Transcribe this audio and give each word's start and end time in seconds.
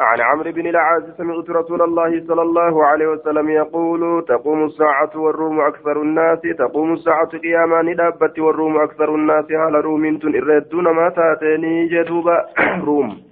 عن 0.00 0.20
عمرو 0.20 0.52
بن 0.52 0.66
العاص 0.66 1.02
سمعت 1.16 1.50
رسول 1.50 1.82
الله 1.82 2.26
صلى 2.28 2.42
الله 2.42 2.84
عليه 2.84 3.06
وسلم 3.06 3.50
يقول 3.50 4.24
تقوم 4.28 4.64
الساعة 4.64 5.10
والروم 5.14 5.60
أكثر 5.60 6.02
الناس 6.02 6.40
تقوم 6.58 6.92
الساعة 6.92 7.38
قياما 7.38 7.82
ندابت 7.82 8.38
والروم 8.38 8.76
أكثر 8.76 9.14
الناس 9.14 9.44
هل 9.44 9.74
روم 9.74 10.04
إردون 10.24 10.84
ما 10.84 11.08
تاتيني 11.08 11.88
جدوبا 11.88 12.46
روم. 12.88 13.22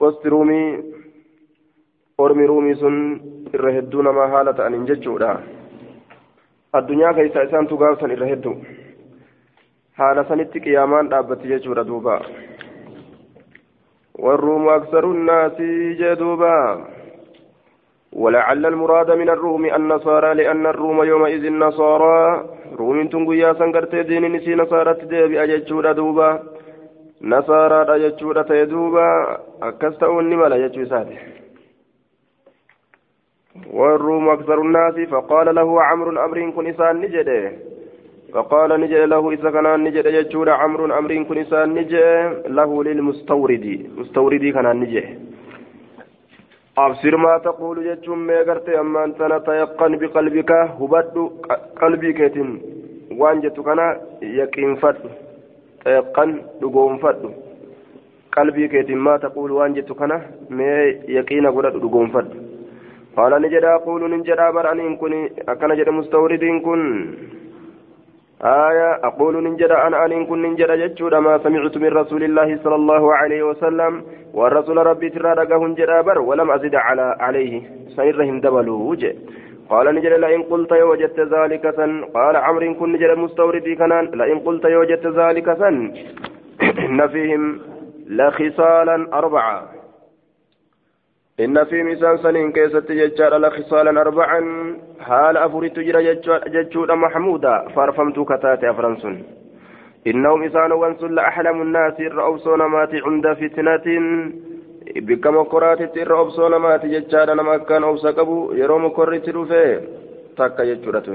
وسط 0.00 0.26
رومي 0.26 0.82
أرمي 2.20 2.46
رومي 2.46 2.74
سن 2.74 3.20
إردون 3.54 4.04
ما 4.04 4.24
هالة 4.24 4.66
أن 4.66 4.84
ججودا 4.84 5.38
الدنيا 6.74 7.12
كيسا 7.12 7.44
إسان 7.44 7.66
تقاوسا 7.68 8.06
إردو. 8.06 8.54
حال 9.96 10.26
سنتي 10.28 10.58
قيامان 10.58 11.08
دابت 11.08 11.46
ججودا 11.46 11.82
دوبا 11.82 12.43
والروم 14.18 14.68
أكثر 14.68 15.04
الناس 15.04 15.60
جدوبا. 16.00 16.84
ولعل 18.12 18.66
المراد 18.66 19.10
من 19.10 19.28
الروم 19.30 19.64
النصارى 19.64 20.34
لأن 20.34 20.66
الروم 20.66 21.02
يومئذ 21.02 21.52
نصارى. 21.52 22.48
روم 22.76 23.08
تنقيا 23.08 23.52
سنقرت 23.52 23.94
دين 23.94 24.32
نسي 24.32 24.54
نصارى 24.54 24.94
تدبي 24.94 25.42
أججود 25.42 25.86
دوبا. 25.86 26.42
نصارى 27.22 27.80
أججود 27.96 28.44
تيدوبا. 28.44 29.38
أكستون 29.62 30.30
نمال 30.30 30.52
أججو 30.52 30.84
ساته 30.84 31.18
والروم 33.72 34.28
أكثر 34.28 34.60
الناس 34.60 35.08
فقال 35.08 35.54
له 35.54 35.82
عمرو 35.82 36.24
أمر 36.24 36.50
كن 36.50 36.66
إسان 36.66 37.00
نجده. 37.00 37.73
فقال 38.34 38.80
نجد 38.80 39.02
له 39.14 39.30
إذا 39.30 39.50
كان 39.50 39.66
نجد 39.84 40.06
يجور 40.06 40.50
عمرو 40.50 40.84
أمر 40.98 41.22
كن 41.22 41.38
إنسان 41.38 41.74
نجد 41.74 41.94
له 42.58 42.70
للمستورد. 42.84 43.66
مستوردي 43.98 44.52
كان 44.52 44.66
نجد 44.80 45.06
أبصر 46.78 47.16
ما 47.16 47.38
تقول 47.38 47.76
جتشم 47.86 48.18
ما 48.18 48.38
قرت 48.42 48.68
أما 48.68 49.04
أنت 49.04 49.20
تيقن 49.46 49.92
بقلبك. 50.00 50.50
هبد 50.80 51.16
قلبي 51.80 52.12
كتن 52.18 52.48
وان 53.20 53.40
جتو 53.40 53.62
كان 53.62 53.80
يقين 54.22 54.74
فد. 54.82 54.96
تيقن 55.84 56.30
دقوم 56.60 56.98
فد. 56.98 57.22
قلبي 58.36 58.68
كتن 58.68 58.98
ما 59.06 59.16
تقول 59.16 59.50
وان 59.52 59.72
جتو 59.74 59.94
كان 59.94 60.12
ما 60.50 60.82
يقين 61.16 61.46
قرد 61.46 61.74
دقوم 61.84 62.06
فد. 62.14 62.30
قال 63.16 63.32
نجد 63.42 63.64
أقول 63.64 64.02
نجد 64.10 64.38
أبر 64.38 64.72
أن 64.72 64.96
كن 64.96 65.12
أكن 65.48 65.70
جد 65.78 65.88
مستورد 65.88 66.44
كن. 66.66 66.82
آية 68.44 68.90
أقول 69.04 69.44
ننجد 69.44 69.70
أنا 69.70 70.04
أن 70.06 70.26
كن 70.26 70.42
ننجد 70.42 70.70
جتشود 70.70 71.14
ما 71.14 71.38
سمعت 71.38 71.76
من 71.78 71.88
رسول 71.88 72.22
الله 72.24 72.58
صلى 72.64 72.74
الله 72.74 73.14
عليه 73.14 73.42
وسلم 73.42 74.02
والرسول 74.34 74.76
ربي 74.76 75.08
ترى 75.10 75.32
رقه 75.32 75.68
جرابر 75.68 76.18
ولم 76.20 76.50
أزد 76.50 76.74
على 76.74 77.16
عليه 77.20 77.62
سيرهم 77.96 78.40
دبلوا 78.40 78.90
وجه 78.90 79.14
قال 79.70 79.94
نجد 79.94 80.12
لئن 80.12 80.42
قلت 80.42 80.72
وجدت 80.72 81.20
ذلك 81.20 81.64
سن. 81.76 82.04
قال 82.04 82.36
عمرو 82.36 82.74
كن 82.74 82.92
نجد 82.92 83.10
مستوردي 83.18 83.74
كنان. 83.74 84.04
لئن 84.20 84.38
قلت 84.38 84.64
وجدت 84.66 85.06
ذلك 85.06 85.48
سن. 85.60 85.76
إن 86.86 87.06
فيهم 87.08 87.60
لخصالا 88.08 88.96
أربعة. 89.20 89.83
إن 91.40 91.64
في 91.64 91.82
ميسان 91.82 92.16
سنين 92.16 92.52
كيست 92.52 92.92
ججار 92.92 93.38
لخصالا 93.38 94.00
أربعا 94.00 94.40
حال 95.00 95.36
أفرت 95.36 95.78
جرى 95.78 96.14
ججود 96.54 96.90
محمودا 96.90 97.68
فارفمت 97.76 98.18
كتات 98.20 98.64
أفرنسون 98.64 99.22
إنهم 100.06 100.42
إسان 100.42 100.72
وانسل 100.72 101.18
أحلم 101.18 101.62
الناس 101.62 102.00
الرأوسون 102.00 102.62
مات 102.64 102.94
عند 102.94 103.32
فتنة. 103.32 103.86
بكم 104.96 105.36
قرات 105.42 105.96
الرأوسون 105.96 106.56
مات 106.56 106.86
ججار 106.86 107.34
نما 107.34 107.56
كان 107.56 107.82
أوسكبو 107.82 108.52
يروم 108.52 108.88
كرت 108.88 109.28
رفه 109.28 109.80
تك 110.36 110.60
ججورة 110.60 111.08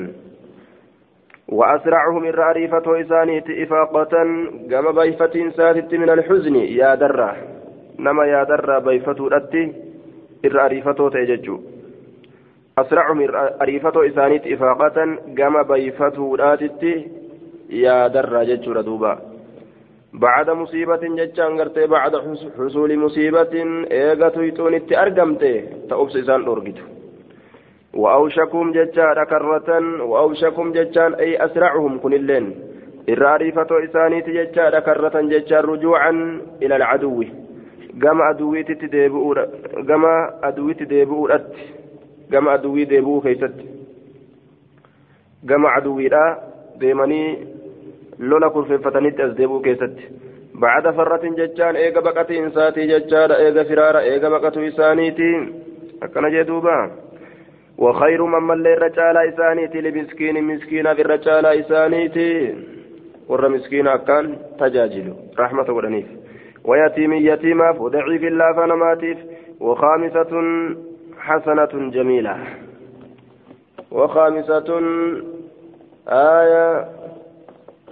وأسرعهم 1.48 2.26
الرأريفة 2.26 3.02
إسانيت 3.02 3.50
إفاقة 3.50 4.14
قام 4.72 4.86
بيفة 4.96 5.36
ساتت 5.58 5.94
من 5.94 6.10
الحزن 6.10 6.56
يا 6.56 6.96
درة. 6.96 7.36
نما 8.00 8.26
يا 8.26 8.44
درة 8.44 8.80
بيفة 8.80 9.20
أتي 9.38 9.89
irra 10.44 10.64
ariifatoo 10.64 11.10
ta'e 11.10 11.26
jechuu 11.32 11.60
asracum 12.84 13.24
ariifatoo 13.60 14.04
isaaniit 14.12 14.46
ifaaqatan 14.56 15.18
gama 15.40 15.64
bayfatuudhaatitti 15.64 16.94
yaadarraa 17.84 18.46
jechuudha 18.52 18.86
duuba. 18.92 19.18
بعد 20.14 20.50
مصيبة 20.50 21.00
جتشان 21.20 21.60
غرتي 21.60 21.88
بعد 21.88 22.16
حصول 22.58 23.00
مصيبة 23.00 23.54
إيغا 23.92 24.30
تيتون 24.30 24.74
أرقمتي 24.92 25.54
تأبس 25.90 26.16
إسان 26.16 26.42
أرقد 26.48 26.78
وأوشكم 27.94 28.72
جتشان 28.72 29.24
كرة 29.24 29.70
وأوشكم 30.04 30.72
جتشان 30.72 31.14
أي 31.14 31.46
أسرعهم 31.46 32.00
كن 32.00 32.14
اللين 32.14 32.56
الرارفة 33.10 33.84
إسانيت 33.84 34.30
جتشان 34.30 34.80
كرة 34.80 35.22
جتشان 35.22 35.60
رجوعا 35.60 36.42
إلى 36.62 36.76
العدو 36.76 37.24
gama 38.04 38.28
aduwwiitti 38.32 38.92
deebi'uudha 38.92 39.44
gama 39.90 40.14
aduwwii 42.52 42.86
deebi'uu 42.92 43.22
keessatti 43.22 43.66
gama 45.46 45.74
aduwwiidhaa 45.80 46.30
deemanii 46.80 47.28
lola 48.20 48.50
kurfeeffatanitti 48.50 49.22
as 49.22 49.36
deebi'uu 49.38 49.66
keessatti 49.68 50.10
bacda 50.62 50.94
farratin 50.94 51.38
jechaan 51.42 51.76
eega 51.84 52.02
baqatiinsaatii 52.08 52.88
jechaadha 52.94 53.42
eega 53.46 53.68
firaara 53.70 54.02
eega 54.14 54.34
baqatu 54.36 54.66
isaaniiti 54.72 55.30
akkana 56.08 56.34
jee 56.36 56.48
duuba 56.52 56.80
وخير 57.80 58.26
من 58.26 58.44
من 58.44 58.68
الرجال 58.68 59.18
إسانيتي 59.18 59.82
لمسكين 59.82 60.44
مسكينا 60.44 60.94
في 60.94 61.02
الرجال 61.02 61.46
إسانيتي 61.46 62.56
ور 63.30 63.50
مسكينا 63.50 63.98
كان 63.98 64.36
رحمة 65.40 65.68
ودنيف 65.70 66.19
ويتيم 66.70 67.14
يتيما 67.14 67.70
وضعيف 67.84 68.24
الله 68.32 68.48
فنماتيف. 68.58 69.18
وخامسة 69.66 70.34
حسنة 71.28 71.74
جميلة. 71.96 72.36
وخامسة 73.92 74.70
آية. 76.10 76.86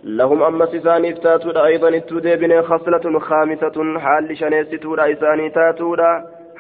لهم 0.04 0.44
أما 0.44 0.66
سيساني 0.66 1.14
تاتودا 1.14 1.66
أيضا 1.66 1.90
التوديبن 1.90 2.62
خصلة 2.62 3.20
خامسة 3.20 3.78
حال 4.00 4.38
شنيستودا 4.38 5.04
إساني 5.12 5.50
تاتودا 5.50 6.12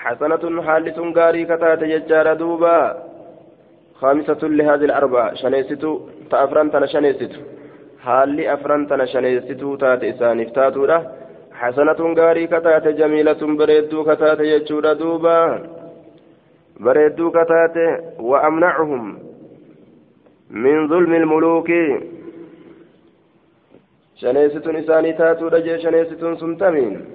حسنة 0.03 0.61
حال 0.65 0.85
سنغاري 0.95 1.45
كتات 1.45 1.81
يجار 1.81 2.33
دوبا. 2.33 2.79
خامسة 4.01 4.41
لهذه 4.43 4.85
الأربعة. 4.89 5.33
شنيستو 5.41 5.91
تأفرنتنا 6.31 6.85
شنيستو 6.85 7.41
حال 8.05 8.37
أفرنتنا 8.55 9.05
شنيستو 9.05 9.75
تات 9.75 10.03
إساني 10.03 10.45
تاتودا 10.45 10.99
حسنة 11.61 11.99
غاري 12.19 12.47
كتات 12.47 12.87
جميلة 12.87 13.41
بريدو 13.59 14.03
كتات 14.03 14.39
يجود 14.39 14.85
دوبا. 14.97 15.37
بريدو 16.79 17.31
كتات 17.31 17.77
وأمنعهم 18.19 19.03
من 20.49 20.87
ظلم 20.87 21.13
الملوك. 21.13 21.69
شنيستون 24.15 24.75
إساني 24.75 25.13
تاتو 25.13 25.47
رجي 25.47 25.73
شنيستون 25.83 26.35
سنتمين. 26.41 27.05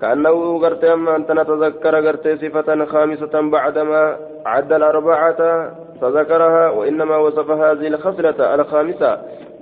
كأنه 0.00 0.56
غرت 0.62 0.84
أما 0.84 1.16
أنت 1.16 1.30
نتذكر 1.32 1.94
غرت 2.00 2.26
صفة 2.42 2.84
خامسة 2.84 3.34
بعدما 3.50 4.16
عد 4.46 4.72
الأربعة 4.72 5.40
فذكرها 6.00 6.70
وإنما 6.70 7.16
وصف 7.16 7.50
هذه 7.50 7.86
الخصلة 7.86 8.54
الخامسة. 8.54 9.12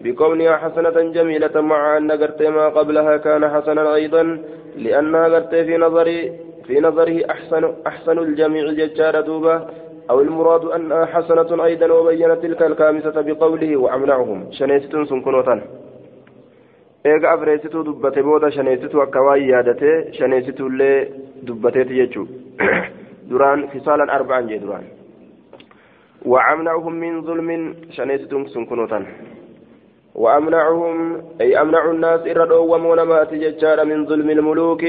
بكونها 0.00 0.56
حسنة 0.56 1.12
جميلة 1.12 1.60
مع 1.60 1.96
أن 1.96 2.12
قرت 2.12 2.42
ما 2.42 2.68
قبلها 2.68 3.16
كان 3.16 3.48
حسنا 3.48 3.94
أيضا 3.94 4.22
لأنها 4.76 5.24
قرت 5.28 5.54
في 5.54 5.76
نظري 5.76 6.32
في 6.66 6.80
نظره 6.80 7.30
أحسن 7.30 7.74
أحسن 7.86 8.18
الجميع 8.18 8.72
ججار 8.72 9.20
دوبة 9.20 9.66
أو 10.10 10.20
المراد 10.20 10.64
أنها 10.64 11.04
حسنة 11.04 11.64
أيضا 11.64 11.92
وبين 11.92 12.40
تلك 12.40 12.62
الخامسة 12.62 13.20
بقوله 13.20 13.76
وأمنعهم. 13.76 14.52
شنيست 14.52 14.96
سنكنوتا 14.96 15.60
eega 17.06 17.30
afreessituu 17.30 17.84
dubbate 17.86 18.22
booda 18.26 18.48
shaneessitu 18.50 19.02
akka 19.02 19.20
waan 19.26 19.42
yaadate 19.48 19.90
shaneessitu 20.18 20.66
illee 20.70 20.96
dubbateeti 21.46 21.98
jechuu 22.00 22.26
duraan 23.30 23.68
fisaalan 23.72 24.10
arba'an 24.16 24.48
jee 24.50 24.58
duraan 24.62 24.86
من 26.90 27.22
ظلم 27.22 27.74
شنيستم 27.90 28.46
سنكنوتا 28.46 29.06
وأمنعهم 30.22 30.96
أي 31.40 31.60
أمنع 31.62 31.82
الناس 31.90 32.20
إردوا 32.32 32.64
ومونمات 32.72 33.30
ججار 33.34 33.78
من 33.84 33.98
ظلم 34.06 34.28
الملوك. 34.30 34.82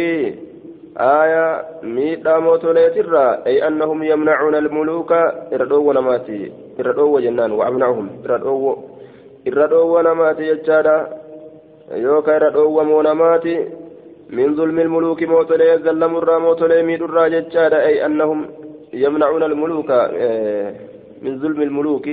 آية 0.97 1.65
ميتا 1.83 2.39
موتوليت 2.39 2.97
الرا 2.97 3.45
أي 3.47 3.67
أنهم 3.67 4.03
يمنعون 4.03 4.55
الملوك 4.55 5.11
إردوا 5.53 5.87
ونمات 5.87 6.27
إردوا 6.79 7.19
جنان 7.19 7.51
وأمنعهم 7.51 8.09
إردوا 8.25 8.75
إردوا 9.47 9.99
ونمات 9.99 10.41
ججار 10.41 11.07
يوكا 11.91 12.35
إردوا 12.35 12.81
ومونمات 12.81 13.45
من 14.29 14.55
ظلم 14.55 14.79
الملوك 14.79 15.23
موتلي 15.23 15.77
ظلم 15.77 16.17
الرا 16.17 16.37
موتلي 16.39 16.83
ميد 16.83 17.01
الرا 17.03 17.27
جتشادا 17.27 17.85
أي 17.85 18.05
أنهم 18.05 18.39
يمنعون 18.93 19.43
الملوك 19.43 19.91
آه، 19.91 20.73
من 21.21 21.39
ظلم 21.39 21.61
الملوك 21.61 22.05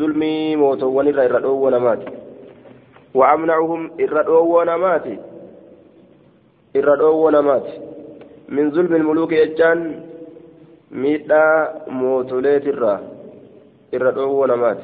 ظلم 0.00 0.22
موتوان 0.62 1.08
الرا 1.08 1.46
ونمات 1.46 2.02
وأمنعهم 3.14 3.90
الرا 4.00 4.38
ونمات 4.54 5.06
الرا 6.76 7.08
ونمات 7.24 7.66
من 8.48 8.64
ظلم 8.70 8.92
الملوك 9.00 9.32
يجان 9.32 9.78
ميدا 11.02 11.44
موتولي 12.00 12.56
الرا. 12.56 12.94
الرا 13.94 14.24
ونمات 14.40 14.80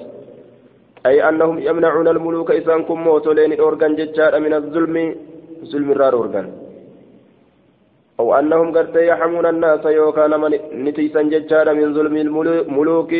أي 1.06 1.28
أنهم 1.28 1.56
يمنعون 1.68 2.08
الملوك 2.08 2.50
إسان 2.50 2.82
كم 2.88 2.98
موتولين 3.04 3.52
أورغان 3.60 3.92
جتشادا 3.98 4.38
من 4.38 4.52
الظلم 4.60 4.96
ظلم 5.70 5.88
الرا 5.94 6.10
أورغان. 6.18 6.46
أو 8.20 8.34
أنهم 8.38 8.68
قد 8.76 8.96
يحمون 8.96 9.46
الناس 9.46 9.84
يوكان 9.84 10.32
من 10.40 10.52
نتيسا 10.84 11.22
ججارا 11.32 11.72
من 11.80 11.88
ظلم 11.96 12.16
الملوك 12.16 13.12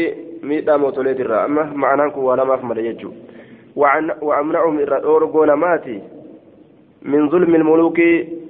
ميدا 0.49 0.75
موتوليت 0.77 1.21
الرا. 1.21 1.39
أما 1.45 1.63
معناه 1.83 2.09
كوانا 2.15 2.45
ما 2.45 2.57
فمد 2.57 2.79
يجو. 2.89 3.11
وأمنعهم 3.77 4.79
إرى 4.79 5.05
أورغون 5.05 5.53
ماتي. 5.53 6.03
من 7.03 7.31
ظلم 7.31 7.55
الملوك 7.55 7.99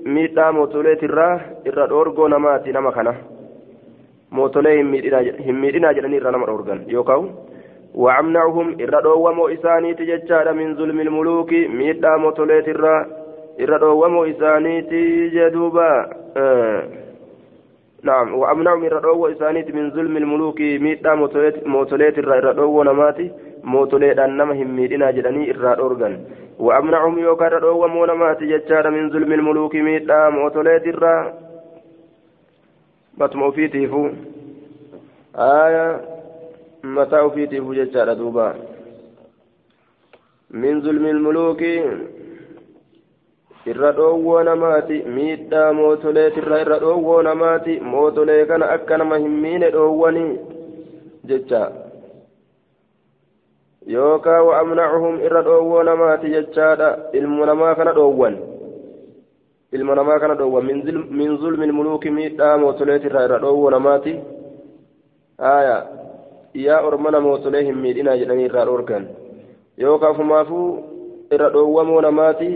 ميدا 0.07 0.51
موتوليت 0.51 1.05
الرا 1.05 1.41
إرى 1.67 1.91
أورغون 1.91 2.35
ماتي 2.35 2.73
نما 2.73 2.91
كنا 2.91 3.15
موتولي 4.33 4.81
هم 5.47 5.61
ميدنا 5.61 5.93
جلني 5.93 6.17
إرى 6.21 6.31
نما 6.31 6.49
أورغان 6.49 6.85
يوكاو. 6.89 7.23
وأمنعهم 7.95 8.77
إرى 8.81 8.99
أوامو 9.05 9.49
إساني 9.49 9.95
تججارا 9.95 10.53
من 10.53 10.77
ظلم 10.77 11.01
الملوك 11.01 11.53
ميدا 11.53 12.17
موتوليت 12.17 12.69
الرا 12.69 12.97
irra 13.59 13.79
dhoowwamoo 13.79 14.27
isaaniiti 14.27 15.31
jedhuuba 15.31 15.87
نعم. 18.03 18.35
وأمنعهم 18.35 18.85
إرى 18.85 19.01
دعوة 19.01 19.33
إسانيت 19.33 19.75
من 19.75 19.91
ظلم 19.91 20.17
الملوك 20.17 20.61
ميتا 20.61 21.15
موتوليت 21.67 22.19
إرى 22.19 22.39
إرى 22.39 22.85
نماتي 22.85 23.31
هم 23.67 24.77
ميدنا 24.77 25.11
جدني 25.11 25.51
إرى 25.51 25.73
أورغان 25.79 26.15
وأمنعهم 26.59 27.19
يوكا 27.19 27.49
دعوة 27.49 27.87
مونماتي 27.87 28.47
جتشار 28.47 28.91
من 28.91 29.11
ظلم 29.11 29.33
الملوك 29.33 29.75
ميتا 29.77 30.29
موتوليت 30.29 30.87
إرى 30.87 31.33
بطمع 33.19 33.51
في 33.51 33.69
تيفو 33.69 34.11
آية 35.37 36.01
متى 36.85 37.31
في 37.35 37.47
تيفو 37.47 37.73
جتشار 37.75 38.13
دوبا 38.13 38.55
من 40.51 40.81
ظلم 40.81 41.07
الملوك 41.07 41.63
irra 43.71 43.91
dhoowwoo 43.93 44.43
namaati 44.49 44.97
miidhaa 45.15 45.73
mootoleetirra 45.79 46.61
irra 46.65 46.79
dhoowwoo 46.83 47.23
namaati 47.29 47.81
mootolee 47.81 48.45
kana 48.51 48.71
akka 48.75 48.99
nama 48.99 49.19
hin 49.23 49.35
miine 49.43 49.71
dhoowwanii 49.71 50.39
jecha. 51.31 51.86
Yookaan 53.95 54.47
wa'amnacuhum 54.49 55.21
irra 55.27 55.43
dhoowwoo 55.49 55.83
namaati 55.89 56.31
jechaadha 56.35 56.89
ilmu 57.21 57.47
namaa 57.51 57.75
kana 57.81 57.93
dhoowwan 57.99 58.39
ilma 59.73 59.95
namaa 60.01 60.19
kana 60.21 60.35
dhoowwan 60.35 60.67
min 61.21 61.37
zulmin 61.43 61.73
muluuki 61.73 62.11
miidhaa 62.11 62.59
mootoleetirra 62.65 63.25
irra 63.29 63.39
dhoowwoo 63.45 63.71
namaati 63.77 64.15
haaya 65.39 65.77
yaa 66.55 66.81
ormana 66.89 67.21
mootolee 67.21 67.65
hin 67.69 67.79
miidhinaa 67.85 68.17
jedhanii 68.23 68.49
irraa 68.51 68.65
dhoorgan 68.71 69.07
yookaan 69.85 70.17
fumaafuu 70.23 70.67
irra 71.31 71.51
dhoowwamoo 71.59 72.01
namaati. 72.09 72.51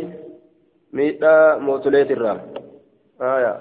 miidhaa 0.93 1.59
mootuleetirraa 1.67 2.39
aya 3.33 3.53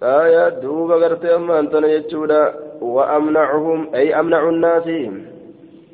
tana 0.00 1.88
jechuudha 1.88 2.40
wa 2.80 3.08
amnacuhum 3.16 3.86
ay 3.92 4.12
amnacu 4.14 4.50
nnaasi 4.50 5.10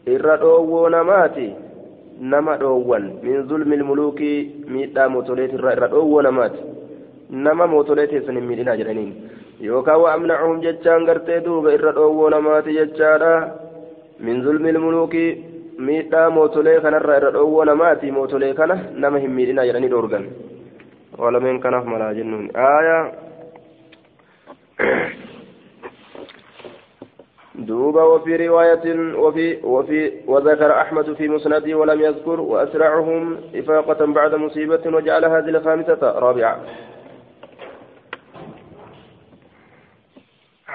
irra 0.06 0.37
dhoowwoo 0.37 0.88
namaati 0.88 1.49
nama 2.20 2.56
dhoowwan 2.56 3.05
min 3.23 3.49
zulmi 3.49 3.76
ilmuluukii 3.76 4.67
miidhaa 4.69 5.08
mootoleetirraa 5.08 5.73
irra 5.76 5.88
dhoowwoo 5.88 6.23
namaati 6.23 6.58
nama 7.31 7.67
mootolee 7.67 8.06
teessan 8.06 8.35
hin 8.41 8.49
miidhinaa 8.49 8.76
jedhaniin 8.81 9.12
yookaan 9.69 10.00
wa 10.03 10.12
amnacuhum 10.14 10.61
jechaan 10.67 11.06
gartee 11.11 11.41
duuba 11.46 11.73
irra 11.79 11.93
dhoowwoo 11.99 12.31
namaati 12.37 12.76
jechaadha 12.81 13.32
min 14.26 14.43
zulmi 14.43 14.69
ilmuluukii 14.75 15.31
miidhaa 15.88 16.31
mootolee 16.37 16.81
kanarraa 16.81 17.17
irra 17.23 17.31
dhoowwoo 17.38 17.64
namaati 17.70 18.11
mootolee 18.19 18.55
kana 18.61 18.79
nama 19.05 19.19
hin 19.25 19.31
miidhinaa 19.38 19.67
jedhanii 19.70 19.93
dhoorgan 19.96 20.31
walameen 21.19 21.61
kanaaf 21.61 21.85
malaa 21.93 22.14
jennuun 22.14 22.50
aayaa 22.69 23.03
دوبا 27.55 28.03
وفي 28.03 28.49
رواية 28.49 29.15
وفي 29.17 29.59
وفي 29.62 30.12
وذكر 30.27 30.81
أحمد 30.81 31.12
في 31.12 31.29
مسنده 31.29 31.75
ولم 31.75 32.00
يذكر 32.00 32.41
وأسرعهم 32.41 33.37
إفاقة 33.55 34.06
بعد 34.06 34.35
مصيبة 34.35 34.81
وجعل 34.87 35.25
هذه 35.25 35.49
الخامسة 35.49 35.99
رابعة. 36.03 36.61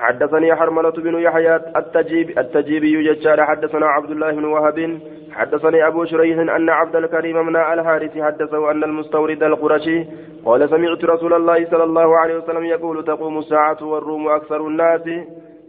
حدثني 0.05 0.55
حرملة 0.55 0.91
بن 1.05 1.15
يحيى 1.19 1.55
التجيب 1.55 2.39
التجيبي 2.39 2.93
يجار 3.09 3.45
حدثنا 3.45 3.85
عبد 3.85 4.11
الله 4.11 4.31
بن 4.31 4.45
وهب 4.45 4.99
حدثني 5.31 5.87
أبو 5.87 6.05
شريح 6.05 6.37
أن 6.57 6.69
عبد 6.69 6.95
الكريم 6.95 7.37
من 7.47 7.55
الحارث 7.55 8.13
حدثه 8.17 8.71
أن 8.71 8.83
المستورد 8.83 9.43
القرشي 9.43 10.05
قال 10.45 10.69
سمعت 10.69 11.03
رسول 11.13 11.33
الله 11.33 11.65
صلى 11.71 11.83
الله 11.83 12.17
عليه 12.17 12.35
وسلم 12.37 12.63
يقول 12.65 13.03
تقوم 13.03 13.37
الساعة 13.37 13.83
والروم 13.83 14.27
أكثر 14.27 14.67
الناس. 14.67 15.05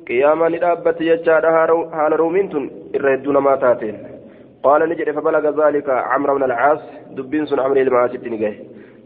قياما 0.08 0.48
ندابت 0.48 1.00
يجار 1.00 1.44
حال 1.92 2.12
رومنتن 2.20 2.70
إردون 2.96 3.36
ما 3.36 3.56
تاتين. 3.56 3.96
قال 4.62 4.88
نجد 4.88 5.10
فبلغ 5.10 5.44
ذلك 5.66 5.88
عمرو 5.90 6.34
بن 6.34 6.44
العاص 6.44 6.82
دبين 7.16 7.46
سن 7.46 7.60
عمرو 7.60 7.80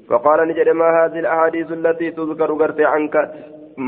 فقال 0.08 0.48
نجد 0.48 0.68
ما 0.68 0.88
هذه 0.98 1.18
الأحاديث 1.18 1.72
التي 1.72 2.10
تذكر 2.10 2.52
قرت 2.52 2.80
عنك؟ 2.80 3.14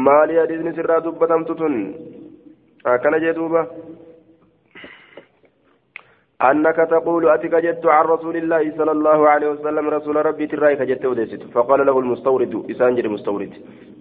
Maali 0.07 0.37
hadiisni 0.41 0.73
sirraa 0.75 1.01
dubbatamtu 1.01 1.55
tun? 1.55 1.75
Akkana 2.85 3.21
jee 3.21 3.35
duuba. 3.39 3.67
أنك 6.51 6.77
تقول 6.77 7.29
أتك 7.29 7.55
جدت 7.55 7.87
عن 7.87 8.05
رسول 8.05 8.37
الله 8.37 8.73
صلى 8.79 8.93
الله 8.93 9.29
عليه 9.29 9.49
وسلم 9.51 9.89
رسول 9.89 10.27
ربي 10.27 10.47
ترايك 10.47 10.83
جدت 10.83 11.05
وديست 11.07 11.43
فقال 11.55 11.87
له 11.87 11.99
المستورد 11.99 12.71
إسانجر 12.71 13.09
مستورد 13.09 13.53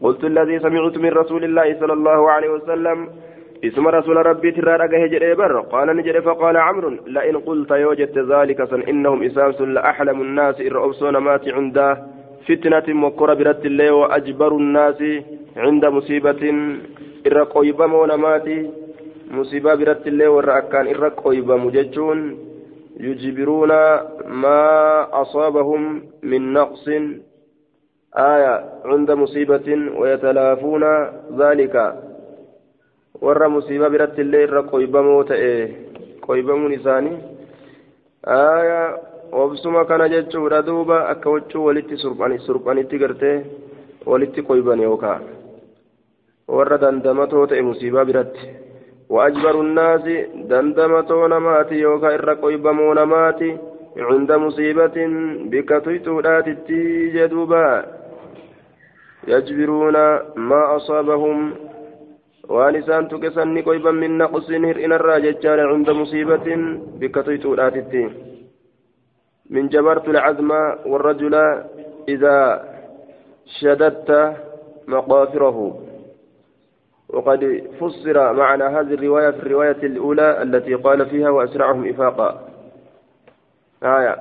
قلت 0.02 0.24
الذي 0.24 0.60
سمعت 0.60 0.98
من 0.98 1.12
رسول 1.22 1.44
الله 1.44 1.80
صلى 1.80 1.94
الله 1.94 2.32
عليه 2.32 2.50
وسلم 2.50 3.10
اسم 3.64 3.88
رسول 3.88 4.18
ربي 4.26 4.52
تراك 4.52 4.94
هجر 4.94 5.34
بر 5.34 5.60
قال 5.74 5.88
نجر 5.98 6.22
فقال 6.22 6.58
عمرو 6.58 6.90
لئن 7.16 7.38
قلت 7.38 7.72
يوجدت 7.72 8.18
ذلك 8.18 8.60
إنهم 8.92 9.24
إسامس 9.24 9.62
لأحلم 9.62 10.22
الناس 10.22 10.62
إرؤوسون 10.62 11.18
مات 11.18 11.46
عنده 11.58 11.88
فتنة 12.48 12.88
مكر 13.04 13.34
برت 13.34 13.66
الله 13.66 13.92
وأجبر 13.92 14.52
الناس 14.62 15.02
عند 15.58 15.86
مصيبة 15.86 16.42
إرى 17.28 17.46
ونماتي 17.94 18.70
مصيبة 19.32 19.76
برت 19.76 20.08
الله 20.08 20.30
ورى 20.30 20.58
أكان 20.58 20.88
إرى 20.88 21.10
قويبم 21.10 21.70
ججون 21.70 22.20
يجبرون 23.00 23.72
ما 24.28 24.62
أصابهم 25.22 26.04
من 26.24 26.54
نقص. 26.54 26.90
آية 28.16 28.56
عند 28.86 29.12
مصيبة 29.12 29.68
ويتلافون 30.00 30.84
ذلك. 31.40 31.76
ورى 33.22 33.48
مصيبة 33.48 33.88
برت 33.88 34.20
الله 34.20 34.44
إرى 34.44 34.60
قويبم 34.72 35.08
وتأيه 35.08 35.68
قويبم 36.22 36.68
نساني. 36.74 37.14
آية 38.28 39.12
obsuma 39.32 39.86
kana 39.86 40.10
jechuudha 40.10 40.62
duuba 40.62 41.08
akka 41.10 41.30
wachuu 41.30 41.66
walitti 41.66 41.98
surphanitti 41.98 42.98
gartee 43.00 43.46
walitti 44.06 44.42
qoyban 44.44 44.82
yookaa 44.82 45.20
warra 46.49 46.81
dandamatoo 46.85 47.47
ta'e 47.47 47.67
musiibaa 47.71 48.05
biratti 48.05 48.67
وأجبر 49.09 49.61
الناس 49.61 50.05
دندمتو 50.51 51.27
نماتي 51.27 51.75
يوكا 51.75 52.15
إر 52.15 52.29
قيبمو 52.43 52.95
نماتي 52.95 53.59
عند 53.97 54.33
مصيبة 54.33 54.97
بكتيتو 55.51 56.21
تتي 56.21 56.83
جدوبا 57.15 57.67
يجبرون 59.29 59.97
ما 60.49 60.77
أصابهم 60.77 61.39
وانسان 62.49 63.09
تكسن 63.09 63.59
قيبا 63.67 63.91
من 63.91 64.19
نقص 64.19 64.51
هرئن 64.51 64.93
الراججان 64.93 65.59
عند 65.73 65.89
مصيبة 65.91 66.47
بكتيتو 67.01 67.55
تتي 67.55 68.05
من 69.51 69.69
جبرت 69.69 70.09
العزم 70.09 70.51
والرجل 70.91 71.35
إذا 72.09 72.37
شددت 73.59 74.11
مقافره 74.89 75.59
وقد 77.14 77.64
فسر 77.80 78.34
معنى 78.34 78.64
هذه 78.64 78.94
الرواية 78.94 79.32
في 79.32 79.40
الرواية 79.40 79.82
الأولى 79.84 80.42
التي 80.42 80.74
قال 80.74 81.06
فيها 81.06 81.30
وأسرعهم 81.30 81.90
إفاقا 81.90 82.48
آية 83.84 84.16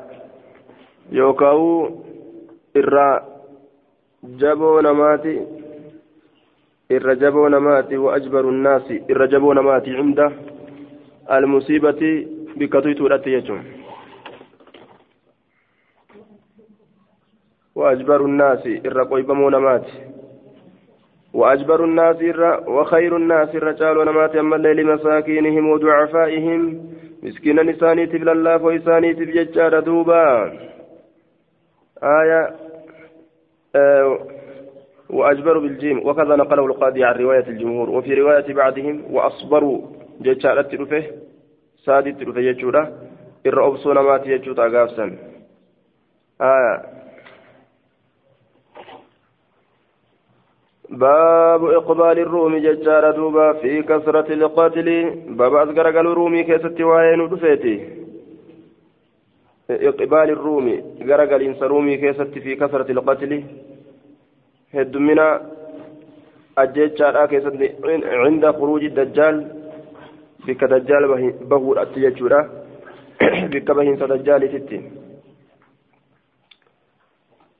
يوكاو 1.13 1.91
jaboo 4.23 4.83
namaati 4.83 5.41
irra 6.89 7.15
jaboo 7.15 7.49
namaati 7.49 7.97
waajbaru 7.97 8.51
nnaasi 8.53 9.03
irra 9.09 9.27
jaboo 9.27 9.55
namaati 9.55 9.91
cinda 9.91 10.33
almusiibati 11.27 12.29
bikka 12.57 12.83
tuytuudhatti 12.83 13.31
jechuun 13.31 13.65
waajbaru 17.75 18.29
nnaasi 18.29 18.73
irra 18.85 19.05
qoybamuu 19.05 19.51
namaati 19.51 19.93
وأجبر 21.35 21.85
الناس 21.85 22.17
وخير 22.67 23.17
الناس 23.17 23.55
الرجال 23.55 23.99
ونمات 23.99 24.37
أما 24.37 24.57
الليل 24.57 24.77
لمساكينهم 24.77 25.71
وضعفائهم. 25.71 26.91
مسكين 27.23 27.61
نساني 27.61 28.07
تبل 28.07 28.29
الله 28.29 28.63
وإساني 28.65 29.15
تبججار 29.15 29.81
دوبا. 29.81 30.53
آية 32.03 32.57
آه 33.77 34.19
وأجبر 35.11 35.59
بالجيم. 35.59 36.07
وكذا 36.07 36.37
نقله 36.37 36.67
القاضي 36.67 37.05
عن 37.05 37.15
رواية 37.15 37.47
الجمهور. 37.49 37.91
وفي 37.91 38.15
رواية 38.15 38.55
بعضهم 38.55 39.05
وأصبروا 39.11 39.81
ججارة 40.21 40.63
تلفه 40.63 41.05
سادي 41.85 42.13
تلفه 42.13 42.41
يجورة 42.41 42.93
الرؤوس 43.47 43.87
نمات 43.87 44.27
يجوتا 44.27 44.63
قافسا 44.63 45.17
آية 46.41 46.83
باب 50.91 51.65
إقبال 51.65 52.19
الروم 52.19 52.57
ججار 52.57 53.11
دوبا 53.11 53.53
في 53.53 53.83
كثرة 53.83 54.33
القتل 54.33 54.89
باب 55.29 55.55
أذكر 55.55 55.87
قال 55.97 56.07
الرومي 56.07 56.43
كيست 56.43 56.81
وين 56.81 57.29
دفيتي 57.29 57.77
إقبال 59.71 60.31
الروم. 60.37 60.67
قرقل 61.09 61.43
إنس 61.43 61.63
رومي 61.63 61.97
كيست 61.97 62.39
في 62.45 62.55
كثرة 62.57 62.91
القتل 62.93 63.43
هدمنا 64.75 65.27
أجيتشار 66.59 67.27
كيست 67.27 67.55
عند 68.05 68.51
خروج 68.51 68.85
الدجال. 68.85 69.37
بك 70.47 70.65
دجال 70.65 71.33
بهور 71.51 71.83
أتيجورا 71.83 72.41
بك 73.53 73.71
بهين 73.71 73.95
دجال 73.97 74.43
ستين 74.53 74.83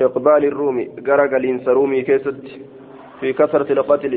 إقبال 0.01 0.45
الروم. 0.45 0.79
قرقل 1.07 1.45
إنس 1.45 1.69
رومي 1.69 2.03
كيست 2.03 2.45
في 3.21 3.33
كثرة 3.33 3.73
القتل 3.73 4.15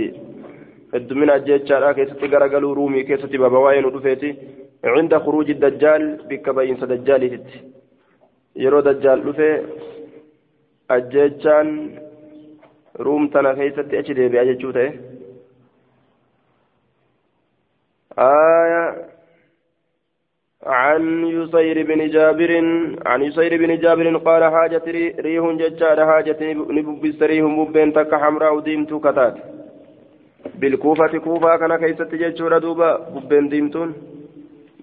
الدمنا 0.95 1.37
جيتشارا 1.37 1.91
كيستي 1.91 2.25
غرغلو 2.33 2.73
رومي 2.73 3.03
كيستي 3.03 3.37
بابا 3.37 3.57
واين 3.57 3.85
ودفيتي 3.85 4.31
عند 4.83 5.13
خروج 5.17 5.49
الدجال 5.49 6.03
بك 6.29 6.49
بين 6.49 6.75
دجال 6.75 7.23
يرو 8.55 8.79
دجال 8.79 9.19
دفي 9.25 9.49
أجيتشان 10.91 11.67
روم 13.05 13.23
تنا 13.27 13.53
كيستي 13.53 13.99
أجي 13.99 14.13
ديبي 14.13 14.41
أجيتشو 14.41 14.71
آية 18.19 19.13
عن 20.65 21.25
يسير 21.25 21.83
بن 21.83 22.09
جابر 22.09 22.51
عن 23.05 23.21
يسير 23.21 23.57
بن 23.57 23.77
جابر 23.79 24.17
قال 24.17 24.43
حاجة 24.43 24.83
ريح 25.19 25.43
ججار 25.61 26.05
حاجة 26.05 26.53
نببس 26.53 27.21
ريح 27.21 27.43
مبين 27.45 27.93
تك 27.93 28.15
حمراء 28.15 28.59
ديمت 28.59 28.93
كتات. 28.93 29.35
بالكوفة 30.55 31.17
كوفة 31.17 31.57
كان 31.57 31.75
كيست 31.75 32.15
ججور 32.15 32.57
دوبا 32.57 32.97
ببين 33.15 33.49
ديمتون. 33.49 33.93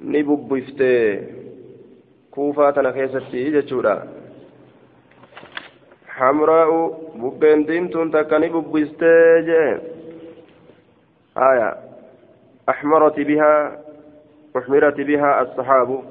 نببست 0.05 0.83
كوفة 2.31 2.71
كان 2.71 2.91
كيست 2.91 3.33
ججورا 3.33 4.03
حمراء 6.09 6.71
ببين 7.17 7.65
ديمتون 7.65 8.11
تك 8.11 8.33
نببست 8.33 9.03
آية. 11.37 11.75
أحمرت 12.69 13.21
بها 13.21 13.81
أحمرت 14.57 15.01
بها 15.01 15.43
الصحاب. 15.43 16.03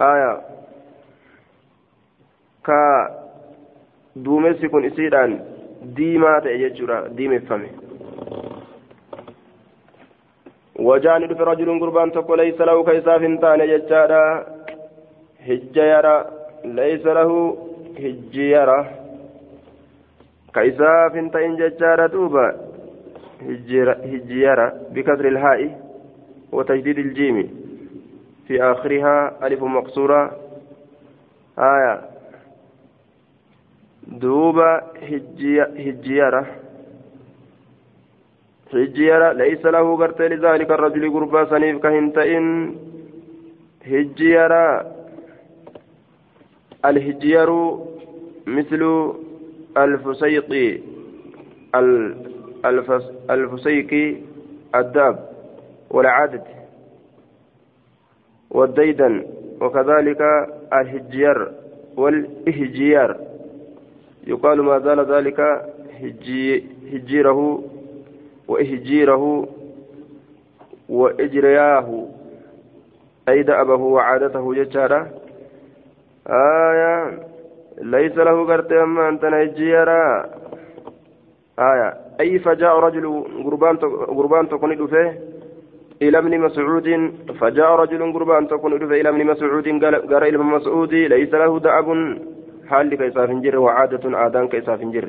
آية. 0.00 0.40
كا 2.64 2.80
دومسي 4.16 4.68
كن 4.68 4.84
إسيران 4.84 5.44
ديما 5.82 6.38
تأججرا 6.38 7.08
ديم 7.08 7.38
فمي. 7.38 7.70
وجاني 10.78 11.34
في 11.34 11.42
رجل 11.42 11.80
قربان 11.80 12.12
تقول 12.12 12.38
ليس 12.38 12.60
له 12.60 12.84
كيساف 12.84 13.22
تاني 13.40 13.66
ججارا 13.66 14.46
هجيرا 15.46 16.30
ليس 16.64 17.06
له 17.06 17.56
هجيرا 17.98 18.86
كيساف 20.54 21.12
تين 21.12 21.56
ججارا 21.56 22.06
دوبا 22.06 22.56
هجيرا 23.42 24.72
بكسر 24.90 25.28
الهاء. 25.28 25.89
وتجديد 26.52 26.98
الجيم. 26.98 27.50
في 28.46 28.62
آخرها 28.62 29.46
ألف 29.46 29.62
مقصورة. 29.62 30.36
آية. 31.58 32.00
دوبا 34.06 34.82
هجيرة 35.76 36.46
هجيرة 38.74 39.32
ليس 39.32 39.66
له 39.66 39.96
لذلك 40.20 40.70
الرجل 40.70 41.12
قربا 41.12 41.44
سنيف 41.44 41.82
كهنتئن. 41.82 42.76
الهجير 46.84 47.78
مثل 48.46 49.12
الفسيقي 53.30 54.16
الداب. 54.74 55.29
والعدد 55.90 56.42
والديدن 58.50 59.26
وكذلك 59.60 60.20
الهجير 60.72 61.52
والإهجير 61.96 63.16
يقال 64.26 64.62
ما 64.62 64.78
زال 64.78 65.12
ذلك 65.12 65.40
هجي 66.00 66.64
هجيره 66.92 67.62
وإهجيره 68.48 69.48
وإجرياه. 70.88 72.06
أي 73.28 73.42
دأبه 73.42 73.74
وعادته 73.74 74.54
ججارة 74.54 75.10
آية 76.28 77.18
ليس 77.78 78.16
له 78.16 78.46
قرت 78.46 78.72
أما 78.72 79.08
أنت 79.08 79.24
نهجيرا 79.24 80.26
آية 81.58 81.94
أي 82.20 82.38
فجاء 82.38 82.78
رجل 82.78 83.24
قربان 84.08 84.48
تكون 84.48 84.86
فيه 84.86 85.20
إلى 86.02 86.18
ابن 86.18 86.40
مسعود 86.40 86.88
فجاء 87.40 87.70
رجل 87.82 88.12
قربان 88.12 88.48
تكون 88.48 88.72
إلى 88.92 89.08
ابن 89.08 89.26
مسعود 89.26 89.68
قال 89.84 90.24
إلى 90.24 90.38
مسعود 90.38 90.94
ليس 90.94 91.32
له 91.34 91.58
دعب 91.60 91.88
حال 92.68 92.94
كيسا 92.94 93.26
فنجر 93.26 93.58
وعادة 93.58 94.04
آدان 94.26 94.48
كيسا 94.48 94.76
فنجر. 94.76 95.08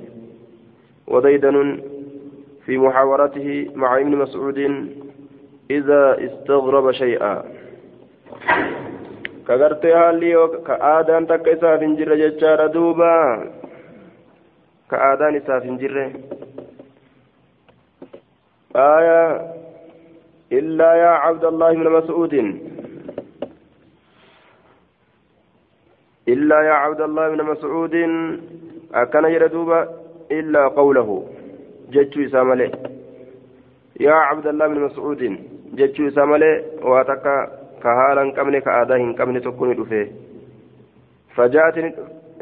وديدن 1.08 1.58
في 2.66 2.78
محاورته 2.78 3.48
مع 3.76 3.98
ابن 3.98 4.16
مسعود 4.16 4.60
إذا 5.72 6.04
استغرب 6.26 6.92
شيئا. 6.92 7.44
كغرتي 9.48 9.92
هالي 9.94 10.34
كآدان 10.68 11.28
تكيسا 11.28 11.78
فنجر؟ 11.78 12.16
ججار 12.16 12.68
دوبا. 12.68 13.16
كآدان 14.92 15.36
إسا 15.36 15.60
فنجر؟ 15.60 15.96
آية 18.76 19.61
إلا 20.52 20.94
يا 20.94 21.14
عبد 21.26 21.46
الله 21.46 21.72
بن 21.74 21.90
مسعود. 21.90 22.34
إلا 26.28 26.62
يا 26.62 26.74
عبد 26.74 27.02
الله 27.02 27.30
بن 27.30 27.44
مسعود. 27.44 27.96
أكن 28.94 29.26
يردوبا 29.26 29.90
إلا 30.32 30.68
قوله. 30.68 31.10
جتشو 31.92 32.28
سامله 32.28 32.72
يا 34.00 34.14
عبد 34.14 34.48
الله 34.48 34.68
بن 34.68 34.80
مسعود. 34.80 35.22
جتشو 35.74 36.10
سامله 36.10 36.64
واتكا 36.84 37.36
كهالا 37.84 38.32
كمن 38.32 38.60
كآداه 38.60 39.12
كمن 39.18 39.42
تكون 39.42 39.70
دفه 39.76 40.08
فجاءت 41.36 41.78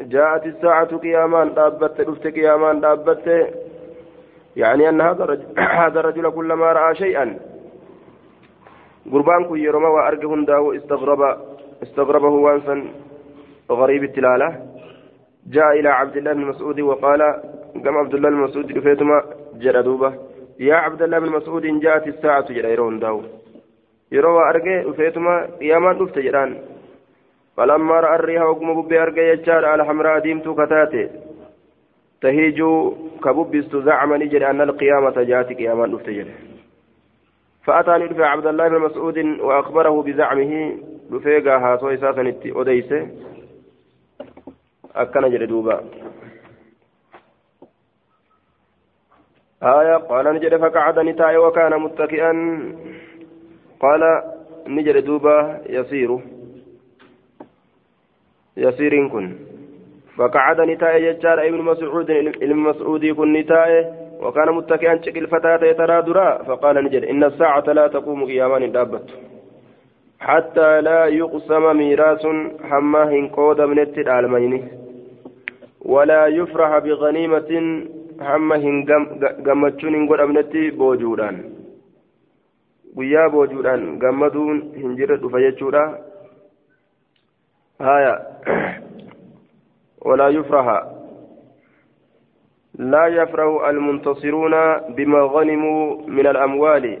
جاءت 0.00 0.46
الساعة 0.46 0.96
قياما 0.96 1.44
دابت 1.44 2.00
دفت 2.00 2.26
قياما 2.26 2.72
دابت. 2.84 3.26
يعني 4.56 4.88
أن 4.88 5.00
هذا 5.00 5.24
هذا 5.82 6.00
الرجل 6.00 6.30
كلما 6.30 6.72
رأى 6.72 6.94
شيئا 6.94 7.49
قربان 9.12 9.44
كن 9.44 9.58
يرمى 9.58 9.86
وأرجه 9.86 10.44
داو 10.44 10.72
استغرب 10.72 11.20
استغربه 11.82 12.28
وانسا 12.28 12.84
غريب 13.70 14.02
التلالة 14.04 14.48
جاء 15.46 15.80
إلى 15.80 15.88
عبد 15.88 16.16
الله 16.16 16.32
بن 16.32 16.44
مسعود 16.44 16.80
وقال 16.80 17.22
قام 17.84 17.96
عبد 17.98 18.14
الله 18.14 18.30
بن 18.30 18.36
مسعود 18.36 18.72
رفيتما 18.78 19.22
جردوبة 19.62 20.14
يا 20.60 20.74
عبد 20.74 21.02
الله 21.02 21.18
بن 21.18 21.28
مسعود 21.30 21.62
جاءت 21.80 22.06
الساعة 22.06 22.52
جريرون 22.52 22.98
داو 22.98 23.22
يروى 24.12 24.42
أرجه 24.50 24.82
رفيتما 24.88 25.34
قياما 25.60 25.90
رفت 25.92 26.18
جران 26.18 26.58
فلما 27.56 28.00
رأى 28.00 28.14
الريح 28.14 28.42
وقم 28.42 28.82
ببي 28.82 29.02
أرقى 29.02 29.22
يجار 29.28 29.74
الحمراء 29.74 30.18
ديمتو 30.18 30.54
كتاتي 30.54 31.08
تهيجو 32.22 32.70
كببست 33.24 33.76
زعم 33.76 34.14
نجري 34.22 34.50
أن 34.50 34.60
القيامة 34.60 35.22
جاءت 35.30 35.48
قياما 35.58 35.86
نفتجر 35.86 36.26
فأتاني 37.64 38.04
رفع 38.04 38.26
عبد 38.26 38.46
الله 38.46 38.68
بن 38.68 38.78
مسعود 38.78 39.18
وأخبره 39.18 40.02
بزعمه 40.02 40.78
رفيقا 41.12 41.56
هاسو 41.56 41.88
إساسا 41.88 42.34
أديسه 42.46 43.08
أكن 44.94 45.30
جري 45.30 45.46
دوبا. 45.46 45.80
آية 49.62 49.96
قال 49.96 50.34
نجد 50.34 50.56
فقعد 50.56 50.98
نتاي 50.98 51.36
وكان 51.36 51.80
متكئا. 51.80 52.32
قال 53.80 54.22
نجد 54.66 55.04
دوبا 55.04 55.60
يسير. 55.68 56.18
يسير 58.56 59.08
كن. 59.08 59.36
فقعد 60.16 60.60
نتاي 60.60 61.12
ججار 61.12 61.48
ابن 61.48 61.60
مسعود 61.62 62.10
ابن 62.10 62.56
مسعود 62.56 63.06
كن 63.06 63.32
نتاي. 63.32 63.99
وكان 64.22 64.48
متكئا 64.54 65.00
شكل 65.04 65.26
فتاة 65.26 65.72
ترى 65.72 66.02
درا 66.02 66.42
فقال 66.42 66.84
نجد 66.84 67.04
إن 67.04 67.24
الساعة 67.24 67.66
لا 67.72 67.86
تقوم 67.86 68.24
قياما 68.24 68.66
دابت 68.66 69.06
حتى 70.20 70.80
لا 70.80 71.06
يقسم 71.06 71.76
ميراث 71.76 72.26
حما 72.70 73.02
هنقود 73.12 73.60
من 73.60 73.78
التدالمين 73.78 74.68
ولا 75.84 76.26
يفرح 76.26 76.78
بغنيمة 76.78 77.50
hin 78.20 78.84
gammachuun 79.42 79.94
hin 79.94 80.06
godhamnetti 80.08 80.70
boojuudhaan 80.80 81.36
guyyaa 82.96 83.30
boojuudhaan 83.30 83.86
gammaduun 83.98 84.58
hin 84.80 84.96
jirre 84.98 85.16
dhufa 85.22 85.40
jechuudha 85.40 85.84
haya 87.78 88.12
walaa 90.04 90.28
yufraha 90.36 90.76
لا 92.80 93.06
يفرح 93.06 93.68
المنتصرون 93.68 94.54
بما 94.96 95.20
غنموا 95.20 95.96
من 96.06 96.26
الأموال 96.26 96.98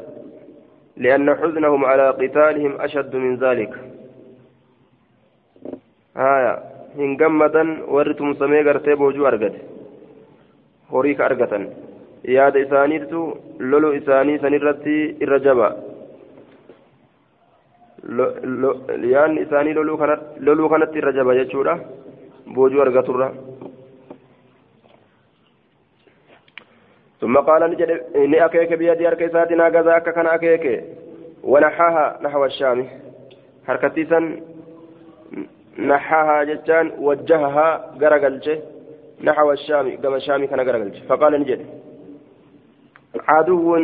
لأن 0.96 1.34
حزنهم 1.34 1.84
على 1.84 2.10
قتالهم 2.10 2.80
أشد 2.80 3.16
من 3.16 3.36
ذلك 3.36 3.72
هايا 6.16 6.54
هن 6.98 7.16
جمدا 7.16 7.64
ورتم 7.88 8.34
سمي 8.34 8.60
قرتي 8.62 8.94
بوجو 8.94 9.26
أرقد 9.26 9.54
horii 10.90 11.14
ka 11.14 11.24
argatan 11.24 11.64
yaada 12.36 12.58
isaaniitu 12.64 13.20
lolu 13.72 13.92
isaanii 13.98 14.38
sanirratti 14.44 14.94
irra 15.24 15.38
jaba 15.44 15.68
yaanni 19.12 19.44
isaanii 19.46 19.74
loluu 19.74 20.68
kanatti 20.72 20.98
irra 21.02 21.12
jaba 21.18 21.36
jechuudha 21.40 21.74
boojuu 22.56 22.82
argaturra 22.86 23.28
ثم 27.20 27.36
قال 27.36 27.62
إني 28.16 28.44
أكيك 28.44 28.72
بيدي 28.72 29.08
أركي 29.08 29.28
ساتنا 29.28 29.66
أكا 29.96 30.10
كان 30.10 30.26
أكيك. 30.26 30.84
ونحاها 31.44 32.18
نحو 32.22 32.44
الشام. 32.44 32.86
حركتيسا 33.66 34.40
نحاها 35.78 36.44
جتان 36.44 36.92
وجهها 36.98 37.68
غرقلشه 38.00 38.58
نحو 39.24 39.52
الشام 39.52 39.96
كما 40.02 40.16
الشام 40.16 40.44
كان 40.46 40.60
قرقلت 40.60 40.96
فقال 41.08 41.32
نجد 41.40 41.60
عدو. 43.28 43.78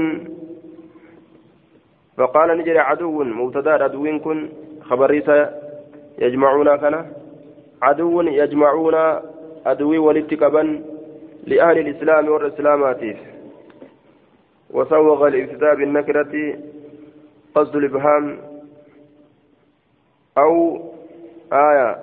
فقال 2.16 2.58
نجد 2.58 2.76
عدو 2.76 3.24
مبتدا 3.24 3.72
عدو 3.84 4.18
كن 4.24 4.48
خبريسا 4.88 5.38
يجمعون 6.18 6.76
كان. 6.76 6.94
عدو 7.82 8.22
يجمعون 8.22 8.96
عدوي 9.66 9.98
والاتقابا 9.98 10.62
لأهل 11.46 11.78
الإسلام 11.78 12.28
والإسلامات 12.28 13.16
وسوغ 14.70 15.26
الابتداء 15.26 15.74
بالنكرة 15.74 16.58
قصد 17.54 17.76
الإبهام. 17.76 18.38
أو 20.38 20.80
آية 21.52 21.99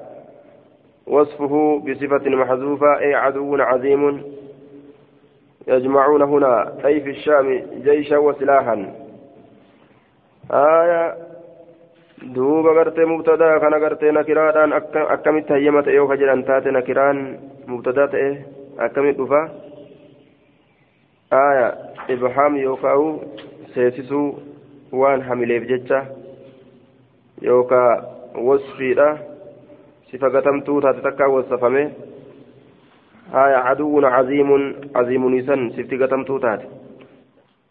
وصفه 1.08 1.84
بصفة 1.88 2.30
محذوفة 2.30 3.00
أي 3.00 3.16
عدو 3.16 3.56
عظيم. 3.56 4.24
يجمعون 5.68 6.22
هنا 6.22 6.86
أي 6.86 7.02
في 7.02 7.10
الشام 7.10 7.64
جيشا 7.84 8.18
وسلاحا. 8.18 8.94
آية 10.52 11.16
duuba 12.36 12.74
gartee 12.74 13.06
mubtadaa 13.06 13.60
kana 13.60 13.80
gartee 13.80 14.12
nakiraadhaan 14.12 14.74
akkamitti 15.10 15.54
hayyama 15.54 15.84
ta'e 15.84 15.96
yoo 15.96 16.08
ka 16.08 16.16
jedhan 16.16 16.44
taate 16.48 16.72
akkamitti 18.78 19.18
dhufa. 19.22 19.42
Aya 21.32 21.68
ibhaam 22.10 22.58
yookaan 22.58 23.20
seesisuu 23.74 24.40
waan 24.92 25.22
hamileef 25.22 25.68
jecha. 25.68 26.06
Yookaan 27.42 28.04
wasfiidha. 28.48 29.18
Sifa 30.12 30.30
gatamtuu 30.30 30.82
taate 30.82 31.02
takkaa 31.02 31.28
wasafame 31.28 31.92
haya 33.32 33.64
caduwwun 33.64 34.04
caziimun 34.04 34.64
caziimuniisan 34.94 35.72
sifti 35.76 35.98
gatamtuu 35.98 36.40
taate. 36.40 36.66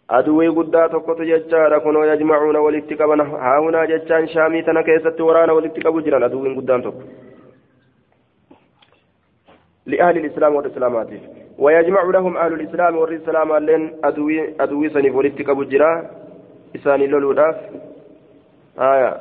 Aduwii 0.09 0.51
guddaa 0.51 0.89
tokkotu 0.89 1.25
jechaadha 1.25 1.81
kunoo 1.81 2.05
yajmacuuna 2.05 2.61
walitti 2.61 2.97
qaban 2.97 3.21
haahunaa 3.31 3.87
jechaan 3.87 4.29
shaamii 4.29 4.63
tana 4.63 4.83
keessatti 4.83 5.23
waraana 5.23 5.53
walitti 5.55 5.81
qabu 5.81 6.03
jiran 6.03 6.23
aduwiin 6.23 6.55
guddaan 6.55 6.83
tokko 6.83 7.03
لأهل 9.87 10.17
الإسلام 10.17 10.55
والإسلامات. 10.55 11.09
ويجمع 11.59 12.03
لهم 12.03 12.37
أهل 12.37 12.53
الإسلام 12.53 12.97
والإسلام 12.97 13.57
لين 13.57 13.93
أدوي 14.05 14.55
أدوي 14.61 14.89
سنف 14.89 15.15
أبو 15.51 15.63
جرا. 15.63 16.11
إساني 16.77 17.07
لولو 17.07 17.33
آية. 18.79 19.17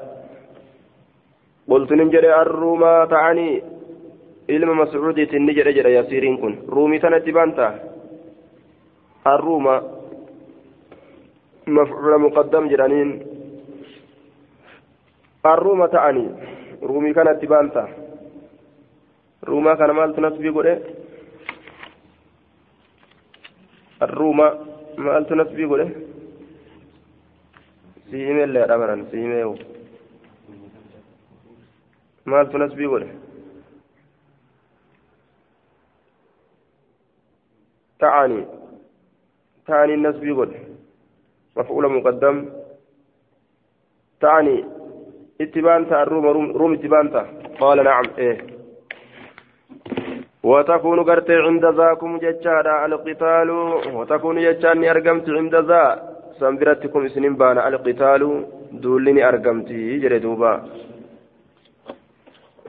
قلت 1.70 1.92
ننجر 1.92 2.42
الروما 2.42 3.06
تعني. 3.06 3.64
ni 4.52 5.54
jedhe 5.56 5.74
jedha 5.74 5.90
yasiiriin 5.90 6.38
kun 6.38 6.58
ruumii 6.68 7.00
tanatti 7.00 7.32
baanta 7.32 7.74
الروما 9.28 9.82
مفعول 11.68 12.22
مقدم 12.22 12.68
جرانين. 12.68 13.10
الروما 15.46 15.88
تعني. 15.88 16.28
رومي 16.84 17.14
كانت 17.14 17.46
بانتا. 17.46 18.01
روما 19.44 19.74
كان 19.76 19.92
مال 19.92 20.16
تنسبي 20.16 20.50
قوله 20.50 20.82
الروما 24.02 24.48
مال 24.98 25.28
تنسبي 25.28 25.66
قوله 25.66 25.90
سيمي 28.12 28.44
اللي 28.44 28.62
رمران 28.64 29.06
سيمي 29.12 29.44
maaltu 32.26 32.58
nasbii 32.58 32.88
godhe? 32.88 33.10
تعني 38.02 38.46
تعني 39.68 39.94
النسب 39.94 40.24
قل 40.38 40.52
مفعول 41.58 41.92
مقدم 41.92 42.50
تعني 44.22 44.66
اتبانتا 45.42 46.04
الروم 46.04 46.26
روم, 46.26 46.52
روم 46.52 46.74
اتبانتا 46.74 47.22
قال 47.60 47.84
نعم 47.84 48.04
إيه 48.18 48.38
وتكون 50.44 51.00
قرت 51.10 51.30
عند 51.32 51.66
ذاكم 51.66 52.12
ججادا 52.18 52.86
القتال 52.86 53.50
وتكون 53.98 54.38
ججاني 54.46 54.92
أرقمت 54.92 55.30
عند 55.30 55.56
ذا. 55.56 55.84
سنبرتكم 56.40 57.08
سنين 57.08 57.36
بانا 57.36 57.68
القتال 57.68 58.22
دولني 58.72 59.22
أرقمتي 59.30 60.00
جردوبا 60.04 60.54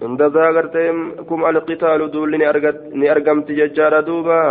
عند 0.02 0.22
ذا 0.22 0.46
قرتكم 0.56 1.38
القتال 1.44 2.00
دول 2.10 2.30
ني 3.00 3.10
أرقمت 3.12 3.48
ججار 3.58 4.00
دوبا. 4.00 4.42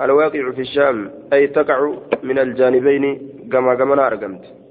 الواقع 0.00 0.50
في 0.56 0.60
الشام 0.60 1.10
أي 1.32 1.46
تقع 1.46 1.78
من 2.22 2.38
الجانبين 2.38 3.04
كما 3.52 3.74
كما 3.74 4.06
أرقمت. 4.06 4.61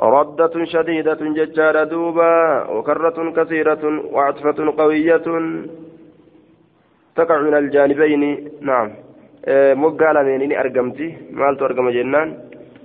ردة 0.00 0.64
شديدة 0.64 1.18
ججار 1.20 1.84
دوبا 1.84 2.34
وكرة 2.70 3.18
كثيرة 3.36 3.84
وعطفة 4.12 4.58
قوية 4.78 5.26
تقع 7.16 7.40
من 7.40 7.54
الجانبين 7.54 8.50
نعم 8.60 8.90
إيه، 9.48 9.74
مقالة 9.74 10.22
من 10.22 10.52
أرقمتي 10.52 11.16
مالت 11.30 11.62
أرقم 11.62 11.90
جنان 11.90 12.38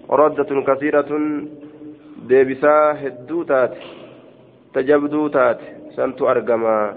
ردة 0.10 0.62
كثيرة 0.62 1.12
ديبسا 2.28 2.76
هدوتات 3.02 3.74
تجبدو 4.74 5.28
تات 5.28 5.60
سنت 5.96 6.22
أرقما 6.22 6.96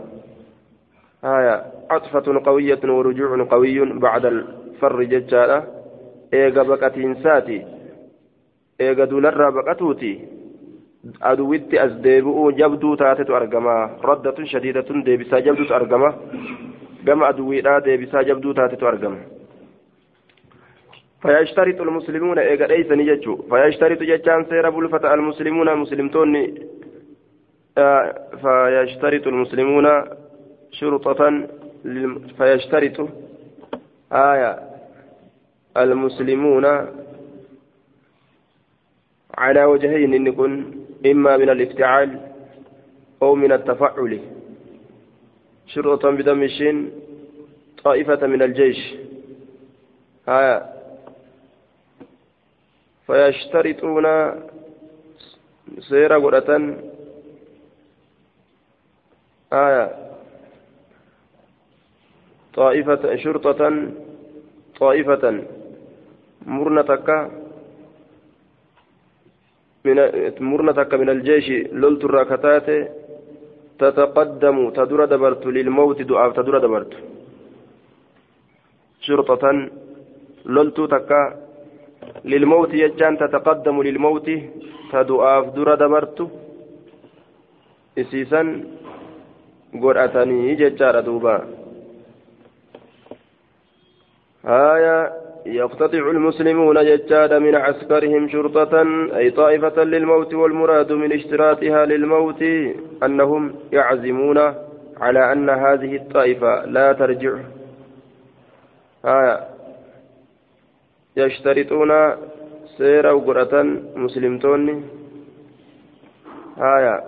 آية 1.25 1.64
عطفة 1.90 2.40
قوية 2.45 2.81
ورجوع 2.85 3.47
قوي 3.51 3.85
بعد 3.99 4.25
الفر 4.27 5.03
ججالة 5.03 5.64
إيغا 6.35 6.62
بقتين 6.62 7.14
ساتي 7.23 7.64
إيغا 8.82 9.06
دولر 9.06 9.50
بقتوتي 9.50 10.13
aduwitti 11.22 11.80
as 11.80 11.92
deebi'uu 12.04 12.52
jabduu 12.60 12.96
taatetu 13.02 13.36
argama 13.36 13.76
raddatun 14.10 14.48
shadiidatun 14.52 15.06
deebisaa 15.06 15.39
jabduutu 15.46 15.74
argama 15.74 16.10
gama 17.08 17.28
aduwiidhaa 17.32 17.80
deebisaa 17.86 18.24
jabduu 18.30 18.54
taatetu 18.54 18.88
argama 18.88 19.20
فيشترط 21.22 21.82
المسلمون 21.82 22.39
إيجا 22.39 22.68
ليس 22.68 22.92
نجتشو 22.92 23.36
فيشترط 23.50 24.00
جتشان 24.04 24.46
سير 24.50 24.70
بلفة 24.70 25.13
المسلمون 25.13 25.78
مسلمتون 25.78 26.36
آه 27.78 28.15
فيشترط 28.42 29.28
المسلمون 29.28 29.88
شرطة 30.72 31.22
فيشترط 32.38 32.98
آية 34.12 34.60
المسلمون 35.78 36.65
على 39.39 39.65
وجهين 39.65 40.13
إن 40.13 40.28
يكون 40.28 40.52
إما 41.06 41.38
من 41.38 41.49
الافتعال 41.49 42.10
أو 43.21 43.36
من 43.36 43.52
التفعل. 43.52 44.19
شرطة 45.67 46.10
بدم 46.10 46.43
الشين 46.43 46.91
طائفة 47.84 48.28
من 48.28 48.41
الجيش. 48.41 48.82
آية 50.28 50.58
فيشترطون 53.08 54.06
سير 55.80 56.13
قرة 56.13 56.49
آية 59.54 59.86
طائفة 62.54 63.15
شرطة 63.15 63.62
طائفة. 64.80 65.43
مرنتك. 66.45 67.10
من 69.86 69.98
مرنتك 70.39 70.94
من 70.94 71.10
الجيش 71.10 71.48
لولت 71.72 72.04
الراكتات 72.06 72.68
تتقدم 73.80 74.70
تدور 74.70 75.06
دبرت 75.06 75.46
للموت 75.46 76.02
دعاء 76.02 76.30
تدور 76.32 76.58
دبرت. 76.60 76.94
شرطة 79.02 79.44
لولت 80.46 80.78
تكا 80.82 81.22
للموت 82.26 82.74
يجان 82.74 83.18
تتقدم 83.18 83.82
للموت 83.82 84.30
تدعاء 84.92 85.44
دور 85.56 85.76
دبرت. 85.76 86.18
إسيسا 87.98 88.42
قرأتني 89.82 90.56
ججار 90.56 91.00
دوبا. 91.00 91.36
آية 94.46 95.29
يقتطع 95.45 95.97
المسلمون 95.97 96.86
ججاد 96.86 97.34
من 97.34 97.56
عسكرهم 97.56 98.30
شرطة 98.30 98.82
أي 99.17 99.32
طائفة 99.32 99.84
للموت 99.84 100.34
والمراد 100.34 100.91
من 100.91 101.13
اشتراطها 101.13 101.86
للموت 101.86 102.41
أنهم 103.04 103.56
يعزمون 103.71 104.38
على 104.97 105.32
أن 105.32 105.49
هذه 105.49 105.95
الطائفة 105.95 106.65
لا 106.65 106.93
ترجع. 106.93 107.39
آية 109.06 109.47
يشترطون 111.17 111.91
سيرا 112.78 113.12
وقرة 113.12 113.63
مسلمتون 113.95 114.89
آية 116.58 117.04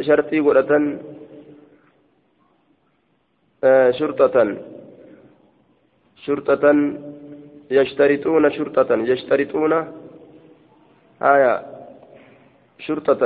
شرطي 0.00 0.40
قرة 0.40 0.98
آه 3.64 3.90
شرطة. 3.90 4.56
شرطة 6.28 6.64
يشترطون 7.70 8.44
شرطة 8.56 8.90
يشترطون 9.12 9.72
آية 11.22 11.52
شرطة 12.86 13.22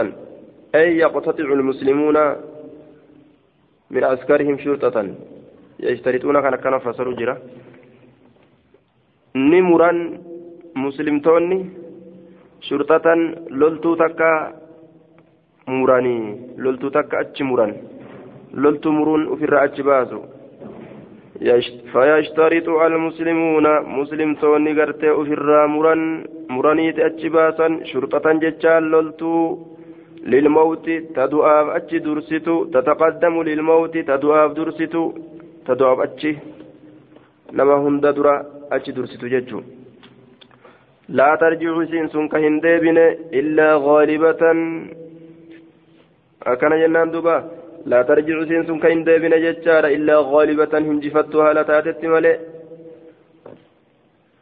أي 0.75 0.87
يقتطع 1.03 1.47
المسلمون 1.59 2.17
من 3.91 4.05
عسكرهم 4.05 4.57
شرطة. 4.65 4.97
يشترطون 5.81 6.37
كان 6.41 6.55
كان 6.63 6.79
فسروا 6.79 7.19
جرا. 7.19 7.35
نمرا 9.37 9.93
مسلمتوني 10.77 11.59
شرطة 12.69 13.07
لولتو 13.51 13.95
تكا 13.95 14.33
لولتو 16.63 16.89
تكا 16.89 17.21
أتش 17.21 17.43
مران. 17.43 17.73
لولتو 18.55 18.91
مرون 18.91 19.23
وفي 19.27 19.45
الرأتش 19.45 19.81
بازو. 19.81 20.21
فيشترط 21.93 22.69
المسلمون 22.69 23.67
مسلم 23.99 24.35
توني 24.35 24.73
غرتي 24.73 25.11
أفرا 25.11 25.67
مرن 25.67 26.25
مرنيت 26.51 26.99
أتشباسا 26.99 27.81
شرطة 27.85 28.33
جتشال 28.33 28.83
لولتو. 28.91 29.59
للموت 30.23 30.87
تدعاف 31.17 31.67
أتش 31.77 31.95
درستو 31.95 32.65
تتقدم 32.65 33.43
للموت 33.43 33.95
تدعاف 33.99 34.51
درستو. 34.53 35.13
تدعاف 35.67 35.99
أتش 36.01 36.23
نما 37.53 37.75
هند 37.75 38.07
درا 38.07 38.35
أتش 38.73 38.91
درستو 38.91 39.27
جتشو. 39.27 39.61
لا 41.09 41.29
ترجع 41.41 41.85
سنسون 41.91 42.29
كهندبن 42.29 42.99
إلا 43.39 43.69
غالبة. 43.87 44.43
أكن 46.43 46.73
جنان 46.81 47.11
دبا 47.11 47.37
لا 47.87 48.03
ترجع 48.03 48.45
سينسون 48.45 48.81
كين 48.81 49.05
ديبنا 49.05 49.37
جتشارا 49.45 49.89
إلا 49.89 50.17
غالبة 50.33 50.79
هنجفتها 50.79 51.53
لا 51.53 51.63
تاتت 51.63 52.05
ملئ 52.05 52.39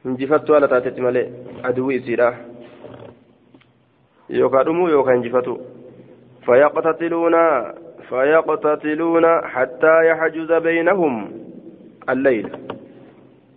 هنجفتها 0.05 0.61
لا 0.61 0.67
تاتت 0.67 1.01
ملئ 1.01 1.27
عدوي 1.65 1.99
سيرا 2.05 2.35
يوكا 4.31 4.63
دمو 4.63 4.89
يوكا 4.89 5.13
هنجفتو 5.15 5.57
فيقتتلون 6.47 7.37
فيقتتلون 8.09 9.27
حتى 9.55 9.95
يحجز 10.09 10.53
بينهم 10.53 11.33
الليل. 12.09 12.47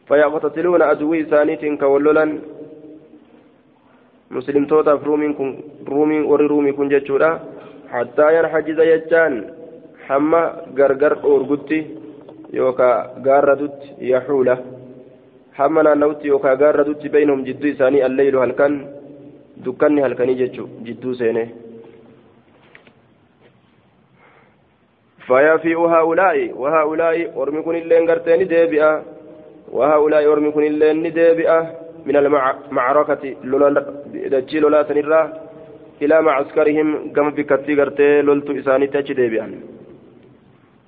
فيقتتلون 0.08 0.82
عدوي 0.82 1.24
ثانيت 1.24 1.80
كولولا 1.80 2.40
مسلم 4.32 4.66
توتا 4.66 4.94
رومين 4.94 5.34
كن 5.34 5.50
رومين 5.88 6.24
وري 6.24 6.46
رومي 6.46 6.72
كن 6.72 6.90
جتشورا. 6.90 7.40
حتى 7.90 8.40
ينحجز 8.40 8.80
يجان 8.80 9.34
hamma 10.10 10.42
gargar 10.78 11.16
dhoorgutti 11.24 11.80
yookaan 12.54 13.24
gaarratutti 13.26 13.88
yaxuula 14.12 14.58
hamma 15.60 15.84
naanna'utti 15.84 16.28
yookaan 16.28 16.58
gaarratutti 16.64 17.10
baynahum 17.10 17.46
jidduu 17.50 17.74
isaanii 17.74 18.06
alleeylu 18.08 18.40
halkan 18.40 18.80
dukkanni 19.66 20.02
halkanii 20.02 20.40
jechu 20.42 20.70
jidduu 20.86 21.16
seene 21.22 21.44
fayafi'u 25.28 25.88
haa'ulaa'i 25.94 26.46
wahaa'ulaa'i 26.64 27.28
ormi 27.36 27.64
kun 27.64 27.76
illeen 27.76 28.06
gartee 28.06 28.38
ni 28.38 28.50
deebi'a. 28.50 28.92
Wahaa'ulaa'i 29.78 30.28
ormi 30.28 30.52
kun 30.52 30.64
illeen 30.64 31.04
ni 31.04 31.12
deebi'a. 31.16 31.58
Min 32.06 32.16
almacrakati 32.16 33.38
dachii 34.32 34.62
lolaa 34.62 34.84
sanirraa 34.88 35.26
ilaa 36.02 36.22
macaskarihim 36.22 36.90
gama 37.16 37.32
bikkattii 37.32 37.76
gartee 37.76 38.22
loltu 38.24 38.52
isaanitti 38.62 38.98
achi 38.98 39.18
deebi'an. 39.20 39.54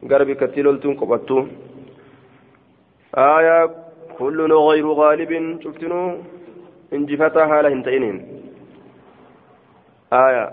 Gara 0.10 0.26
bikkattii 0.26 0.64
loltuun 0.64 0.96
qophattu. 1.00 1.38
Aayaa 3.14 3.86
kullun 4.18 4.52
غير 4.52 4.88
غالب 5.02 5.32
شفتنو 5.64 6.02
انجفتا 6.94 7.48
حالا 7.50 7.70
هنتئنين 7.74 8.18
آية 10.14 10.46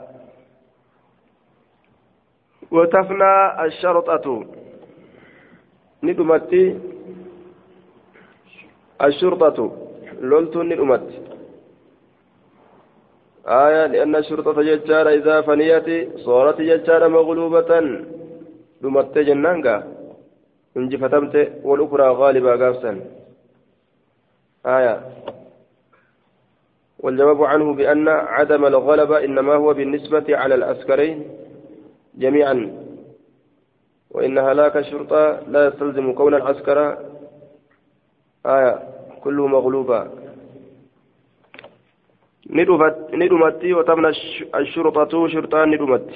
وتفنى 2.71 3.35
الشرطة 3.65 4.27
ندمتي 6.03 6.65
الشرطة 9.03 9.59
لولت 10.21 10.57
ندمت 10.57 11.07
آية 13.47 13.87
لأن 13.87 14.17
الشرطة 14.17 14.63
ججارة 14.63 15.11
إذا 15.11 15.41
فنيت 15.41 15.89
صارت 16.19 16.59
ججارة 16.61 17.09
مغلوبة 17.09 17.71
dhumattee 18.83 19.25
jennaan 19.25 19.61
gaa? 19.67 19.83
Injifatamte 20.77 21.41
wal 21.65 21.81
ukuraa 21.81 22.15
gaalibaa 22.15 22.57
gaafsan. 22.57 23.03
آية 24.67 25.01
والجواب 26.99 27.45
عنه 27.45 27.75
بأن 27.75 28.09
عدم 28.09 28.65
الغلبة 28.67 29.25
إنما 29.25 29.55
هو 29.55 29.75
بالنسبة 29.75 30.25
على 30.29 30.55
العسكرين 30.55 31.29
جميعا 32.15 32.87
وإن 34.11 34.39
هلاك 34.39 34.77
الشرطة 34.77 35.41
لا 35.49 35.67
يستلزم 35.67 36.13
كون 36.13 36.35
العسكر 36.35 36.99
آية 38.47 38.79
كله 39.25 39.47
مغلوبا 39.47 40.11
ندمت 43.15 43.65
وتمنى 43.65 44.09
الشرطة 44.55 45.29
شرطان 45.29 45.71
ندمت 45.71 46.11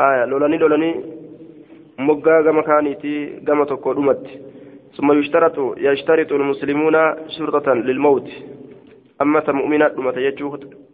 haya 0.00 0.26
lolanii 0.32 0.62
lolanii 0.64 0.94
moggaa 2.10 2.42
gama 2.42 2.62
kaaniiti 2.68 3.16
gama 3.46 3.66
tokko 3.72 3.94
dhumatti. 3.94 4.38
ثم 4.96 5.12
يشترط 5.12 5.56
يشترط 5.78 6.32
المسلمون 6.32 6.96
شرطة 7.28 7.74
للموت 7.74 8.28
أما 9.22 9.42
مؤمنات 9.48 9.92
دمت 9.96 10.18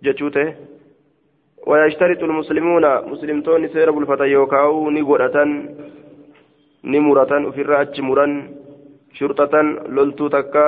جتشوته 0.04 0.54
ويشترط 1.66 2.22
المسلمون 2.22 2.84
مسلمتون 3.12 3.68
سير 3.68 3.90
بالفتى 3.90 4.24
يوكاو 4.24 4.90
نقودة 4.90 5.36
نمرة 6.84 7.50
في 7.54 7.60
الرأج 7.60 8.00
مرا 8.00 8.26
شرطة 9.18 9.54
لولتو 9.94 10.28
تكا 10.28 10.66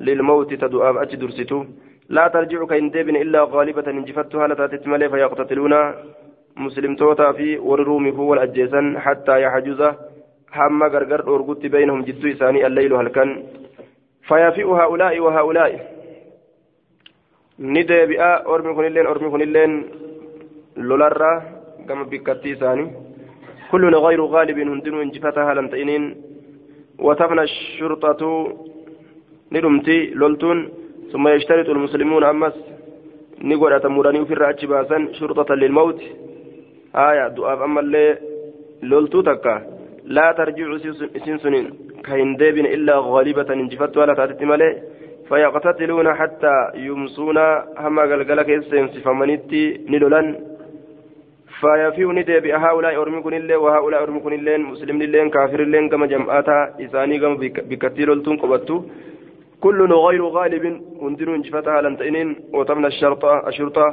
للموت 0.00 0.54
تدعى 0.54 1.02
أجي 1.02 1.16
درستو 1.16 1.64
لا 2.08 2.28
ترجع 2.28 2.64
كإن 2.70 2.90
ديبن 2.90 3.16
إلا 3.16 3.40
غالبة 3.52 3.86
انجفتها 3.90 4.48
لتاتت 4.48 4.86
ملي 4.86 5.08
فيقتتلون 5.10 5.74
مسلم 6.56 6.96
توتا 6.96 7.32
في 7.32 7.58
والروم 7.58 8.08
هو 8.08 8.34
الأجيسا 8.34 8.94
حتى 8.98 9.42
يحجز 9.42 9.80
حما 10.50 10.86
غرغر 10.86 11.20
أورغت 11.28 11.66
بينهم 11.66 12.02
جدو 12.02 12.28
إساني 12.28 12.66
الليل 12.66 12.92
هلكن 12.92 13.42
فيفيء 14.28 14.68
هؤلاء 14.80 15.20
وهؤلاء. 15.20 15.70
ندبئا 17.60 18.46
أرمي 18.46 18.74
كن 18.74 18.84
اللين 18.84 19.06
أرمي 19.06 19.30
كن 19.30 19.42
اللين 19.42 19.72
لولرا 20.76 21.32
كما 21.88 22.02
بكتي 22.02 22.52
إساني. 22.52 22.84
كل 23.70 23.94
غير 23.94 24.20
غالب 24.24 24.58
هندن 24.58 24.94
انجفتها 25.00 25.54
لم 25.54 25.68
تئنين. 25.68 26.04
وتفنى 26.98 27.42
الشرطة 27.42 28.22
ندمتي 29.52 29.98
لولتون. 30.20 30.58
ثم 31.12 31.28
يشترط 31.28 31.68
المسلمون 31.68 32.24
أمس. 32.24 32.56
نقول 33.40 33.72
أتمرني 33.72 34.24
في 34.26 34.32
الرأج 34.32 34.66
باسا 34.66 35.08
شرطة 35.12 35.54
للموت. 35.54 36.00
آية 36.96 37.28
دعاء 37.28 37.64
أما 37.64 37.80
اللي 37.80 38.18
لولتو 38.82 39.20
تكا. 39.20 39.54
لا 40.04 40.32
ترجع 40.32 40.76
سنسنين 41.24 41.66
كهن 42.04 42.36
ديبن 42.36 42.66
إلا 42.66 42.94
غالبة 42.98 43.48
انجفت 43.52 43.96
ولا 43.96 44.14
تاتت 44.14 44.42
مالي. 44.42 44.70
فيقتتلون 45.28 46.14
حتى 46.14 46.54
يمسون 46.74 47.38
هما 47.78 48.02
قلقل 48.02 48.42
كيسين 48.42 48.88
سفمانيتي 48.88 49.62
ندولان 49.90 50.26
فيفيو 51.60 52.12
ندي 52.12 52.40
بهؤلاء 52.40 52.94
أرمكن 53.02 53.34
الله 53.34 53.56
وهؤلاء 53.64 54.02
أرمكن 54.02 54.32
الله 54.32 54.56
مسلم 54.56 55.02
الله 55.02 55.28
كافر 55.34 55.60
الله 55.66 55.88
كما 55.88 56.06
جمعاتا. 56.06 56.58
إساني 56.84 57.18
كما 57.18 57.34
بكثير 57.70 58.14
لتون 58.14 58.36
قبطو. 58.42 58.76
كل 59.60 59.78
غير 59.92 60.22
غالب. 60.36 60.64
هندن 61.02 61.28
انجفتها 61.34 61.82
لن 61.82 61.96
تئنين 61.96 62.28
وتمنى 62.52 62.86
الشرطة 62.86 63.48
الشرطة. 63.48 63.86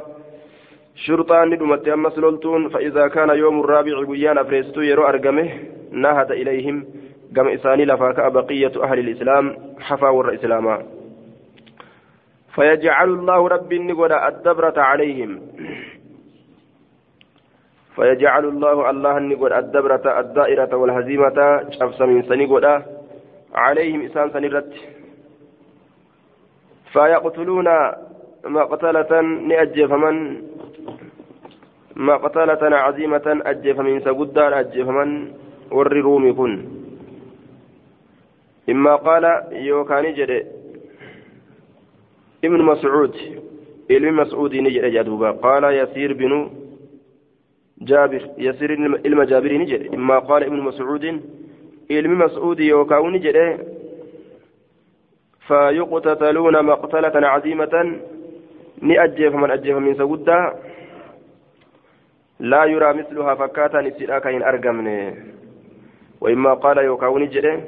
شرطان 0.94 1.50
ندمت 1.50 1.88
أمس 1.88 2.18
لولتون 2.18 2.68
فإذا 2.68 3.08
كان 3.08 3.30
يوم 3.30 3.60
الرابع 3.60 4.02
بيان 4.02 4.38
أفريستو 4.38 4.80
يرو 4.80 5.06
أرقمه 5.06 5.50
نهد 5.90 6.30
إليهم 6.32 6.84
قم 7.36 7.48
إساني 7.48 7.84
لفاك 7.84 8.32
بقية 8.32 8.72
أهل 8.84 8.98
الإسلام 8.98 9.56
حفا 9.80 10.08
ور 10.08 10.34
إسلاما. 10.34 10.82
فيجعل 12.54 13.08
الله 13.08 13.48
رب 13.48 13.72
النقود 13.72 14.12
الدبرة 14.12 14.80
عليهم. 14.80 15.40
فيجعل 17.96 18.44
الله 18.44 18.90
الله 18.90 19.18
النقود 19.18 19.52
الدبرة 19.52 20.20
الدائرة 20.20 20.76
والهزيمة 20.76 21.38
شفص 21.70 22.00
من 22.00 22.22
سنقود 22.22 22.82
عليهم 23.54 24.04
إسان 24.04 24.30
سنرت. 24.30 24.72
فيقتلون 26.92 27.68
مقتلة 28.44 29.20
نأجف 29.20 29.92
من 29.92 30.42
مقتلة 31.96 32.76
عزيمة 32.76 33.26
أجف 33.26 33.80
من 33.80 34.00
سجدان 34.00 34.52
أجف 34.52 34.88
من 34.88 35.32
ور 35.70 35.92
رومي 35.92 36.32
كن. 36.32 36.64
إما 38.70 38.96
قال 38.96 39.24
يوكاني 39.52 40.12
جد 40.12 40.46
ابن 42.44 42.62
مسعود 42.62 43.14
ابن 43.90 44.12
مسعود 44.12 44.54
نجد 44.54 44.84
جدوبا 44.84 45.30
قال 45.30 45.64
يسير 45.64 46.12
بن 46.12 46.50
جابر 47.78 48.22
يسير 48.38 48.70
علم 49.04 49.22
جابر 49.22 49.52
نجد. 49.52 49.94
إما 49.94 50.18
قال 50.18 50.42
ابن 50.44 50.60
مسعود 50.60 51.20
علم 51.90 52.18
مسعود 52.18 52.60
يوكاو 52.60 53.10
نجد. 53.10 53.38
فيقتتلون 55.46 56.64
مقتلة 56.64 57.28
عزيمة 57.28 57.74
نأجف 58.82 59.34
من 59.34 59.50
أجف 59.50 59.76
من 59.76 59.94
سجدا 59.94 60.54
لا 62.40 62.64
يرى 62.64 62.92
مثلها 62.92 63.34
فكاتا 63.34 63.80
نسيرا 63.80 64.18
كاين 64.18 64.42
أرقمني 64.42 65.14
وإما 66.20 66.54
قال 66.54 66.78
يوكاوني 66.78 67.26
جده 67.26 67.60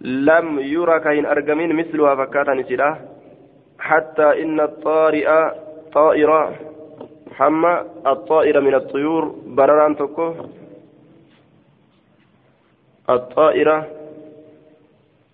لم 0.00 0.58
يرى 0.60 1.00
كاين 1.00 1.26
أرقمين 1.26 1.76
مثلها 1.76 2.14
فكاتا 2.14 2.54
نسيرا 2.54 2.90
حتى 3.78 4.42
إن 4.42 4.60
الطارئ 4.60 5.28
طائرة 5.92 6.54
حما 7.32 7.84
الطائر 8.06 8.60
من 8.60 8.74
الطيور 8.74 9.24
برران 9.46 9.96
تكو 9.96 10.34
الطائرة 13.10 13.86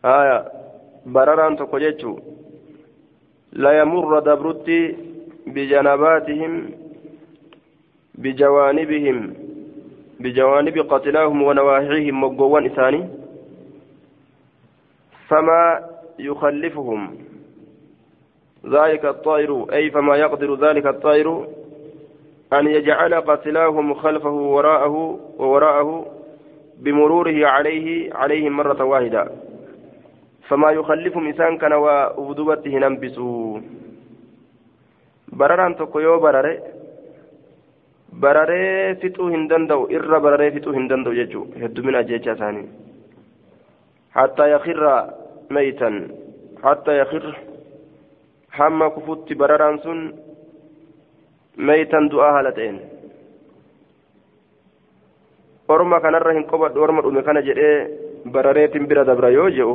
آية 0.04 0.38
برران 1.06 1.56
تكو 1.56 1.78
جيتشو. 1.78 2.18
لا 3.52 3.80
يمر 3.80 4.18
دبرتي 4.18 4.96
بجنباتهم 5.46 6.52
بجوانبهم 8.14 9.34
بجوانب 10.20 10.78
قتلاهم 10.78 11.42
ونواحيهم 11.42 12.24
مقوان 12.24 12.66
إساني 12.66 13.08
فما 15.28 15.80
يخلفهم. 16.18 17.16
ذلك 18.66 19.04
الطائر 19.04 19.72
أي 19.72 19.90
فما 19.90 20.16
يقدر 20.16 20.54
ذلك 20.54 20.86
الطائر 20.86 21.46
أن 22.52 22.66
يجعل 22.66 23.14
قتلاهم 23.14 23.94
خلفه 23.94 24.30
وراءه 24.30 25.20
ووراءه 25.38 26.06
بمروره 26.78 27.46
عليه 27.46 28.14
عليهم 28.14 28.52
مرة 28.56 28.84
واحدة. 28.84 29.30
فما 30.48 30.70
يخلفهم 30.70 31.26
إنسان 31.26 31.58
كان 31.58 31.72
وأبدوته 31.72 32.78
ننبسوا 32.78 33.60
برران 35.28 35.76
تقيو 35.76 36.20
بررة. 36.20 36.83
Bararee 38.22 38.94
fixuu 39.02 39.28
hin 39.34 39.48
danda'u 39.50 39.86
irra 39.96 40.20
bararee 40.26 40.50
fixuu 40.56 40.74
hin 40.76 40.88
danda'u 40.90 41.14
jechuudha 41.20 41.60
heddumina 41.64 42.02
jecha 42.10 42.34
isaanii 42.36 42.68
hattaa 44.18 44.48
yakirra 44.54 44.94
meeytan 45.56 45.96
hattaa 46.66 46.94
yakirra 47.00 47.34
hamma 48.58 48.90
kufutti 48.96 49.34
bararaan 49.42 49.78
sun 49.84 50.00
meeytan 51.70 52.10
du'aa 52.12 52.32
haala 52.36 52.52
ta'een 52.58 52.78
orma 55.76 56.00
kanarra 56.06 56.32
hin 56.38 56.46
qobadhu 56.52 56.84
orma 56.86 57.02
dhume 57.06 57.22
kana 57.28 57.42
jedhee 57.50 57.76
barareetiin 58.36 58.86
bira 58.90 59.04
dabra 59.10 59.30
yoo 59.36 59.48
je'u 59.58 59.74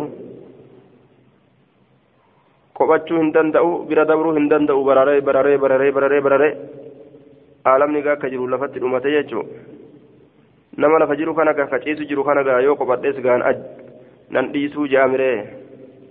qophachuu 2.79 3.19
hin 3.21 3.31
danda'u 3.37 3.71
bira 3.89 4.05
dabruu 4.11 4.33
hin 4.37 4.49
danda'u 4.53 4.83
bararee 4.89 5.21
bararee 5.29 5.57
bararee 5.63 5.91
bararee 5.97 6.21
bararee 6.27 6.53
aalamni 7.65 8.01
gaa 8.01 8.13
akka 8.13 8.29
jiru 8.29 8.47
lafatti 8.47 8.79
dhumate 8.79 9.11
jechuun 9.11 9.47
nama 10.77 10.99
lafa 10.99 11.15
jiru 11.15 11.35
kana 11.35 11.53
gaa 11.53 11.79
ciisu 11.83 12.05
jiru 12.05 12.23
kana 12.23 12.43
gaa 12.43 12.61
yoo 12.61 12.75
qophaadhees 12.75 13.21
gaan 13.21 13.43
nan 14.29 14.51
dhiisuu 14.53 14.87
jaamiree 14.87 15.37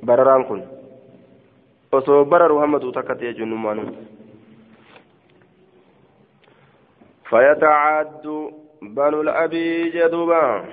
bararaan 0.04 0.44
kun 0.44 0.62
osoo 1.92 2.24
bararu 2.24 2.58
hammatu 2.58 2.92
takkatti 2.92 3.26
jechuun 3.26 3.50
nummaanu. 3.50 3.84
فيتعد 7.30 8.50
بنو 8.82 9.20
الأبي 9.20 9.90
جدوبا 9.90 10.64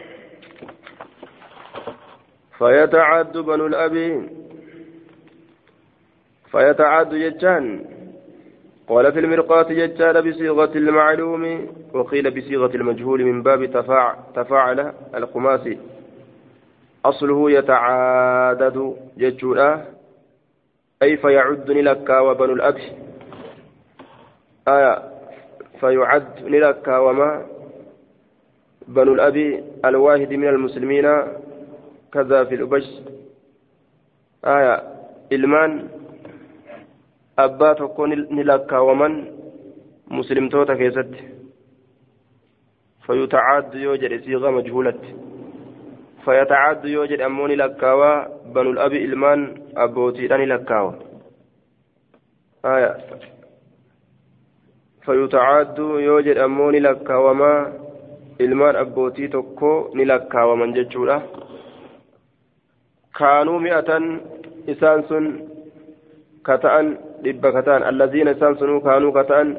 فيتعد 2.58 3.38
بنو 3.38 3.66
الأبي 3.68 4.30
فيتعد 6.52 7.16
جتان 7.16 7.86
قال 8.88 9.12
في 9.14 9.20
المرقاة 9.20 9.64
ججال 9.64 10.32
بصيغة 10.32 10.78
المعلوم 10.78 11.68
وقيل 11.94 12.32
بصيغة 12.32 12.76
المجهول 12.76 13.26
من 13.26 13.44
باب 13.44 13.66
تفاع 13.66 14.18
تفاعل 14.36 14.94
الخماسي. 15.16 15.78
أصله 17.06 17.52
يتعادد 17.52 18.96
ججولا 19.18 19.82
أي 21.04 21.18
فيعد 21.18 21.72
لك 21.72 22.10
وبن 22.10 22.50
الأب 22.54 22.78
آية 24.68 25.04
فيعد 25.80 26.42
لك 26.42 26.88
وما 26.88 27.46
بنو 28.88 29.14
الأب 29.14 29.64
الواحد 29.86 30.34
من 30.34 30.48
المسلمين 30.48 31.06
كذا 32.14 32.44
في 32.44 32.56
الأبش. 32.56 32.90
آية 34.46 34.84
إلمان 35.32 35.88
abbaa 37.38 37.76
tokko 37.76 38.08
ni 38.08 38.44
lakkaawaman 38.44 39.16
muslimtoota 40.10 40.76
keessatti 40.82 41.24
siiqa 44.26 44.52
majhuulatti 44.58 45.10
fayatacaaddu 46.26 46.88
yoo 46.96 47.08
jedhe 47.12 47.26
ammoo 47.30 47.48
ni 47.48 47.56
lakkaawaa 47.64 48.16
banul 48.54 48.78
abi 48.86 48.98
ilmaan 49.08 49.42
abbootiidha 49.88 50.38
ni 50.38 50.46
lakkaawa 50.54 50.94
فيتعاد 55.06 55.80
يوجد 55.80 56.38
أموني 56.38 56.80
لك 56.80 57.10
وما 57.10 57.74
ilmaan 58.40 58.76
abbootii 58.76 59.28
tokko 59.30 59.90
ni 59.94 60.06
lakkaawaman 60.06 60.74
jechuudha 60.74 61.22
kaanuu 63.20 63.60
mi'atan 63.60 64.06
isaan 66.46 66.62
sun 66.62 66.98
kata'an 66.98 66.98
dhibba 67.24 67.52
kata'an 67.52 67.84
allaziina 67.84 68.32
isaan 68.32 68.58
sunuu 68.58 68.82
kaanuu 68.82 69.12
kata'an 69.12 69.58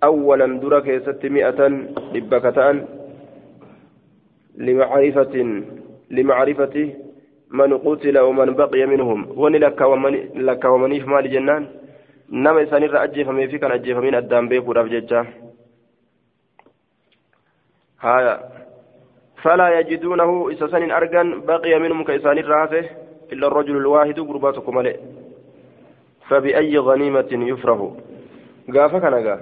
awwalan 0.00 0.60
dura 0.60 0.80
keessatti 0.80 1.30
mi'atan 1.30 1.88
dhibba 2.12 2.40
kata'an 2.40 2.86
limacrifatin 4.56 5.66
limacrifati 6.10 6.94
man 7.50 7.70
qutila 7.78 8.24
waman 8.24 8.54
baqiya 8.54 8.86
minhum 8.86 9.26
wani 9.36 9.58
lakkaawamaniif 9.58 11.06
maali 11.06 11.28
jennaan 11.28 11.66
nama 12.30 12.62
isaanirra 12.62 13.00
ajjeefamee 13.00 13.48
fi 13.48 13.58
kan 13.58 13.72
ajjeefamiin 13.72 14.14
addaan 14.14 14.48
beekuudhaaf 14.48 14.90
jecha 14.90 15.26
هايا 17.98 18.38
فلا 19.42 19.80
يجدونه 19.80 20.52
إسسان 20.52 20.90
أرجن 20.90 21.40
بقي 21.50 21.78
منهم 21.78 22.04
كإسان 22.04 22.38
الرافه 22.38 22.84
إلا 23.32 23.46
الرجل 23.46 23.76
الواحد 23.76 24.20
قرباتكم 24.20 24.78
عليه 24.78 25.17
فبأي 26.28 26.78
غنيمة 26.78 27.30
يفره 27.32 27.96
قافك 28.74 29.04
أنا 29.04 29.40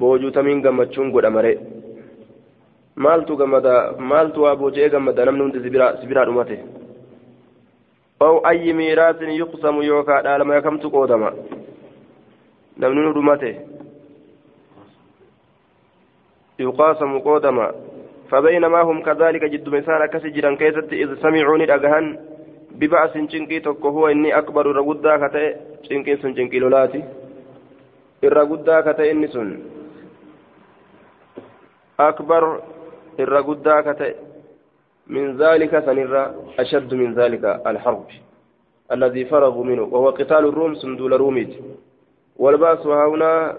بوجو 0.00 0.28
تمين 0.28 0.66
قمتشون 0.66 1.12
قد 1.12 1.24
أمري 1.24 1.58
gammada 3.40 3.94
maaltu 3.98 4.42
waa 4.42 4.56
boocee 4.56 4.90
gammada 4.90 5.24
namni 5.24 5.42
hundi 5.42 5.60
sibiraa 6.00 6.24
dhumate 6.28 6.56
aw 8.20 8.34
ayyi 8.50 8.72
miiraasin 8.72 9.30
yuqsamu 9.40 9.82
yookaa 9.82 10.22
dhaalama 10.22 10.60
kamtu 10.60 10.90
qoodama 10.90 11.32
namni 12.76 13.00
nu 13.02 13.12
dhumate 13.14 13.52
يقاسم 16.60 17.18
قودما 17.18 17.72
فبينما 18.30 18.80
هم 18.82 19.02
كذلك 19.02 19.44
جد 19.44 19.68
مسان 19.68 20.06
كسجرا 20.06 20.54
كيست 20.54 20.92
إذ 20.92 21.14
سمعوني 21.22 21.74
أجهن 21.74 22.06
ببأس 22.80 23.12
شنكي 23.32 23.60
تكو 23.60 23.88
هو 23.88 24.08
إني 24.08 24.38
أكبر 24.38 24.64
رغدا 24.66 25.12
كتئ 25.26 25.56
شنكي 25.88 26.16
سن 26.16 26.32
شنكي 26.36 26.58
لولاتي 26.58 27.04
الرغدا 28.24 28.80
كتئ 28.80 29.10
إني 29.10 29.28
سن 29.28 29.48
أكبر 32.00 32.62
الرغدا 33.20 33.76
كتئ 33.80 34.14
من 35.06 35.36
ذلك 35.36 35.72
سنرى 35.86 36.34
أشد 36.58 36.94
من 36.94 37.14
ذلك 37.14 37.44
الحرب 37.66 38.06
الذي 38.92 39.24
فرغوا 39.24 39.64
منه 39.64 39.82
وهو 39.82 40.10
قتال 40.10 40.42
الروم 40.50 40.74
سندول 40.74 41.12
روميت 41.12 41.52
والباس 42.36 42.86
هنا 42.86 43.58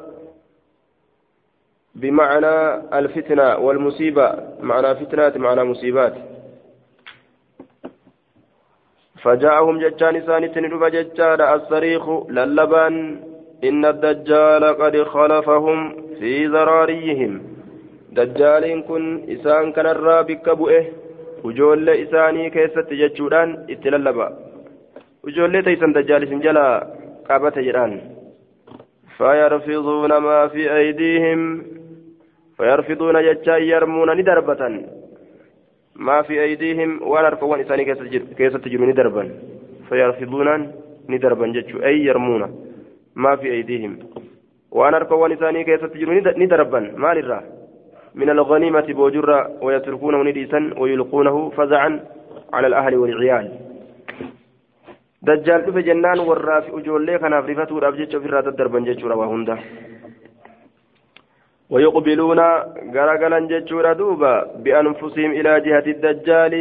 بمعنى 1.95 2.55
الفتنة 2.99 3.57
والمصيبة 3.57 4.27
معنى 4.61 4.95
فتنات 4.95 5.37
معنى 5.37 5.63
مصيبات 5.63 6.13
فجاءهم 9.23 9.75
ججان 9.79 10.19
ثاني 10.19 10.47
تندب 10.47 10.83
ججان 10.85 11.41
الصريخ 11.41 12.03
للبان 12.29 12.95
إن 13.63 13.85
الدجال 13.85 14.63
قد 14.81 14.95
خلفهم 15.03 15.77
في 16.19 16.45
ذراريهم. 16.45 17.41
دجال 18.11 18.83
كن 18.87 19.03
إسان 19.33 19.71
كان 19.71 19.85
الرابك 19.85 20.49
بؤه. 20.49 20.85
وجول 21.43 21.89
إساني 21.89 22.49
كيست 22.49 22.87
ججودان 23.01 23.49
اتللبا 23.69 24.27
وجول 25.23 25.63
تيسن 25.63 25.91
دجال 25.93 26.27
سنجلا 26.27 26.87
قابت 27.29 27.59
جران 27.59 28.01
فيرفضون 29.17 30.17
ما 30.17 30.47
في 30.47 30.75
أيديهم. 30.77 31.41
فيرفضون 32.57 33.15
ججا 33.27 33.57
يرمون 33.57 34.09
ندربة. 34.17 34.61
ما 35.95 36.21
في 36.21 36.41
أيديهم 36.43 36.99
ولا 37.01 37.29
رفوان 37.29 37.59
إساني 37.59 37.85
كيسة 38.37 38.57
تجر 38.57 38.85
ندربا 38.85 39.31
فيرفضون 39.89 40.71
ندربا 41.09 41.47
ججو 41.47 41.83
أي 41.83 42.05
يرمون 42.05 42.41
ما 43.15 43.35
في 43.35 43.51
أيديهم. 43.51 43.99
وأنا 44.71 44.97
رفوان 44.97 45.31
إساني 45.31 45.63
كيسة 45.63 45.87
تجر 45.87 46.09
ندربا 46.37 46.79
ما 46.97 47.13
للرا 47.13 47.43
من 48.15 48.29
الغنيمة 48.29 48.87
بوجرة 48.93 49.57
ويتركونه 49.61 50.23
نديسا 50.23 50.73
ويلقونه 50.77 51.49
فزعا 51.49 51.99
على 52.53 52.67
الأهل 52.67 52.95
والعيال. 52.95 53.51
دجال 55.21 55.73
في 55.73 55.81
جنان 55.81 56.19
والرافع 56.19 56.79
جولي 56.79 57.19
كان 57.19 57.33
أفريفته 57.33 57.79
رابجة 57.79 58.17
في 58.17 58.25
الرات 58.25 58.47
الدربا 58.47 58.79
ججو 58.79 59.07
رواهنده 59.07 59.57
ويقبلون 61.71 62.39
غرغلا 62.95 63.39
جتشورا 63.51 63.93
دوبا 63.93 64.33
بأنفسهم 64.63 65.31
إلى 65.31 65.51
جهة 65.59 65.87
الدجال. 65.95 66.53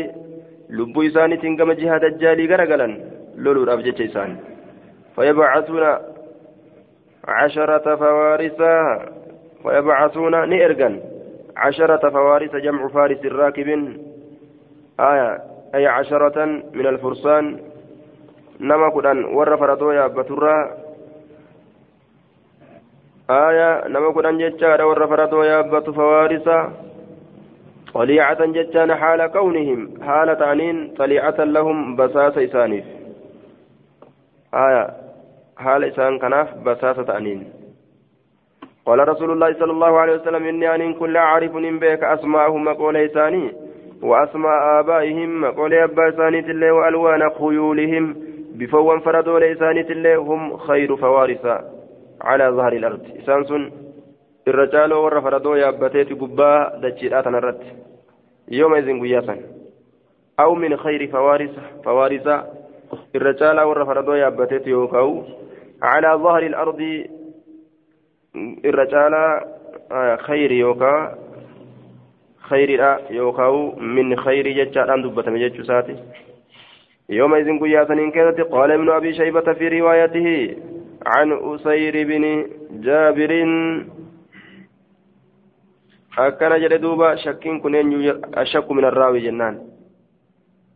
لبو 0.70 1.03
إساني 1.03 1.37
تنقم 1.37 1.73
جهة 1.73 1.96
الدجال 1.96 2.38
غرغلا 2.51 2.88
لولو 3.37 3.64
رابجة 3.64 4.05
إسان. 4.05 4.37
فيبعثون 5.16 5.85
عشرة 7.29 7.96
فوارسا 7.96 8.75
ويبعثون 9.64 10.35
نئرغا 10.49 11.01
عشرة 11.57 12.11
فوارس 12.11 12.57
جمع 12.57 12.88
فارس 12.88 13.25
الراكب. 13.25 13.68
آية 15.01 15.38
أي 15.75 15.87
عشرة 15.87 16.37
من 16.75 16.87
الفرسان. 16.87 17.44
نما 18.61 18.88
قدان 18.88 19.25
ور 19.25 19.57
فرطويا 19.57 20.07
بترا. 20.07 20.80
آية 23.31 23.88
نما 23.88 24.12
كدن 24.12 24.38
جتشارا 24.38 24.85
ور 24.85 25.07
فرطو 25.07 25.43
يابت 25.43 25.90
فوارسا 25.90 26.73
طليعة 27.95 28.47
جتشان 28.47 28.95
حال 28.95 29.27
كونهم 29.27 30.03
حال 30.03 30.38
تعنين 30.38 30.95
طليعة 30.99 31.38
لهم 31.38 31.97
بساس 31.97 32.38
إسانيف 32.38 32.85
آية 34.55 34.90
حال 35.57 35.85
إسان 35.85 36.19
كناف 36.19 36.55
بساس 36.66 36.97
تعنين 36.97 37.53
قال 38.87 39.09
رسول 39.09 39.31
الله 39.31 39.53
صلى 39.53 39.73
الله 39.73 39.99
عليه 39.99 40.14
وسلم 40.14 40.45
إني 40.47 40.75
أن 40.75 40.95
كل 40.95 41.16
عارف 41.16 41.53
بك 41.53 42.05
أسماءهم 42.05 42.64
مقول 42.64 42.97
إساني 42.97 43.53
وأسماء 44.03 44.81
آبائهم 44.81 45.40
مقول 45.40 45.75
أبا 45.75 46.09
إساني 46.09 46.43
تلي 46.43 46.71
وألوان 46.71 47.31
خيولهم 47.31 48.16
بفوان 48.55 49.01
فردوا 49.01 49.38
لإساني 49.38 49.83
تلي 49.83 50.14
هم 50.14 50.57
خير 50.57 50.97
فوارسا 50.97 51.80
على 52.22 52.48
ظهر 52.48 52.72
الأرض. 52.72 53.00
إسانسون 53.22 53.72
الرجال 54.48 54.92
ور 54.92 55.20
فردو 55.20 55.54
يابتيت 55.54 56.12
قبا 56.20 56.80
دجيرات 56.83 57.28
نرت 57.28 57.61
يوم 58.48 58.74
إذن 58.74 59.00
قياسا. 59.00 59.37
أو 60.40 60.54
من 60.54 60.76
خير 60.76 61.06
فوارس 61.06 61.50
فوارس. 61.85 62.26
الرجال 63.16 63.61
ور 63.61 63.85
فردو 63.85 64.12
يابتيت 64.12 64.66
يوكاو. 64.66 65.24
على 65.83 66.11
ظهر 66.22 66.42
الأرض. 66.42 66.80
الرجال 68.64 69.14
خير 70.18 70.52
يوكا. 70.52 71.18
خير 72.48 72.70
يوكاو. 73.11 73.76
من 73.76 74.16
خير 74.16 74.48
ججال 74.48 75.02
دبة 75.02 75.30
مجج 75.30 75.61
ساتي. 75.62 75.96
يومئذ 77.11 77.61
قياسا 77.61 77.92
إن 77.92 78.11
كانت 78.11 78.40
قال 78.40 78.70
ابن 78.72 78.90
أبي 78.90 79.14
شيبة 79.14 79.52
في 79.52 79.80
روايته 79.80 80.56
عن 81.07 81.33
أسير 81.33 81.95
بن 82.07 82.25
جابر. 82.85 83.33
أكن 86.19 86.53
جل 86.61 86.79
دوبا 86.79 87.17
شك 87.17 87.45
كن 87.63 87.75
أشك 88.35 88.71
من 88.71 88.85
الراوي 88.85 89.21
جنان. 89.21 89.55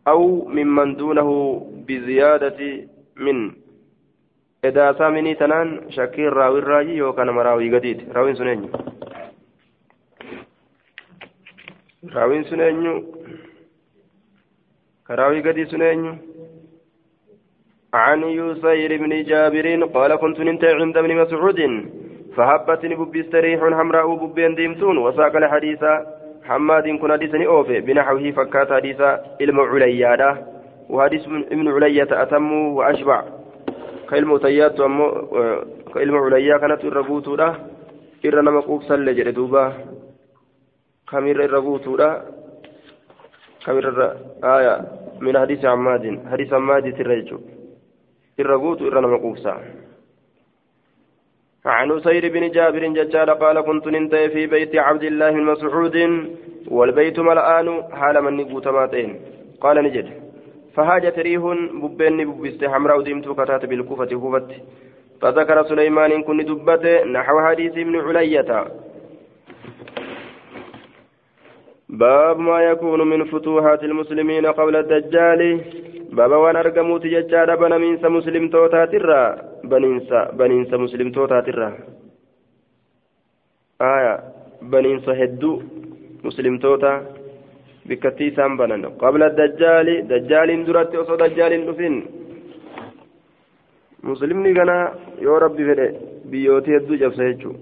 أو 0.08 0.48
ممن 0.48 0.96
دونه 0.96 1.28
بزيادة 1.88 2.60
من. 3.16 3.52
إذا 4.64 4.92
سامني 4.92 5.34
تنان 5.34 5.90
شكير 5.90 6.32
راوي 6.32 6.58
الراجي 6.58 6.96
يوكان 6.96 7.30
مراوي 7.30 7.74
قديد. 7.74 8.12
راوي 8.12 8.34
سنين 8.34 8.72
راوي 12.12 12.44
سنين 12.44 13.04
كراوي 15.06 15.40
قديد 15.40 15.68
سنين 15.68 16.18
عن 17.94 18.22
يسير 18.22 18.96
بن 19.02 19.22
جابر 19.22 19.66
قال 19.94 20.16
كنت 20.16 20.40
ننتهي 20.40 20.74
عند 20.74 20.96
ابن 20.96 21.16
مسعود 21.16 21.60
فهبتني 22.36 22.94
ببست 22.94 23.34
ريح 23.34 23.60
حمراء 23.60 24.14
ببين 24.14 24.54
ديمتون 24.54 24.98
وساق 24.98 25.36
الحديث 25.36 25.84
حماد 26.44 26.88
كن 26.88 27.12
حديثني 27.12 27.46
أوفي 27.46 27.80
بنحوه 27.80 28.30
فكات 28.30 28.72
حديث 28.72 29.00
علم 29.40 29.60
عليادة 29.60 30.30
وحديث 30.90 31.22
ابن 31.54 31.68
علية 31.68 32.08
أتم 32.22 32.52
وأشبع. 32.52 33.22
كلمة 34.10 34.38
تيات 34.38 34.76
كلمة 35.94 36.18
عليا 36.24 36.56
كانت 36.58 36.84
الربوت 36.84 37.28
له 37.28 37.50
إر 38.26 38.40
نمقوب 38.40 38.82
سل 38.82 39.16
جردوبا 39.16 39.72
كمير 41.10 41.44
الربوت 41.44 41.86
له 41.86 42.22
كمير 43.66 43.84
آية 44.44 44.74
من 45.20 45.38
حديث 45.38 45.64
عماد 45.64 46.04
حديث 46.32 46.52
عماد 46.52 46.84
ترجو 46.98 47.38
irra 48.38 48.56
guutu 48.58 48.86
irra 48.88 49.00
عن 51.66 52.00
سير 52.00 52.28
بن 52.28 52.50
جابر 52.50 52.86
ججال 52.86 53.30
قال 53.30 53.60
كنت 53.60 53.86
ننتهي 53.88 54.28
في 54.28 54.46
بيت 54.46 54.76
عبد 54.76 55.02
الله 55.02 55.30
بن 55.30 55.42
مسعود 55.42 55.96
والبيت 56.68 57.18
ملآن 57.18 57.82
حال 57.92 58.24
من 58.24 58.36
نقوت 58.36 58.68
ماتين. 58.68 59.20
قال 59.60 59.76
نجد. 59.84 60.08
فهاجت 60.74 61.18
ريح 61.18 61.42
ببين 61.82 62.30
ببست 62.30 62.64
حمراء 62.64 63.00
ديمت 63.00 63.28
كتات 63.28 63.64
بالكوفة 63.64 64.12
كوفت. 64.22 64.50
فذكر 65.20 65.64
سليمان 65.68 66.22
كن 66.22 66.38
دبت 66.44 66.84
نحو 67.14 67.40
حديث 67.46 67.72
ابن 67.72 67.96
علية. 68.00 68.50
باب 71.88 72.38
ما 72.38 72.58
يكون 72.60 73.00
من 73.10 73.24
فتوحات 73.24 73.84
المسلمين 73.84 74.46
قبل 74.46 74.76
الدجال. 74.76 75.60
ارغموت 76.20 77.04
ججارا 77.14 77.54
بنمينس 77.62 78.04
مسلم 78.16 78.44
توتاترا 78.54 79.20
بنينس 79.64 80.10
بنينس 80.38 80.70
مسلم 80.84 81.08
توتاترا 81.16 81.68
آية 83.80 84.14
بنينس 84.72 85.06
هدو 85.08 85.52
مسلم 86.24 86.58
توتا 86.58 86.92
بكتي 87.88 88.30
سامبنا 88.36 88.88
قبل 89.02 89.22
الدجال 89.22 89.88
دجال 90.10 90.48
درت 90.66 90.92
وصو 90.96 91.14
دجال 91.22 91.52
دفين 91.66 91.94
مسلمني 94.10 94.52
غنا 94.58 94.78
يا 95.26 95.34
ربي 95.42 95.64
فدي 95.68 95.88
بيوتي 96.30 96.76
هدو 96.76 96.94
جبسه 97.02 97.30
جچو 97.30 97.52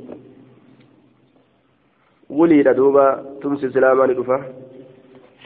wuliidha 2.32 2.74
duuba 2.74 3.04
tumsi 3.40 3.66
islaamaa 3.66 4.06
ni 4.06 4.14
dhufa. 4.14 4.38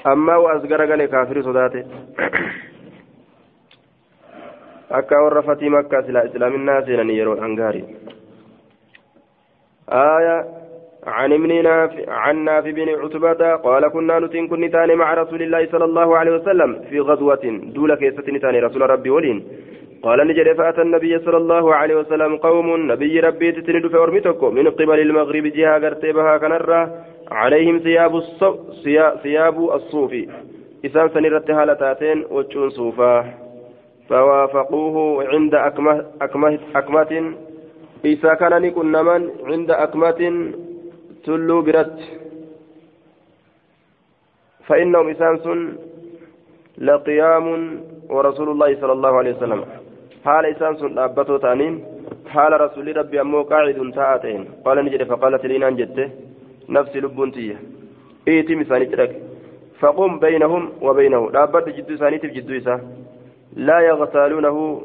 Ammaa 0.05 0.39
waas 0.39 0.63
garagale 0.63 1.09
kaafiri 1.09 1.43
sodaate. 1.43 1.81
Akka 4.91 5.23
warra 5.23 5.43
fatii 5.43 5.69
makka 5.69 6.05
islaaminaa 6.29 6.83
seenanii 6.83 7.19
yeroodhaan 7.19 7.57
gaarii 7.57 7.87
آية 9.89 10.45
عن 11.07 11.33
ابن 11.33 11.63
نافع 11.63 12.13
عن 12.13 12.45
نافع 12.45 12.71
بن 12.71 12.89
عتبة 12.89 13.55
قال 13.55 13.89
كنا 13.89 14.19
نتين 14.19 14.49
كن 14.49 14.71
تاني 14.71 14.95
مع 14.95 15.15
رسول 15.15 15.43
الله 15.43 15.67
صلى 15.73 15.85
الله 15.85 16.17
عليه 16.17 16.33
وسلم 16.33 16.81
في 16.91 17.01
غزوة 17.01 17.45
دولة 17.75 17.95
كيستني 17.95 18.39
تاني 18.39 18.61
رسول 18.61 18.91
ربي 18.91 19.11
ولين 19.11 19.39
قال 20.03 20.27
نجري 20.29 20.55
فأتى 20.55 20.83
النبي 20.83 21.19
صلى 21.19 21.37
الله 21.37 21.75
عليه 21.75 21.95
وسلم 21.95 22.37
قوم 22.37 22.93
نبي 22.93 23.21
ربي 23.21 23.53
تتند 23.53 23.87
في 23.87 23.97
أرمتكم 23.97 24.55
من 24.55 24.71
قبل 24.71 25.01
المغرب 25.01 25.47
جهة 25.47 25.79
قرتبها 25.83 26.39
كنرة 26.39 26.81
عليهم 27.31 27.79
ثياب 27.79 28.17
الصو 28.17 28.53
ثياب 29.23 29.57
الصوف 29.79 30.13
إسان 30.87 31.09
سنرت 31.09 31.51
هالتاتين 31.51 32.25
وجون 32.31 32.71
صوفا 32.71 33.46
فوافقوه 34.09 34.97
عند 35.29 35.55
أكمة 35.55 36.05
أكمة 36.23 36.59
أكمة. 36.77 37.13
إذا 38.05 38.35
كان 38.35 38.63
نكون 38.63 38.87
من 39.09 39.23
عند 39.51 39.71
أكمة 39.71 40.21
تلو 41.25 41.63
برت 41.63 41.99
فإنهم 44.67 45.09
إسان 45.09 45.35
لقيام 46.79 47.47
ورسول 48.11 48.49
الله 48.49 48.71
صلى 48.81 48.93
الله 48.93 49.13
عليه 49.17 49.33
وسلم. 49.37 49.65
حال 50.25 50.45
إسان 50.47 50.77
سن 50.77 50.99
أبتو 50.99 51.37
تانين. 51.37 51.75
حال 52.27 52.61
رسول 52.61 52.97
ربي 52.97 53.21
أمو 53.21 53.43
قاعد 53.43 53.79
تاعتين 53.95 54.43
قال 54.65 54.77
نجد 54.85 55.03
فقالت 55.03 55.47
لي 55.47 55.71
جدته 55.81 56.11
نفسي 56.69 57.01
لبنتي 57.01 57.57
إيتي 58.29 58.55
مثاني 58.55 58.87
ترك. 58.87 59.13
فقم 59.81 60.19
بينهم 60.19 60.63
وبينه. 60.83 61.31
لا 61.31 61.45
بد 61.45 61.67
جدو 61.77 61.97
سانيتي 61.97 62.29
جدو 62.29 62.57
إسا. 62.57 62.75
لا 63.57 63.81
يغتالونه. 63.81 64.83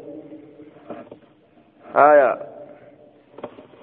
آية. 1.96 2.38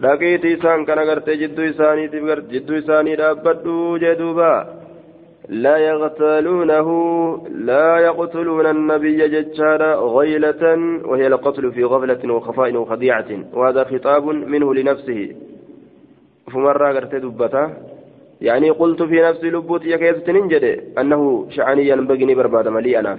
dhaqiitii 0.01 0.53
isaan 0.55 0.85
kana 0.85 1.05
gartee 1.05 1.37
jidduu 1.37 1.65
isaaniitiif 1.71 2.23
jidduu 2.51 2.75
isaanii 2.75 3.15
dhaabbadhu 3.21 3.99
jee 3.99 4.15
duuba 4.15 4.51
لا 5.49 5.77
يغتالونه. 5.77 6.87
لا 7.49 7.97
يقتلون 7.97 8.65
النبي 8.65 9.27
ججارا 9.27 9.95
غيلة 9.95 10.63
وهي 11.05 11.27
القتل 11.27 11.71
في 11.71 11.83
غفلة 11.83 12.33
وخفاء 12.33 12.75
وخديعة 12.75 13.29
وهذا 13.53 13.83
خطاب 13.83 14.25
منه 14.25 14.73
لنفسه. 14.73 15.35
فمرة 16.51 16.87
قرت 16.93 17.15
دبتا. 17.15 17.73
يعني 18.41 18.69
قلت 18.69 19.03
في 19.03 19.21
نفسي 19.21 19.49
لبوت 19.49 19.85
يكيس 19.85 20.29
ننجد 20.29 20.83
أنه 20.99 21.47
شعني 21.49 21.87
ينبغي 21.87 22.35
برباد 22.35 22.67
ملي 22.67 22.99
أنا 22.99 23.17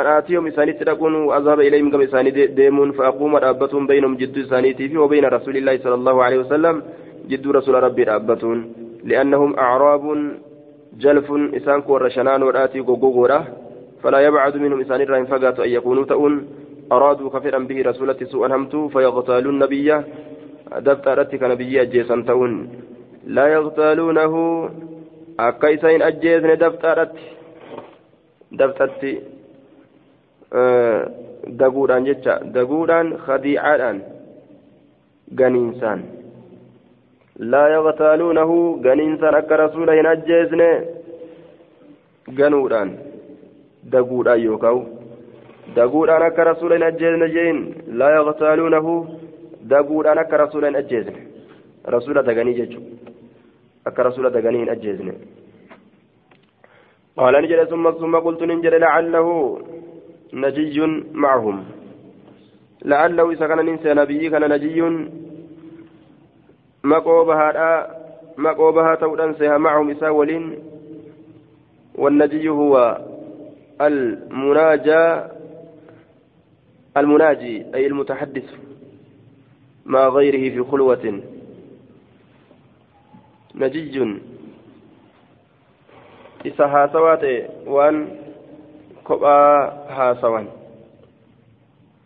أن 0.00 0.06
آتيهم 0.06 0.46
إساني 0.46 0.72
تلقون 0.72 1.14
وأذهب 1.14 1.60
إليهم 1.60 1.90
كم 1.90 2.00
إساني 2.00 2.30
ديمون 2.46 2.92
فأقوم 2.92 3.36
رابتهم 3.36 3.86
بينهم 3.86 4.14
جد 4.16 4.38
إساني 4.38 4.96
وبين 5.02 5.24
رسول 5.24 5.56
الله 5.56 5.74
صلى 5.84 5.94
الله 6.00 6.16
عليه 6.24 6.38
وسلم 6.38 6.82
جد 7.30 7.46
رسول 7.58 7.74
ربي 7.86 8.02
رابتون 8.02 8.58
لأنهم 9.04 9.50
أعراب 9.58 10.04
جلف 11.04 11.26
إسان 11.58 11.82
كور 11.82 12.08
شنان 12.08 12.42
وراتي 12.42 12.80
غوغورا 12.80 13.44
فلا 14.02 14.20
يبعد 14.26 14.56
منهم 14.56 14.80
إسان 14.80 15.00
الرحم 15.00 15.24
فقات 15.24 15.60
أن 15.60 15.70
يكونوا 15.76 16.04
تؤن 16.04 16.34
أرادوا 16.92 17.30
كفرا 17.30 17.58
به 17.58 17.78
رسولة 17.90 18.16
سوءا 18.32 18.48
همتوا 18.56 18.88
فيغتالون 18.88 19.54
النبي 19.54 19.88
دفترتك 20.86 21.42
نبي 21.42 21.82
أجيسا 21.82 22.16
تؤن 22.28 22.52
لا 23.26 23.46
يغتالونه 23.56 24.34
أكيسين 25.40 26.02
أجيسن 26.02 26.50
دفترت 26.64 27.12
دفترت 28.52 29.02
daguudhaan 31.62 32.06
jecha 32.10 32.40
daguudhaan 32.54 33.16
khadiicaadhaan 33.24 33.98
ganiinsaan. 35.34 36.18
لا 37.38 37.64
يغتالونه 37.76 38.50
غنينسان 38.84 39.34
أكا 39.34 39.56
رسولا 39.56 39.92
هنجيزن 40.00 40.62
غنودان 42.38 42.88
دقودان 43.92 44.40
يوكاو 44.40 44.78
دقودان 45.76 46.22
أكا 46.22 46.42
رسولا 46.42 46.76
هنجيزن 46.88 47.24
جين 47.34 47.56
لا 48.00 48.08
يغتالونه 48.18 48.86
دقودان 49.70 50.18
أكا 50.18 50.36
رسولا 50.36 50.68
هنجيزن 50.68 51.16
رسولا 51.94 52.20
دقني 52.28 52.52
جيجو 52.58 52.80
أكا 53.86 54.02
رسولا 54.02 54.28
دقني 54.36 54.58
هنجيزن 54.62 55.08
قال 57.16 57.34
نجد 57.42 57.60
ثم 57.72 57.84
ثم 58.00 58.14
قلت 58.26 58.42
ننجد 58.42 58.74
لعله 58.84 59.28
نجي 60.32 60.80
معهم. 61.12 61.64
لعله 62.84 63.30
إذا 63.30 63.46
كان 63.46 63.66
ننسى 63.66 63.94
نبي 63.94 64.30
كان 64.30 64.50
نجي 64.52 64.80
ta'uudhaan 68.96 69.34
seha 69.34 69.58
macahum 69.58 69.90
isaa 69.90 70.14
waliin 70.14 70.62
والنجي 71.98 72.48
هو 72.48 73.02
المناجى 73.80 75.04
المناجي 76.96 77.74
أي 77.74 77.86
المتحدث 77.86 78.54
مع 79.86 80.08
غيره 80.08 80.54
في 80.54 80.70
خلوة. 80.70 81.22
نجي 83.54 84.18
إسا 86.46 86.64
هاسوات 86.64 87.24
وأن 87.66 88.17
كبا 89.08 89.36
هاسوان 89.98 90.46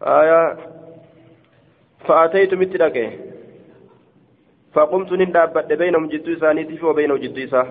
آية 0.03 0.57
فأتيت 2.07 2.55
متلك 2.55 2.97
فقمت 4.75 5.13
ندابت 5.13 5.73
بينهم 5.73 6.09
جدو 6.09 6.33
إسانيتي 6.33 6.85
وبينه 6.85 7.17
جدو 7.17 7.45
إساه 7.45 7.67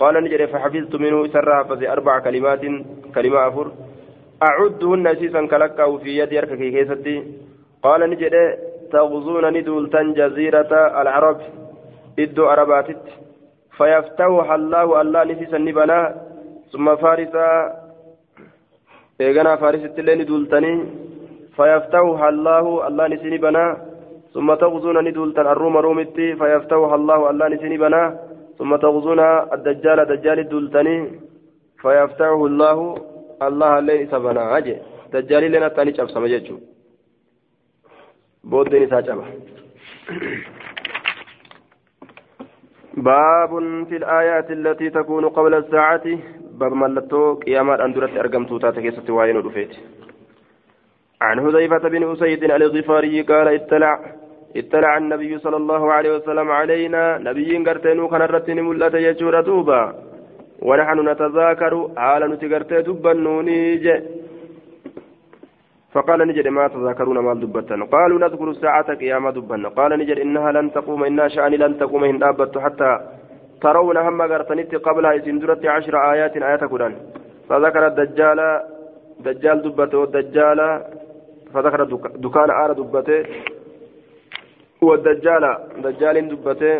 قال 0.00 0.14
نجري 0.24 0.46
فحفظت 0.46 0.94
منه 0.94 1.26
سرها 1.34 1.62
فزي 1.62 1.88
أربع 1.88 2.18
كلمات 2.18 2.62
كلمة 3.14 3.48
أفر 3.48 3.66
أعدهن 4.42 5.06
أسيسا 5.06 5.46
كلكا 5.46 5.96
في 6.02 6.18
يدي 6.18 6.38
أركك 6.38 6.62
كيستي 6.74 7.16
قال 7.82 8.00
نجري 8.10 8.44
تغزون 8.92 9.44
ندولتن 9.56 10.12
جزيرة 10.18 10.72
العرب 11.02 11.38
إدو 12.18 12.44
أرباتت 12.54 13.04
فيفتح 13.76 14.50
الله 14.58 15.00
الله 15.00 15.24
نسيسا 15.24 15.58
نبنا 15.58 15.98
ثم 16.72 16.96
فارسا 16.96 17.48
إيغانا 19.20 19.56
فارست 19.56 19.98
اللي 19.98 20.14
ندولتني 20.14 20.74
فيفتح 21.56 22.22
الله 22.32 22.64
الله 22.88 23.04
نسي 23.12 23.28
نبنا 23.34 23.64
ثم 24.34 24.48
تغزون 24.62 24.96
ندولتا 25.08 25.42
الروم 25.52 25.76
رومتي 25.76 26.26
فيفتح 26.40 26.92
الله 26.98 27.30
الله 27.30 27.46
نسني 27.48 27.76
بنا 27.84 28.02
ثم 28.58 28.76
تغزون 28.84 29.20
الدجال 29.54 29.98
دجال 30.10 30.38
دولتني 30.52 30.96
فيفتحه 31.82 32.40
الله 32.50 32.78
الله 33.46 33.72
لين 33.86 34.06
سبنا 34.12 34.42
أجي 34.56 34.76
دجال 35.12 35.42
لنا 35.52 35.68
تاني 35.68 35.94
شاف 35.96 36.10
سمجتشو 36.14 36.56
بودني 38.50 38.86
ساجبه 38.92 39.24
باب 43.06 43.52
في 43.88 43.96
الآيات 43.96 44.50
التي 44.50 44.90
تكون 44.90 45.24
قبل 45.28 45.54
الساعة 45.54 46.06
باب 46.58 46.72
ملتو 46.82 47.34
قيامات 47.44 47.80
أندرت 47.80 48.16
أرقمتو 48.22 48.58
تاتكيست 48.58 49.10
وعين 49.10 49.36
رفيت 49.46 49.72
عن 51.26 51.38
هذيفة 51.44 51.84
بن 51.94 52.02
أسيد 52.12 52.42
الغفاري 52.44 53.22
قال 53.30 53.46
اطلع 53.58 53.92
اطلع 54.60 54.92
النبي 55.02 55.32
صلى 55.44 55.56
الله 55.56 55.82
عليه 55.92 56.10
وسلم 56.16 56.48
علينا. 56.50 57.02
نبي 57.18 57.50
قرتين 57.66 58.00
كان 58.10 58.22
الرتين 58.22 58.58
ملأت 58.68 58.94
يجور 58.94 59.40
دوبا 59.48 59.82
ونحن 60.68 60.98
نتذاكر 61.08 61.74
حال 61.96 62.22
نتقرتي 62.30 62.82
دبا 62.86 63.12
نونيج 63.24 63.86
فقال 65.92 66.20
نجد 66.28 66.48
ما 66.48 66.68
تذاكرون 66.68 67.18
ما 67.18 67.34
دبتا 67.34 67.76
قالوا 67.94 68.18
نذكر 68.24 68.48
الساعة 68.50 68.88
قيامة 69.02 69.30
دبا 69.30 69.68
قال 69.78 69.90
نجد 70.00 70.18
إنها 70.18 70.52
لن 70.52 70.66
تقوم 70.72 71.04
إنها 71.04 71.28
شأني 71.28 71.56
لن 71.56 71.72
تقوم 71.78 72.04
إن 72.04 72.22
أبت 72.22 72.58
حتى 72.58 72.90
ترون 73.64 73.96
هم 73.96 74.22
قرتنت 74.32 74.74
قبلها 74.86 75.12
إذن 75.18 75.36
عشر 75.76 75.94
آيات 76.12 76.34
آيات 76.36 76.64
قرآن 76.72 76.94
فذكر 77.48 77.82
الدجال 77.86 78.40
دجال 79.26 79.62
دبته 79.62 79.98
والدجال 79.98 80.60
فذكر 81.54 81.80
دكان 82.24 82.50
آر 82.62 82.70
دبته 82.80 83.20
والدجال 84.82 85.44
دجال 85.84 86.16
دبته 86.32 86.74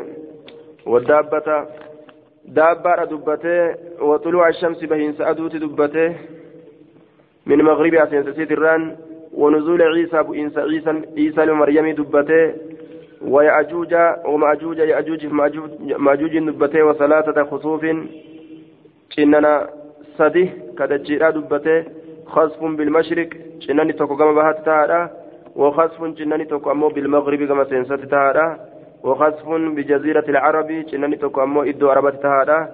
والدابة 0.86 1.48
دابة 2.58 3.04
دبته 3.12 3.74
وطلوع 4.08 4.48
الشمس 4.48 4.84
بهين 4.84 5.12
سأدوت 5.18 5.56
دبته 5.56 6.08
من 7.46 7.58
مغرب 7.68 7.94
أسنسة 7.94 8.42
الران 8.56 8.96
ونزول 9.40 9.82
عيسى 9.82 10.22
بإنس 10.22 10.58
عيسى 10.58 10.90
عيسى 11.18 11.44
لمريم 11.44 11.86
دبته 12.00 12.44
ويأجوج 13.24 13.94
ومأجوج 14.24 14.78
يأجوج 14.78 15.26
مأجوج 15.98 16.38
دبته 16.38 16.82
وثلاثة 16.82 17.44
خصوف. 17.44 17.84
إننا 19.18 19.68
سدي 20.18 20.50
كدجيرا 20.78 21.30
دبته. 21.30 21.84
خصف 22.26 22.64
بالمشرق 22.64 23.28
إنني 23.70 23.92
تكو 23.92 24.16
كما 24.16 24.32
بهات 24.32 24.68
وخصف 25.56 26.02
إنني 26.02 26.44
تكو 26.44 26.88
بالمغرب 26.88 27.44
كما 27.44 27.64
سنسة 27.64 27.96
تهادا. 27.96 28.46
وخصف 29.04 29.48
بجزيرة 29.48 30.24
العرب 30.28 30.70
إنني 30.94 31.16
تكو 31.16 31.42
أمو 31.42 31.62
إدو 31.62 31.90
عربة 31.90 32.10
تهادا. 32.10 32.68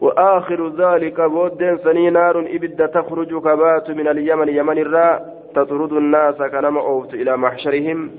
وآخر 0.00 0.60
ذلك 0.68 1.20
بود 1.20 1.80
سني 1.84 2.10
نار 2.10 2.40
إبد 2.40 2.88
تخرج 2.88 3.40
كبات 3.40 3.90
من 3.90 4.08
اليمن 4.08 4.48
يمن 4.48 4.78
الراء 4.78 5.44
تطرد 5.54 5.92
الناس 5.92 6.38
كنما 6.52 6.80
أوفت 6.80 7.14
إلى 7.14 7.36
محشرهم. 7.36 8.10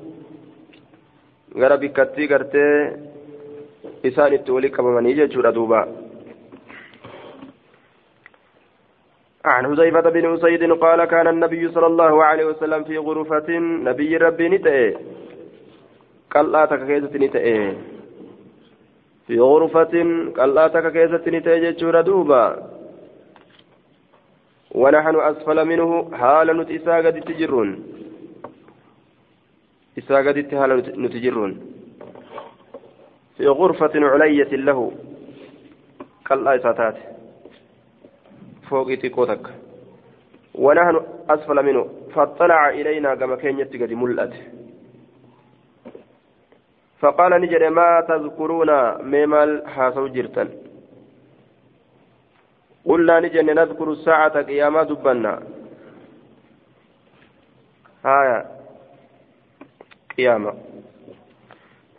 غربي 1.58 1.88
كتي 1.88 2.28
كرتي 2.28 2.68
إسان 4.06 4.34
التولي 4.34 4.70
كمامني 4.70 5.14
جيشورا 5.14 5.52
دوبا 5.52 5.82
عن 9.46 9.64
حذيفة 9.68 10.02
بن 10.10 10.34
أسيد 10.34 10.72
قال 10.72 11.06
كان 11.06 11.28
النبي 11.28 11.72
صلى 11.72 11.88
الله 11.88 12.24
عليه 12.24 12.46
وسلم 12.46 12.84
في 12.84 12.98
غرفة 12.98 13.50
نبي 13.88 14.18
ربي 14.18 14.50
نتئ 14.50 14.98
قال 16.32 16.52
لا 16.52 16.66
تكيزة 16.66 17.14
نتئ 17.18 17.74
في 19.28 19.40
غرفة 19.40 19.96
قال 20.38 20.56
لا 20.56 20.68
تكيزة 20.68 21.24
نتئ 21.28 21.60
جيشورا 21.60 22.02
دوبا 22.02 22.44
ونحن 24.72 25.16
أسفل 25.16 25.66
منه 25.66 26.12
حال 26.18 26.48
نتئسا 26.58 26.96
قد 26.98 27.22
تجرون 27.22 27.70
حال 30.52 31.02
نتجرون 31.04 31.52
في 33.38 33.48
غرفة 33.48 33.92
علية 33.96 34.56
له 34.56 34.92
قال 36.26 36.44
لا 36.44 36.56
إساتات 36.56 36.98
فوق 38.70 38.96
تكوتك 38.96 39.48
ونحن 40.56 41.02
أسفل 41.30 41.66
منه 41.66 41.90
فاطلع 42.16 42.70
إلينا 42.70 43.16
كما 43.16 43.36
كان 43.36 43.60
يتقد 43.60 43.94
ملأت 43.94 44.34
فقال 47.00 47.42
نجري 47.42 47.70
ما 47.70 48.06
تذكرون 48.08 48.72
ميمال 49.12 49.68
حاسو 49.68 50.08
جرتا 50.08 50.50
قلنا 52.86 53.20
نجري 53.20 53.54
نذكر 53.54 53.92
الساعة 53.92 54.42
قيامة 54.42 54.84
دبنا 54.84 55.44
آية 58.06 58.61
قيامة 60.18 60.54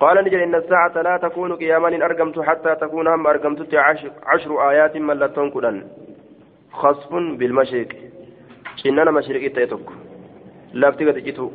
قال 0.00 0.24
نجري 0.24 0.44
إن 0.44 0.54
الساعة 0.54 1.02
لا 1.02 1.16
تكون 1.16 1.56
قياما 1.56 1.88
إن 1.88 2.02
أرقمت 2.02 2.40
حتى 2.40 2.74
تكون 2.74 3.08
هم 3.08 3.26
أرقمت 3.26 3.74
عشر, 3.74 4.10
عشر 4.26 4.70
آيات 4.70 4.96
لا 4.96 5.26
تنقلن 5.26 5.86
خصف 6.72 7.12
بالمشرق. 7.12 7.88
شننا 8.76 9.10
مشرق 9.10 9.52
تيتك 9.52 9.88
لفتي 10.74 11.04
قد 11.06 11.50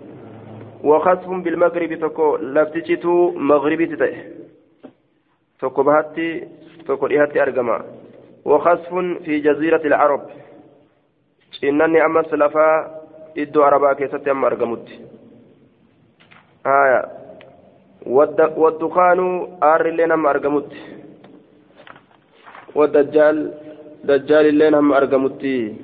وخصف 0.83 1.29
بالمغرب 1.29 1.93
تكو 1.93 2.35
لفتي 2.37 2.79
جيتو 2.79 3.31
مغربي 3.31 3.85
تتي 3.85 4.11
تكو 5.59 5.83
بهاتي 5.83 6.47
تكو 6.87 7.07
إهاتي 7.07 7.41
أرقما. 7.41 7.85
وخصف 8.45 8.93
في 9.25 9.39
جزيرة 9.39 9.83
العرب. 9.85 10.21
شنني 11.51 12.05
أما 12.05 12.23
سلفا 12.23 12.67
إدو 13.37 13.63
عربا 13.63 13.93
كيستي 13.93 14.31
أما 14.31 14.47
أرقمت 14.47 14.87
آية 16.66 17.00
والدخان 18.56 19.20
آر 19.62 19.86
لنا 19.90 20.14
أما 20.14 20.30
أرقمت 20.30 20.72
والدجال 22.74 23.36
دجال 24.04 24.46
اللين 24.52 24.74
هم 24.74 24.92
أرقمتي 24.92 25.76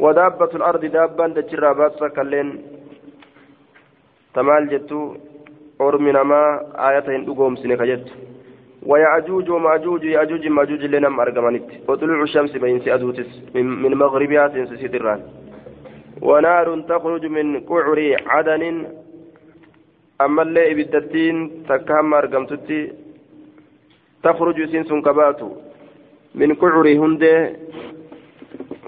ودابة 0.00 0.50
الأرض 0.58 0.84
دابا 0.84 1.26
دجرا 1.36 1.72
باتسا 1.72 2.08
كاللين 2.08 2.48
تمال 4.34 4.68
جتو 4.72 5.00
أرمي 5.80 6.12
نما 6.12 6.40
آياتين 6.88 7.28
أقوم 7.30 7.56
سنك 7.56 7.82
جت 7.90 8.08
ويأجوج 8.90 9.50
ومأجوج 9.50 10.04
يأجوج 10.04 10.46
مأجوج 10.46 10.82
لنا 10.84 11.08
أرقمانيت 11.22 11.68
وطلوع 11.88 12.22
الشمس 12.22 12.52
بين 12.62 12.80
سأدوتس 12.84 13.30
من, 13.54 13.66
من 13.82 13.92
مغربها 13.94 14.48
سيدران 14.80 15.20
ونار 16.21 16.81
تخرج 16.81 17.25
من 17.25 17.59
قعر 17.59 17.99
عدن. 18.25 18.63
أما 20.21 20.41
اللي 20.41 20.71
إبدتين 20.71 21.63
تكام 21.69 22.13
أرقمتتي 22.13 22.91
تخرج 24.23 24.57
سنسن 24.71 25.01
كباتو. 25.01 25.49
من 26.35 26.53
قعر 26.53 26.87
هندي 26.87 27.33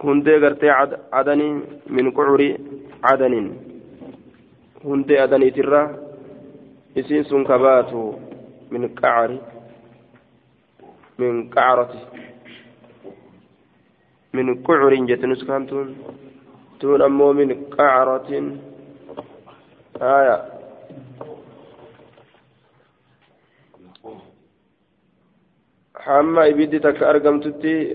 هندي 0.03 0.35
غرتي 0.37 0.69
عدن 1.13 1.41
من 1.89 2.11
قعر 2.11 2.57
عدن. 3.03 3.35
هندي 4.85 5.19
عدن 5.19 5.51
ترى 5.55 5.83
اسين 6.97 7.23
سن 7.23 7.43
كباتو. 7.43 8.13
من 8.71 8.87
قعر 8.87 9.31
من 11.19 11.49
قعرة 11.49 11.93
من 14.33 14.47
قعر 14.67 14.95
جتنس 15.09 15.43
كانتون 15.47 15.87
تون 16.79 17.01
أمو 17.01 17.33
من 17.33 17.65
قعرة. 17.65 18.57
آية. 20.01 20.45
حما 25.95 26.47
إبدي 26.49 26.79
تك 26.79 27.03
أرقمتتي 27.03 27.93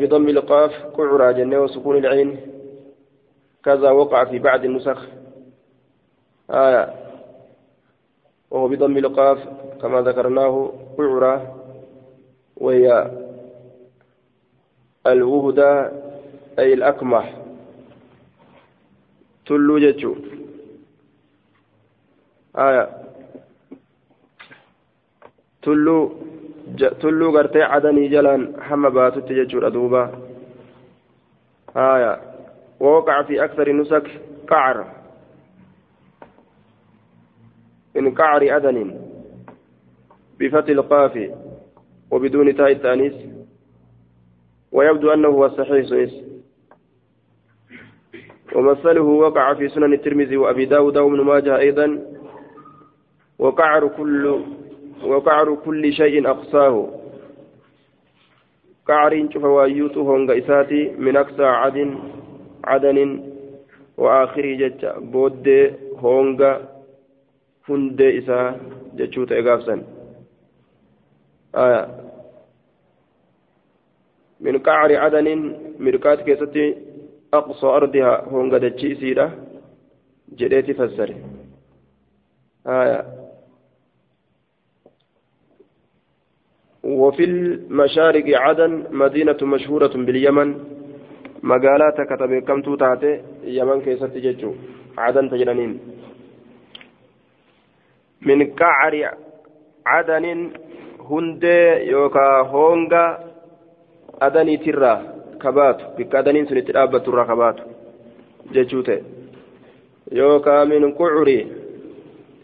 بضم 0.00 0.28
القاف 0.28 0.72
كعرى 0.96 1.34
جنة 1.34 1.58
وسكون 1.58 1.96
العين. 1.96 2.40
كذا 3.64 3.90
وقع 3.90 4.24
في 4.24 4.38
بعض 4.38 4.64
النسخ. 4.64 5.06
آية. 6.50 6.94
وهو 8.50 8.68
بضم 8.68 8.96
القاف 8.96 9.38
كما 9.82 10.00
ذكرناه 10.00 10.72
كعرى 10.96 11.54
وهي 12.56 13.10
الوهدى. 15.06 16.05
أي 16.58 16.72
الأكمح 16.74 17.34
تلو 19.46 19.78
جتشو. 19.78 20.14
آية. 22.56 22.88
تلو 25.62 26.26
tulluu 27.00 27.32
gartee 27.32 27.62
cadanii 27.62 28.08
jalaan 28.08 28.54
hamma 28.68 28.90
baatutti 28.90 29.34
jechuudha 29.34 29.70
duuba 29.70 30.10
haya 31.74 32.36
ووقع 32.80 33.22
في 33.22 33.44
أكثر 33.44 33.72
نسك 33.72 34.20
قعر. 34.48 34.86
من 37.94 38.14
قعر 38.14 38.56
أدن. 38.56 39.00
بفتح 40.38 40.68
القاف. 40.68 41.30
وبدون 42.10 42.56
تاء 42.56 42.72
التأنيث. 42.72 43.14
ويبدو 44.72 45.12
أنه 45.12 45.28
هو 45.28 45.46
الصحيح 45.46 45.86
سويس. 45.86 46.14
ومثله 48.56 49.02
وقع 49.02 49.54
في 49.54 49.68
سنن 49.68 49.92
الترمذي 49.92 50.36
وأبي 50.36 50.64
داود 50.64 50.96
وابن 50.96 51.20
ماجه 51.20 51.58
أيضا. 51.58 51.88
وقعر 53.38 53.82
كل 53.88 54.24
وقعر 55.04 55.54
كل 55.54 55.92
شيء 55.92 56.30
أقصاه. 56.30 56.76
قعرين 58.88 59.30
شوف 59.32 59.44
وايوتو 59.44 60.00
هونغا 60.00 60.38
إساتي 60.38 60.96
من 60.98 61.16
أقصى 61.16 61.44
عدن 61.44 61.90
عدن 62.64 62.98
وآخره 63.96 64.50
جتة 64.56 64.90
بود 65.12 65.46
honga 66.02 66.60
hundee 67.68 68.16
isaa 68.16 68.54
jechuu 68.98 69.26
ta'e 69.26 69.42
gaafsan 69.42 69.80
min 74.40 74.58
qacri 74.66 74.98
cadanin 75.02 75.42
mirqaat 75.78 76.24
keessatti 76.26 76.64
aqsa 77.32 77.66
ardiha 77.78 78.12
honga 78.32 78.58
dachii 78.58 78.92
isiidha 78.94 79.30
jedheeti 80.38 80.74
fassare 80.74 81.16
وفي 86.86 87.24
المشارق 87.24 88.26
عدن 88.38 88.86
مدينة 88.90 89.38
مشهورة 89.42 89.94
باليمن. 90.06 90.50
مقالات 91.42 92.00
كتب 92.00 92.38
كم 92.38 92.62
توتاتي 92.62 93.22
يمن 93.44 93.80
كيست 93.80 94.14
ججو 94.16 94.54
عدن 94.98 95.30
تجرنين 95.30 95.80
من 98.22 98.54
كعر 98.54 99.10
عدن 99.86 100.52
هندي 101.10 101.58
يوكا 101.90 102.40
هونغا 102.40 103.04
أدني 104.22 104.56
ترى 105.40 105.52
كبات 105.52 105.98
بك 105.98 106.14
أدنين 106.14 106.46
سنة 106.46 106.58
الأبة 106.58 106.98
ترى 106.98 107.24
كبات 107.24 107.56
ججوتي 108.52 109.02
يوكا 110.12 110.64
من 110.64 110.92
كعري 110.92 111.52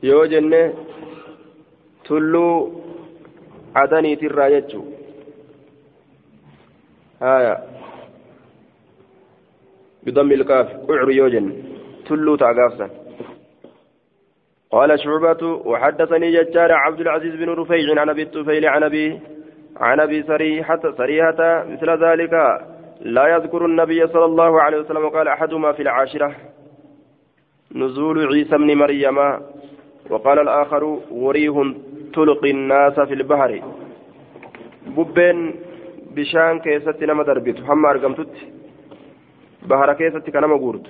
يو 0.02 0.24
جنة 0.24 0.74
تلو 2.04 2.72
أدني 3.76 4.16
ترى 4.16 4.60
ججو 4.60 4.84
هايا 7.22 7.54
بضم 10.02 10.32
الكاف 10.32 10.68
كعري 10.86 11.16
يو 11.16 11.28
جنة 11.28 11.54
تلو 12.06 12.36
تعقافسا 12.36 12.90
قال 14.70 15.00
شعبة 15.00 15.42
وحدثني 15.46 16.30
ججار 16.32 16.72
عبد 16.72 17.00
العزيز 17.00 17.34
بن 17.34 17.48
رفيع 17.48 18.00
عن 18.00 18.08
أبي 18.08 18.22
الطفيل 18.22 18.66
عن 18.66 18.82
أبي 18.82 19.20
عن 19.76 20.00
أبي 20.00 20.22
سريحة 20.22 20.80
سريحة 20.98 21.64
مثل 21.64 22.04
ذلك 22.04 22.34
لا 23.02 23.26
يذكر 23.26 23.64
النبي 23.64 24.06
صلى 24.06 24.24
الله 24.24 24.60
عليه 24.62 24.78
وسلم 24.78 25.08
قال 25.08 25.28
أحدهما 25.28 25.72
في 25.72 25.82
العاشرة 25.82 26.36
نزول 27.74 28.26
عيسى 28.26 28.56
بن 28.56 28.74
مريم 28.74 29.18
وقال 30.10 30.38
الآخر 30.38 30.84
وريه 31.10 31.74
تلقي 32.14 32.50
الناس 32.50 33.00
في 33.00 33.14
البحر. 33.14 33.62
ببين 34.86 35.54
بشان 36.14 36.58
كيست 36.58 37.02
نما 37.02 37.22
دربت 37.22 37.60
هم 37.60 37.86
أرقمتت 37.86 38.34
بحر 39.62 39.92
كيست 39.92 40.30
كنما 40.30 40.56
قورت. 40.56 40.86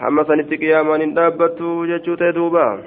هم 0.00 0.24
سنت 0.24 0.50
قياما 0.60 0.96
دابت 1.16 1.58
جتشوت 1.62 2.22
دوبا. 2.22 2.82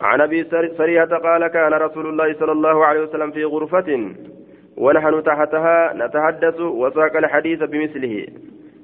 عن 0.00 0.20
أبي 0.20 0.44
سريعة 0.78 1.12
قال 1.26 1.46
كان 1.46 1.72
رسول 1.72 2.06
الله 2.06 2.34
صلى 2.40 2.52
الله 2.52 2.84
عليه 2.86 3.00
وسلم 3.00 3.30
في 3.30 3.44
غرفة. 3.44 3.90
ونحن 4.76 5.22
تحتها 5.22 5.92
نتحدث 5.94 6.60
وساق 6.60 7.16
الحديث 7.16 7.62
بمثله. 7.62 8.26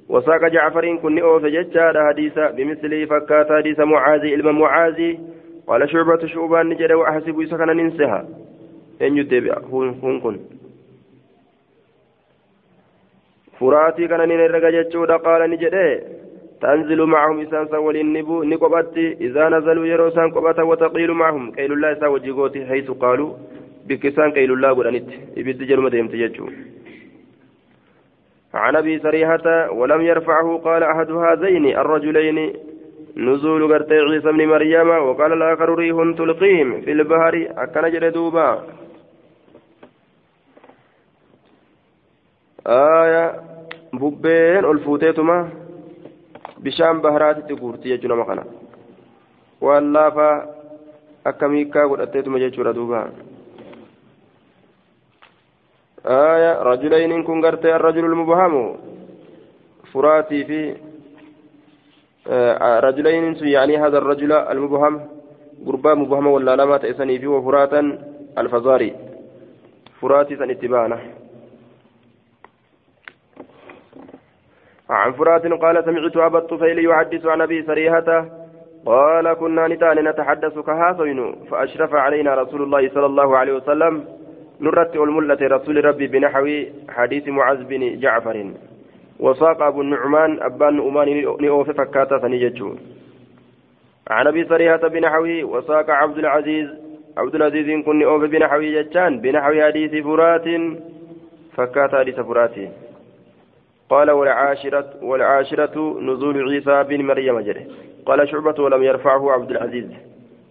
وساق 0.09 0.47
جعفر 0.49 0.97
كن 0.97 1.18
أوف 1.18 1.45
ججار 1.45 2.09
حديث 2.09 2.38
بمثله 2.38 3.05
فكات 3.05 3.53
حديث 3.53 3.80
معاذ 3.80 4.20
علم 4.20 4.59
معاذ. 4.59 5.14
قال 5.66 5.90
شعبة 5.90 6.26
شعبان 6.26 6.68
نجد 6.68 6.93
وأحسب 6.93 7.45
سكن 7.45 7.76
ننسها. 7.76 8.28
إن 9.03 9.16
يدبع 9.16 9.59
هون 9.70 10.20
كن. 10.20 10.38
فراتي 13.61 14.09
كان 14.09 14.28
نرجع 14.28 14.70
ججودا 14.70 15.16
قال 15.16 15.51
نجد 15.51 16.03
تنزل 16.61 17.03
معهم 17.03 17.40
إسان 17.40 17.66
سوال 17.66 17.97
النبو 17.97 18.43
نقبتي 18.43 19.07
إذا 19.20 19.49
نزلوا 19.49 19.86
يروسان 19.86 20.30
قبتا 20.30 20.62
وتقيل 20.62 21.11
معهم. 21.11 21.51
قيل 21.51 21.72
الله 21.72 22.09
وجيقوتي 22.09 22.66
حيث 22.66 22.90
قالوا. 22.90 23.32
بكسان 23.89 24.30
قيل 24.33 24.53
الله 24.53 24.70
قرانت 24.78 25.09
إبت 25.39 25.59
جرمة 25.68 25.95
يمتججو 26.01 26.47
عن 28.55 28.76
أبي 28.76 28.99
سريحة 28.99 29.47
ولم 29.78 30.01
يرفعه 30.01 30.49
قال 30.64 30.83
أحد 30.83 31.11
هذين 31.11 31.66
الرجلين. 31.83 32.53
نزول 33.16 33.72
قرتي 33.72 33.95
عيسى 33.95 34.33
بن 34.33 34.47
مريم 34.47 34.89
وقال 34.89 35.33
الآخر 35.33 35.74
ريح 35.74 35.97
تلقيهم 36.18 36.80
في 36.80 36.93
البحر. 36.93 37.35
أكن 37.62 37.91
جلدوبا 37.93 38.49
آية. 42.66 43.24
ببين 43.93 44.64
baharaatitti 47.03 47.55
guurti 47.55 47.89
jechuu 47.89 48.09
nama 48.09 48.24
kana 48.24 48.45
waan 49.61 49.93
laafaa 49.93 50.47
akka 51.24 51.49
miikaa 51.49 51.89
godhatteetuma 51.89 52.39
jechuudha 52.39 52.72
duuba 52.72 53.01
آية 56.07 56.62
رجلين 56.62 57.22
كن 57.22 57.44
قرتي 57.44 57.76
الرجل 57.76 58.05
المبهم. 58.05 58.76
فراتي 59.92 60.44
في 60.44 60.76
آه 62.28 62.80
رجلين 62.80 63.36
يعني 63.42 63.76
هذا 63.78 63.98
الرجل 63.98 64.32
المبهم. 64.32 65.00
قربا 65.66 65.94
مبهم 65.94 66.26
ولا 66.26 66.57
لما 66.57 66.76
تأسني 66.76 67.18
فيه 67.18 67.26
وفراتا 67.26 67.98
الفزاري. 68.38 68.94
فراتي 70.00 70.36
سنتبانه 70.36 71.00
عن 74.90 75.12
فرات 75.12 75.46
قال 75.46 75.84
سمعت 75.84 76.16
أبا 76.16 76.38
الطفيل 76.38 76.84
يحدث 76.84 77.26
عن 77.26 77.40
أبي 77.40 77.62
سريهة. 77.62 78.09
قال 78.86 79.32
كنا 79.32 79.68
نتان 79.68 80.09
نتحدث 80.09 80.59
كهاسين 80.59 81.44
فأشرف 81.50 81.94
علينا 81.94 82.34
رسول 82.34 82.62
الله 82.62 82.88
صلى 82.88 83.07
الله 83.07 83.36
عليه 83.36 83.53
وسلم. 83.53 84.21
نرت 84.62 84.96
الملة 84.96 85.38
رسول 85.42 85.84
ربي 85.84 86.06
بنحو 86.06 86.46
حديث 86.88 87.28
معاذ 87.28 87.64
بن 87.64 88.00
جعفر. 88.00 88.36
وساق 89.20 89.62
أبو 89.62 89.80
النعمان 89.80 90.42
أبان 90.42 90.78
أمان 90.78 91.08
نؤوف 91.40 91.70
فكاتا 91.70 92.18
سنيجتشو 92.18 92.74
عن 94.10 94.26
أبي 94.26 94.44
سريهة 94.44 94.88
بنحوه 94.88 95.44
وساق 95.44 95.90
عبد 95.90 96.18
العزيز 96.18 96.68
عبد 97.16 97.34
العزيز 97.34 97.84
كن 97.84 97.98
نؤوف 97.98 98.22
بنحوه 98.24 98.82
جتان 98.82 99.20
بنحو 99.20 99.52
حديث 99.62 100.04
فرات 100.04 100.46
فكاتا 101.56 101.98
حديث 101.98 102.20
فرات. 102.20 102.56
قال 103.90 104.10
والعاشرة 104.10 104.88
والعاشرة 105.02 106.00
نزول 106.00 106.36
عيسى 106.48 106.82
بن 106.82 107.04
مريم 107.04 107.40
جري 107.40 107.66
قال 108.06 108.28
شعبة 108.28 108.62
ولم 108.62 108.82
يرفعه 108.82 109.32
عبد 109.32 109.50
العزيز. 109.50 109.88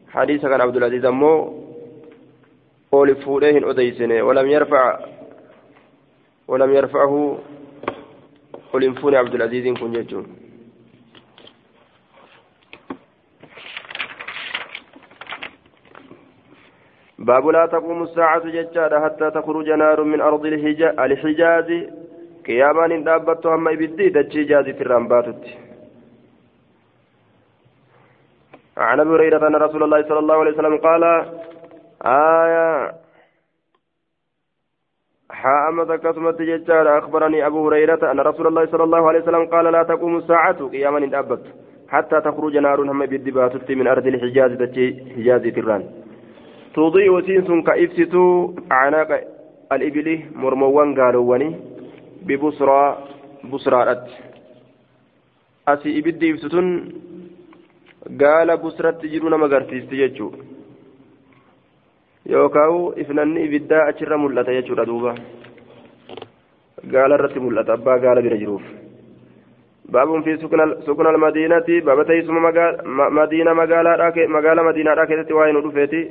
حديث 0.09 0.41
كان 0.41 0.62
عبد 0.62 0.78
العزيز 0.78 1.05
أمو 1.05 1.61
قول 2.92 3.16
فوليه 3.16 3.70
أديسنه 3.70 4.24
ولم 4.24 4.48
يرفع 4.48 5.00
ولم 6.48 6.72
يرفعه 6.74 7.39
قل 8.74 8.96
فوني 8.96 9.18
عبد 9.18 9.36
العزيز 9.36 9.78
كن 9.78 9.96
يجون 9.96 10.28
باب 17.20 17.48
لا 17.48 17.66
تقوم 17.66 18.04
الساعة 18.04 18.46
ججارة 18.46 19.06
حتى 19.06 19.32
تخرج 19.32 19.70
نار 19.70 20.04
من 20.04 20.22
أرض 20.22 20.46
الحجاز 20.46 21.70
قيامان 22.48 22.92
إن 22.92 23.04
دابت 23.04 23.46
هم 23.46 23.68
إبدي 23.68 24.10
دجي 24.10 24.74
في 24.74 24.82
الرمباتت 24.82 25.44
عن 28.78 29.00
أبي 29.00 29.10
هريرة 29.10 29.48
أن 29.48 29.56
رسول 29.56 29.84
الله 29.84 30.02
صلى 30.10 30.20
الله 30.20 30.36
عليه 30.36 30.52
وسلم 30.52 30.78
قال 30.78 31.04
آية. 32.06 32.91
حامد 35.32 35.91
كسمت 35.91 36.41
ججار 36.41 36.97
أخبرني 36.97 37.45
أبو 37.47 37.68
هريرة 37.68 38.12
أن 38.12 38.20
رسول 38.20 38.47
الله 38.47 38.66
صلى 38.66 38.84
الله 38.84 39.08
عليه 39.08 39.20
وسلم 39.20 39.45
قال 39.45 39.66
لا 39.66 39.84
تقوم 39.84 40.18
الساعة 40.18 40.68
قياما 40.68 40.97
إن 40.97 41.10
دابت 41.10 41.43
حتى 41.89 42.22
تخرج 42.22 42.58
نار 42.58 42.82
هم 42.82 43.06
باتت 43.06 43.72
من 43.72 43.88
أرض 43.88 44.08
الحجاز 44.08 44.52
حجاز 45.16 45.43
تران. 45.56 45.84
تضيء 46.76 47.22
سينس 47.22 47.66
كإفسة 47.68 48.16
أعناق 48.72 49.12
الإبل 49.72 50.08
مرموان 50.36 50.99
قالوا 50.99 51.38
ببصرى 52.28 52.82
بصرى 53.52 53.82
أسي 55.68 55.99
إبدي 55.99 56.32
إبستون 56.32 56.66
قال 58.22 58.58
بصرى 58.58 58.91
تجرون 58.91 59.34
مغرتيست 59.41 59.89
جيتشو 59.89 60.32
yookaan 62.30 62.93
ifnanni 62.97 63.45
ibiddaa 63.45 63.88
achirra 63.88 64.17
mul'ata 64.17 64.53
jechuudha 64.53 64.86
duuba. 64.86 65.15
Gaala 66.91 67.15
irratti 67.15 67.39
mul'ata 67.39 67.74
abbaa 67.74 67.99
gaala 67.99 68.22
bira 68.22 68.38
jiruuf. 68.38 68.61
Baabuun 69.91 70.24
fi 70.24 70.38
sukuna 70.86 71.17
madiinaatti 71.17 71.82
baaba 71.82 72.05
taisuma 72.05 72.51
madiina 73.11 73.53
magaalaa 73.53 74.63
madiinaadhaa 74.63 75.05
keessatti 75.07 75.34
waa'ee 75.34 75.53
nu 75.53 75.63
dhufeeti. 75.63 76.01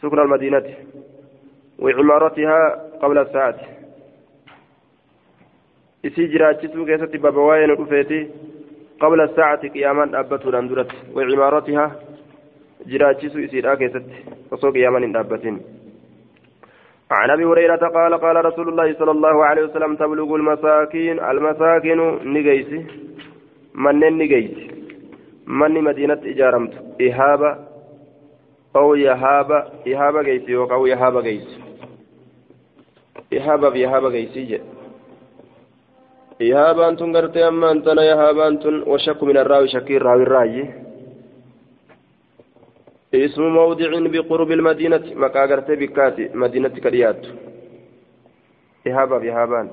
Sukuna 0.00 0.24
madiinaatti 0.24 0.76
wicimaarotihaa 1.82 2.76
qabla 3.00 3.24
sa'aati 3.32 3.64
isii 6.04 6.28
jiraachisuu 6.28 6.86
keessatti 6.86 7.18
baaba 7.18 7.40
waa'ee 7.48 7.66
nu 7.66 7.76
dhufeeti. 7.76 8.20
Qabla 9.00 9.28
sa'aati 9.36 9.70
qiyaamaan 9.70 10.12
dhaabbatuudhaan 10.12 10.68
duratti. 10.68 10.96
Wicimaarotihaa. 11.16 11.90
وعمارتها 12.79 12.87
جراتشس 12.87 13.35
إسيرا 13.35 13.75
كيست 13.75 14.03
وصو 14.51 14.71
قياما 14.71 15.19
أبتين 15.19 15.61
عن 17.11 17.29
ابي 17.29 17.45
هريره 17.45 17.75
قال 17.87 18.13
قال 18.13 18.45
رسول 18.45 18.69
الله 18.69 18.93
صلى 18.93 19.11
الله 19.11 19.45
عليه 19.45 19.63
وسلم 19.63 19.95
تبلغ 19.95 20.35
المساكين 20.35 21.19
المساكن 21.19 21.99
نجيسي 22.33 22.85
من 23.75 23.99
نجيسي 24.17 24.67
من 25.47 25.71
مدينه 25.83 26.21
اجارمت 26.25 26.73
اهابه 27.01 27.51
او 28.75 28.95
يهابه 28.95 29.57
اهابه 29.87 30.21
جيسي 30.21 30.55
او 30.55 30.85
يهابه 30.85 31.21
جيسي 31.21 31.65
ihaaba 33.31 33.71
fi 33.71 33.79
ihaaba 33.81 34.09
geysii 34.11 34.45
jedhe 34.47 34.65
ihaabaan 36.39 36.97
tun 36.97 37.13
gartee 37.13 37.43
amma 37.43 37.69
antana 37.69 38.03
ihaabaan 38.05 38.57
tun 38.59 38.83
washakku 38.85 39.25
min 39.25 39.37
arraawi 39.37 39.69
shakkii 39.69 39.95
irraawi 39.95 40.23
irraayyi 40.27 40.65
اسم 43.14 43.42
موضع 43.42 43.90
بقرب 44.14 44.50
المدينة 44.52 45.02
مكا 45.14 45.44
غرتي 45.44 45.76
بكاتي 45.76 46.30
مدينة 46.34 46.68
كريات. 46.68 47.26
إهابا 48.86 49.18
بإهابان 49.18 49.70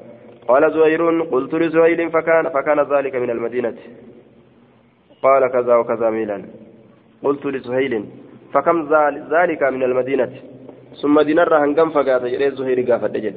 قال 0.48 0.74
زهير 0.74 1.22
قلت 1.22 1.54
لزهير 1.54 2.10
فكان 2.10 2.50
فكان 2.50 2.80
ذلك 2.94 3.16
من 3.16 3.30
المدينة. 3.30 3.78
قال 5.24 5.52
كذا 5.52 5.76
وكذا 5.76 6.10
ميلا 6.10 6.46
قلت 7.24 7.46
لزهير 7.46 8.04
فكم 8.54 8.78
ذلك 9.36 9.64
من 9.64 9.84
المدينة؟ 9.84 10.32
ثم 11.02 11.22
دينار 11.22 11.66
هنقم 11.66 11.90
فقات 11.90 12.22
جري 12.22 12.52
زهير 12.52 12.92
قافت 12.92 13.12
جد 13.12 13.36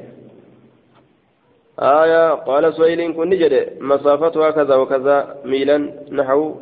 آية 1.80 2.34
قال 2.48 2.74
سهيل 2.74 3.12
كن 3.12 3.30
جد. 3.30 3.55
مسافتها 3.80 4.51
كذا 4.51 4.74
وكذا 4.74 5.16
ميلا 5.44 5.76
نحو 6.12 6.55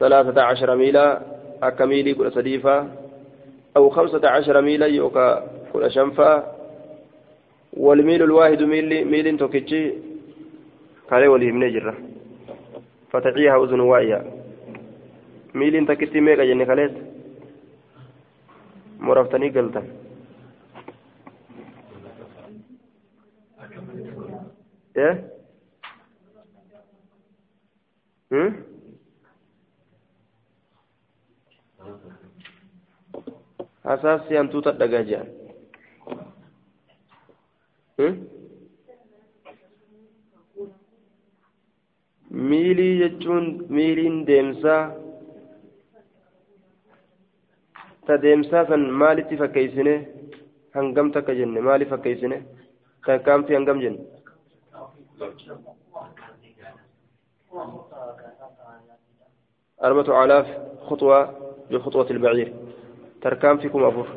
ثلاثة 0.00 0.42
عشر 0.42 0.76
ميلا. 0.76 1.33
أكا 1.62 1.84
ميلي 1.84 2.14
كل 2.14 2.32
سديفة 2.32 2.88
أو 3.76 3.90
خمسة 3.90 4.28
عشر 4.28 4.60
ميلا 4.60 4.86
يوكا 4.86 5.50
كل 5.72 5.90
شنفة 5.90 6.44
والميل 7.72 8.22
الواحد 8.22 8.62
ميل 8.62 9.04
ميل 9.04 9.38
توكيتشي 9.38 9.92
قال 11.10 11.26
ولي 11.28 11.52
من 11.52 11.72
جرة 11.72 11.94
فتعيها 13.10 13.64
أذن 13.64 13.80
واعية 13.80 14.20
ميل 15.54 15.86
تكتي 15.86 16.20
ميغا 16.20 16.44
جنة 16.44 16.64
خليت 16.64 16.92
مرفتني 19.00 19.48
قلتن 19.48 19.84
إيه 24.96 25.30
هم 28.32 28.73
hantuuta 33.84 34.72
dhagaa 34.80 35.02
jedhan 35.10 35.28
miilii 42.50 42.92
jechuun 43.00 43.46
miiliin 43.76 44.16
deemsaa 44.30 44.82
ta 48.06 48.16
deemsaa 48.24 48.64
san 48.70 48.84
maalitti 49.02 49.38
fakkeeysine 49.42 49.94
hangam 50.78 51.12
takka 51.16 51.38
jenne 51.40 51.60
maali 51.68 51.90
fakkeeysine 51.92 52.38
tarkaanfii 53.06 53.56
hangam 53.60 53.80
jenne 53.86 54.02
أربعة 59.84 60.24
آلاف 60.24 60.46
خطوة 60.88 61.18
بخطوة 61.70 62.10
البعير 62.10 62.54
تركان 63.24 63.58
فيكم 63.58 63.84
أفور 63.84 64.08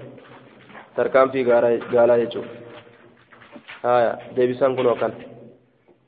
تركان 0.96 1.30
في 1.32 1.40
قالا 1.96 2.16
يجو 2.24 2.44
آية 3.86 4.12
ديبسان 4.36 4.76
كنو 4.76 4.96
كان 4.96 5.14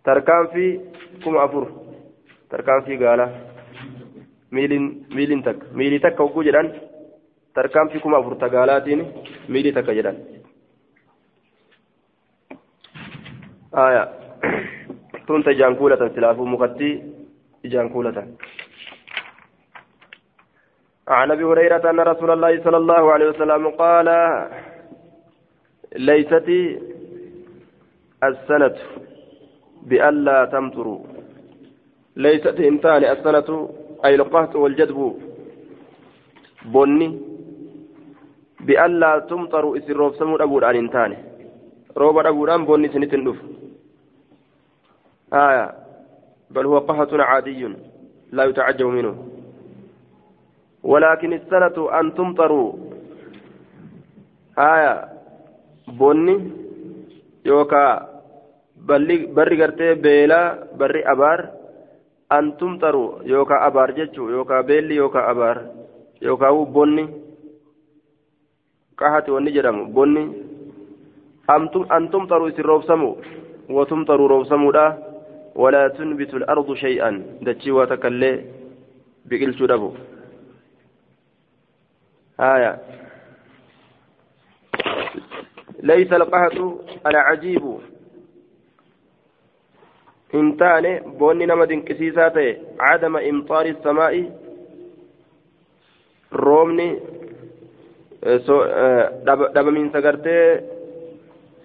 تركان 0.06 0.44
في 0.54 0.66
كم 1.24 1.38
أفور 1.38 1.66
تركان 2.52 2.80
في 2.86 2.94
قالا 3.06 3.26
ميلين 4.52 4.84
ميلين 5.18 5.44
تك 5.44 5.60
ميلي 5.80 6.00
تك 6.00 6.20
وكو 6.20 6.42
جدان 6.44 6.68
تركان 7.56 7.88
في 7.92 8.00
كم 8.00 8.16
أفور 8.16 8.34
تقالاتين 8.34 9.00
ميلي 9.50 9.72
تك 9.72 9.90
جدان 9.98 10.18
آية 13.76 14.04
تنت 15.28 15.50
جانكولة 15.50 16.02
سلافو 16.16 16.46
مكتي 16.46 16.90
جانكولة 17.66 18.28
عن 21.10 21.32
أبي 21.32 21.44
هريرة 21.44 21.90
أن 21.90 22.00
رسول 22.00 22.32
الله 22.32 22.64
صلى 22.64 22.78
الله 22.78 23.12
عليه 23.12 23.30
وسلم 23.30 23.68
قال 23.70 24.08
ليست 25.96 26.50
السنة 28.24 28.76
بألا 29.90 30.46
تمطروا. 30.46 31.00
ليست 32.16 32.60
انتان 32.60 33.04
السنة 33.04 33.70
أي 34.06 34.16
القهط 34.16 34.56
والجدب 34.56 35.00
بني 36.66 37.20
بألا 38.60 39.20
تمطروا 39.20 39.78
اسر 39.78 39.94
روب 39.94 40.16
سمو 40.16 40.36
ابو 40.36 40.60
ان 40.60 40.76
انتان 40.76 41.18
روب 41.98 42.18
ابو 42.18 42.46
بني 42.66 42.90
سنتن 42.94 43.24
دف 43.24 43.40
آية. 45.34 45.74
بل 46.52 46.66
هو 46.66 46.78
قهط 46.80 47.14
عادي 47.14 47.62
لا 48.32 48.44
يتعجب 48.44 48.86
منه. 48.86 49.39
ولكن 50.84 51.34
السنة 51.34 52.00
أن 52.00 52.14
تمطروا. 52.16 52.74
آية. 54.60 54.96
بني 55.88 56.36
يوكا. 57.46 57.86
بري 59.36 59.56
قرتي 59.62 59.94
بيلا 59.94 60.42
بري 60.80 61.02
أبار. 61.04 61.40
أن 62.32 62.58
تمطروا. 62.58 63.24
يوكا 63.24 63.68
أبار 63.68 63.92
جتشو. 63.92 64.30
يوكا 64.30 64.62
بيلي 64.62 64.96
يوكا 64.96 65.32
أبار. 65.32 65.58
يوكا 66.22 66.50
بني. 66.52 67.06
قحت 68.98 69.30
ونجرم 69.30 69.78
بني. 69.92 70.26
أن 71.92 72.04
تمطروا 72.12 72.50
سروب 72.50 72.84
سمو. 72.84 73.18
وتمطروا 73.70 74.28
روب 74.28 74.44
سمو 74.44 74.72
ولا 75.56 75.88
تنبت 75.88 76.34
الأرض 76.34 76.74
شيئا. 76.74 77.12
دتشي 77.42 77.72
وتكلي 77.72 78.32
بقلت 79.26 79.64
دبو 79.64 79.92
آية 82.40 82.78
ليس 85.84 86.14
القهط 86.14 86.58
العجيب 87.08 87.80
إنتان 90.36 91.00
بوني 91.20 91.46
نما 91.46 91.66
دنكسيسات 91.66 92.38
عدم 92.80 93.18
إمطار 93.18 93.66
السماء 93.66 94.32
رومني 96.34 97.00
dhabamiinsa 99.56 100.02
gartee 100.02 100.64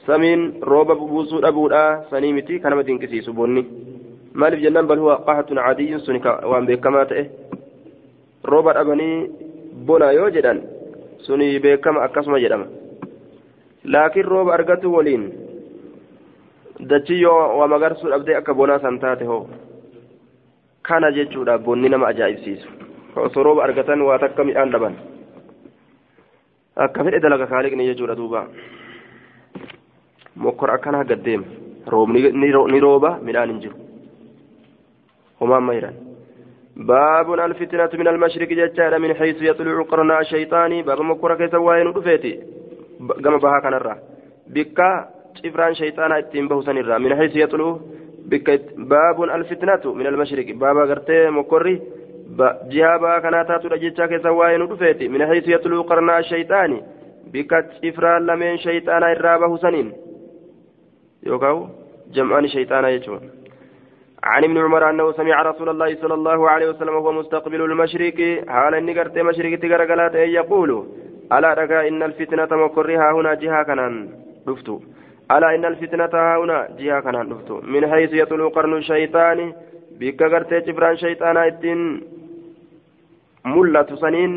samiin 0.07 0.63
rooba 0.63 0.95
buusuu 0.95 1.41
dhabuudha 1.43 2.07
sanii 2.11 2.33
miti 2.33 2.61
kanama 2.61 2.87
dinqisiisu 2.87 3.33
bonni 3.35 3.67
maaliif 4.35 4.63
jennaan 4.63 4.87
bal 4.87 4.99
huwa 4.99 5.17
qahatun 5.27 5.59
caadiyyun 5.59 6.01
sun 6.01 6.21
waan 6.23 6.67
beekamaa 6.67 7.05
ta'e 7.11 7.25
rooba 8.45 8.75
dhabanii 8.79 9.44
bona 9.89 10.13
yoo 10.13 10.31
jedhan 10.31 10.63
suni 11.27 11.59
beekama 11.61 12.03
akkasuma 12.07 12.41
jedhama 12.45 12.67
laakiin 13.85 14.27
rooba 14.33 14.55
argatu 14.55 14.93
waliin 14.95 15.25
dachi 16.91 17.21
yoo 17.23 17.59
waa 17.59 17.69
magarsuu 17.75 18.11
dhabdee 18.13 18.37
akka 18.41 18.55
bonaa 18.55 18.79
san 18.85 18.99
taate 18.99 19.25
hoo 19.25 19.43
kana 20.83 21.11
jechuudha 21.17 21.59
bonni 21.59 21.89
nama 21.89 22.07
ajaa'ibsiisu 22.13 22.69
osoo 23.27 23.43
rooba 23.43 23.65
argatan 23.65 24.03
waa 24.09 24.19
takka 24.19 24.45
midhaan 24.45 24.71
dhaban 24.75 24.95
akka 26.87 27.05
fedhe 27.05 27.21
dalaga 27.21 27.47
kaaliqni 27.53 27.87
jechuudha 27.91 28.15
duuba 28.21 28.47
mokkor 30.37 30.71
akkana 30.71 31.05
gaddeema 31.05 31.47
roobni 31.87 32.23
ni 32.73 32.81
rooba 32.87 33.19
midhaan 33.23 33.51
hin 33.53 33.61
jiru 33.65 33.77
homaan 35.41 35.65
mayiran 35.69 35.95
باب 36.77 37.33
الفتنة 37.33 37.91
من 37.95 38.09
المشرق 38.09 38.49
جتشارة 38.49 38.99
من 38.99 39.15
حيث 39.15 39.43
يطلع 39.43 39.83
قرناء 39.83 40.21
الشيطان 40.21 40.83
باب 40.83 41.01
مكورة 41.01 41.35
كيسا 41.35 41.59
وين 41.59 41.93
دفيتي 41.93 42.41
قام 43.25 43.39
بها 43.39 43.61
كان 43.61 43.75
الرا. 43.75 43.97
بكا 44.47 45.09
شفران 45.35 45.75
شيطان 45.75 46.13
اتين 46.13 46.49
به 46.49 46.63
سنرا 46.63 46.99
من 46.99 47.17
حيث 47.17 47.37
يطلع 47.37 47.79
بك 48.31 48.61
باب 48.77 49.23
الفتنة 49.23 49.95
من 49.95 50.07
المشرق 50.07 50.55
باب 50.55 50.77
غرتي 50.77 51.31
مكوري. 51.31 51.83
جهابا 52.71 53.19
كان 53.19 53.47
تاتو 53.47 53.69
جتشا 53.69 54.07
كيسا 54.07 54.31
وين 54.31 54.67
دفيتي 54.69 55.09
من 55.09 55.27
حيث 55.27 55.49
يطلع 55.49 55.81
قرناء 55.83 56.19
الشيطان 56.19 56.81
بكا 57.33 57.59
شفران 57.83 58.27
لمن 58.27 58.57
شيطان 58.59 59.03
الرابه 59.03 59.57
سنين. 59.57 59.93
يوكاو؟ 61.27 61.69
جمعان 62.15 62.49
شيطان 62.49 62.85
يجون. 62.85 63.21
عن 64.33 64.45
ابن 64.45 64.59
عمر 64.65 64.91
أنه 64.91 65.13
سمع 65.13 65.43
رسول 65.43 65.69
الله 65.69 65.91
صلى 66.03 66.15
الله 66.15 66.51
عليه 66.51 66.69
وسلم 66.71 66.95
وهو 66.95 67.13
مستقبل 67.13 67.61
المشرق 67.69 68.19
حال 68.49 68.75
إني 68.75 68.93
قرت 68.99 69.17
مشرق 69.29 69.53
تقرقلات 69.63 70.15
يقول 70.15 70.71
ألا 71.37 71.51
رقا 71.61 71.89
إن 71.89 72.03
الفتنة 72.03 72.51
مكرها 72.65 73.09
هنا 73.17 73.35
جهة 73.43 73.63
كنان؟ 73.69 73.95
رفتو 74.49 74.77
ألا 75.35 75.49
إن 75.55 75.65
الفتنة 75.73 76.15
هنا 76.41 76.59
جهة 76.79 77.01
كنان؟ 77.05 77.27
رفتو 77.33 77.57
من 77.73 77.83
حيث 77.93 78.11
يطلو 78.23 78.49
قرن 78.57 78.75
الشيطان 78.83 79.39
بك 80.01 80.21
قرت 80.33 80.53
جبران 80.67 80.97
شيطان 81.05 81.37
الدين 81.37 81.81
ملة 83.55 83.91
سنين 84.03 84.33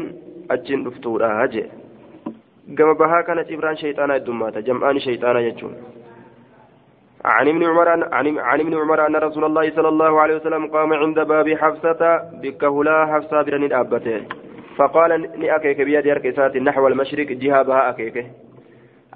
أجن 0.52 0.80
رفتو 0.88 1.12
راجع 1.18 1.68
قم 2.78 2.90
بها 3.00 3.20
كان 3.28 3.40
جبران 3.50 3.76
شيطان 3.84 4.12
الدمات 4.12 4.56
جمعان 4.68 5.00
شيطان 5.08 5.36
يجون. 5.48 5.74
عن 7.28 7.48
ابن 7.48 7.64
عمر 7.64 7.90
عن, 7.90 8.38
عن 8.38 8.60
ابن 8.60 8.74
عمر 8.78 9.08
أن 9.08 9.16
رسول 9.16 9.44
الله 9.46 9.72
صلى 9.76 9.88
الله 9.88 10.22
عليه 10.22 10.36
وسلم 10.36 10.68
قام 10.68 10.94
عند 10.94 11.20
باب 11.20 11.48
حفصة 11.50 12.02
بكهلا 12.42 13.06
حفصة 13.06 13.42
برن 13.42 13.74
أبته 13.74 14.22
فقال 14.78 15.12
لأكيك 15.42 15.82
بيد 15.82 16.08
أركسات 16.08 16.58
نحو 16.58 16.88
المشرق 16.88 17.28
جهة 17.28 17.62
بها 17.64 17.90
أكيك. 17.90 18.26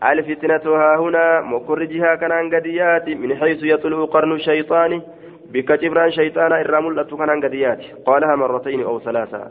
الفتنة 0.04 0.66
ها 0.66 1.00
هنا 1.00 1.42
مكر 1.42 1.84
جهة 1.84 2.16
كان 2.16 2.56
قديات 2.56 3.10
من 3.10 3.36
حيث 3.36 3.64
يطلع 3.64 4.06
قرن 4.06 4.32
الشيطان 4.32 5.02
بك 5.54 5.72
جبران 5.72 6.12
شيطان 6.12 6.52
الرمل 6.54 7.04
كان 7.04 7.44
قديات. 7.44 7.82
قالها 8.06 8.36
مرتين 8.36 8.84
أو 8.84 9.00
ثلاثة. 9.00 9.42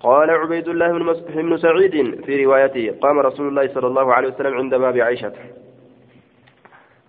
قال 0.00 0.30
عبيد 0.30 0.68
الله 0.68 0.88
بن 1.36 1.56
سعيد 1.56 2.24
في 2.24 2.44
روايته 2.44 2.94
قام 3.02 3.18
رسول 3.18 3.48
الله 3.48 3.66
صلى 3.74 3.86
الله 3.86 4.14
عليه 4.14 4.28
وسلم 4.28 4.54
عند 4.54 4.74
باب 4.74 4.96
عائشة. 4.98 5.32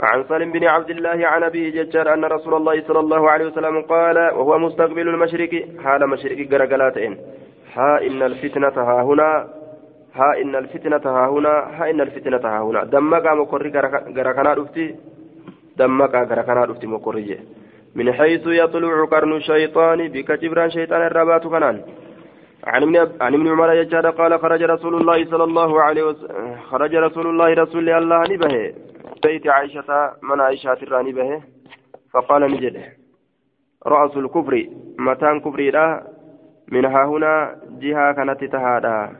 عن 0.02 0.24
سالم 0.24 0.52
بن 0.52 0.64
عبد 0.68 0.90
الله 0.90 1.28
عن 1.28 1.44
أبيه 1.44 1.84
ججار 1.84 2.14
أن 2.14 2.26
رسول 2.26 2.54
الله 2.54 2.82
صلى 2.88 3.00
الله 3.00 3.30
عليه 3.30 3.46
وسلم 3.46 3.82
قال 3.82 4.18
وهو 4.18 4.60
مستقبل 4.60 5.08
المشرق 5.10 5.54
حال 5.84 6.10
مشرق 6.10 6.40
قرقلاتين. 6.52 7.18
ها 7.76 8.02
إن 8.08 8.22
الفتنة 8.24 8.78
ها 8.90 9.02
هنا. 9.04 9.48
ها 10.16 10.42
إن 10.42 10.56
الفتنة 10.56 11.06
ها 11.06 11.28
هنا. 11.30 11.56
ها 11.78 11.90
إن 11.90 12.02
الفتنة 12.02 12.46
ها 12.54 12.62
هنا. 12.62 12.84
دمقا 12.84 13.34
مقري 13.34 13.70
قرقنا 14.18 14.54
رفتي 14.54 14.96
دمقا 15.78 16.20
قرقنا 16.30 16.62
رفتي 16.66 16.88
مقري 16.88 17.40
من 17.96 18.14
حيث 18.14 18.48
يطلع 18.48 19.06
قرن 19.06 19.34
الشيطان 19.34 20.00
بك 20.08 20.32
جبران 20.32 20.70
شيطان 20.70 21.02
الربات 21.02 21.48
كنان. 21.48 21.78
عن 22.68 22.82
ابن 22.84 22.96
عن 23.22 23.34
عمر 23.48 23.74
يجاد 23.74 24.06
قال 24.06 24.40
خرج 24.40 24.64
رسول 24.64 24.96
الله 24.96 25.26
صلى 25.26 25.44
الله 25.44 25.82
عليه 25.82 26.04
وسلم 26.04 26.56
خرج 26.70 26.96
رسول 26.96 27.28
الله 27.28 27.54
رسول 27.54 27.90
الله 27.90 28.24
نبه 28.32 28.74
بيت 29.24 29.48
عائشة 29.48 30.12
من 30.24 30.42
عائشة 30.42 30.74
الراني 30.84 31.12
به 31.12 31.42
فقال 32.14 32.42
نجد 32.42 32.84
رأس 33.86 34.18
الكفر 34.18 34.68
متان 35.00 35.40
كفري 35.40 35.72
لا 35.72 36.04
من 36.72 36.86
ها 36.86 37.06
هنا 37.06 37.56
جهة 37.80 38.14
كانت 38.14 38.44
تهادا. 38.44 39.16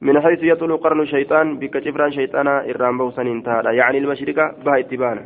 من 0.00 0.20
حيث 0.20 0.42
يطل 0.42 0.76
قرن 0.76 1.00
الشيطان 1.00 1.58
بك 1.58 1.76
جبران 1.76 2.12
شيطانا 2.12 2.70
إرام 2.70 2.98
بوسن 2.98 3.42
يعني 3.66 3.98
المشركة 3.98 4.54
بها 4.64 4.78
اتبانا 4.78 5.24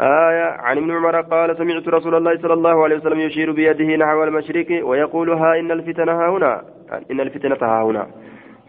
آية 0.00 0.48
عن 0.66 0.76
ابن 0.78 0.90
عمر 0.90 1.20
قال 1.20 1.56
سمعت 1.56 1.88
رسول 1.88 2.14
الله 2.14 2.38
صلى 2.38 2.52
الله 2.52 2.84
عليه 2.84 2.96
وسلم 2.96 3.20
يشير 3.20 3.52
بيده 3.52 3.96
نحو 3.96 4.24
المشرق 4.24 4.86
ويقول 4.86 5.30
ها 5.30 5.58
إن 5.60 5.70
الفتنة 5.70 6.12
ها 6.12 6.28
هنا. 6.30 6.64
إن 7.10 7.20
الفتنة 7.20 7.58
ها 7.62 7.82
هنا. 7.82 8.06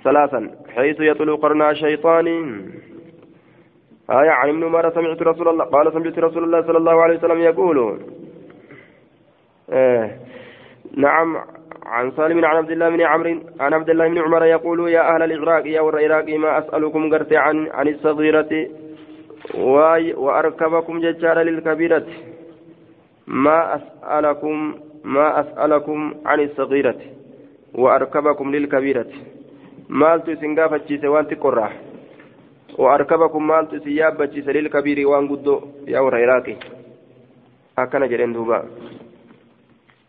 ثلاثا 0.03 0.49
حيث 0.75 0.99
يطلع 0.99 1.35
قرن 1.35 1.61
الشيطان. 1.61 2.27
آية 4.09 4.29
عن 4.29 4.49
ابن 4.49 4.63
عمر 4.63 4.89
سمعت 4.95 5.21
رسول 5.21 5.47
الله 5.47 5.65
قال 5.65 5.93
سمعت 5.93 6.19
رسول 6.19 6.43
الله 6.43 6.61
صلى 6.61 6.77
الله 6.77 7.01
عليه 7.01 7.17
وسلم 7.17 7.39
يقول 7.39 7.99
آه 9.69 10.11
نعم 10.97 11.37
عن 11.85 12.11
سالم 12.11 12.45
عن 12.45 12.55
عبد 12.55 12.71
الله 12.71 12.89
بن 12.89 13.01
عمرو 13.01 13.39
عن 13.59 13.73
عبد 13.73 13.89
الله 13.89 14.07
بن 14.07 14.17
عمر 14.17 14.45
يقول 14.45 14.89
يا 14.89 15.15
أهل 15.15 15.31
العراق 15.31 15.67
يا 15.67 15.81
ور 15.81 15.99
العراق 15.99 16.29
ما 16.29 16.57
أسألكم 16.57 17.13
قرت 17.13 17.33
عن 17.33 17.67
عن 17.67 17.87
الصغيرة 17.87 18.67
وأركبكم 20.17 20.99
ججار 20.99 21.41
للكبيرة. 21.41 22.07
ما 23.27 23.75
أسألكم 23.75 24.75
ما 25.03 25.39
أسألكم 25.39 26.13
عن 26.25 26.39
الصغيرة 26.39 26.99
وأركبكم 27.75 28.55
للكبيرة. 28.55 29.07
Maaltu 29.89 30.31
isin 30.31 30.55
gaafachiise 30.55 31.07
waan 31.07 31.29
xiqqorraa 31.29 31.71
وأركبكم 32.77 33.47
مالت 33.47 33.83
سياب 33.83 34.17
بجيس 34.17 34.47
للكبير 34.47 35.07
وان 35.07 35.27
قدو 35.27 35.61
يا 35.87 35.99
إراقي 35.99 36.55
أكنا 37.79 38.07
جرين 38.07 38.33
دوبا 38.33 38.59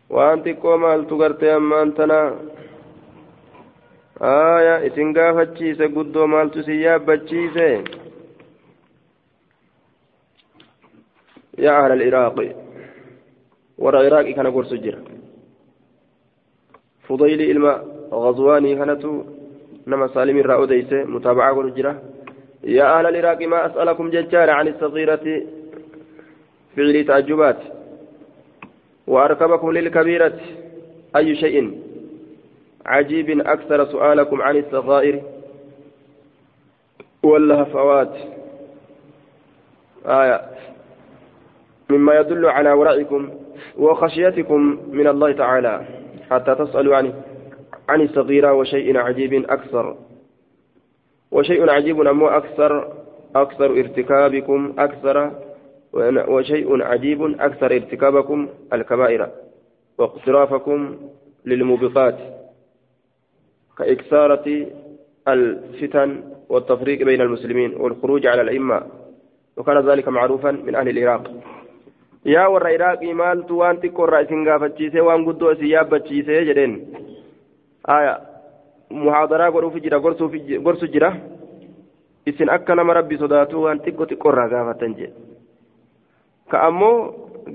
وان 0.09 0.43
تقو 0.43 0.77
مالت 0.77 1.11
قرتي 1.13 1.55
أما 1.55 1.81
أنتنا 1.81 2.19
آية 4.21 4.75
إسن 4.87 5.07
قافتشيس 5.17 5.81
قدو 5.81 6.27
مالت 6.33 6.55
سياب 6.59 7.05
بجيس 7.05 7.57
يا 11.65 11.71
أهل 11.79 11.91
العراق 11.91 12.37
ورا 13.77 14.07
إراقي 14.07 14.33
كان 14.33 14.47
قرص 14.55 14.73
جرا 14.73 15.01
فضيل 17.07 17.41
إلما 17.51 17.73
غزواني 18.23 18.75
كانتو 18.75 19.38
نما 19.89 20.07
سالم 20.07 20.37
الرأوديس 20.37 20.93
متابعة 20.93 21.53
ورجرة 21.53 22.01
يا 22.63 22.99
أهل 22.99 23.05
العراق 23.07 23.41
ما 23.41 23.65
أسألكم 23.65 24.09
ججار 24.09 24.49
عن 24.49 24.67
الصغيرة 24.67 25.41
فعل 26.75 27.05
تعجبات 27.07 27.57
وأركبكم 29.07 29.71
للكبيرة 29.71 30.39
أي 31.15 31.35
شيء 31.35 31.81
عجيب 32.85 33.39
أكثر 33.39 33.85
سؤالكم 33.85 34.41
عن 34.41 34.57
الصغائر 34.57 35.21
واللهفوات 37.23 38.13
آية 40.05 40.41
مما 41.89 42.19
يدل 42.19 42.45
على 42.45 42.71
ورعكم 42.71 43.29
وخشيتكم 43.77 44.77
من 44.91 45.07
الله 45.07 45.31
تعالى 45.31 45.85
حتى 46.31 46.55
تسألوا 46.55 46.95
عنه 46.95 47.13
عن 47.89 48.01
الصغيرة 48.01 48.53
وشيء 48.53 48.97
عجيب 48.97 49.33
أكثر. 49.49 49.85
وشيء 51.31 51.69
عجيب 51.69 51.97
أمو 52.07 52.27
أكثر 52.27 52.71
أكثر 53.35 53.69
ارتكابكم 53.71 54.73
أكثر 54.79 55.31
وشيء 56.33 56.83
عجيب 56.83 57.21
أكثر 57.39 57.69
ارتكابكم 57.71 58.39
الكبائر 58.73 59.21
واقترافكم 59.97 60.79
للموبقات 61.45 62.17
كإكثارة 63.77 64.47
الفتن 65.27 66.09
والتفريق 66.49 66.99
بين 67.03 67.21
المسلمين 67.21 67.73
والخروج 67.77 68.27
على 68.27 68.41
الأئمة. 68.41 68.81
وكان 69.57 69.77
ذلك 69.89 70.07
معروفا 70.07 70.51
من 70.51 70.75
أهل 70.75 70.89
العراق. 70.89 71.23
يا 72.25 72.47
ور 72.47 72.61
العراق 72.67 73.03
مالت 73.03 73.51
وان 73.51 73.79
تكون 73.79 74.09
رأسين 74.09 74.47
غافتشيسي 74.49 74.99
وان 74.99 75.25
قدو 75.25 75.53
سيابتشيسي 75.53 76.45
جدين. 76.45 76.73
Aya 77.97 78.13
muhaadaraa 79.03 79.51
godhuufi 79.55 79.81
jira 79.85 79.99
gorsu 80.03 80.87
jira 80.93 81.09
isin 82.29 82.49
akka 82.55 82.75
nama 82.75 82.93
rabbi 82.99 83.17
sodaatu 83.23 83.63
waan 83.65 83.79
xiqqo 83.85 84.05
xiqqoorraa 84.11 84.47
gaafatan 84.53 84.95
jee 84.99 85.11
ka 86.51 86.57
ammoo 86.67 86.95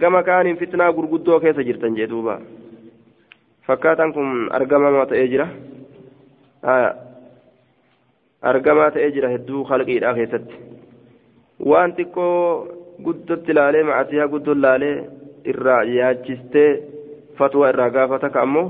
gama 0.02 0.22
kaaniin 0.28 0.56
fitnaa 0.62 0.92
gurguddoo 0.98 1.40
keessa 1.44 1.62
jirtan 1.68 1.96
jee 1.98 2.06
duuba 2.12 2.38
fakkaataan 3.66 4.12
kun 4.16 4.30
argamamaa 4.58 5.06
ta'ee 5.10 5.26
jira 5.32 5.46
aya 6.74 6.88
argamaa 8.52 8.90
ta'ee 8.96 9.10
jira 9.18 9.28
hedduu 9.34 9.64
halqiidhaa 9.70 10.14
keessatti 10.18 10.56
waan 11.70 11.94
xiqqoo 11.98 12.32
guddotti 13.06 13.52
laalee 13.58 13.84
macasiyaa 13.90 14.28
guddoo 14.34 14.56
laalee 14.64 14.96
irraa 15.52 15.82
yaachistee 15.98 16.70
fatwa 17.38 17.68
irraa 17.72 17.90
gaafata 17.96 18.28
ka 18.34 18.42
ammoo 18.46 18.66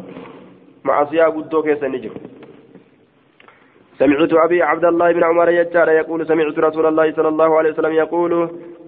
معصية 0.85 1.25
قدو 1.25 1.63
كيسا 1.63 1.89
نجر 1.89 2.13
سمعت 3.99 4.33
أبي 4.33 4.63
عبد 4.63 4.85
الله 4.85 5.13
بن 5.13 5.25
عمر 5.25 5.49
يجار 5.49 5.89
يقول 5.89 6.27
سمعت 6.27 6.59
رسول 6.59 6.87
الله 6.87 7.13
صلى 7.13 7.29
الله 7.29 7.59
عليه 7.59 7.71
وسلم 7.71 7.93
يقول 7.93 8.33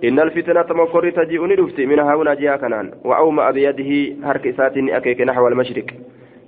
إن 0.05 0.21
الفتنة 0.21 0.67
مكر 0.83 1.11
تجيء 1.11 1.43
نفسي 1.47 1.87
من 1.87 1.99
هنا 1.99 2.35
جاء 2.35 2.57
كنان 2.57 2.87
وأومأ 3.05 3.51
بيده 3.51 3.91
هرك 4.29 4.45
ساتني 4.57 4.97
أكيك 4.97 5.21
نحو 5.21 5.49
المشرق 5.49 5.87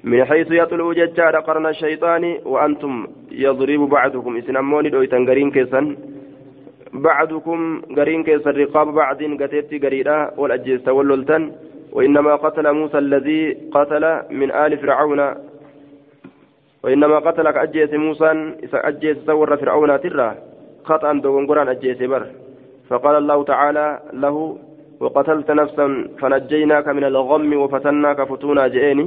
من 0.05 0.25
حيث 0.25 0.51
يطلع 0.51 0.93
ججار 0.93 1.37
قرن 1.37 1.67
الشيطان 1.67 2.25
وأنتم 2.45 3.07
يضرب 3.33 3.81
بعضكم 3.89 4.37
إسنمون 4.37 4.91
دويتن 4.91 5.29
قرين 5.29 5.51
كيسا 5.51 5.97
بعضكم 6.93 7.59
قرين 7.97 8.23
كيسا 8.25 8.51
رقاب 8.51 8.87
بعض 8.95 9.21
قتيت 9.41 9.85
قريرا 9.85 10.19
والأجيس 10.41 10.83
توللتن. 10.83 11.43
وإنما 11.93 12.37
قتل 12.37 12.73
موسى 12.73 12.99
الذي 12.99 13.71
قتل 13.73 14.05
من 14.31 14.51
آل 14.51 14.79
فرعون. 14.79 15.21
وإنما 16.83 17.19
قتلك 17.19 17.57
أجيس 17.57 17.93
موسى 17.93 18.55
أجيس 18.75 19.17
سور 19.27 19.57
فرعون 19.57 20.01
ترى 20.01 20.35
خطأ 20.85 21.13
دوغنقران 21.13 21.69
أجيس 21.69 22.03
بر. 22.03 22.27
فقال 22.89 23.17
الله 23.17 23.45
تعالى 23.45 23.87
له 24.13 24.59
وقتلت 25.01 25.51
نفسا 25.51 25.87
فنجيناك 26.21 26.89
من 26.89 27.05
الغم 27.05 27.53
وفتناك 27.53 28.23
فتونا 28.23 28.67
جئني 28.69 29.07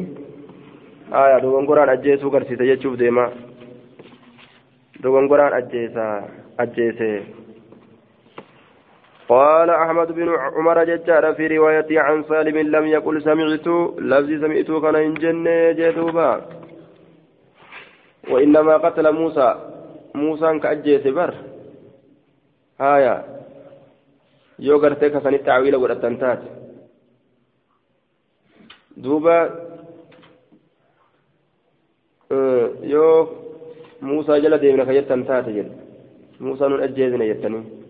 آية 1.14 1.38
دوغن 1.44 1.66
قران 1.68 1.90
أجيسو 1.90 2.30
قرسي 2.30 2.56
تجيشوف 2.56 2.96
ديما. 2.96 3.30
دوغن 5.04 5.28
قران 5.28 5.54
أجيسا 5.54 6.08
أجيسي. 6.60 7.14
قال 9.32 9.70
أحمد 9.70 10.12
بن 10.12 10.30
عمر 10.30 10.84
ججار 10.84 11.34
في 11.34 11.48
رواية 11.48 12.00
عن 12.00 12.24
سالم 12.30 12.58
لم 12.76 12.86
يقل 12.88 13.22
سمعت 13.22 13.68
لفظ 14.12 14.30
سمعت 14.44 14.70
كان 14.84 14.96
إن 14.96 15.14
جنة 15.14 15.72
جدوبا 15.72 16.32
وإنما 18.32 18.78
قتل 18.78 19.12
موسى 19.12 19.50
موسى 20.16 20.60
كأجيس 20.60 21.08
بر 21.08 21.34
هايا 22.80 23.16
cawiila 24.62 25.78
godhatan 25.82 26.16
taate 26.22 26.48
duuba 29.04 29.36
yoo 32.94 33.18
muusaa 34.02 34.40
jala 34.44 34.62
deemna 34.62 34.86
ka 34.86 34.94
jettan 34.98 35.26
taate 35.30 35.50
jedhe 35.58 35.74
muusaa 36.46 36.70
nun 36.70 36.84
ajjeesina 36.86 37.30
jettanii 37.32 37.81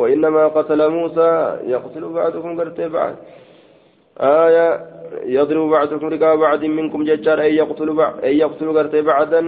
وإنما 0.00 0.42
قتل 0.56 0.80
موسى 0.96 1.30
يقتل 1.74 2.04
بعضكم 2.18 2.50
قرتي 2.60 2.88
بعض. 2.88 3.14
آية 4.20 4.68
يضرب 5.36 5.70
بعضكم 5.70 6.06
رقاب 6.14 6.38
بعض 6.38 6.62
منكم 6.64 7.00
ججار 7.08 7.40
أي 7.40 7.56
يقتل 7.56 7.88
بعض 8.00 8.14
أي 8.26 8.38
يقتل 8.38 8.68
قرتي 8.76 9.00
بعضا 9.02 9.40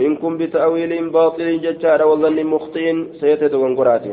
منكم 0.00 0.30
بتأويل 0.40 0.92
باطل 1.16 1.48
ججار 1.64 2.00
وظن 2.10 2.38
مخطئ 2.52 2.86
سيتد 3.20 3.54
وانقرات 3.54 4.04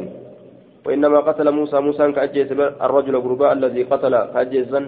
وإنما 0.86 1.20
قتل 1.28 1.48
موسى 1.52 1.78
موسى 1.80 2.12
كأجيس 2.12 2.52
الرجل 2.86 3.16
غرباء 3.16 3.52
الذي 3.54 3.84
قتل 3.92 4.14
كأجيسا 4.34 4.82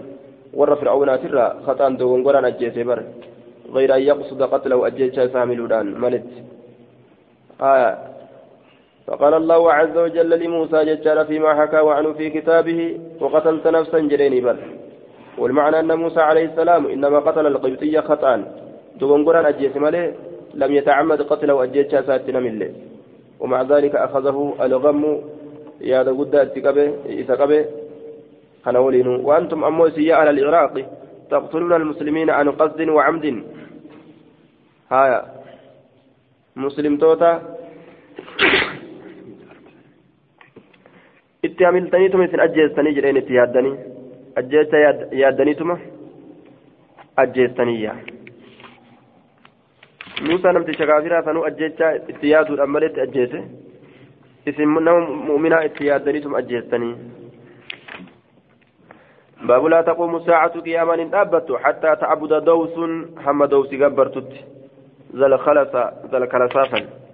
ور 0.53 0.75
فرعون 0.75 1.09
ترى 1.21 1.45
خطأ 1.65 1.89
دوغنغوران 1.89 2.45
أجيس 2.45 2.77
بر. 2.87 2.99
غير 3.75 3.89
أن 3.95 4.01
يقصد 4.01 4.41
قتله 4.53 4.87
أجيس 4.87 5.15
ساملودان 5.33 5.85
ملت. 6.01 6.29
آية. 7.61 7.91
فقال 9.07 9.33
الله 9.33 9.73
عز 9.73 9.97
وجل 9.97 10.39
لموسى 10.39 10.79
ججال 10.85 11.25
فيما 11.25 11.51
حكى 11.61 11.77
عنه 11.77 12.13
في 12.13 12.29
كتابه 12.29 12.99
وقتلت 13.21 13.67
نفسا 13.67 13.99
جريني 13.99 14.41
بل. 14.41 14.57
والمعنى 15.37 15.79
أن 15.79 15.91
موسى 15.97 16.19
عليه 16.19 16.45
السلام 16.45 16.85
إنما 16.87 17.19
قتل 17.19 17.45
القبطية 17.47 17.99
خطأ 17.99 18.43
دوغنغوران 18.99 19.45
أجيس 19.45 19.75
ملي 19.75 20.13
لم 20.53 20.71
يتعمد 20.73 21.21
قتله 21.21 21.63
أجيس 21.63 21.87
ساتنا 21.87 22.39
من 22.39 22.73
ومع 23.39 23.61
ذلك 23.61 23.95
أخذه 23.95 24.55
الغم 24.61 25.03
yaada 25.81 26.13
guddaa 26.13 26.43
itti 26.43 26.61
qabe 26.61 26.83
isa 27.21 27.37
qabe 27.37 27.65
kana 28.63 28.81
waliinu 28.81 29.21
waantum 29.27 29.63
ammoo 29.63 29.87
isin 29.87 30.03
yaa 30.09 30.21
ala 30.21 30.29
alciraaqi 30.31 30.85
taqtuluuna 31.29 31.75
almuslimiina 31.75 32.37
an 32.37 32.51
qasdin 32.57 32.89
wacamdin 32.89 33.43
haya 34.89 35.19
muslimtoota 36.55 37.41
itti 41.57 41.69
hamiltaniituma 41.69 42.25
isin 42.29 42.43
ajjeestanii 42.47 42.95
jedheen 42.95 43.17
itti 43.17 43.37
yaaddanii 43.39 43.75
ajjeecha 44.39 44.77
yaaddaniituma 45.21 45.79
ajjeestaniyya 47.23 47.95
muusaa 50.27 50.51
namticha 50.53 50.89
kaafiraa 50.91 51.23
sanuu 51.29 51.47
ajjeecha 51.49 51.95
itti 51.95 52.29
yaaduudhaan 52.35 52.69
malee 52.75 52.89
itti 52.89 53.01
ajjeese 53.07 53.41
اسم 54.47 54.79
نوم 54.79 55.25
مؤمنا 55.27 55.65
اتيادنيتم 55.65 56.35
أجهزتني 56.35 56.95
باب 59.41 59.65
لا 59.65 59.81
تقوم 59.81 60.15
الساعة 60.15 60.59
قياما 60.59 61.09
أبت 61.21 61.51
حتى 61.51 61.95
تعبد 61.95 62.43
دوس 62.43 62.77
هم 63.25 63.45
دوس 63.45 63.75
قبرتت 63.75 64.31
ذا 65.15 65.25
الخلص 65.25 65.75
ذا 66.11 66.17
الكلسافا 66.17 67.06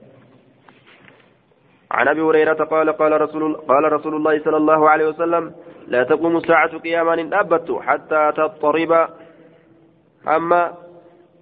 عن 1.94 2.08
ابي 2.08 2.22
هريره 2.22 2.60
قال 2.74 2.88
قال 2.92 3.22
رسول 3.22 3.54
قال 3.54 3.84
رسول 3.94 4.14
الله 4.16 4.40
صلى 4.46 4.58
الله 4.58 4.90
عليه 4.90 5.08
وسلم 5.08 5.44
لا 5.88 6.04
تقوم 6.04 6.38
الساعة 6.38 6.78
قياما 6.78 7.16
أبت 7.42 7.70
حتى 7.88 8.32
تضطرب 8.38 8.92
أما 10.28 10.62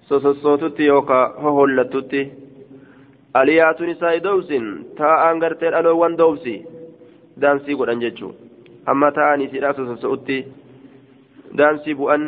سوسوتت 0.10 0.80
يوكا 0.80 1.22
هولتت 1.40 2.14
aliyaatu 3.34 3.86
nisaa 3.86 4.24
dowsin 4.24 4.66
taa'aan 4.98 5.40
gartee 5.40 5.72
dhaloowwan 5.72 6.18
dowsi 6.18 6.56
daansii 7.42 7.76
godhan 7.76 8.02
jechuun 8.02 8.36
amma 8.86 9.12
taa'anii 9.18 9.48
sidhaa 9.54 9.74
sososo'utti 9.74 10.38
daansii 11.58 11.96
bu'an 12.02 12.26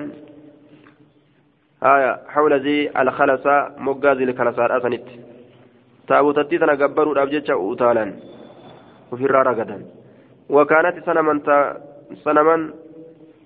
haya 1.82 2.14
hawla 2.36 2.60
zii 2.60 2.90
alkhalasaa 3.04 3.72
moggaa 3.88 4.16
zii 4.16 4.30
alkhalasaadhaa 4.30 4.82
sanitti 4.86 5.20
taabotattii 6.08 6.60
tana 6.60 6.76
gabbaruudhaaf 6.84 7.30
jecha 7.36 7.58
utaalan 7.58 8.12
ofirraa 9.12 9.44
ragadan. 9.50 9.82
Wakaanati 10.50 11.02
sanaman 12.24 12.62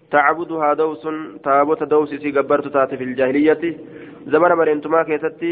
tacbuduhaa 0.10 0.76
dawsun 0.82 1.18
taabota 1.44 1.86
dawsi 1.90 2.16
isii 2.16 2.32
gabbartu 2.38 2.70
taate 2.76 2.98
filjaahiliyyatti 2.98 3.70
zamana 4.32 4.56
bareentumaa 4.60 5.04
keessatti 5.10 5.52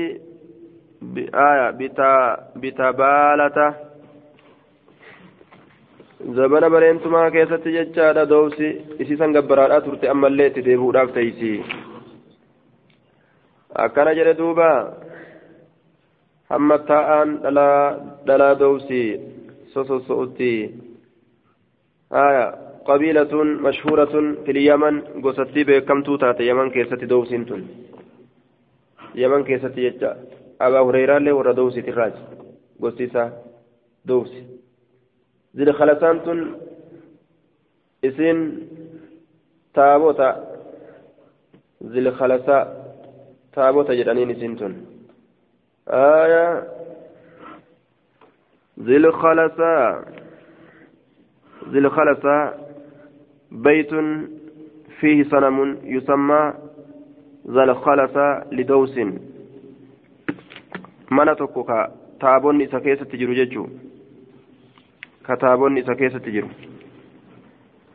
bitabaalata 2.62 3.66
zabana 6.38 6.70
bareentumaa 6.76 7.32
keessatti 7.36 7.74
jechaadha 7.78 8.26
dawsi 8.34 8.68
isiisan 9.00 9.36
gabbaraadhaa 9.38 9.82
turte 9.88 10.10
ammallee 10.14 10.48
itti 10.52 10.62
deebi'uudhaaf 10.68 11.12
teeysi 11.18 11.52
akkana 13.86 14.14
jedhe 14.20 14.34
duubaa 14.40 14.78
hamma 16.50 16.78
taa'aan 16.92 17.30
dhalaa 18.28 18.60
doobsi 18.60 19.02
sososo'utti 19.74 20.52
aya 22.26 22.46
qabiilatun 22.88 23.58
mashhuuratun 23.66 24.26
fil 24.46 24.62
yaman 24.70 25.04
gosattii 25.26 25.68
beekamtuu 25.70 26.18
taate 26.18 26.48
yaman 26.52 26.72
keessatti 26.72 27.10
doobsiin 27.10 27.46
tun 27.46 27.62
yaman 29.24 29.44
keessatti 29.44 29.82
jecha 29.88 30.12
ورا 30.60 31.52
دوسي 31.52 31.82
تراج 31.82 32.14
قصيصة 32.82 33.32
دوسي 34.06 34.44
ذي 35.58 35.74
خلسان 35.74 36.24
تن 36.24 36.56
إسين 38.06 38.68
تابوتا 39.74 40.30
ذي 41.84 42.12
خلسا 42.12 42.58
تابوتا 43.54 43.94
جرانين 43.94 44.32
إسين 44.32 44.58
تن 44.58 44.95
آية 45.90 46.64
ذي 48.80 48.98
الخلسا 48.98 50.06
ذي 51.70 51.78
الخلسا 51.80 52.58
بيت 53.52 53.92
فيه 55.00 55.24
صنم 55.24 55.78
يسمى 55.84 56.54
ذا 57.48 57.64
الخلسا 57.64 58.44
لدوس 58.52 59.00
keessatti 62.82 63.18
jiru 63.18 63.36
jechuun 63.36 63.70
ka 65.28 65.36
taabonni 65.38 65.82
isa 65.84 65.96
keessatti 65.96 66.32
jiru 66.36 66.50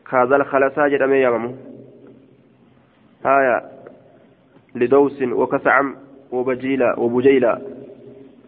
kaazal 0.09 0.43
khalasaa 0.51 0.87
jedhamee 0.93 1.21
yaamamu 1.21 1.49
haya 3.23 3.57
lidowsin 4.75 5.33
wakasacam 5.33 5.95
wabajiila 6.31 6.93
wabujeyla 6.97 7.51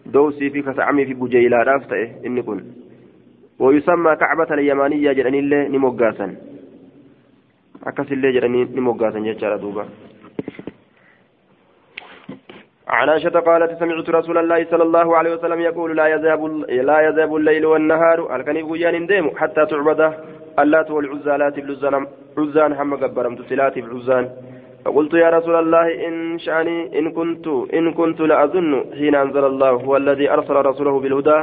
dowsii 0.06 0.50
fi 0.50 0.64
kasacamii 0.64 1.06
fi 1.06 1.14
bujeylaadhaaf 1.14 1.88
ta'e 1.88 2.06
inni 2.24 2.44
kun 2.44 2.62
ويسمى 3.60 4.16
كعبة 4.16 4.54
اليمانية 4.54 5.12
جراني 5.12 5.40
اللي 5.40 5.68
نموغاسا 5.68 6.36
أكس 7.84 8.12
اللي 8.12 8.32
جراني 8.32 8.64
نموغاسا 8.64 9.20
جتشارة 9.20 9.58
دوبا. 9.58 9.86
عن 12.88 13.10
عائشة 13.10 13.30
قالت 13.30 13.80
سمعت 13.80 14.10
رسول 14.10 14.38
الله 14.38 14.66
صلى 14.72 14.84
الله 14.84 15.18
عليه 15.18 15.34
وسلم 15.36 15.60
يقول 15.60 15.98
لا 15.98 16.08
يذهب 16.08 16.42
لا 16.70 17.02
يذهب 17.08 17.36
الليل 17.36 17.66
والنهار. 17.66 18.36
الكنيف 18.36 18.66
بوجان 18.66 19.08
ديم 19.08 19.38
حتى 19.38 19.66
تعبد 19.66 20.02
اللات 20.60 20.92
والعزى 20.92 21.38
لا 21.38 21.50
تبلزان 21.50 22.08
عزان 22.38 22.74
هم 22.74 22.96
قبرمت 22.96 23.42
سلات 23.50 23.78
العزان 23.78 24.26
فقلت 24.86 25.14
يا 25.14 25.30
رسول 25.30 25.56
الله 25.56 26.08
إن 26.08 26.40
شأني 26.40 27.00
إن 27.00 27.12
كنت 27.12 27.48
إن 27.74 27.94
كنت 27.94 28.20
لأظن 28.22 28.84
حين 29.00 29.16
أنزل 29.16 29.46
الله 29.46 29.70
هو 29.70 29.98
الذي 29.98 30.32
أرسل 30.32 30.56
رسوله 30.56 31.00
بالهدى 31.00 31.40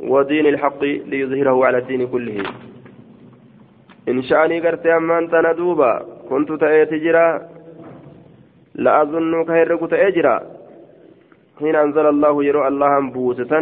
ودين 0.00 0.46
الحق 0.46 0.82
ليظهره 0.84 1.66
على 1.66 1.78
الدين 1.78 2.06
كله. 2.06 2.36
إن 4.08 4.22
شأني 4.22 4.60
قرت 4.60 4.86
أمان 4.86 5.30
تندوبا 5.30 5.92
كنت 6.28 6.52
تأتي 6.52 6.98
جرا 6.98 7.28
لأظن 8.74 9.44
كهرك 9.44 9.90
تأجرا. 9.90 10.36
حين 11.60 11.76
أنزل 11.76 12.06
الله 12.06 12.44
يرو 12.44 12.68
الله 12.68 12.92
بوسة 13.10 13.52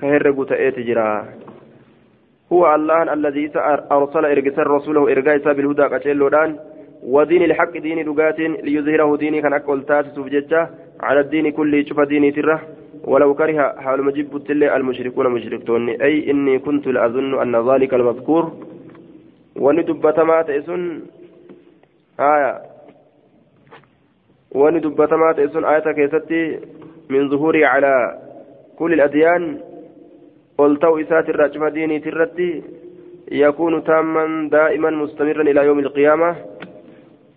كهرق 0.00 0.38
تأتي 0.48 0.82
جرا. 0.82 1.10
هو 2.52 2.74
الله 2.74 3.12
الذي 3.12 3.44
أرسل 3.92 4.24
إرجس 4.24 4.58
رسوله 4.58 5.02
إرجاء 5.12 5.36
بالهدى 5.56 5.82
قتلودان 5.82 6.50
ودين 7.04 7.42
الحق 7.42 7.72
دين 7.78 7.98
لغات 8.06 8.40
ليظهره 8.40 9.16
ديني 9.16 9.42
كان 9.42 9.52
أقول 9.52 9.86
تاسس 9.86 10.18
بججة 10.18 10.70
على 11.00 11.20
الدين 11.20 11.50
كله 11.52 11.84
شوف 11.84 12.00
ديني 12.00 12.30
تره 12.30 12.60
ولو 13.04 13.34
كره 13.34 13.74
حال 13.84 14.04
مجيب 14.04 14.36
التلي 14.36 14.76
المشركون 14.76 15.28
مشركتون. 15.28 15.88
أي 15.88 16.30
إني 16.30 16.58
كنت 16.58 16.86
لأظن 16.86 17.40
أن 17.40 17.70
ذلك 17.70 17.94
المذكور. 17.94 18.52
وندبتما 19.56 20.42
تئسن 20.42 21.00
آية. 22.20 22.60
وندبتما 24.52 25.32
تئسن 25.32 25.64
آية 25.64 25.92
كيستي 25.92 26.60
من 27.10 27.28
ظهوري 27.30 27.64
على 27.64 28.18
كل 28.78 28.92
الأديان. 28.92 29.60
قلتو 30.58 31.00
إسات 31.00 31.28
الرجم 31.28 31.68
ديني 31.68 31.98
ترتي. 31.98 32.62
يكون 33.32 33.84
تاما 33.84 34.48
دائما 34.48 34.90
مستمرا 34.90 35.42
إلى 35.42 35.66
يوم 35.66 35.78
القيامة. 35.78 36.36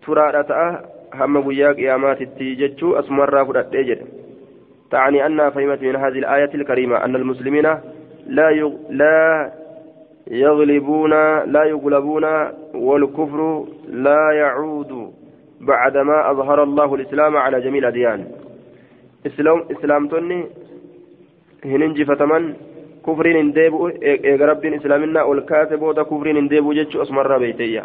ترى 0.08 0.32
رتأه 0.40 0.82
هم 1.14 1.38
قياك 1.48 1.76
قيامات 1.76 2.22
التيجتشو 2.22 3.00
أسمر 3.00 3.46
فرأت 3.46 3.74
تعني 4.92 5.26
أنها 5.26 5.50
فهمت 5.50 5.82
من 5.82 5.96
هذه 5.96 6.20
الآية 6.24 6.50
الكريمة 6.56 7.06
أن 7.06 7.16
المسلمين 7.16 7.68
لا 8.28 8.50
يغ... 8.50 8.72
لا 8.90 9.52
يغلبون 10.32 11.12
لا 11.46 11.64
يغلبون 11.64 12.26
والكفر 12.76 13.66
لا 13.88 14.32
يعود 14.32 15.14
بعدما 15.62 16.32
أظهر 16.32 16.64
الله 16.64 16.96
الإسلام 16.96 17.38
على 17.38 17.62
جميع 17.62 17.80
الأديان 17.80 18.28
إسلام 19.28 19.64
إسلام 19.72 20.08
تني 20.08 20.44
هننجي 21.66 22.06
فتمن 22.06 22.54
كفرين 23.08 23.36
انديبو 23.36 23.88
إيغ 23.88 24.46
رب 24.46 24.66
إسلامنا 24.66 25.24
والكاتب 25.24 25.82
ودا 25.82 26.04
كفرين 26.04 26.38
انديبو 26.38 26.74
جتشو 26.74 27.02
أسمر 27.02 27.38
بيتيا 27.38 27.84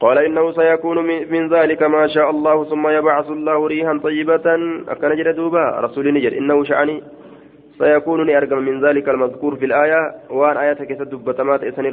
قال 0.00 0.18
إنه 0.18 0.52
سيكون 0.52 0.98
من 1.06 1.48
ذلك 1.48 1.82
ما 1.82 2.06
شاء 2.06 2.30
الله 2.30 2.64
ثم 2.64 2.88
يبعث 2.88 3.30
الله 3.30 3.66
ريحا 3.66 4.00
طيبة. 4.02 4.46
أكن 4.88 5.34
دوبا 5.36 5.80
رسول 5.80 6.14
نجر. 6.14 6.32
إنه 6.38 6.64
شعني 6.64 7.02
سيكون 7.78 8.30
أرقم 8.30 8.58
من 8.58 8.84
ذلك 8.86 9.08
المذكور 9.08 9.56
في 9.56 9.64
الآية. 9.64 10.14
وأن 10.30 10.56
آية 10.56 10.72
كيست 10.72 11.02
دبتمات 11.02 11.64
إسن 11.64 11.86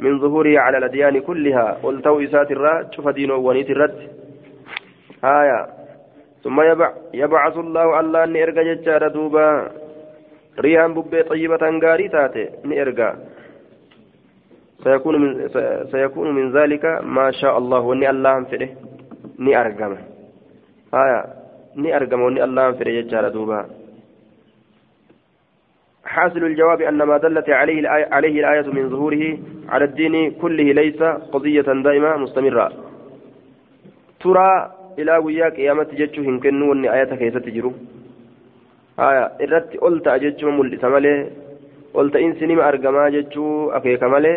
من 0.00 0.20
ظهوره 0.20 0.58
على 0.58 0.78
الأديان 0.78 1.20
كلها. 1.20 1.78
قلتو 1.82 2.20
إسات 2.20 2.50
الرا. 2.50 2.90
شوف 2.94 3.08
دينه 3.08 3.34
ونيت 3.34 3.70
الرد. 3.70 3.98
آية. 5.24 5.66
ثم 6.44 6.60
يبع 6.60 6.92
يبعث 7.14 7.56
الله 7.56 8.00
الله 8.00 8.24
أن 8.24 8.36
إرقى 8.36 8.74
ججار 8.74 9.08
دوبا. 9.08 9.68
ريحا 10.60 10.86
ببي 10.86 11.22
طيبة 11.22 11.80
غاري 11.82 12.08
تاتي. 12.08 12.48
نئرقى 12.64 13.14
سيكون 14.84 15.20
من 15.20 15.48
سيكون 15.92 16.34
من 16.34 16.52
ذلك 16.52 16.84
ما 17.02 17.30
شاء 17.30 17.58
الله 17.58 17.80
وني 17.80 18.10
الله 18.10 18.44
فده 18.44 18.68
ني 19.38 19.60
أرقم. 19.60 19.96
آية 20.94 21.24
ني 21.76 21.96
أرقم 21.96 22.20
وني 22.20 22.44
الله 22.44 22.72
فده 22.72 22.90
ججار 22.90 23.28
دوبا. 23.28 23.66
حاصل 26.04 26.44
الجواب 26.44 26.80
أن 26.82 27.02
ما 27.02 27.16
دلت 27.18 27.50
عليه 27.50 27.88
عليه 27.88 28.40
الآية 28.40 28.66
من 28.76 28.90
ظهوره 28.90 29.38
على 29.68 29.84
الدين 29.84 30.30
كله 30.30 30.64
ليس 30.72 31.02
قضية 31.32 31.62
دائمة 31.62 32.16
مستمرة. 32.16 32.72
ترى 34.20 34.72
إلى 34.98 35.16
وياك 35.16 35.56
قيامة 35.56 35.88
جتشو 36.00 36.22
هنكنو 36.22 36.70
وني 36.70 36.92
آية 36.94 37.04
كيسة 37.20 37.40
تجرو 37.40 37.72
آية 38.98 39.24
إرت 39.42 39.76
قلت 39.76 40.06
أجتشو 40.08 40.50
ملئ 40.50 40.86
مالي 40.86 41.14
قلت 41.94 42.16
إن 42.16 42.32
سنما 42.40 42.68
أرقما 42.68 43.08
جتشو 43.14 43.70
أكيك 43.76 44.02
مالي 44.02 44.34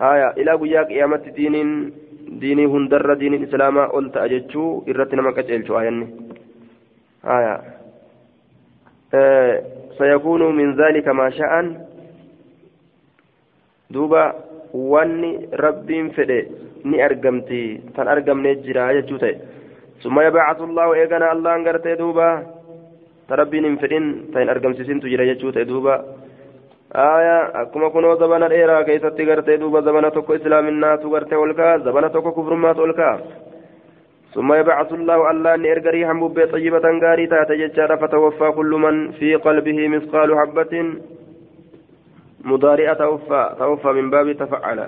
آية 0.00 0.28
إلى 0.30 0.52
وياك 0.52 0.86
قيامة 0.86 1.16
دين 1.36 1.92
ديني 2.28 2.66
هندر 2.66 3.14
دين 3.14 3.34
الإسلام 3.34 3.78
قلت 3.78 4.16
أجتشو 4.16 4.82
إرت 4.88 5.14
نما 5.14 5.30
كتشو 5.30 5.78
آية 5.80 6.08
آية 7.24 7.60
آه 9.14 9.62
سيكون 9.98 10.56
من 10.56 10.76
ذلك 10.76 11.08
ما 11.08 11.30
شاء 11.30 11.52
دوبا 13.90 14.34
واني 14.74 15.48
رب 15.54 15.88
فدي 16.16 16.40
ta'e 19.20 19.34
summa 20.02 20.24
yabacatu 20.24 20.64
allahu 20.64 20.96
eegana 20.96 21.30
allahan 21.34 21.64
gartee 21.64 21.96
duuba 21.96 22.28
ta 23.28 23.36
rabbiin 23.36 23.64
hin 23.64 23.76
fedhin 23.78 24.06
ta 24.32 24.40
hin 24.40 24.48
argamsiisintu 24.48 25.08
jira 25.12 25.26
jechuu 25.28 25.52
ta'e 25.52 25.64
duuba 25.68 26.00
aya 26.94 27.36
akkuma 27.54 27.90
kunoo 27.90 28.16
zabana 28.16 28.48
dheeraa 28.48 28.84
keessatti 28.84 29.24
gartee 29.24 29.58
duuba 29.58 29.82
zabana 29.82 30.10
tokko 30.10 30.34
islaaminaatu 30.34 31.10
gartee 31.10 31.38
ol 31.38 31.54
kaa 31.54 31.78
zabana 31.78 32.10
tokko 32.10 32.32
kufrummaatu 32.32 32.82
ol 32.82 32.94
kaa. 32.94 33.18
ثم 34.34 34.52
يبعث 34.52 34.92
الله 34.92 35.30
الله 35.30 35.54
أن 35.54 35.62
ريحا 35.86 36.12
ببي 36.12 36.46
طيبة 36.46 36.86
غاري 37.02 37.26
تاتا 37.26 37.54
ججارة 37.54 37.96
فتوفى 37.96 38.50
كل 38.50 38.70
من 38.70 39.12
في 39.12 39.34
قلبه 39.34 39.88
مثقال 39.88 40.38
حبة 40.38 40.94
مضارئة 42.44 42.92
توفى 42.92 43.54
توفى 43.58 43.88
من 43.88 44.10
باب 44.10 44.32
تفعل 44.32 44.86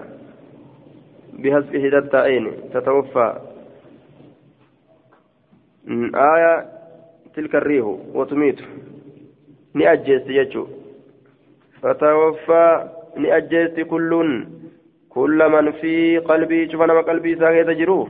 بحذف 1.32 1.68
إحدى 1.74 1.98
التائين 1.98 2.52
تتوفى 2.74 3.28
آية 6.14 6.66
تلك 7.34 7.54
الريح 7.54 7.84
وتميت 8.14 8.60
نأجيست 9.74 10.26
يجو 10.28 10.66
فتوفى 11.82 12.88
نأجيست 13.16 13.80
كل 13.80 14.44
كل 15.10 15.48
من 15.48 15.72
في 15.72 16.18
قلبي 16.18 16.70
شوف 16.70 16.82
أنا 16.82 17.00
قلبي 17.00 17.36
ساقي 17.36 17.64
تجروه 17.64 18.08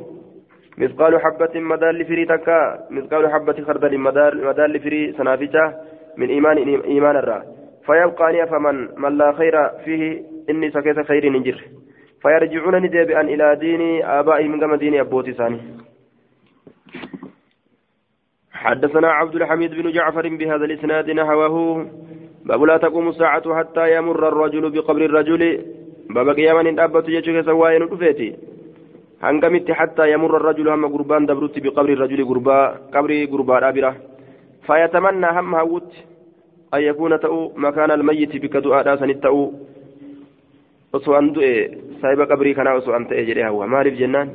مثقال 0.79 1.21
حبة 1.21 1.61
مدال 1.61 2.05
فري 2.05 2.25
تكا 2.25 2.87
مثقال 2.91 3.33
حبة 3.33 3.65
خردل 3.67 3.99
مدال 4.49 4.81
فري 4.81 5.13
سنافجة 5.13 5.77
من 6.17 6.29
إيمان 6.29 6.57
إيمان 6.85 7.17
الرا. 7.17 7.43
فيبقى 7.87 8.33
نيفا 8.33 8.59
من 8.59 8.89
من 8.97 9.19
لا 9.19 9.33
خير 9.33 9.69
فيه 9.85 10.23
إني 10.51 10.71
سكيت 10.71 11.01
خير 11.01 11.33
نجر. 11.33 11.59
فيرجعون 12.23 12.77
ندبئا 12.77 13.21
إلى 13.21 13.57
دين 13.57 14.05
آبائهم 14.05 14.61
كما 14.61 14.77
دين 14.77 15.01
أبوتي 15.01 15.33
ثاني 15.33 15.61
حدثنا 18.53 19.09
عبد 19.13 19.35
الحميد 19.35 19.71
بن 19.75 19.93
جعفر 19.93 20.29
بهذا 20.29 20.65
الإسناد 20.65 21.11
نحوه 21.11 21.87
باب 22.47 22.63
لا 22.63 22.77
تقوم 22.77 23.09
الساعة 23.09 23.55
حتى 23.59 23.97
يمر 23.97 24.29
الرجل 24.29 24.71
بقبر 24.71 25.03
الرجل. 25.05 25.43
باب 26.11 26.29
قياما 26.29 26.61
إن 26.61 26.79
أبت 26.79 27.09
يجوك 27.09 27.45
سواين 27.45 27.83
رفيتي 27.83 28.35
هنقمت 29.23 29.71
حتى 29.71 30.13
يمر 30.13 30.37
الرجل 30.37 30.69
هم 30.69 30.87
قربان 30.93 31.27
دبرت 31.27 31.59
بقبر 31.59 31.89
الرجل 31.89 32.25
قربا 32.29 32.59
قبر 32.95 33.11
قربا 33.33 33.59
رابرة 33.59 33.97
فيتمنى 34.67 35.27
هم 35.27 35.55
هوت 35.55 35.91
أن 36.75 36.81
يكون 36.81 37.21
تأو 37.21 37.53
مكان 37.57 37.91
الميت 37.91 38.37
بكدؤاء 38.37 38.83
داسن 38.83 39.11
التأو 39.11 39.53
osoo 40.93 41.15
an 41.17 41.33
du'e 41.33 41.53
saahiba 42.01 42.27
qabrii 42.27 42.55
kanaa 42.55 42.77
osoo 42.77 42.93
an 42.93 43.07
ta'e 43.09 43.25
jedhee 43.25 43.47
hawwa 43.49 43.67
maaliif 43.67 43.97
jennaan 44.01 44.29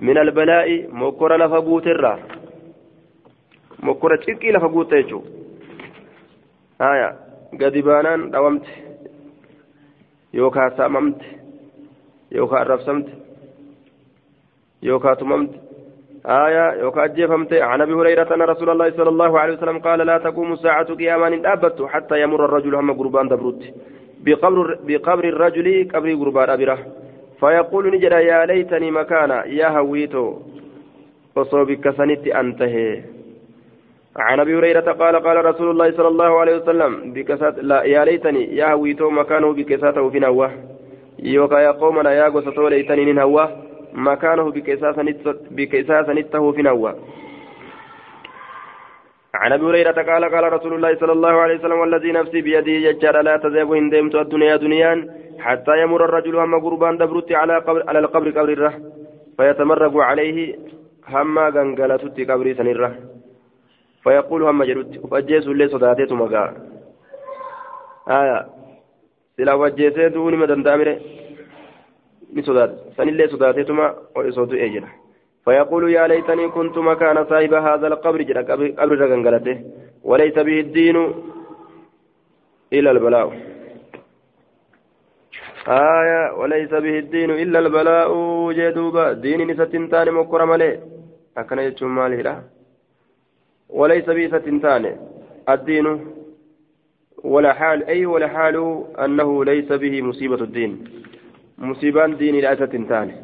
min 0.00 0.18
albalaa'i 0.18 0.74
mokkora 0.92 1.38
lafa 1.38 1.60
guuterraa 1.68 2.18
mokkora 3.82 4.20
xiqqii 4.24 4.52
lafa 4.52 4.68
gadi 7.52 7.82
baanaan 7.82 8.30
dhawamte 8.32 8.68
yookaan 10.32 10.76
saamamte 10.76 11.24
yookaan 12.34 12.62
arrabsamte 12.62 13.10
يوكا 14.82 15.14
تممت 15.14 15.50
آية 16.26 16.72
يوكا 16.80 17.04
أجيفمت 17.04 17.52
عن 17.52 17.80
أبي 17.80 17.92
هريرة 17.92 18.34
أن 18.34 18.42
رسول 18.42 18.70
الله 18.70 18.90
صلى 18.90 19.08
الله 19.08 19.40
عليه 19.40 19.54
وسلم 19.54 19.78
قال 19.78 19.98
لا 20.06 20.18
تقوم 20.18 20.52
الساعة 20.52 20.94
قياما 20.94 21.52
أبت 21.52 21.82
حتى 21.82 22.22
يمر 22.22 22.44
الرجل 22.44 22.74
هم 22.74 22.92
قربان 22.92 23.28
دبروت 23.28 23.62
بقبر, 24.24 24.78
بقبر 24.86 25.24
الرجل 25.24 25.88
قبر 25.94 26.14
قربان 26.14 26.50
أبره 26.50 26.78
فيقول 27.40 27.84
نجد 27.94 28.12
يا 28.12 28.46
ليتني 28.46 28.90
مكانا 28.90 29.44
يا 29.46 29.68
هويتو 29.78 30.36
وصوبك 31.36 31.90
سنت 31.90 32.26
أنتهي 32.28 33.02
عن 34.18 34.40
أبي 34.40 34.58
هريرة 34.58 34.92
قال 34.92 35.16
قال 35.16 35.44
رسول 35.44 35.70
الله 35.70 35.92
صلى 35.92 36.08
الله 36.08 36.40
عليه 36.40 36.56
وسلم 36.56 37.12
بكسات 37.12 37.54
لا 37.58 37.82
يا 37.82 38.04
ليتني 38.04 38.56
يا 38.56 38.72
هويتو 38.72 39.10
مكانه 39.10 39.52
بكساته 39.52 40.10
في 40.10 40.18
نوة. 40.18 40.50
يوكا 41.18 41.58
يا 41.58 41.70
قومنا 41.70 42.12
يا 42.12 42.28
قصتو 42.28 42.68
ليتني 42.68 43.12
نهوه 43.12 43.44
مكانه 43.92 44.50
بكيساسا 45.50 46.12
نته 46.12 46.52
في 46.52 46.62
نوى 46.62 46.94
عن 49.34 49.52
أبي 49.52 49.64
هريرة 49.66 50.02
قال 50.10 50.24
قال 50.34 50.52
رسول 50.52 50.74
الله 50.74 50.96
صلى 50.96 51.12
الله 51.12 51.30
عليه 51.30 51.58
وسلم 51.58 51.78
والذي 51.78 52.12
نفسي 52.12 52.40
بيده 52.40 52.72
يجار 52.72 53.20
لا 53.20 53.36
تذهب 53.36 53.72
ان 53.72 53.90
دمت 53.90 54.14
الدنيا 54.14 54.56
دنيان 54.56 55.08
حتى 55.40 55.82
يمر 55.82 56.04
الرجل 56.04 56.36
هم 56.36 56.60
قربان 56.64 56.96
دبرت 56.96 57.32
على 57.32 57.58
قبر 57.58 57.84
على 57.88 57.98
القبر 57.98 58.30
قبر 58.30 58.52
الرة. 58.52 58.74
فيتمرق 59.36 59.96
عليه 59.96 60.56
هم 61.08 61.38
غنغلتت 61.38 62.30
قبر 62.30 62.54
سنرة. 62.58 62.94
فيقول 64.02 64.42
هم 64.42 64.64
جرت 64.64 65.06
فاجيس 65.10 65.46
لي 65.46 65.68
صداتي 65.68 66.14
مغا 66.14 66.44
آية. 68.08 68.46
سلا 69.36 69.54
وجهته 69.54 70.08
دوني 70.08 70.36
ما 70.36 70.46
دندامره. 70.46 70.96
ni 72.32 72.42
sodaate 72.42 72.74
sanillee 72.96 73.28
sodaateetuma 73.28 73.94
osootu 74.14 74.56
ee 74.56 74.70
jedha 74.76 74.90
فيقول 75.44 75.90
يا 75.90 76.06
ليتني 76.06 76.48
كنت 76.48 76.78
مكان 76.78 77.24
صاحب 77.24 77.54
هذا 77.54 77.86
القبر 77.86 78.22
جرى 78.22 78.42
قبر 78.80 78.98
رغنغلته 78.98 79.56
وليس 80.04 80.36
به 80.38 80.60
الدين 80.60 80.96
إلا 82.72 82.90
البلاء. 82.90 83.26
آية. 85.68 86.22
وليس 86.38 86.72
به 86.84 86.98
الدين 86.98 87.30
إلا 87.30 87.58
البلاء 87.58 88.10
جدوبا. 88.52 89.12
دين 89.12 89.40
نستنتان 89.50 90.12
مكرم 90.12 90.54
له 90.54 90.80
أكن 91.38 91.58
يجتم 91.58 91.94
ماله 91.94 92.42
وليس 93.68 94.04
به 94.04 94.28
ستنتان 94.28 94.96
الدين 95.48 96.00
ولا 97.24 97.52
حال 97.52 97.84
أي 97.84 98.06
ولا 98.06 98.28
حال 98.28 98.84
أنه 99.04 99.44
ليس 99.44 99.72
به 99.72 100.02
مصيبة 100.02 100.40
الدين. 100.42 100.84
isatti 101.58 102.76
hin 102.76 102.86
taane 102.86 103.14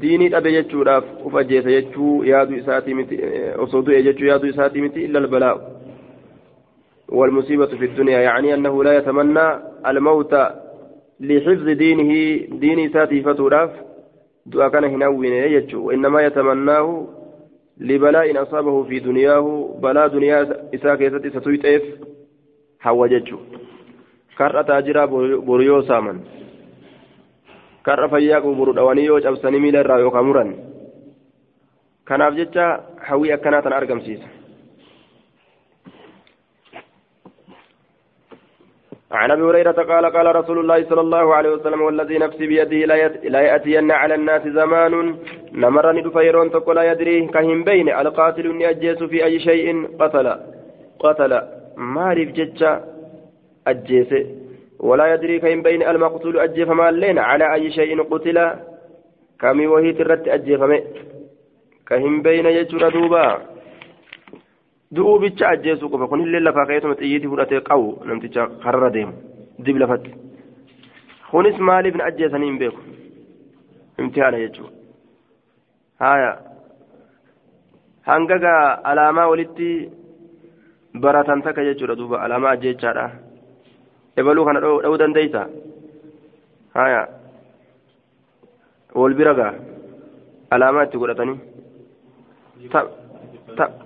diinii 0.00 0.28
dhabe 0.28 0.52
jechuudhaaf 0.52 1.04
uf 1.24 1.34
ajjeesa 1.34 1.70
jechuu 1.70 2.24
yaadu 2.24 2.54
isaatii 2.56 2.94
miti 2.94 3.18
osoo 3.58 3.82
du'e 3.82 4.02
jechuu 4.02 4.26
yaadu 4.26 4.46
isaatii 4.46 4.80
miti 4.80 5.04
illa 5.04 5.18
albalaa'u 5.18 5.60
والمصيبة 7.08 7.66
في 7.66 7.84
الدنيا 7.84 8.20
يعني 8.20 8.54
أنه 8.54 8.84
لا 8.84 8.96
يتمنى 8.96 9.60
الموت 9.86 10.34
لحفظ 11.20 11.68
دينه 11.68 12.10
دين 12.58 12.92
ساتي 12.92 13.22
فتوراف 13.22 13.70
دعا 14.46 14.68
كان 14.68 14.84
هنوين 14.84 15.32
يجو 15.32 15.86
وإنما 15.86 16.22
يتمناه 16.22 17.06
لبلاء 17.80 18.42
أصابه 18.42 18.82
في 18.82 18.98
دنياه 18.98 19.74
بلاء 19.82 20.08
دنيا 20.08 20.38
إساك 20.74 21.00
يستي 21.00 21.30
ستويتف 21.30 21.82
حوججو 22.80 23.38
كرة 24.38 24.62
تاجرا 24.62 25.04
بوريو 25.46 25.82
سامن 25.82 26.20
karra 27.88 28.08
fayyaa 28.12 28.40
quburu 28.44 28.72
dhawanii 28.76 29.04
yoo 29.08 29.20
cabsanii 29.24 29.60
miila 29.64 29.80
irraa 29.80 29.98
yookaan 30.04 30.26
muran 30.28 30.50
kanaaf 32.08 32.34
jecha 32.38 32.64
hawwii 33.08 33.32
akkanaa 33.36 33.62
tan 33.62 33.72
argamsiisa 33.72 34.28
عن 39.12 39.30
أبي 39.30 39.42
هريرة 39.42 39.72
قال 39.72 40.06
قال 40.06 40.36
رسول 40.36 40.58
الله 40.58 40.84
صلى 40.88 41.00
الله 41.00 41.34
عليه 41.34 41.50
وسلم 41.50 41.80
والذي 41.82 42.18
نفسي 42.18 42.46
بيده 42.46 42.86
لا 43.28 43.40
يأتين 43.40 43.90
على 43.90 44.14
الناس 44.14 44.48
زمان 44.48 45.16
نمرني 45.52 46.00
دفيرون 46.02 46.50
تقول 46.50 46.76
لا 46.76 46.92
يدري 46.92 47.26
كهم 47.26 47.64
بين 47.64 47.88
القاتل 47.88 48.62
أجيس 48.62 49.02
في 49.02 49.24
أي 49.24 49.38
شيء 49.40 49.96
قتل 50.00 50.36
قتل. 51.00 51.42
ما 51.76 52.12
ريف 52.12 52.32
جتشا 52.32 52.84
أجيس. 53.66 54.14
ولا 54.80 55.14
يدري 55.14 55.40
كين 55.40 55.62
بين 55.62 55.82
المقتول 55.82 56.38
أجيف 56.38 56.68
مالين 56.68 57.18
على 57.18 57.54
أي 57.54 57.70
شيء 57.70 58.02
قتل. 58.02 58.50
كمي 59.40 59.66
وهي 59.66 59.92
ترت 59.92 60.28
أجيف 60.28 60.62
كهم 61.88 62.22
بين 62.22 62.46
يجر 62.46 62.88
دوبا. 62.88 63.26
Du'uu 64.94 65.18
ajjeesuu 65.52 65.90
qofa 65.90 66.06
kun 66.08 66.20
illee 66.26 66.40
lafaa 66.40 66.66
xiyyiitii 67.00 67.28
fudhatee 67.32 67.60
qabu 67.68 67.88
namticha 68.04 68.46
karra 68.64 68.90
deemu 68.96 69.12
dib 69.64 69.76
lafatti 69.82 70.14
kunis 71.30 71.58
maaliif 71.68 71.94
na 72.00 72.04
ajjeesanii 72.10 72.50
hin 72.50 72.58
beeku 72.58 72.80
imtihaana 73.98 74.38
jechuudha 74.44 74.72
haya 76.04 76.30
hanga 78.10 78.38
gaa 78.44 78.78
alaamaa 78.92 79.28
walitti 79.32 79.70
baratan 81.06 81.42
takka 81.42 81.64
jechuudha 81.68 81.96
duuba 82.00 82.22
alaamaa 82.26 82.52
ajjeechaadha 82.58 83.10
ebaluu 84.22 84.44
kana 84.50 84.60
dha'uu 84.66 85.00
dandeeysa 85.02 85.42
haya 86.78 87.02
wal 89.02 89.14
bira 89.20 89.34
gaa 89.40 89.52
alaamaa 90.56 90.86
itti 90.88 90.98
godhatanii 91.04 91.38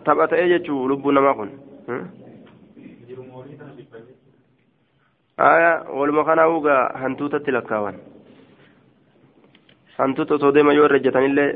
tapha 0.06 0.28
ta'ee 0.32 0.48
jechuu 0.52 0.88
lubbuu 0.90 1.12
namaa 1.16 1.34
kun 1.38 1.50
haya 5.44 5.72
waluma 5.98 6.24
kanaa 6.28 6.48
ugaa 6.58 6.82
hantuutatti 7.02 7.54
lakkaawan 7.56 7.96
hantuuta 9.98 10.34
osoo 10.38 10.52
deema 10.54 10.76
yoo 10.78 10.86
irra 10.88 11.00
ejjatanillee 11.02 11.50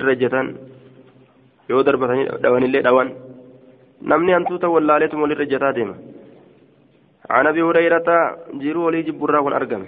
irra 0.00 0.12
ejjatan 0.16 0.52
yoo 1.68 1.82
darbatanii 1.86 2.28
dhawanillee 2.42 2.84
dhawan 2.88 3.14
namni 4.12 4.36
hantuuta 4.36 4.74
wallaaleetu 4.76 5.22
wal 5.22 5.34
irra 5.36 5.48
ejjataa 5.48 5.72
deema 5.80 5.96
عن 7.34 7.46
ابي 7.46 7.62
هريره 7.62 8.08
جيرو 8.62 8.86
ولي 8.86 9.02
جبرا 9.02 9.40
كن 9.44 9.52
ارغم 9.58 9.84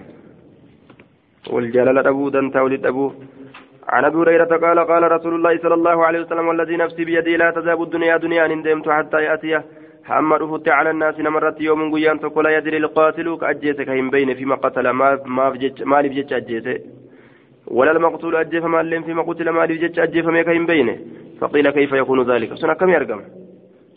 والجلال 1.53 1.99
ابو 2.13 2.29
دنتا 2.35 2.61
ولد 2.65 2.87
ابو 2.87 3.05
عن 3.89 4.05
أبي 4.05 4.17
هريرة 4.17 4.57
قال 4.65 4.79
قال 4.79 5.13
رسول 5.13 5.35
الله 5.35 5.59
صلى 5.59 5.75
الله 5.75 6.07
عليه 6.07 6.21
وسلم 6.21 6.49
والذي 6.49 6.77
نفسي 6.77 7.05
بيدي 7.05 7.37
لا 7.37 7.51
تذهب 7.51 7.83
الدنيا 7.83 8.17
دنيا 8.17 8.47
إن 8.47 8.63
دمت 8.63 8.89
حتى 8.89 9.23
يأتي. 9.23 9.61
حمد 10.09 10.43
فت 10.51 10.69
على 10.69 10.91
الناس 10.91 11.21
نمرت 11.21 11.61
يوم 11.61 11.95
قيام 11.95 12.19
تقول 12.19 12.47
يدري 12.47 12.77
القاتل 12.77 13.37
كأجيسك 13.41 13.89
هم 13.89 14.11
بين 14.11 14.35
فيما 14.35 14.55
قتل 14.55 14.91
ما 14.91 15.19
ما 15.27 15.47
ما 15.85 16.03
لبجت 16.03 16.33
أجيسه 16.33 16.79
ولا 17.67 17.91
المقتول 17.91 18.37
أجيف 18.37 18.65
ما 18.65 18.83
لم 18.83 19.03
فيما 19.03 19.23
قتل 19.23 19.49
ما 19.51 19.67
لبجت 19.67 19.99
أجيف 19.99 20.27
ما 20.27 20.43
كهم 20.43 20.67
بينه 20.67 20.99
فقيل 21.41 21.71
كيف 21.71 21.93
يكون 21.93 22.31
ذلك؟ 22.31 22.55
سنة 22.55 22.75
كم 22.75 22.91
يرقم؟ 22.91 23.21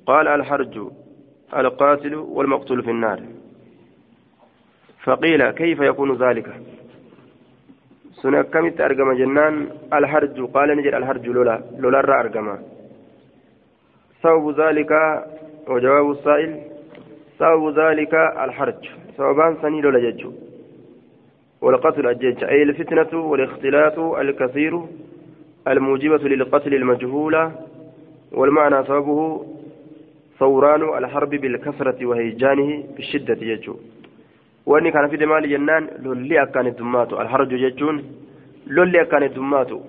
قال 0.05 0.27
الحرج 0.27 0.79
القاتل 1.57 2.15
والمقتول 2.15 2.83
في 2.83 2.91
النار. 2.91 3.19
فقيل 5.03 5.51
كيف 5.51 5.79
يكون 5.79 6.15
ذلك؟ 6.15 6.47
سنة 8.21 8.41
كمت 8.41 8.81
أرقم 8.81 9.13
جنان 9.13 9.67
الحرج 9.93 10.37
قال 10.53 10.77
نجر 10.77 10.97
الحرج 10.97 11.25
لولا 11.27 11.61
لولا 11.79 11.99
أرقم 11.99 12.47
سبب 14.23 14.59
ذلك 14.61 14.91
وجواب 15.67 16.11
السائل 16.11 16.51
سبب 17.39 17.79
ذلك 17.79 18.13
الحرج 18.45 18.81
سببان 19.17 19.57
سني 19.61 19.81
لولا 19.81 19.99
ججو 20.09 20.31
والقتل 21.61 22.07
الجج 22.07 22.43
أي 22.43 22.63
الفتنة 22.63 23.19
والاختلاط 23.29 23.99
الكثير 23.99 24.81
الموجبة 25.67 26.23
للقتل 26.29 26.73
المجهولة 26.73 27.51
والمعنى 28.31 28.83
سببه 28.85 29.45
ثوران 30.39 30.97
الحرب 31.03 31.29
بالكثرة 31.29 32.05
وهيجانه 32.05 32.83
بالشدة 32.95 33.33
يجو 34.67 34.73
واني 34.73 34.91
كان 34.91 35.07
في 35.07 35.17
دمال 35.17 35.49
جنان 35.49 35.87
لولي 35.99 36.43
أكان 36.43 36.67
الدماتو 36.67 37.21
الحرج 37.21 37.51
يجون 37.51 38.03
لولي 38.67 39.01
أكان 39.01 39.23
الدماتو 39.23 39.79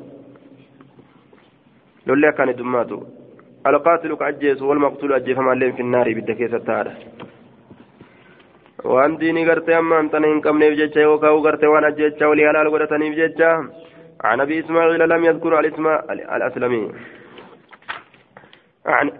لولي 2.07 2.28
أكان 2.28 2.49
الدماتو 2.49 3.03
القاتل 3.66 4.15
كأجيس 4.15 4.62
والمقتول 4.62 5.12
أجيف 5.12 5.39
مالين 5.39 5.73
في 5.73 5.82
النار 5.82 6.15
بالدكيسة 6.15 6.59
تعالى 6.59 6.93
waan 8.85 9.15
diinii 9.20 9.44
gartee 9.47 9.74
amma 9.78 9.99
antana 10.03 10.27
hin 10.27 10.40
qabneef 10.43 10.74
jecha 10.81 11.01
yookaan 11.01 11.43
gartee 11.43 11.70
waan 11.70 11.85
ajjecha 11.85 12.28
walii 12.31 12.47
halaal 12.49 12.70
godhataniif 12.74 13.15
jecha. 13.15 13.51
عن 14.24 14.40
ابي 14.40 14.61
اسماعيل 14.61 15.09
لم 15.09 15.24
يذكر 15.24 15.61
الاسم 15.61 15.86
الاسلمي 15.86 16.93
عن 18.86 19.12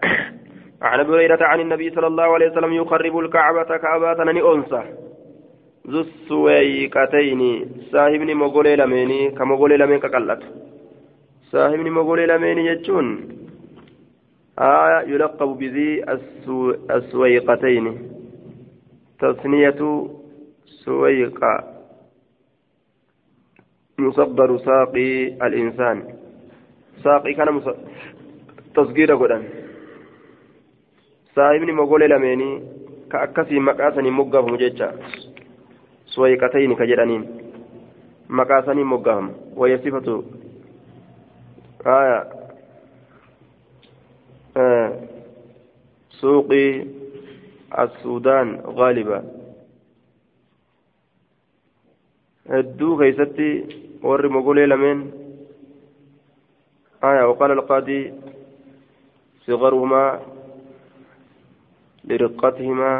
عن 0.83 1.01
ابي 1.01 1.12
هريره 1.12 1.45
عن 1.45 1.61
النبي 1.61 1.91
صلى 1.91 2.07
الله 2.07 2.35
عليه 2.35 2.51
وسلم 2.51 2.73
يقرب 2.73 3.19
الكعبه 3.19 3.77
كعبه 3.77 4.24
نني 4.24 4.43
انثى 4.53 4.83
ذو 5.86 6.00
السويقتين 6.00 7.40
صاحبني 7.92 8.34
مغولي 8.34 8.76
لميني 8.76 9.30
كمغولي 9.30 9.76
لمين 9.76 9.98
كقلت. 9.98 10.42
صاحبني 11.52 11.90
مغولي 11.90 12.26
لميني 12.26 12.66
يجون. 12.66 13.06
آية 14.59 14.98
يلقب 15.12 15.48
بذي 15.59 16.04
السويقتين. 16.90 17.86
تصنية 19.20 20.09
سويقة. 20.84 21.54
مصدر 23.98 24.59
ساقي 24.59 25.10
الإنسان. 25.46 25.96
ساقي 27.04 27.34
كان 27.34 27.60
تصغير 28.74 29.14
قدام. 29.14 29.42
saahibni 31.34 31.72
mogolee 31.72 32.09
lameenii 32.09 32.60
ka 33.09 33.20
akkasii 33.20 33.60
maqaasanii 33.68 34.10
moggaafamu 34.10 34.56
suwayqatayni 36.12 36.76
ka 36.80 36.86
jedhaniin 36.90 37.24
maqaasanii 38.39 38.84
moggaafamu 38.93 39.30
waya 39.60 39.78
sifatu 39.84 40.16
aya 41.97 42.18
suuqii 46.20 46.70
السودان 47.78 48.48
غالبا 48.78 49.18
hedduu 52.52 52.97
keeysatti 53.01 53.48
warri 54.09 54.28
mogolee 54.34 54.66
lameen 54.72 55.01
aya 57.09 57.22
وقال 57.26 57.51
القاضي 57.51 58.01
صغرهما 59.47 60.05
لرقتهما 62.05 62.93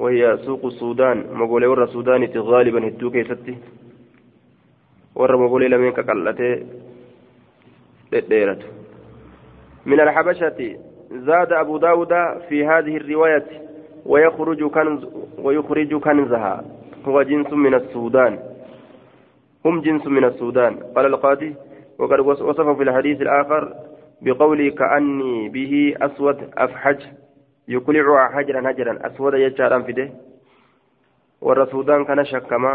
وهي 0.00 0.38
سوق 0.46 0.64
السودان. 0.64 1.24
مقولي 1.32 1.66
ورا 1.66 1.84
السودان 1.84 2.24
غالبا 2.36 2.88
هدو 2.88 3.10
كيستي. 3.10 3.56
ورا 5.14 5.36
مقولي 5.36 5.68
لمن 5.68 5.92
كقلته 5.92 6.66
ديرت 8.12 8.62
من 9.86 10.00
الحبشة 10.00 10.76
زاد 11.10 11.52
أبو 11.52 11.76
داود 11.76 12.12
في 12.48 12.66
هذه 12.66 12.96
الرواية 12.96 13.46
ويخرج 14.06 14.64
كنز 14.64 15.06
ويخرج 15.38 15.94
كنزها. 15.94 16.64
هو 17.04 17.22
جنس 17.22 17.52
من 17.52 17.74
السودان. 17.74 18.38
هم 19.64 19.80
جنس 19.80 20.06
من 20.06 20.24
السودان. 20.24 20.74
قال 20.96 21.06
القاضي 21.06 21.54
وقد 21.98 22.20
وصفه 22.20 22.74
في 22.74 22.82
الحديث 22.82 23.20
الآخر 23.20 23.74
بقولي 24.22 24.70
كأني 24.70 25.48
به 25.48 25.94
أسود 26.02 26.38
أفحج. 26.58 27.00
يقلع 27.74 28.16
حجرا 28.34 28.60
هجرا 28.70 28.92
أسود 29.06 29.34
يجارا 29.34 29.78
في 29.86 29.92
ده. 29.98 30.06
والرسودان 31.40 32.04
كان 32.04 32.24
شكما. 32.24 32.72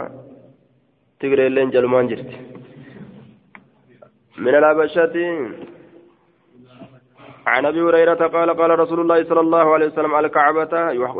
تقرأ 1.20 1.50
لين 1.56 1.70
جلمان 1.76 2.08
جرت. 2.08 2.32
من 4.38 4.56
الأبشات 4.56 5.16
عن 7.48 7.66
أبي 7.66 7.82
هريرة 7.82 8.28
قال 8.28 8.50
قال 8.60 8.80
رسول 8.80 9.00
الله 9.00 9.24
صلى 9.24 9.40
الله 9.40 9.74
عليه 9.74 9.88
وسلم 9.88 10.16
على 10.16 10.28
الكعبة 10.28 10.74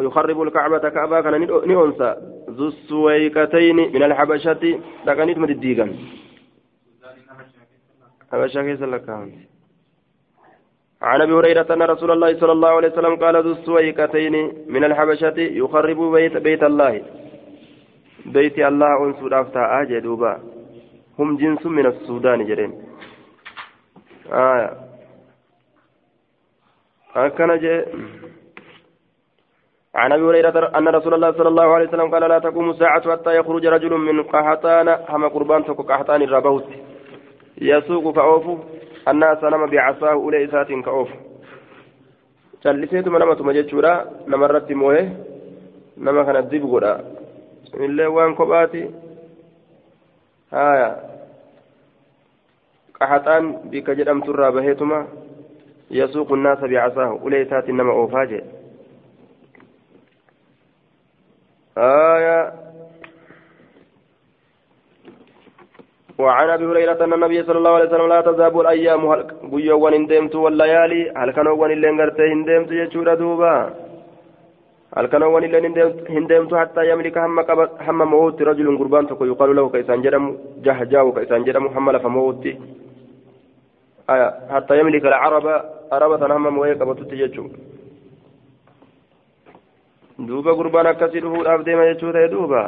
يخرب 0.08 0.42
الكعبة 0.42 0.90
كعبة 0.90 1.22
كان 1.22 1.34
نئنسى 1.72 2.10
ذو 2.50 2.68
السويكتين 2.68 3.76
من 3.76 4.04
الحبشة. 4.04 4.64
لكنت 5.06 5.38
مدديغا 5.38 5.86
حبشة 8.32 8.62
كيس 8.62 8.82
لك. 8.82 9.08
عن 11.06 11.22
أبي 11.22 11.34
هريرة 11.34 11.70
أن 11.74 11.82
رسول 11.82 12.12
الله 12.12 12.40
صلى 12.40 12.52
الله 12.52 12.70
عليه 12.70 12.92
وسلم 12.92 13.16
قال 13.16 13.36
ذو 13.46 13.52
السويكتين 13.52 14.36
من 14.68 14.84
الحبشة 14.84 15.38
يخرب 15.62 16.00
بيت 16.16 16.38
بيت 16.38 16.64
الله. 16.64 16.94
بيت 18.26 18.58
الله 18.60 18.94
أنسو 19.06 19.28
دافتا 19.28 19.82
اجدوبا 19.82 20.34
هم 21.20 21.38
جنس 21.38 21.66
من 21.66 21.86
السودان 21.86 22.40
جرين. 22.48 22.72
آه. 24.32 24.70
أكن 27.16 27.50
جاء 27.64 27.82
عن 29.96 30.12
أبي 30.12 30.24
هريرة 30.24 30.72
أن 30.78 30.88
رسول 30.88 31.14
الله 31.14 31.32
صلى 31.32 31.50
الله 31.54 31.68
عليه 31.74 31.88
وسلم 31.88 32.12
قال 32.14 32.24
لا 32.30 32.40
تقوم 32.40 32.70
الساعة 32.70 33.12
حتى 33.12 33.36
يخرج 33.36 33.66
رجل 33.66 33.94
من 33.94 34.24
قحطان 34.24 34.88
هم 35.10 35.24
قربان 35.28 35.66
تكو 35.66 35.84
قحطان 35.84 36.22
الربوت. 36.22 36.68
يسوق 37.62 38.16
فاوف 38.16 38.46
الناس 39.08 39.44
نما 39.44 39.66
بعصاه 39.66 40.12
اولي 40.14 40.48
سات 40.48 40.72
كاوف 40.72 41.10
calliseetuma 42.66 43.20
namatuma 43.22 43.54
jechuudha 43.54 43.92
namarratti 44.28 44.74
moo'ee 44.74 45.06
nama 45.98 46.26
kana 46.26 46.42
dib 46.42 46.64
godha 46.66 46.94
illee 47.86 48.10
waan 48.16 48.34
kophaati 48.40 48.82
haya 50.56 50.90
qahaxaan 52.98 53.70
bikka 53.70 53.94
jedhamturraa 54.00 54.52
baheetuma 54.58 55.00
يسوق 55.92 56.32
الناس 56.32 56.58
بعصاه 56.60 57.08
أوليسات 57.22 57.70
إنما 57.70 57.92
أوفاجئ 57.92 58.44
آية 61.78 62.65
وعن 66.20 66.50
أبي 66.50 66.66
هريرة 66.66 67.04
أن 67.04 67.14
النبي 67.14 67.44
صلى 67.44 67.58
الله 67.58 67.74
عليه 67.76 67.90
وسلم 67.90 68.08
لا 68.08 68.22
تذهب 68.22 68.60
الأيام 68.60 69.06
هل 69.06 69.22
بيوان 69.52 69.94
اندمت 69.94 70.36
والليالي؟ 70.36 71.02
هل 71.18 71.32
كانوا 71.32 71.68
اللي 71.68 71.90
انغرت 71.90 72.20
اندمت 72.20 72.72
يجور 72.72 73.14
دوبا؟ 73.14 73.56
هل 74.98 75.06
كانوا 75.12 75.40
اللي 75.40 75.58
اندمت 76.10 76.54
حتى 76.62 76.82
يملك 76.90 77.18
هم 77.18 77.40
هم 77.88 78.00
موت 78.12 78.42
رجل 78.42 78.78
قربان 78.78 79.08
تكو 79.08 79.26
يقال 79.26 79.56
له 79.56 79.70
كيسان 79.70 80.02
جرم 80.02 80.26
جهجاو 80.66 81.12
كيسان 81.16 81.44
جرم 81.44 81.70
حمل 81.74 82.00
فموت 82.00 82.46
آية 84.10 84.30
حتى 84.54 84.74
يملك 84.80 85.06
العرب 85.06 85.46
عربة 85.92 86.22
هم 86.36 86.58
وهي 86.58 86.74
قبطت 86.80 87.12
جتشو 87.20 87.46
دوبا 90.20 90.52
قربان 90.60 90.86
أبدي 91.54 91.76
ما 91.76 91.92
جتشو 91.92 92.12
دوبا 92.34 92.64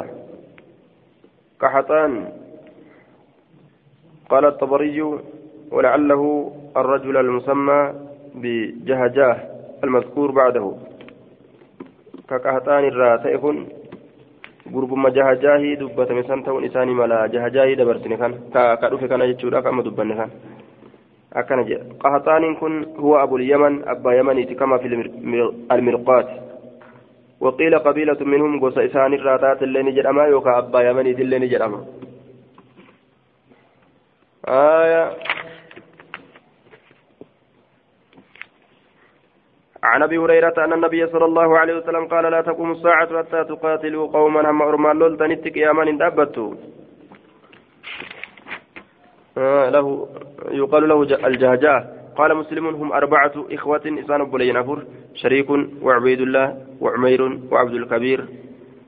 كحطان. 1.60 2.12
قال 4.28 4.44
الطبري 4.44 5.02
ولعله 5.72 6.52
الرجل 6.76 7.16
المسمى 7.16 7.92
بجهجاه 8.34 9.36
المذكور 9.84 10.30
بعده. 10.30 10.72
ككهتان 12.28 12.84
كن 22.54 22.86
هو 22.96 23.22
أبو 23.22 23.36
اليمن 23.36 23.88
أبا 23.88 24.12
يمني 24.12 24.44
كما 24.44 24.76
في 24.78 24.86
المرقات. 25.72 26.28
وقيل 27.40 27.78
قبيلة 27.78 28.16
منهم 28.20 28.60
قص 28.60 28.78
إسان 28.78 29.14
الراتات 29.14 29.62
اللي 29.62 29.82
نجد 29.82 30.06
أما 30.06 30.24
يوكا 30.24 30.58
أبا 30.58 30.80
يمني 30.90 31.10
اللي 31.10 31.38
نجد 31.38 31.60
أما 31.60 31.84
آية. 34.48 35.16
عن 39.82 40.02
أبي 40.02 40.18
هريرة 40.18 40.54
أن 40.64 40.72
النبي 40.72 41.06
صلى 41.06 41.24
الله 41.24 41.58
عليه 41.58 41.74
وسلم 41.76 42.06
قال 42.06 42.24
لا 42.32 42.40
تقوم 42.40 42.70
الساعة 42.72 43.18
حتى 43.18 43.44
تقاتلوا 43.44 44.06
قوما 44.12 44.50
هم 44.50 44.62
أرمان 44.62 44.98
لولتنتك 44.98 45.56
يا 45.56 45.72
من 45.72 45.98
دابتوا 45.98 46.54
آه 49.38 49.68
له 49.70 50.08
يقال 50.50 50.88
له 50.88 51.02
الجهجاه 51.02 51.80
قال 52.16 52.36
مسلم 52.36 52.66
هم 52.66 52.92
أربعة 52.92 53.32
إخوة 53.52 53.82
إسان 53.86 54.24
بلين 54.24 54.56
أفر 54.56 54.82
شريك 55.14 55.50
وعبيد 55.82 56.20
الله 56.20 56.66
وعمير 56.80 57.38
وعبد 57.50 57.74
الكبير 57.74 58.24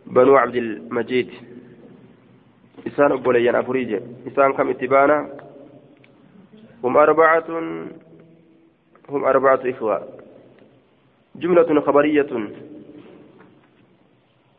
بنو 0.06 0.36
عبد 0.36 0.56
المجيد. 0.56 1.30
إسان 2.86 3.16
بلين 3.16 3.54
أفريج 3.54 4.02
إسان 4.26 4.52
كم 4.52 4.68
اتبانا 4.70 5.28
هم 6.84 6.96
أربعة 6.96 7.44
هم 9.08 9.24
أربعة 9.24 9.60
إخوة. 9.64 10.08
جملة 11.36 11.80
خبرية. 11.80 12.48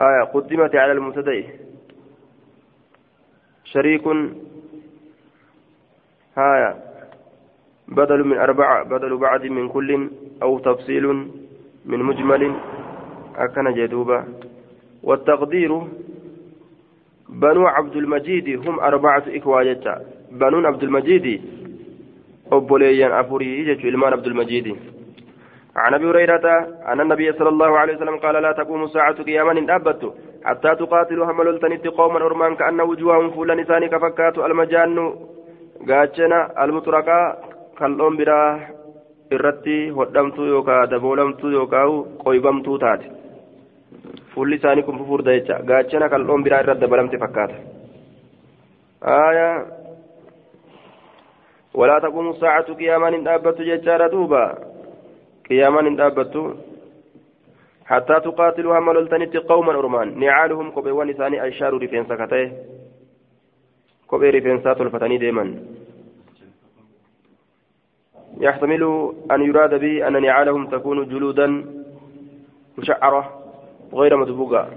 آية 0.02 0.24
قدمت 0.24 0.76
على 0.76 0.92
المبتدئ. 0.92 1.46
شريك. 3.64 4.08
هايا 6.38 6.84
بدل 7.88 8.24
من 8.24 8.38
أربعة 8.38 8.84
بدل 8.84 9.18
بعد 9.18 9.46
من 9.46 9.70
كل 9.70 10.10
أو 10.44 10.60
تفصيل 10.60 11.08
من 11.86 12.00
مجمل. 12.00 12.56
أكن 13.36 13.74
جدوبا. 13.74 14.26
والتقدير. 15.04 15.88
بنو 17.30 17.68
عبد 17.68 17.96
المجيد 17.96 18.68
هم 18.68 18.80
أربعة 18.80 19.24
إخوة 19.28 19.64
بنو 20.32 20.68
عبد 20.68 20.84
المجيد 20.84 21.42
أبوليا 22.54 23.20
أفوري 23.20 23.64
جتو 23.68 23.88
إلمان 23.88 24.14
عبد 24.14 24.28
المجيد 24.28 24.68
عن 25.76 25.94
ابي 25.94 26.06
هريره 26.10 26.46
ان 26.92 27.02
النبي 27.02 27.28
صلى 27.34 27.50
الله 27.50 27.72
عليه 27.80 27.96
وسلم 27.96 28.18
قال 28.24 28.36
لا 28.44 28.52
تقوم 28.52 28.84
الساعة 28.84 29.18
قياما 29.24 29.52
ان 29.52 29.70
ابت 29.70 30.02
حتى 30.46 30.76
تقاتلوا 30.76 31.26
هم 31.32 31.42
لولتنت 31.42 31.88
قوما 31.88 32.20
ارمان 32.26 32.56
كان 32.56 32.82
وجوههم 32.82 33.30
فول 33.32 33.50
نسان 33.60 33.84
كفكات 33.94 34.38
المجان 34.38 34.96
gaachana 35.90 36.40
almuxuraqaa 36.64 37.26
kal'oon 37.80 38.18
biraa 38.18 38.50
irratti 39.36 39.78
hodhamtuu 39.98 40.46
yookaan 40.54 40.90
daboolamtuu 40.92 41.52
yookaan 41.58 41.94
qoybamtuu 42.24 42.78
taate 42.84 43.08
fuulli 44.34 44.60
isaanii 44.62 44.84
kun 44.90 45.00
fufurda 45.00 45.36
jecha 45.38 45.60
gaachana 45.72 46.10
kal'oon 46.14 46.44
biraa 46.48 46.60
irratti 46.64 46.84
dabalamte 46.86 47.22
fakkaata. 47.24 47.56
ولا 51.74 52.00
تقوم 52.00 52.30
الساعة 52.30 52.74
قياما 52.74 53.08
إن 53.08 53.28
أبت 53.28 53.62
ججار 53.62 54.08
دوبا. 54.08 54.58
قياما 55.50 55.80
إن 55.80 56.00
أبت 56.02 56.56
حتى 57.86 58.20
تقاتلوا 58.20 58.78
هم 58.78 58.92
لولتنت 58.92 59.38
قوما 59.38 59.72
أرمان. 59.80 60.20
نعالهم 60.20 60.72
كبيوان 60.72 61.10
إساني 61.10 61.48
أشار 61.48 61.74
رفين 61.84 62.06
سكته. 62.06 62.52
kophee 64.12 64.32
rifeensaa 64.32 64.76
tolfatanii 64.76 65.20
deeman 65.24 65.50
يحتمل 68.40 68.84
أن 69.32 69.42
يراد 69.42 69.80
به 69.80 70.08
أن 70.08 70.22
نعالهم 70.22 70.68
تكون 70.68 71.10
جلودا 71.10 71.48
مشعرة 72.78 73.24
غير 73.94 74.18
مدبوغة. 74.18 74.68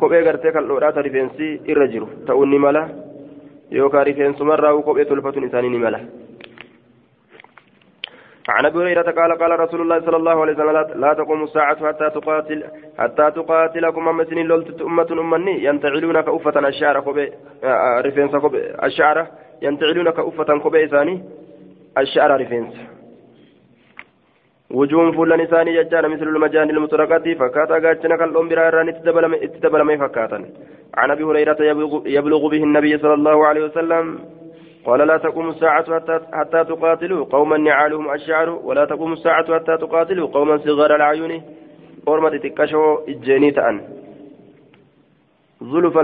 kophee 0.00 0.24
gartee 0.24 0.52
kan 0.52 0.68
dhoodhaata 0.68 1.02
rifeensi 1.02 1.60
irra 1.72 1.86
jiru 1.92 2.06
ta'uun 2.26 2.50
rifeensumarraa 4.04 4.82
kophee 4.82 5.04
tolfatuun 5.04 5.44
isaanii 5.44 5.68
ni 5.70 5.78
mala 5.78 6.00
عن 8.48 8.66
أبي 8.66 8.78
هريرة 8.78 9.10
قال 9.10 9.38
قال 9.38 9.60
رسول 9.60 9.80
الله 9.80 10.00
صلى 10.00 10.16
الله 10.16 10.40
عليه 10.40 10.52
وسلم 10.52 11.00
لا 11.00 11.14
تقوم 11.14 11.42
الساعة 11.42 11.86
حتى 11.88 12.10
تقاتل 12.10 12.64
حتى 12.98 13.30
تقاتلكم 13.30 14.08
اما 14.08 14.24
سنين 14.24 14.46
لولت 14.46 14.82
أمة 14.82 15.10
أمني 15.12 15.64
ينتعلون 15.64 16.20
كأفة 16.20 16.68
الشعر 16.68 17.00
كوبي 17.00 17.32
رفينس 18.06 18.36
كوبي 18.36 18.60
الشعر 18.84 19.26
ينتعلون 19.62 20.10
كأفة 20.10 20.58
كوبي 20.58 20.86
ثاني 20.88 21.22
الشعر 21.98 22.40
رفينس 22.40 22.74
وجوه 24.70 25.12
فلان 25.12 25.46
ثاني 25.46 25.82
ججان 25.82 26.04
مثل 26.10 26.28
المجان 26.28 26.70
المطرقة 26.70 27.34
فكاتا 27.34 27.76
قاتنا 27.84 28.16
كالأم 28.16 28.48
براران 28.48 28.88
اتدبل 28.88 29.98
فكاتا. 29.98 30.38
عن 30.94 31.10
أبي 31.10 31.24
هريرة 31.24 31.56
يبلغ 32.06 32.48
به 32.48 32.62
النبي 32.62 32.98
صلى 32.98 33.14
الله 33.14 33.46
عليه 33.46 33.64
وسلم 33.64 34.18
قال 34.86 35.00
لا 35.00 35.16
تقوم 35.16 35.48
الساعة 35.48 35.94
حتى, 35.94 36.20
حتى 36.32 36.64
تقاتلوا 36.64 37.24
قوما 37.24 37.56
نعالهم 37.56 38.14
الشعر 38.14 38.50
ولا 38.50 38.84
تقوم 38.84 39.12
الساعة 39.12 39.54
حتى 39.54 39.76
تقاتلوا 39.76 40.28
قوما 40.28 40.58
صغار 40.58 40.94
العيون. 40.94 41.42
أرمى 42.08 42.38
تكشوا 42.38 43.08
إجاني 43.08 43.50
تأن. 43.50 43.80
ظلف 45.64 45.98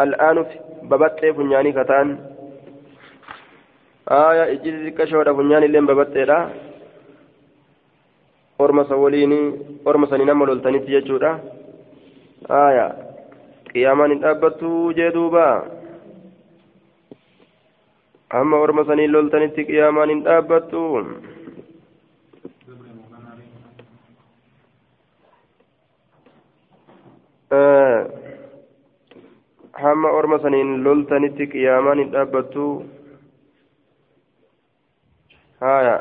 الآن 0.00 0.46
ببت 0.82 1.20
فنياني 1.36 1.72
كتأن. 1.72 2.18
آية 4.08 4.52
إجي 4.52 4.90
تكشوا 4.90 5.32
فنياني 5.32 5.66
لين 5.66 5.86
ببت 5.86 6.16
لا 6.16 6.48
أرمى 8.60 8.84
سوليني 8.84 9.40
أرمى 9.86 10.06
سنين 10.06 10.32
ملولتني 10.36 10.78
تيجودا 10.78 11.38
آية. 12.50 13.05
قياما 13.76 14.06
نتابتوا 14.12 14.92
جدوبا 14.98 15.48
amma 18.38 18.56
orma 18.64 18.82
sanii 18.86 19.06
loltanitti 19.14 19.62
qiyaamaan 19.68 20.10
hin 20.12 20.22
dhaabbattu 20.26 20.80
hamma 29.82 30.10
orma 30.18 30.38
saniin 30.44 30.72
loltanitti 30.84 31.46
qiyaamaan 31.54 31.98
hin 32.04 32.12
dhaabbattu 32.16 32.66
haya 35.66 35.96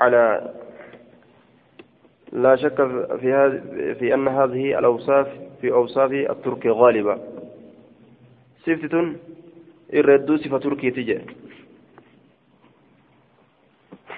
على 0.00 0.24
لا 2.32 2.56
شك 2.56 2.76
في 3.20 3.32
هذه 3.32 3.92
في 3.98 4.14
أن 4.14 4.28
هذه 4.28 4.78
الأوصاف 4.78 5.28
في 5.60 5.72
أوصاف 5.72 6.12
الترك 6.12 6.66
غالبة. 6.66 7.18
hedduu 10.28 10.38
sifa 10.38 10.58
turkiiti 10.60 11.04
jedhe 11.08 11.24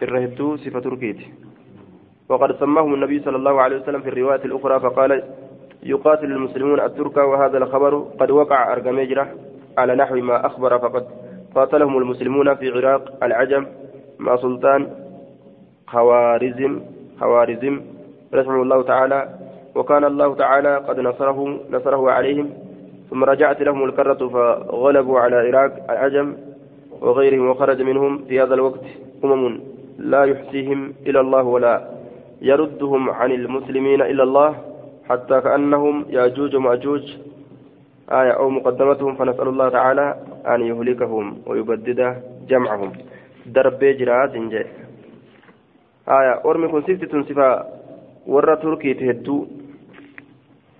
irra 0.03 0.21
hedduu 0.27 0.59
sifa 0.59 0.81
turkiiti 0.81 1.27
وقد 2.31 2.57
سماهم 2.61 2.95
النبي 2.95 3.21
صلى 3.21 3.37
الله 3.37 3.61
عليه 3.61 3.77
وسلم 3.77 4.01
في 4.01 4.09
الرواية 4.09 4.45
الأخرى 4.45 4.81
فقال 4.81 5.23
يقاتل 5.83 6.33
المسلمون 6.33 6.81
الترك 6.81 7.17
وهذا 7.17 7.59
الخبر 7.59 7.99
قد 8.21 8.31
وقع 8.31 8.73
أرقميجرة 8.73 9.35
على 9.79 9.95
نحو 9.95 10.15
ما 10.15 10.47
أخبر 10.47 10.79
فقد 10.79 11.07
قاتلهم 11.55 11.99
المسلمون 11.99 12.55
في 12.55 12.71
عراق 12.71 13.25
العجم 13.25 13.67
مع 14.19 14.37
سلطان 14.37 14.91
خوارزم 15.87 16.81
خوارزم 17.21 17.81
رحمه 18.35 18.63
الله 18.63 18.83
تعالى 18.83 19.29
وكان 19.75 20.05
الله 20.05 20.35
تعالى 20.35 20.77
قد 20.77 21.01
نصره 21.01 21.61
نصره 21.71 22.11
عليهم 22.11 22.51
ثم 23.11 23.25
رجعت 23.25 23.63
لهم 23.63 23.85
الكرة 23.85 24.29
فغلبوا 24.29 25.21
على 25.21 25.41
العراق 25.41 25.91
العجم 25.91 26.37
وغيرهم 27.01 27.49
وخرج 27.51 27.83
منهم 27.83 28.19
في 28.29 28.41
هذا 28.43 28.55
الوقت 28.55 28.81
أمم 29.25 29.61
لا 29.99 30.25
يحصيهم 30.25 30.93
إلى 31.07 31.21
الله 31.21 31.43
ولا 31.43 31.89
يردهم 32.43 33.11
عن 33.11 33.33
المسلمين 33.33 34.03
إلا 34.03 34.23
الله 34.23 34.57
حتى 35.09 35.41
كأنهم 35.41 36.05
يأجوج 36.09 36.57
ومأجوج 36.57 37.17
آية 38.13 38.31
أو 38.31 38.51
مقدمتهم 38.51 39.15
فنسأل 39.15 39.49
الله 39.49 39.69
تعالى 39.69 40.17
أن 40.47 40.61
يهلكهم 40.61 41.39
ويبدد 41.47 42.17
جمعهم. 42.49 42.93
درب 43.47 43.79
جرات 43.85 44.31
جاء 44.37 44.67
آية 46.09 46.41
أرمي 46.45 46.69
كن 46.69 46.81
سفتة 46.83 47.23
ورى 48.33 48.55
تركي 48.63 48.95
تهدو 49.01 49.37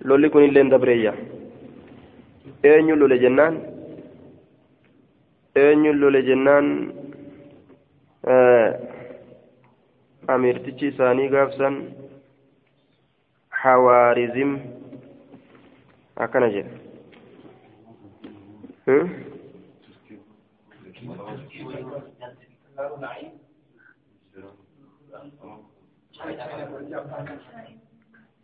لولي 0.07 0.29
كن 0.29 0.43
اللين 0.49 0.69
دبرية 0.73 1.13
eenyu 2.69 2.95
lole 2.95 3.17
jennaan 3.23 3.55
eenyu 5.61 5.91
lole 6.01 6.19
jennaan 6.27 6.67
amirtichi 10.33 10.85
isaanii 10.91 11.27
gaafsan 11.33 11.75
hawaarizim 13.61 14.51
akkana 16.25 16.49
jedha 16.55 16.75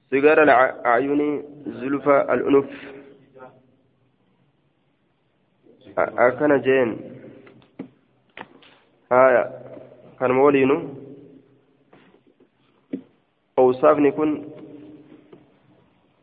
سيجار 0.09 0.43
العيون 0.43 1.43
زلفى 1.67 2.15
الأنف 2.33 2.69
kanuma 10.19 10.43
waliinu 10.43 10.75
owsaafni 13.57 14.11
kun 14.17 14.31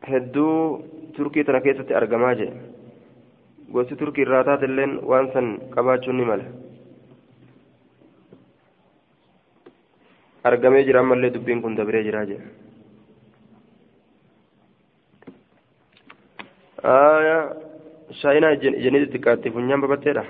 hedduu 0.09 0.55
turkii 1.15 1.43
tana 1.47 1.61
keessatti 1.65 1.93
argamaa 1.99 2.35
jee 2.39 2.51
gosti 3.73 3.95
turkii 4.01 4.25
irraa 4.27 4.43
taatelleen 4.49 4.93
waan 5.11 5.27
san 5.33 5.47
qabaachuun 5.75 6.17
ni 6.19 6.25
mala 6.29 6.45
argamee 10.49 10.83
jira 10.87 10.99
ammallee 11.03 11.33
dubbiin 11.35 11.61
kun 11.61 11.77
dabree 11.77 12.03
jiraa 12.07 12.25
jee. 12.29 12.41
Aya 16.95 17.37
shaayinaa 18.21 18.53
ijaniiti 18.57 19.13
xiqqaatti 19.15 19.53
funyaan 19.55 19.81
babatteedha 19.85 20.23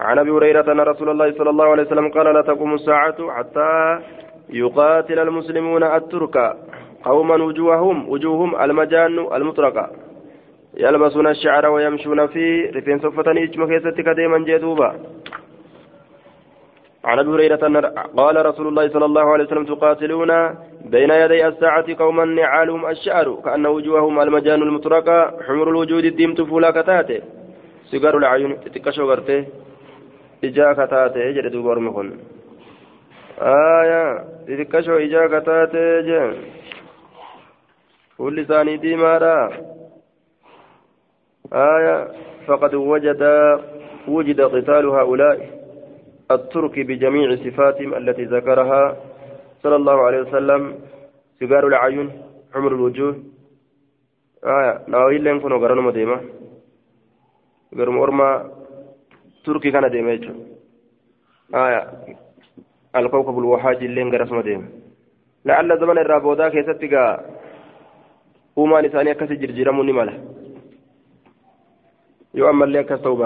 عن 0.00 0.18
ابي 0.18 0.30
هريره 0.30 0.72
ان 0.72 0.80
رسول 0.80 1.08
الله 1.10 1.28
صلى 1.38 1.50
الله 1.50 1.66
عليه 1.72 1.82
وسلم 1.82 2.08
قال 2.08 2.26
لا 2.34 2.42
تقوم 2.42 2.74
الساعة 2.74 3.18
حتى 3.36 4.00
يقاتل 4.62 5.18
المسلمون 5.18 5.82
الترك 5.82 6.36
قوما 7.04 7.36
وجوههم 7.44 8.08
وجوههم 8.08 8.50
المجان 8.62 9.18
المطرقه 9.36 9.90
يلبسون 10.84 11.26
الشعر 11.26 11.66
ويمشون 11.66 12.26
في 12.26 12.44
رفين 12.76 12.98
صفة 12.98 13.26
اجمع 13.44 13.66
كيستك 13.66 14.08
ديما 14.18 14.38
جدوبا 14.38 14.88
عن 17.04 17.18
أبي 17.18 17.30
هريرة 17.30 17.62
قال 18.16 18.46
رسول 18.46 18.68
الله 18.68 18.88
صلى 18.88 19.04
الله 19.04 19.32
عليه 19.32 19.44
وسلم 19.44 19.64
تقاتلون 19.64 20.54
بين 20.84 21.10
يدي 21.10 21.46
الساعة 21.46 21.94
قوما 21.98 22.24
نعالهم 22.24 22.86
الشعر 22.86 23.40
كأن 23.44 23.66
وجوههم 23.66 24.20
المجان 24.20 24.62
المطرقة 24.62 25.42
حمر 25.46 25.70
الوجود 25.70 26.04
الديمت 26.04 26.40
فولا 26.40 26.70
كتاته. 26.70 27.20
سيجار 27.90 28.16
العيون 28.16 28.60
تتكشو 28.60 29.04
غرته 29.10 29.44
إجا 30.44 30.72
كتاته 30.72 31.48
دوبار 31.48 31.78
مخن 31.78 32.08
آية 33.40 34.24
تتكشو 34.48 34.96
إجا 34.96 35.26
كتاته 35.26 36.00
جد 36.00 36.36
كل 38.18 38.46
ثاني 38.46 38.76
ديمارا. 38.76 39.50
آية 41.52 42.08
فقد 42.46 42.74
وجد 42.74 43.22
وجد 44.08 44.40
قتال 44.40 44.86
هؤلاء. 44.86 45.57
الترك 46.30 46.74
بجميع 46.88 47.36
صفاتهم 47.36 47.94
التي 47.94 48.24
ذكرها 48.24 48.82
صلى 49.62 49.76
الله 49.76 49.96
عليه 50.06 50.20
وسلم. 50.20 50.62
سجار 51.40 51.66
العيون 51.66 52.08
عمر 52.54 52.72
الوجوه. 52.72 53.14
آية 54.44 54.72
ناوي 54.88 55.18
لين 55.18 55.40
كنوا 55.40 55.58
قرنوا 55.58 55.82
مديمة. 55.82 56.20
قرم 57.78 57.98
أرما 57.98 58.28
تركي 59.44 59.70
كان 59.70 59.90
ديمة 59.90 60.34
آية 61.54 61.80
الكوكب 62.96 63.38
الوحاج 63.38 63.84
لين 63.84 64.12
قرس 64.12 64.32
مديمة. 64.32 64.68
لعل 65.44 65.80
زمن 65.80 65.98
الرابودا 65.98 66.48
كيستيقا 66.48 67.04
uumaan 68.58 68.84
isaanii 68.84 69.10
akkasi 69.14 69.36
jirjiiramuu 69.38 69.84
ni 69.86 69.92
mala 69.92 70.12
yoo 72.34 72.48
ammallee 72.50 72.80
akkas 72.82 73.02
ta'uu 73.02 73.18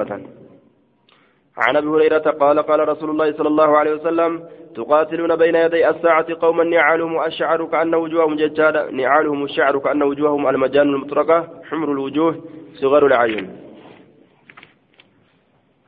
عن 1.59 1.77
أبي 1.77 1.87
هريرة 1.87 2.19
قال 2.19 2.63
قال 2.63 2.89
رسول 2.89 3.11
الله 3.11 3.33
صلى 3.33 3.49
الله 3.49 3.79
عليه 3.79 3.95
وسلم 3.95 4.45
تقاتلون 4.75 5.37
بين 5.37 5.55
يدي 5.55 5.89
الساعة 5.91 6.27
قوما 6.41 6.65
نعالهم 6.65 7.25
الشعر 7.25 7.67
كأن 7.67 7.95
وجوههم 7.95 8.37
ججالة 8.37 8.91
نعالهم 8.91 9.45
الشعر 9.45 9.79
كأن 9.79 10.03
وجوههم 10.03 10.49
المجان 10.49 10.89
المطرقة 10.89 11.49
حمر 11.71 11.93
الوجوه 11.93 12.45
صغار 12.75 13.07
العين. 13.07 13.57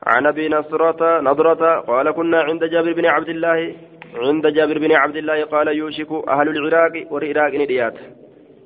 عن 0.07 0.25
أبي 0.25 0.49
نصرة 0.49 1.21
نضرة 1.21 1.79
قال 1.79 2.11
كنا 2.11 2.41
عند 2.41 2.63
جابر 2.63 2.93
بن 2.93 3.05
عبد 3.05 3.29
الله 3.29 3.75
عند 4.15 4.47
جابر 4.47 4.77
بن 4.77 4.91
عبد 4.91 5.15
الله 5.15 5.43
قال 5.43 5.67
يوشك 5.67 6.11
أهل 6.29 6.47
العراق 6.49 7.07
والعراق 7.11 7.53
نديات 7.53 7.97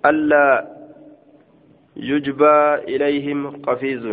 ألا 0.06 0.68
يجبى 1.96 2.76
إليهم 2.76 3.62
قفيز. 3.62 4.06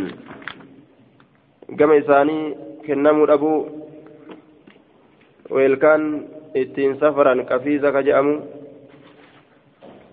كما 1.78 1.94
كنمو 2.86 3.24
أبو 3.24 3.66
ويلكان 5.50 6.02
ittiin 6.56 6.96
safaran 6.96 7.44
qafiisa 7.44 7.92
ka 7.92 8.00
je'amu 8.00 8.40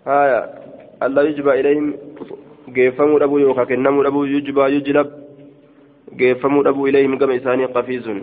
haya 0.05 0.39
alla 0.99 1.23
yujba 1.23 1.55
ilayhim 1.55 1.95
geeffamuu 2.75 3.19
dhabuu 3.23 3.39
yookaan 3.39 3.69
kennamuu 3.71 4.03
dhabuu 4.03 4.27
yujbaa 4.27 4.67
yujlab 4.75 5.07
geeffamuu 6.19 6.63
dhabuu 6.67 6.87
ilayhim 6.91 7.15
gama 7.21 7.39
isaanii 7.39 7.71
qafiisun 7.77 8.19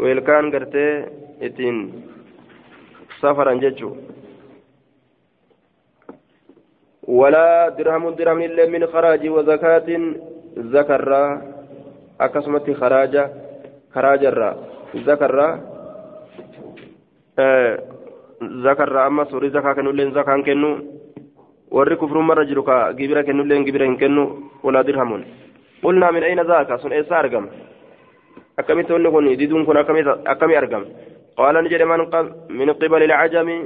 weelkaan 0.00 0.48
gartee 0.54 0.92
ittiin 1.40 1.78
safaran 3.20 3.60
jechuu 3.60 3.96
ولا 7.08 7.68
درهم 7.68 8.20
درهم 8.20 8.40
إلا 8.40 8.68
من 8.68 8.86
خراج 8.86 9.22
وزكاة 9.28 9.88
زكرا 10.56 11.24
أكسمت 12.20 12.70
خراجا 12.70 13.30
خراجا 13.94 14.56
زكرا 14.94 15.48
zakarraa 18.64 19.06
amma 19.06 19.24
horii 19.24 19.50
zakaa 19.50 19.74
kennulleen 19.74 20.12
zakaan 20.14 20.42
kennu 20.44 20.68
warri 21.70 21.96
kufrummarra 21.96 22.44
jiru 22.44 22.62
ka 22.62 22.92
gibira 22.98 23.24
kennulleen 23.24 23.64
gibira 23.64 23.86
hin 23.86 23.98
kennu 23.98 24.24
walaa 24.62 24.86
dirhamuun 24.86 25.24
qulnaa 25.82 26.12
min 26.12 26.22
ayna 26.28 26.44
zaaka 26.44 26.78
sun 26.78 26.92
eessa 26.92 27.18
argama 27.18 27.48
akkamitti 28.56 28.92
wanni 28.92 29.10
kun 29.10 29.28
diduun 29.40 29.66
kun 29.66 29.76
akkami 29.76 30.56
argama 30.56 30.86
qaala 31.36 31.62
ni 31.62 31.68
jedhe 31.68 31.84
min 32.48 32.74
qibali 32.80 33.04
ilcajami 33.10 33.56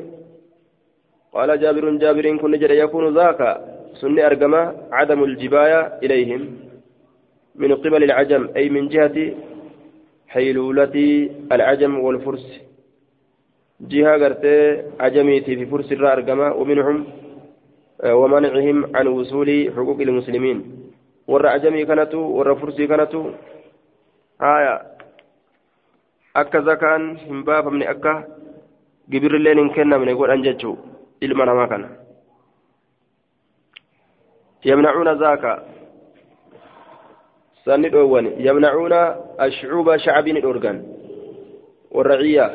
qaala 1.32 1.56
jaabirun 1.62 2.00
jaabiriin 2.00 2.38
kun 2.40 2.50
ni 2.50 2.58
jedhe 2.58 2.76
yakuunu 2.76 3.12
zaaka 3.12 3.60
sunni 4.00 4.22
argama 4.22 4.72
cadamu 4.90 5.26
ljibaaya 5.26 5.80
ilayhim 6.00 6.42
min 7.54 7.76
qibali 7.82 8.04
ilcajam 8.06 8.48
ay 8.56 8.68
min 8.70 8.88
jihati 8.88 9.52
حيلولة 10.32 10.96
العجم 11.52 11.98
والفرس. 11.98 12.60
جهة 13.80 14.16
غرتي 14.16 14.82
عجميتي 15.00 15.56
في 15.56 15.66
فرس 15.66 15.92
الرا 15.92 16.12
أرقما 16.12 16.52
ومنهم 16.52 17.06
آه، 18.00 18.14
ومنعهم 18.14 18.96
عن 18.96 19.06
وصول 19.06 19.72
حقوق 19.76 20.00
المسلمين. 20.00 20.58
ور 21.28 21.46
عجمي 21.46 21.84
كانت 21.84 22.14
ور 22.14 22.54
فرسي 22.54 22.86
كانت. 22.86 23.12
آية. 24.40 24.82
همباب 27.28 27.68
من 27.68 27.82
أكا 27.82 28.24
جبر 29.08 29.34
اللين 29.36 29.58
إن 29.58 29.70
كنا 29.76 29.98
من 29.98 30.08
يقول 30.08 30.30
أنججو 30.30 30.76
إلما 31.22 31.44
ما 31.44 31.66
كان. 31.66 31.88
زكاة 37.66 37.78
سند 37.78 37.94
يمنعون 38.38 38.92
الشعوب 39.40 39.96
شعب 39.96 40.26
الأورغان 40.28 40.78
والرعية 41.90 42.46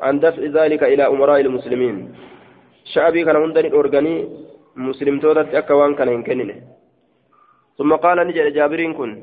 عن 0.00 0.20
دفع 0.20 0.42
ذلك 0.42 0.82
إلى 0.82 1.06
أمراء 1.06 1.40
المسلمين 1.40 2.14
شعبي 2.84 3.24
كان 3.24 3.36
هندن 3.36 3.66
الأورغاني 3.66 4.28
مسلم 4.76 5.20
تودت 5.20 5.54
أكوان 5.54 5.94
كان 5.94 6.08
ينكننه 6.08 6.54
ثم 7.78 7.92
قال 7.94 8.18
نجل 8.26 8.52
جابرين 8.52 8.92
كن 8.94 9.22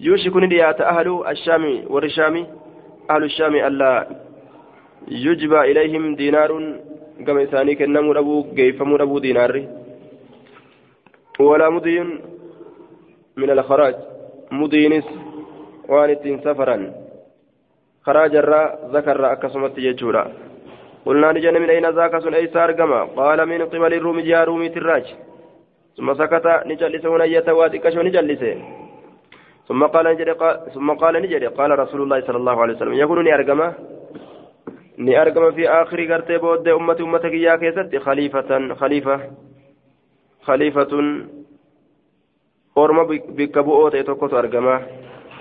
يوشك 0.00 0.36
نديات 0.36 0.80
أهل 0.80 1.08
الشام 1.28 1.64
والرشام 1.92 2.46
أهل 3.10 3.24
الشام 3.24 3.54
ألا 3.54 3.92
يجبى 5.08 5.60
إليهم 5.60 6.14
دينار 6.14 6.50
كما 7.26 7.42
إساني 7.42 7.74
كنمو 7.74 8.12
أبو 8.12 8.54
كيفمو 8.56 8.96
أبو 8.96 9.18
دينار 9.18 9.54
ولا 11.40 11.70
مضي 11.70 11.96
من 13.38 13.50
الخراج. 13.50 13.94
مضينس 14.50 15.06
وانت 15.88 16.24
سفرا. 16.44 16.76
خراج 18.06 18.32
الراء 18.36 18.68
ذكر 18.94 19.32
أكسمت 19.32 19.78
يجورا. 19.78 20.24
قلنا 21.06 21.32
نجن 21.32 21.54
من 21.62 21.70
أين 21.70 21.86
ذاك 21.98 22.18
سن 22.18 22.34
أي 22.34 22.46
سارقما 22.54 23.00
قال 23.20 23.38
من 23.46 23.60
قبل 23.72 23.92
الروم 23.94 24.20
جاء 24.20 24.44
رومي 24.44 24.68
تراج. 24.68 25.06
ثم 25.96 26.08
سكت 26.14 26.46
نجلس 26.66 27.04
هنا 27.06 27.24
يتواتي 27.24 27.78
كشو 27.78 28.00
نجلس. 28.02 28.42
ثم 29.68 29.80
قال 29.94 30.06
نجري 30.06 30.32
قال 30.32 30.56
ثم 30.74 30.88
قال 31.02 31.14
نجري 31.22 31.46
قال 31.46 31.70
رسول 31.78 32.00
الله 32.02 32.20
صلى 32.20 32.36
الله 32.36 32.56
عليه 32.62 32.74
وسلم 32.74 32.92
يقول 32.92 33.24
ني 33.24 33.34
أرقما. 33.34 33.68
ني 34.98 35.22
أرقما 35.22 35.50
في 35.50 35.68
آخر 35.68 35.98
قرتي 36.12 36.38
بود 36.38 36.68
أمتي 36.68 37.02
أمتك 37.02 37.32
يا 37.32 37.56
كيست. 37.56 37.96
خليفة 37.96 38.74
خليفة. 38.74 39.20
خليفة 40.42 40.92
أورما 42.78 43.02
بكبؤوت 43.28 43.94
يتوكت 43.94 44.34
أرقما 44.34 44.82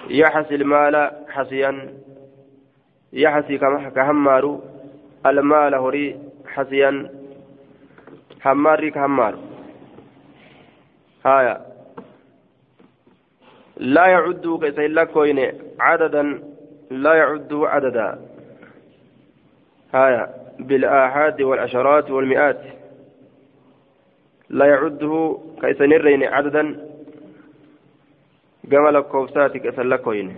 يحسي 0.10 0.56
المال 0.56 1.12
حسيا 1.30 1.94
يحسي 3.14 3.58
كهمار 3.96 4.60
المال 5.26 5.76
هري 5.76 6.20
حسيا 6.48 7.10
هماري 8.46 8.92
كهمار 8.92 9.36
هايا 11.26 11.66
لا 13.78 14.06
يعد 14.08 14.60
كيسيل 14.62 15.00
عددا 15.80 16.44
لا 16.92 17.14
يعد 17.14 17.54
عددا 17.54 18.20
هايا 19.94 20.30
بالآحاد 20.60 21.42
والعشرات 21.42 22.12
والمئات 22.12 22.62
لا 24.50 24.66
يعده 24.66 25.40
كيسنرين 25.62 26.24
عددا 26.24 26.87
جمل 28.68 29.00
كوفساتك 29.02 29.62
كيسيل 29.62 30.32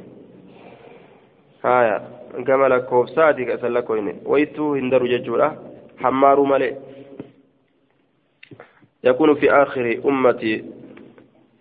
هايا 1.66 2.20
gama 2.38 2.70
lakkoofsaati 2.70 3.46
ka 3.46 3.54
isan 3.54 3.74
lakkoyne 3.74 4.16
waytuu 4.26 4.74
hin 4.74 4.90
daru 4.90 5.08
jechuudha 5.08 5.54
hammaaru 5.96 6.46
malee 6.46 6.76
يكون 9.04 9.36
في 9.36 9.52
آخر 9.52 10.02
أمتي 10.06 10.64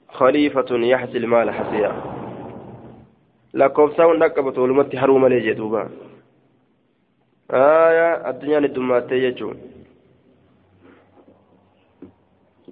خليفة 0.08 0.66
يحسي 0.70 1.18
المال 1.18 1.50
حسيا 1.50 1.92
lakkoofsaa 3.54 4.04
hunda 4.04 4.28
qabatu 4.30 4.60
walumatti 4.62 4.96
haruu 4.96 5.18
malee 5.18 5.40
jee 5.40 5.54
duuba 5.54 5.88
aya 7.48 8.24
addunyaan 8.24 8.62
heddumaattee 8.62 9.20
jechuun 9.20 9.56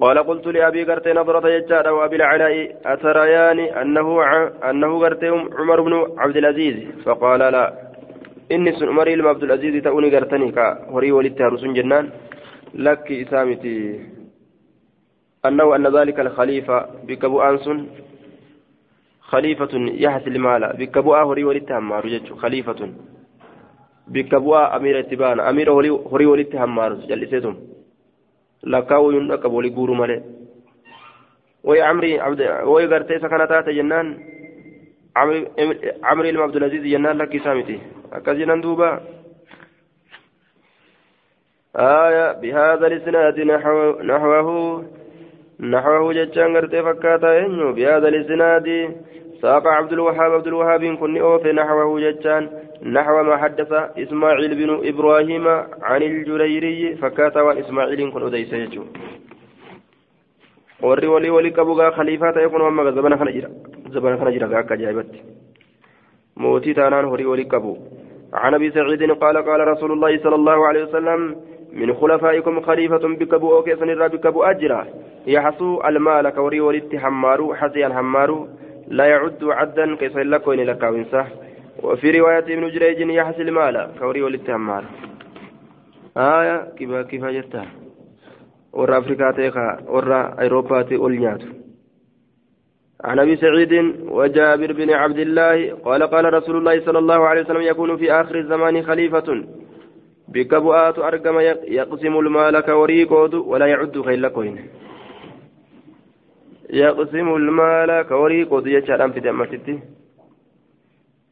قال 0.01 0.19
قلت 0.19 0.47
لأبي 0.47 0.85
قرتي 0.85 1.13
نظرة 1.13 1.49
يجاد 1.49 1.87
وأبي 1.89 2.17
العلاء 2.17 2.77
أتريان 2.87 3.59
أنه 3.59 4.09
أنه 4.71 5.01
قرتي 5.01 5.29
عمر 5.29 5.81
بن 5.81 5.95
عبد 6.19 6.37
العزيز 6.37 6.77
فقال 7.05 7.41
لا 7.41 7.87
inni 8.51 8.73
sun 8.79 8.89
umarii 8.89 9.13
ilma 9.13 9.31
abdulaziizii 9.31 9.83
ta'uu 9.83 10.01
ni 10.01 10.11
gartanii 10.11 10.53
ka 10.53 10.79
horii 10.95 11.11
walitti 11.11 11.43
harusun 11.43 11.75
jennaan 11.75 12.13
lakki 12.75 13.21
isaa 13.21 13.45
miti 13.45 14.01
annahu 15.43 15.73
anna 15.75 15.91
dhalika 15.91 16.23
alkhaliifa 16.23 16.89
bikka 17.07 17.29
bu'aan 17.29 17.59
sun 17.65 17.89
khaliifatun 19.31 19.89
yaxsi 19.99 20.31
ilmaala 20.31 20.73
bikka 20.79 21.03
bu'aa 21.03 21.25
horii 21.25 21.45
walitti 21.45 21.73
hammaaru 21.73 22.09
jechu 22.09 22.37
khaliifatun 22.37 22.95
bikka 24.07 24.41
bu'aa 24.41 24.79
lakkaa'uu 28.75 29.13
yuun 29.17 29.29
dhaqqabu 29.33 29.57
walii 29.57 29.77
guuru 29.79 29.95
malee 30.01 30.23
way 31.65 31.83
amrii 31.91 32.17
way 32.73 32.87
gartee 32.93 33.19
isa 33.19 33.29
kana 33.29 33.47
taate 33.53 33.77
jennaan 33.79 34.17
amri 36.13 36.29
ilma 36.29 36.45
abdulaziiz 36.49 36.91
jennaan 36.95 37.19
lakki 37.19 37.41
isaa 37.43 37.59
miti 37.61 37.79
أكزنا 38.13 38.61
دوبا 38.61 39.01
آية 41.77 42.33
بهذا 42.33 42.87
الإسناد 42.87 43.41
نحو 43.41 44.01
نحوه 44.01 44.85
نحوه 45.61 46.13
جتشان 46.13 46.57
غرتي 46.57 46.83
فكاتا 46.83 47.39
إنه 47.47 47.71
بهذا 47.71 48.09
الإسناد 48.09 48.97
ساق 49.43 49.67
عبد 49.67 49.93
الوهاب 49.93 50.33
عبد 50.33 50.47
الوهاب 50.47 50.85
كن 50.85 51.17
أوفي 51.17 51.53
نحوه 51.53 52.01
جتشان 52.01 52.51
نحو 52.83 53.23
ما 53.23 53.37
حدث 53.37 53.73
إسماعيل 53.73 54.55
بن 54.55 54.71
إبراهيم 54.89 55.47
عن 55.83 56.03
الجريري 56.03 56.97
فكاتا 56.97 57.41
وإسماعيل 57.43 58.11
كن 58.13 58.23
أديس 58.27 58.53
يجو. 58.53 58.85
warri 60.83 61.09
walii 61.09 61.31
walii 61.31 61.53
qabu 61.57 61.75
gaa 61.75 61.91
khaliifaa 61.91 62.33
ta'e 62.37 62.49
kun 62.53 62.61
amma 62.61 62.93
zabana 62.93 63.17
kana 63.17 63.33
jira 63.33 63.49
zabana 63.95 64.17
kana 64.21 64.31
jira 64.31 64.49
gaa 64.49 64.61
akka 64.61 64.77
عن 68.35 68.55
أبي 68.55 68.71
سعيد 68.71 69.11
قال 69.11 69.37
قال 69.37 69.69
رسول 69.69 69.93
الله 69.93 70.19
صلى 70.19 70.35
الله 70.35 70.67
عليه 70.67 70.83
وسلم 70.85 71.37
من 71.73 71.95
خلفائكم 71.95 72.61
خليفة 72.61 73.09
بكبو 73.09 73.57
أوكيسن 73.57 73.91
الرا 73.91 74.07
بكبو 74.07 74.43
أجرا. 74.43 74.87
يحصو 75.27 75.81
المال 75.81 76.31
كوري 76.31 76.61
ولت 76.61 76.97
حمارو 76.97 77.55
حسيا 77.55 77.89
حمارو. 77.89 78.49
لا 78.89 79.05
يعد 79.07 79.45
عدا 79.45 79.97
كيف 79.97 80.17
لكوين 80.17 80.61
لكاوينسا 80.61 81.27
وفي 81.83 82.11
رواية 82.11 82.39
ابن 82.39 82.69
جريج 82.69 83.01
يحصل 83.01 83.51
مالا 83.51 83.91
كوري 83.99 84.23
والاتهام 84.23 84.67
مالا 84.67 84.87
آية 86.17 86.75
كيف 86.79 86.91
كيف 86.93 87.25
جرتها 87.25 87.67
ورا 88.73 88.99
أفريقيا 88.99 89.31
تيخا 89.31 89.79
ورا 89.89 90.21
أوروبا 90.43 90.83
تي 90.83 90.97
عن 93.05 93.19
أبي 93.19 93.37
سعيد 93.37 93.73
وجابر 94.09 94.73
بن 94.73 94.91
عبد 94.91 95.19
الله 95.19 95.75
قال 95.75 96.03
قال 96.03 96.35
رسول 96.35 96.57
الله 96.57 96.85
صلى 96.87 96.99
الله 96.99 97.27
عليه 97.27 97.43
وسلم 97.43 97.61
يكون 97.61 97.97
في 97.97 98.13
آخر 98.13 98.39
الزمان 98.39 98.83
خليفة. 98.83 99.45
بكبؤات 100.29 100.99
أرقم 100.99 101.41
يقسم 101.79 102.19
المال 102.19 102.61
كوريكود 102.61 103.35
ولا 103.35 103.67
يعد 103.67 104.01
خيلكوين 104.01 104.69
يقسم 106.71 107.35
المال 107.35 108.03
كوريكود 108.09 108.67
يجعل 108.67 109.13
في 109.13 109.21
دمتتي 109.21 109.81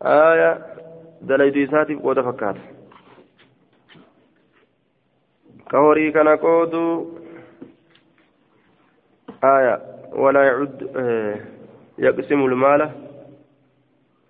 آية 0.02 0.58
دليل 1.22 1.68
إساتي 1.68 1.94
قود 1.94 2.20
فكات. 2.20 2.56
كوري 5.70 6.12
كان 6.12 6.28
قود 6.28 6.74
آية 9.44 9.80
ولا 10.12 10.44
يعد 10.44 10.90
آه 10.96 11.36
يقسم 11.98 12.44
المال. 12.44 12.90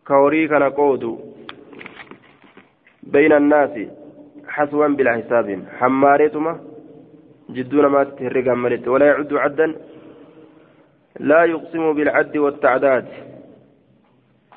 كوري 0.07 0.49
كان 0.49 0.63
قود 0.63 1.35
بين 3.03 3.33
الناس 3.33 3.89
حسوا 4.49 4.89
بلا 4.89 5.13
حساب. 5.17 5.65
حمارتما 5.79 6.61
جدون 7.51 7.87
ما 7.87 8.05
تهرق 8.05 8.89
ولا 8.89 9.07
يعد 9.07 9.35
عدا. 9.35 9.75
لا 11.21 11.45
يقسم 11.45 11.93
بالعد 11.93 12.37
والتعداد. 12.37 13.34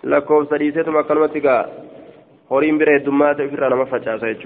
لكم 0.03 0.45
سديستما 0.45 1.02
كلمتك 1.02 1.65
هورين 2.52 2.78
بره 2.78 2.98
دمات 2.98 3.41
في 3.41 3.56
ما 3.56 3.86
فجأة 3.86 4.38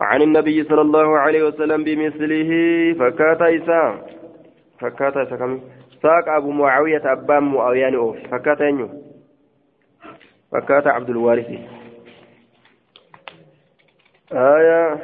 عن 0.00 0.22
النبي 0.22 0.64
صلى 0.64 0.80
الله 0.80 1.18
عليه 1.18 1.42
وسلم 1.42 1.84
بمثله 1.84 2.50
فكات 3.00 3.42
إسام 3.42 4.02
فكات 4.80 5.16
إسام 5.16 5.60
ساق 6.02 6.28
أبو 6.28 6.50
معاوية 6.50 7.12
أبان 7.12 7.42
معاوية 7.42 7.96
أوف 7.96 8.16
فكات 8.30 8.60
أنيو 8.60 8.88
فكات 10.52 10.86
عبد 10.86 11.10
الوارث 11.10 11.46
آية 14.32 14.98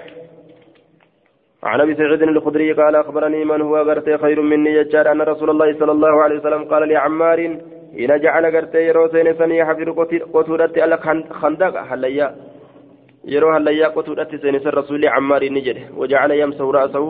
عن 1.62 1.80
ابي 1.80 1.94
سعيد 1.94 2.22
الخدري 2.22 2.72
قال 2.72 2.96
اخبرني 2.96 3.44
من 3.44 3.60
هو 3.60 3.76
غرتي 3.78 4.18
خير 4.18 4.40
مني 4.42 4.70
يجار 4.70 5.12
ان 5.12 5.20
رسول 5.20 5.50
الله 5.50 5.78
صلى 5.78 5.92
الله 5.92 6.22
عليه 6.22 6.38
وسلم 6.38 6.64
قال 6.64 6.88
لعمار 6.88 7.58
إن 7.94 8.20
جعل 8.20 8.44
غرتي 8.54 8.86
يرو 8.88 9.08
سين 9.08 9.34
سن 9.38 9.50
يحفر 9.50 9.90
قتودت 10.34 10.78
على 10.78 10.96
خندق. 11.30 11.74
هليا. 11.90 12.34
يرو 13.24 13.50
هليا 13.50 13.88
قتودت 13.88 14.36
سين 14.42 14.58
سن 14.58 14.68
رسول 14.68 15.08
عمار 15.08 15.44
نجد 15.44 15.78
وجعل 15.96 16.30
يمسح 16.30 16.64
رأسه. 16.64 17.04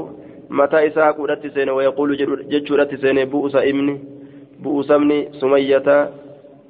متى 0.50 0.86
إساء 0.86 1.12
قدرت 1.12 1.46
سين 1.46 1.70
ويقول 1.70 2.16
ججورت 2.52 2.94
سين 2.94 3.24
بؤس 3.24 3.56
إمني. 3.56 3.96
بؤس 4.62 4.90
أمني 4.90 5.18
سمية 5.40 5.88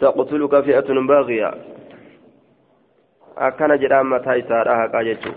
تقتلك 0.01 0.55
فئة 0.61 0.89
باغية. 1.09 1.55
أكن 3.39 3.77
جرام 3.77 4.11
متى 4.11 4.39
إساء 4.39 4.63
رأها 4.69 4.87
قاجتشو. 4.87 5.33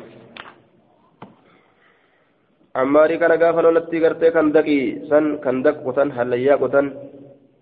ammaarii 2.73 3.19
kana 3.19 3.35
gaafa 3.37 3.61
lolatti 3.61 3.99
gartee 3.99 4.31
kan 4.31 4.51
daqii 4.55 5.09
san 5.09 5.25
kan 5.43 5.57
daq 5.63 5.83
qotan 5.83 6.11
hallayyaa 6.17 6.55
qotan 6.57 6.85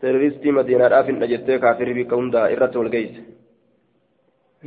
terroristii 0.01 0.55
madiinaadhaaf 0.59 1.11
hin 1.11 1.19
dhajettee 1.23 1.59
kaafirri 1.65 1.97
bikka 1.99 2.21
hundaa 2.21 2.47
irratti 2.55 2.81
wal 2.81 2.91
geeyse 2.95 3.21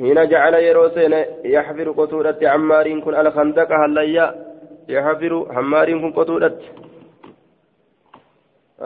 hina 0.04 0.26
jacala 0.34 0.64
yeroo 0.66 0.88
seene 0.98 1.20
yaxfiru 1.54 1.96
qotuudhatti 2.00 2.52
ammaariin 2.56 3.02
kun 3.06 3.18
alkandaqa 3.22 3.82
hallayyaa 3.84 4.30
yaxfiru 4.96 5.40
hammaariin 5.56 6.00
kun 6.04 6.16
qotuudhatti 6.20 6.66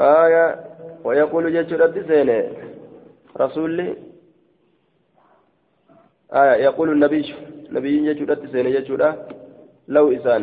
aya 0.07 0.47
ويقول 1.07 1.53
جدت 1.55 2.07
سينه 2.07 2.39
رسولي 3.41 3.97
آية 6.33 6.55
يقول 6.67 6.89
النبي 6.93 7.35
نبي 7.71 8.15
جدت 8.15 8.53
سينه 8.53 8.71
جدت 8.71 9.19
لو 9.89 10.13
إسان 10.13 10.43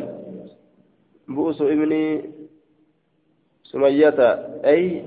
بؤس 1.28 1.62
ابن 1.62 2.22
سمية 3.64 4.20
أي 4.66 5.04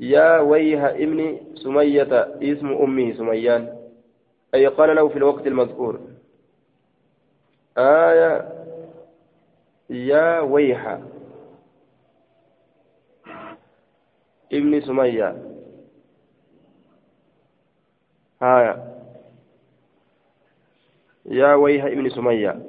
يا 0.00 0.40
ويها 0.40 0.90
ابن 0.90 1.40
سمية 1.54 2.36
اسم 2.42 2.66
أمه 2.72 3.12
سميان 3.12 3.76
أي 4.54 4.66
قال 4.66 4.96
له 4.96 5.08
في 5.08 5.16
الوقت 5.16 5.46
المذكور. 5.46 6.00
آية 7.78 8.48
يا 9.90 10.40
ويها 10.40 11.02
ابن 14.52 14.80
سمية. 14.80 15.42
آية 18.42 18.84
يا 21.26 21.54
ويها 21.54 21.86
ابن 21.86 22.10
سمية. 22.10 22.62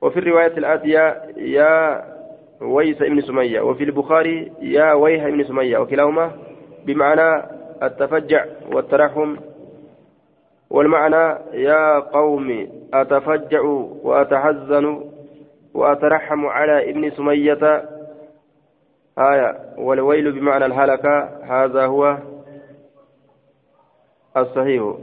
وفي 0.00 0.18
الرواية 0.18 0.56
الآتية 0.58 1.32
يا 1.36 2.17
ويس 2.60 3.02
ابن 3.02 3.20
سمية. 3.20 3.60
وفي 3.60 3.84
البخاري 3.84 4.52
يا 4.60 4.92
ويها 4.92 5.28
ابن 5.28 5.44
سمية. 5.44 5.78
وكلاهما 5.78 6.32
بمعنى 6.86 7.44
التفجع 7.82 8.44
والترحم 8.72 9.36
والمعنى 10.70 11.38
يا 11.52 11.98
قوم 11.98 12.68
أتفجع 12.94 13.60
وأتحزن 14.02 15.04
وأترحم 15.74 16.46
على 16.46 16.90
ابن 16.90 17.10
سمية. 17.10 17.88
آية. 19.18 19.58
والويل 19.78 20.32
بمعنى 20.32 20.66
الهلكة 20.66 21.28
هذا 21.42 21.86
هو 21.86 22.18
الصحيح. 24.36 24.94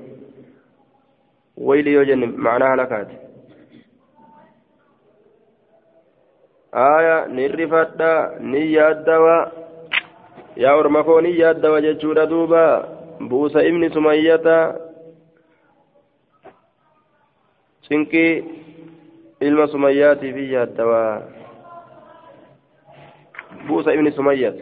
ويل 1.57 1.87
يوجن 1.87 2.33
معنى 2.37 2.63
هلكات. 2.63 3.24
Aya 6.75 7.27
ni 7.31 7.47
rifadha 7.47 8.35
ni 8.39 8.73
yaaddawa 8.75 9.51
yaa 10.55 10.75
orma 10.75 11.03
koo 11.03 11.21
ni 11.21 11.39
yaaddawa 11.39 11.81
jechuudha 11.81 12.25
duuba 12.25 12.63
buusa 13.29 13.63
ibni 13.63 13.89
sumayyata 13.89 14.75
cinqii 17.87 18.43
ilma 19.39 19.67
sumayyaatiifi 19.67 20.53
yaaddawa 20.53 21.23
buusa 23.67 23.93
ibni 23.95 24.11
sumayyat 24.11 24.55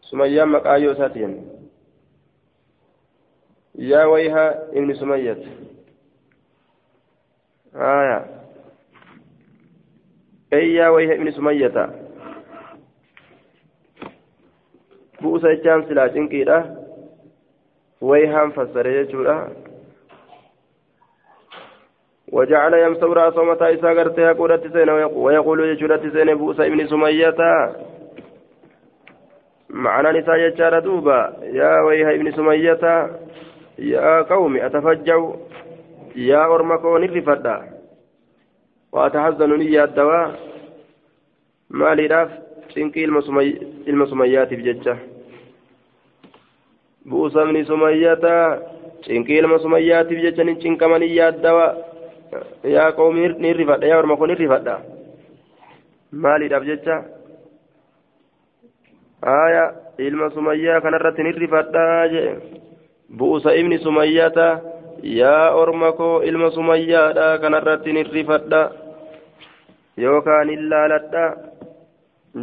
sumayyaan 0.00 0.48
maqaayyoo 0.52 0.92
isaatiin 0.92 1.34
yaa 3.74 4.06
wayha 4.08 4.44
ibni 4.76 4.94
sumayyat 5.00 5.40
aya 7.74 8.35
أيا 10.56 10.88
ويه 10.88 11.14
ابن 11.14 11.30
سمية 11.30 11.90
بؤس 15.20 15.46
جام 15.46 15.82
سلا 15.88 16.06
جنكيرا 16.06 16.76
ويهام 18.00 18.50
فسر 18.50 18.86
يجورا 18.86 19.48
وجعل 22.32 22.74
يمسو 22.74 23.12
راسه 23.12 23.44
متى 23.44 23.74
إسا 23.74 23.88
قرتها 23.88 24.32
قرت 24.32 24.72
سين 24.72 24.90
ويقول 24.90 25.68
يجورت 25.68 26.02
سين 26.12 26.34
بؤس 26.34 26.60
ابن 26.60 26.86
سمية 26.86 27.40
معنى 29.70 30.18
نساء 30.18 30.36
يجار 30.36 30.78
دوبا 30.78 31.36
يا 31.42 31.80
ويها 31.80 32.10
ابن 32.14 32.32
سمية 32.32 33.10
يا 33.78 34.22
قوم 34.22 34.56
أتفجوا 34.56 35.32
يا 36.16 36.44
أرمكون 36.54 37.04
الرفدا 37.04 37.75
وأتحزن 38.96 39.50
نية 39.60 39.84
الدواء. 39.84 40.28
مالي 41.70 42.06
راف 42.06 42.30
سنكي 42.72 43.04
المسميات 43.92 44.50
بججة. 44.54 44.96
بوسا 47.04 47.44
من 47.44 47.64
سميات 47.64 48.24
سنكي 49.06 49.38
المسميات 49.40 50.06
بججة 50.06 50.42
نشنك 50.42 50.82
من 50.82 51.00
نية 51.00 51.28
الدواء. 51.28 51.72
يا 52.64 52.90
قوم 52.96 53.16
نرفد 53.18 53.82
يا 53.82 53.96
ورمكو 53.96 54.24
نرفد 54.26 54.68
مالي 56.12 56.46
راف 56.46 56.62
ججة. 56.62 56.96
آية 59.24 59.86
ilma 59.98 60.30
sumayyaa 60.30 60.80
kanarratti 60.80 61.22
ni 61.22 61.32
rifadhaa 61.32 62.08
jee 62.08 62.36
bu'usa 63.16 63.54
ibni 63.56 63.78
sumayyaata 63.78 64.60
yaa 65.02 65.56
orma 65.56 65.92
koo 65.92 66.22
ilma 66.22 66.50
yookaan 69.96 70.48
hin 70.48 70.68
laaladha 70.70 71.24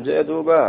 jee 0.05 0.23
duuba. 0.27 0.63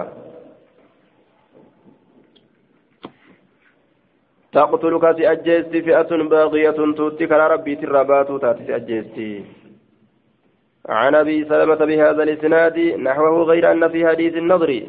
تقتلك 4.54 5.16
في 5.16 5.32
أجيستي 5.32 5.82
فئة 5.82 6.10
باغية 6.16 6.70
توتي 6.70 7.26
كلا 7.26 7.46
ربي 7.46 7.74
ترابات 7.76 8.40
تاتي 8.42 8.64
في 8.64 8.76
أجيستي 8.76 9.44
عن 10.88 11.14
أبي 11.14 11.44
سلمة 11.44 11.74
بهذا 11.74 12.22
الإسناد 12.22 12.78
نحوه 12.78 13.42
غير 13.42 13.72
أن 13.72 13.88
في 13.88 14.08
حديث 14.08 14.36
النظر 14.36 14.82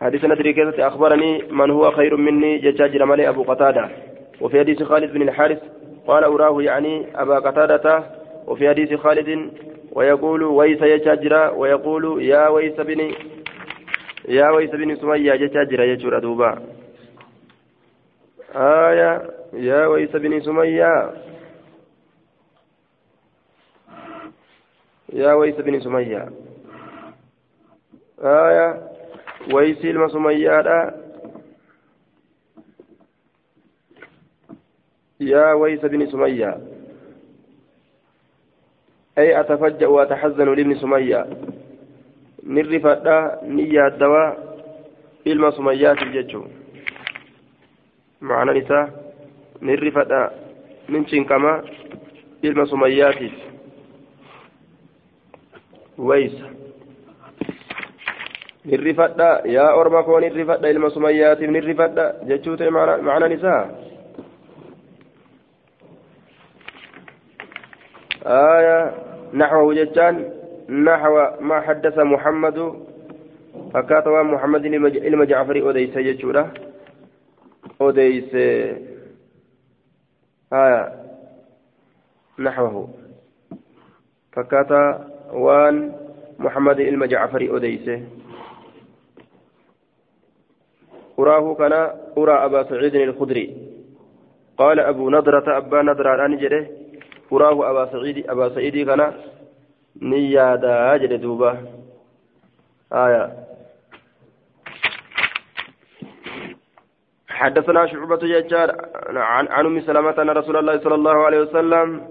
حديث 0.00 0.24
النظر 0.24 0.50
كذا 0.50 0.86
أخبرني 0.86 1.42
من 1.50 1.70
هو 1.70 1.90
خير 1.90 2.16
مني 2.16 2.58
ججاج 2.58 3.02
ملي 3.02 3.28
أبو 3.28 3.42
قتادة 3.42 3.88
وفي 4.40 4.58
حديث 4.58 4.82
خالد 4.82 5.12
بن 5.12 5.22
الحارث 5.22 5.60
قال 6.06 6.24
أراه 6.24 6.62
يعني 6.62 7.06
أبا 7.14 7.38
قتادة 7.38 8.04
وفي 8.46 8.68
حديث 8.68 8.94
خالد 8.94 9.50
ويقول 9.92 10.42
ويس 10.42 10.82
يجاجرا 10.82 11.50
ويقول 11.50 12.22
يا 12.22 12.48
ويس 12.48 12.80
بن 12.80 13.14
يا 14.28 14.50
ويس 14.50 14.70
بن 14.70 14.96
سمية 14.96 15.34
جاجرا 15.34 15.84
يجور 15.84 16.18
دوبا 16.18 16.62
آية 18.54 19.30
يا 19.52 19.86
ويس 19.86 20.10
بن 20.10 20.40
سمية. 20.40 21.12
يا 25.12 25.32
ويس 25.32 25.54
بن 25.54 25.80
سمية. 25.80 26.32
آية 28.20 28.90
ويس 29.52 29.84
المسمية 29.84 30.94
يا 35.20 35.52
ويس 35.52 35.80
بن 35.80 36.10
سمية. 36.10 36.69
أي 39.20 39.40
أتفجأ 39.40 39.86
وأتحزن 39.86 40.48
لابن 40.54 40.74
سمية 40.74 41.26
نرفدا 42.44 43.18
نية 43.44 43.86
الدواء 43.86 44.50
sumayyaatiif 45.52 46.12
jechuun 46.12 46.48
ma'anan 48.20 48.56
isaa 48.56 48.88
nirrifadha 49.60 50.32
nin 50.88 51.04
cinqama 51.04 51.60
ilma 52.42 52.66
sumayyaatiif 52.66 53.32
waysa 55.98 56.48
nirrifadha 58.64 59.42
yaa 59.44 59.74
orma 59.76 60.02
koo 60.02 60.20
nirrifadha 60.20 60.72
ilma 60.72 60.90
sumayyaatiif 60.90 61.50
nirrifadha 61.50 62.04
jechuu 62.28 62.56
ta'e 62.56 62.70
ma'anan 62.70 63.32
isaa 63.32 63.62
آية 68.20 69.09
نحوه 69.34 69.74
جتان 69.74 70.14
نحو 70.70 71.14
ما 71.40 71.60
حدث 71.60 71.98
محمد 71.98 72.58
فكاتوا 73.74 74.22
محمد 74.22 74.64
إلما 74.66 75.24
جعفر 75.24 75.70
أديس 75.70 75.98
جتشورة 75.98 76.54
أديس 77.80 78.34
آية 80.52 80.92
نحوه. 82.38 82.88
فكاتا 84.32 85.08
وان 85.32 85.92
محمد 86.38 86.80
إلما 86.80 87.06
جعفر 87.06 87.56
أديس 87.56 87.86
أراه 91.18 91.54
كان 91.54 91.72
أرى 92.18 92.34
أبا 92.44 92.62
سعيد 92.62 92.94
الخدري. 92.94 93.56
قال 94.58 94.80
أبو 94.80 95.10
نضرة 95.10 95.56
أبا 95.56 95.82
نضرة 95.82 96.26
أنجره 97.32 97.54
فراه 97.54 97.70
أبا 97.70 97.92
سعيد 97.92 98.30
أبا 98.30 98.48
سعيد 98.54 98.86
كان 98.88 99.12
نيادا 100.02 100.96
جد 100.96 101.20
دوبا 101.20 101.58
آية 102.92 103.32
حدثنا 107.28 107.86
شعبة 107.86 108.16
ججار 108.16 108.70
عن 109.16 109.48
عن 109.48 109.66
أم 109.66 109.80
سلمة 109.80 110.22
أن 110.22 110.30
رسول 110.30 110.56
الله 110.56 110.78
صلى 110.78 110.94
الله 110.94 111.16
عليه 111.26 111.40
وسلم 111.40 112.06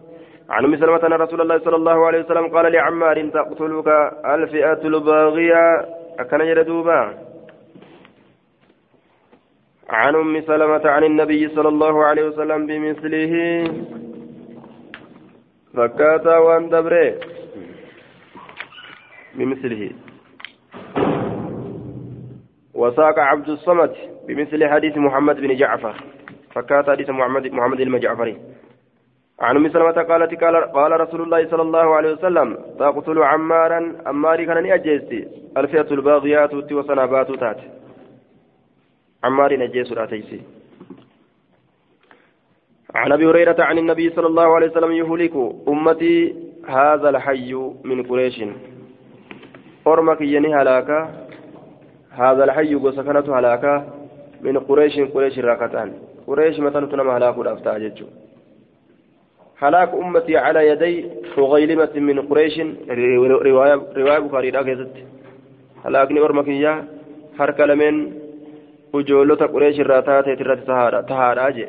عن 0.50 0.66
أم 0.66 0.76
سلمة 0.78 1.08
أن 1.08 1.14
رسول 1.14 1.42
الله 1.42 1.60
صلى 1.60 1.76
الله 1.76 2.06
عليه 2.06 2.20
وسلم 2.20 2.48
قال 2.48 2.72
لعمار 2.72 3.30
تقتلك 3.30 3.88
الفئة 4.26 4.82
الباغية 4.88 5.86
أكن 6.20 6.42
يردوبا 6.42 7.18
عن 9.90 10.16
أم 10.16 10.42
سلمة 10.42 10.90
عن 10.90 11.04
النبي 11.04 11.48
صلى 11.50 11.68
الله 11.68 12.06
عليه 12.06 12.24
وسلم 12.24 12.66
بمثله 12.68 13.34
فكاتا 15.74 16.38
وان 16.38 16.70
دبره. 16.70 17.14
بمثله. 19.36 19.92
وساق 22.74 23.20
عبد 23.20 23.50
الصمد 23.50 23.94
بمثل 24.28 24.68
حديث 24.68 24.98
محمد 24.98 25.36
بن 25.36 25.56
جعفر. 25.56 25.96
فكات 26.56 26.90
حديث 26.90 27.10
محمد 27.10 27.48
محمد 27.48 27.80
المجعفري 27.80 28.38
عن 29.40 29.56
أم 29.56 29.70
سلمة 29.70 29.92
قالت 29.92 30.44
قال, 30.44 30.56
قال 30.72 30.92
رسول 31.02 31.22
الله 31.22 31.50
صلى 31.50 31.62
الله 31.62 31.96
عليه 31.96 32.12
وسلم 32.14 32.58
تقتل 32.80 33.24
عمارا 33.24 33.96
عماري 34.06 34.46
كان 34.46 34.72
اجيستي 34.72 35.28
الفئة 35.58 35.94
الباغيات 35.94 36.54
وصنابات 36.72 37.32
تات 37.32 37.58
عماري 39.24 39.58
نجيس 39.58 39.92
راتيسي 39.92 40.42
عن 42.96 43.12
أبي 43.12 43.26
هريرة 43.26 43.56
عن 43.60 43.78
النبي 43.78 44.10
صلى 44.10 44.28
الله 44.28 44.56
عليه 44.56 44.70
وسلم 44.70 44.92
يهلك 44.92 45.36
أمتي 45.68 46.36
هذا 46.68 47.10
الحي 47.10 47.54
من 47.84 48.04
قريش. 48.04 48.44
أرمك 49.88 50.22
يني 50.22 50.56
هلاكا 50.56 51.00
هذا 52.12 52.44
الحي 52.44 52.76
وسكنت 52.76 53.30
هلاكا 53.30 53.94
من 54.42 54.58
قريش 54.60 55.00
قريش 55.00 55.40
راكتان. 55.40 55.94
قريش 56.28 56.60
متى 56.60 56.80
نتنم 56.80 57.10
هلاك 57.10 57.38
الأفتاء 57.38 57.80
ججو 57.80 58.06
هلاك 59.62 59.94
أمتي 59.94 60.38
على 60.38 60.68
يدي 60.68 61.06
فغيلمة 61.36 61.94
من 61.96 62.22
قريش. 62.22 62.62
رواية 63.48 63.82
رواية 63.98 64.20
بخاري 64.20 64.50
راكزت 64.50 64.94
هلاكني 65.86 66.20
أرمك 66.20 66.48
يا 66.48 66.86
حركة 67.40 67.66
لمن 67.66 68.12
وجولة 68.94 69.36
قريش 69.36 69.78
ترات 69.78 70.30
تهارا 70.68 71.02
تهارا 71.02 71.50
جي. 71.50 71.68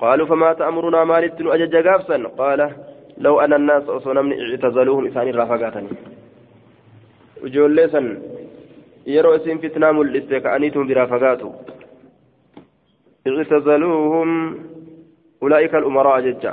قالوا 0.00 0.26
فما 0.26 0.52
تأمرنا 0.52 1.04
مالت 1.04 1.40
أجج 1.40 1.74
قابسا 1.86 2.16
قال 2.38 2.70
لو 3.18 3.40
أن 3.40 3.52
الناس 3.52 3.84
أصنم 3.88 4.32
اعتزلوهم 4.32 5.06
إساني 5.06 5.30
رافقاتني 5.30 5.88
وجوليسا 7.42 8.02
isin 9.06 9.58
fitnaa 9.60 9.92
mul'iste 9.92 10.40
ka'aniitum 10.40 10.88
biraa 10.88 11.06
fagaatu 11.06 11.52
اعتزلوهم 13.26 14.30
أولئك 15.42 15.74
الأمراء 15.74 16.20
ججا. 16.20 16.52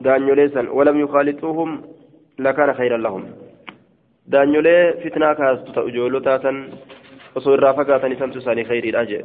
دانيوليسا 0.00 0.62
ولم 0.70 1.00
يخالطوهم 1.00 1.82
لكان 2.38 2.72
خيرا 2.74 2.96
لهم. 2.96 3.24
دانيولي 4.26 4.92
فتنة 5.04 5.32
كاستو 5.32 5.88
أجولو 5.88 6.18
تاتا 6.18 6.52
وصور 7.36 7.60
رافقاتا 7.60 8.08
نسان 8.08 8.30
تساني 8.32 8.64
خير 8.64 8.84
الأجل 8.84 9.24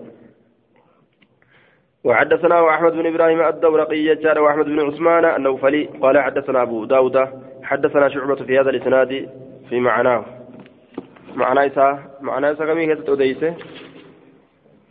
وحدثنا 2.03 2.69
أحمد 2.69 2.91
بن 2.91 3.05
إبراهيم 3.05 3.41
الدورقي 3.41 3.97
يجار 3.97 4.39
وأحمد 4.39 4.65
بن 4.65 4.79
عثمان 4.79 5.25
النوفلي 5.25 5.89
قال 6.01 6.19
حدثنا 6.19 6.61
أبو 6.61 6.85
داود 6.85 7.27
حدثنا 7.63 8.09
شعبة 8.09 8.35
في 8.35 8.59
هذا 8.59 8.69
الإسناد 8.69 9.29
في 9.69 9.79
معناه. 9.79 10.25
معنى 11.35 11.65
إساء 11.67 11.99
معنى 12.21 12.51
إساء 12.51 12.67
كم 12.67 12.79
يكتت 12.79 13.09
أديسه 13.09 13.53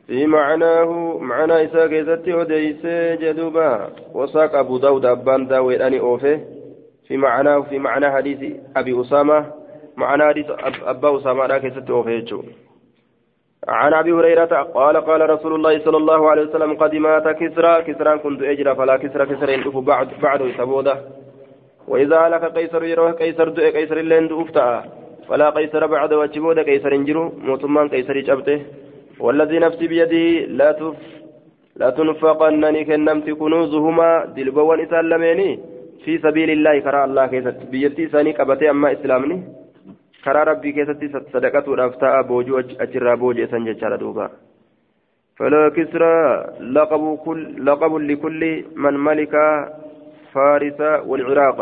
في 0.07 0.27
معناه 0.27 1.19
معنى 1.21 1.65
إساء 1.65 1.87
كيست 1.87 2.29
أديسه 2.29 3.15
جدوبا. 3.15 3.91
وساق 4.15 4.55
أبو 4.55 4.79
داود 4.79 5.07
أبان 5.07 5.47
داوي 5.47 5.87
أني 5.87 6.01
أوفه 6.01 6.41
في 7.09 7.17
معناه 7.17 7.61
في 7.61 7.79
معنى 7.79 8.11
حديث 8.11 8.57
أبي 8.77 9.01
أسامة. 9.01 9.47
معنى 9.97 10.25
حديث 10.25 10.47
أبا 10.87 11.17
أسامة 11.17 11.47
لا 11.47 11.59
كيست 11.59 11.91
أوفه 11.91 12.43
عن 13.69 13.95
أبي 13.95 14.13
هريرة 14.13 14.63
قال 14.75 14.97
قال 14.97 15.31
رسول 15.31 15.55
الله 15.55 15.79
صلى 15.79 15.97
الله 15.97 16.31
عليه 16.31 16.43
وسلم 16.43 16.73
قد 16.77 16.95
مات 16.95 17.29
كسرى. 17.29 17.83
كسرى 17.83 18.19
كنت 18.19 18.43
اجرى 18.43 18.75
فلا 18.75 18.97
كسرى 18.97 19.27
كسرى 19.27 19.53
يندف 19.53 19.77
بعد 19.77 20.09
بعد 20.23 20.41
سبودة. 20.59 20.95
وإذا 21.89 22.19
هلك 22.19 22.45
قيصر 22.45 22.85
يروح 22.85 23.13
قيصر 23.13 23.49
دؤ 23.49 23.71
قيصر 23.77 23.99
لين 24.01 24.29
دؤفتا 24.29 24.85
فلا 25.29 25.51
قيصر 25.51 25.87
بعد 25.87 26.13
وجبود 26.13 26.59
قيصر 26.59 26.93
انجرو 26.93 27.33
موتمان 27.47 27.89
قيصر 27.89 28.21
جبته 28.21 28.63
والذي 29.21 29.59
نفسي 29.59 29.87
بيده 29.89 30.47
لا 30.59 30.73
تف 30.73 30.97
لا 31.77 31.91
تنفقنني 31.91 32.85
كنمت 32.85 33.31
كنوزهما. 33.31 34.25
دلبوان 34.37 34.81
اسلميني 34.81 35.51
في 36.05 36.19
سبيل 36.19 36.51
الله 36.51 36.79
كرى 36.79 37.05
الله 37.05 37.27
كيست. 37.27 37.59
بيتي 37.71 38.09
ساني 38.09 38.33
قبتي 38.33 38.71
أما 38.71 38.93
إسلامني. 38.93 39.60
Karaa 40.25 40.45
rabbii 40.53 40.77
keessatti 40.77 41.13
sadaqatuudhaaf 41.33 41.99
ta'a 42.05 42.23
boojuu 42.31 42.63
achirraa 42.87 43.17
boojeessan 43.17 43.69
jechaadha 43.71 44.01
duuba. 44.05 44.31
فلا 45.41 45.69
كسرى 45.69 46.17
لقب 46.61 47.19
كل 47.25 47.67
لقب 47.67 47.95
لكل 47.97 48.65
من 48.77 48.95
ملك 49.09 49.35
فارس 50.33 50.81
والعراق 51.09 51.61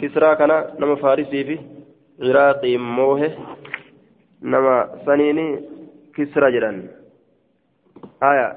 كسرى 0.00 0.36
كان 0.36 0.52
نما 0.80 0.94
فارسي 0.94 1.44
في 1.44 1.56
عراقي 2.22 2.76
موه 2.76 3.20
نما 4.42 4.76
سنيني 5.06 5.46
كسرى 6.16 6.52
جران 6.52 6.78
آية 8.22 8.48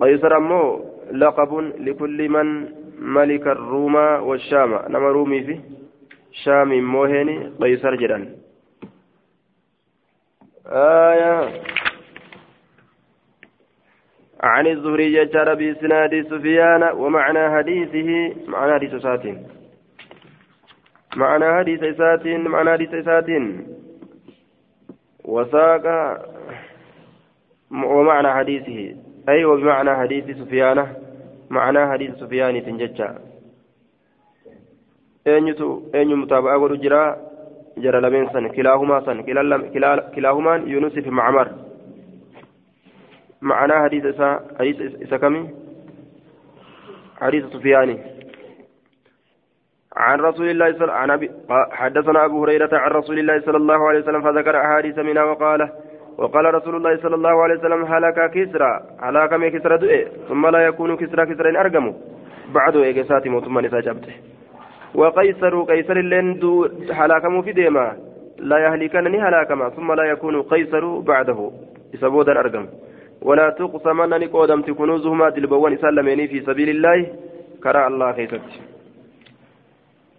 قيصر 0.00 0.36
أمو 0.36 0.62
لقب 1.12 1.52
لكل 1.86 2.18
من 2.28 2.48
ملك 2.98 3.46
الروم 3.46 3.94
والشام 4.28 4.70
نما 4.88 5.08
رومي 5.08 5.40
في 5.46 5.60
شام 6.32 6.80
موهني 6.80 7.52
قيصر 7.60 7.94
جدا. 7.94 8.36
آية. 10.66 11.62
عن 14.42 14.66
الزهري 14.66 15.24
جار 15.24 15.54
بإسناد 15.54 16.26
سفيان 16.30 16.82
ومعنى 16.82 17.56
حديثه 17.56 18.34
معنى 18.48 18.72
حديث 18.74 18.94
ساتين. 18.94 19.46
معنى 21.16 21.58
حديث 21.58 21.96
ساتين 21.96 22.48
معنى 22.48 22.70
حديث 22.70 23.04
ساتين. 23.04 23.66
وساق 25.24 25.86
ومعنى 27.70 28.32
حديثه. 28.32 28.96
أي 29.28 29.44
وبمعنى 29.44 29.96
حديث 29.96 30.36
سفيان؟ 30.36 30.94
معنى 31.50 31.86
حديث 31.86 32.14
سفيان 32.14 32.64
تنججا. 32.64 33.31
Eenyutu 35.26 35.82
eenyu 35.94 36.16
mutaaba'aa 36.16 36.58
godhu 36.58 36.76
jira? 36.76 37.16
Jara 37.82 38.00
lameen 38.00 38.28
san 38.32 38.50
kilaahumaa 38.50 39.04
san 39.04 39.24
kilaahumaan 39.24 40.68
yunusi 40.68 41.02
fi 41.02 41.10
macmar 41.10 41.48
معنى 43.42 43.72
حديث 43.72 44.04
إسا 44.04 44.40
حديث 44.58 45.02
إسا 45.02 45.16
كمي 45.16 45.50
حديث 47.20 47.44
سفياني 47.46 47.98
عن 49.96 50.20
رسول 50.20 50.50
الله 50.50 50.72
صلى 50.78 50.92
عن 50.92 51.10
أبي 51.10 51.30
حدثنا 51.72 52.24
أبو 52.24 52.42
هريرة 52.42 52.78
عن 52.78 52.90
رسول 52.90 53.18
الله 53.18 53.40
صلى 53.40 53.56
الله 53.56 53.88
عليه 53.88 53.98
وسلم 53.98 54.22
فذكر 54.22 54.56
أحاديث 54.60 54.98
منها 54.98 55.24
وقال 55.24 55.68
وقال 56.18 56.54
رسول 56.54 56.76
الله 56.76 56.96
صلى 56.96 57.14
الله 57.14 57.42
عليه 57.42 57.54
وسلم 57.58 57.84
هلك 57.84 58.30
كسرى 58.30 58.80
هلاك 59.00 59.32
من 59.32 59.48
كسرى 59.48 59.78
دؤي 59.78 60.06
ثم 60.28 60.46
لا 60.46 60.66
يكون 60.66 60.96
كسرى 60.96 61.26
كسرى 61.26 61.60
أرقم 61.60 61.94
بعد 62.54 62.76
إيجاسات 62.76 63.26
موتما 63.28 63.60
نساء 63.60 63.80
جبته 63.80 64.14
وقيصر 64.94 65.62
قيصر 65.62 65.98
لين 65.98 66.38
دو 66.38 66.68
هلاكم 66.92 67.42
في 67.42 67.52
ديما. 67.52 67.96
لا 68.38 68.58
يهلكنني 68.58 69.18
هلاكما 69.20 69.68
ثم 69.68 69.92
لا 69.92 70.04
يكون 70.04 70.42
قيصر 70.42 70.84
بعده. 70.98 71.50
إسبودا 71.94 72.32
أرقم. 72.40 72.66
ولا 73.22 73.50
تقسمن 73.50 74.10
نقودمت 74.20 74.70
كنوزهما 74.70 75.28
دلبوان 75.28 75.76
سلميني 75.76 76.28
في 76.28 76.40
سبيل 76.40 76.68
الله. 76.68 76.98
كرى 77.62 77.86
الله 77.86 78.12
خيست 78.12 78.40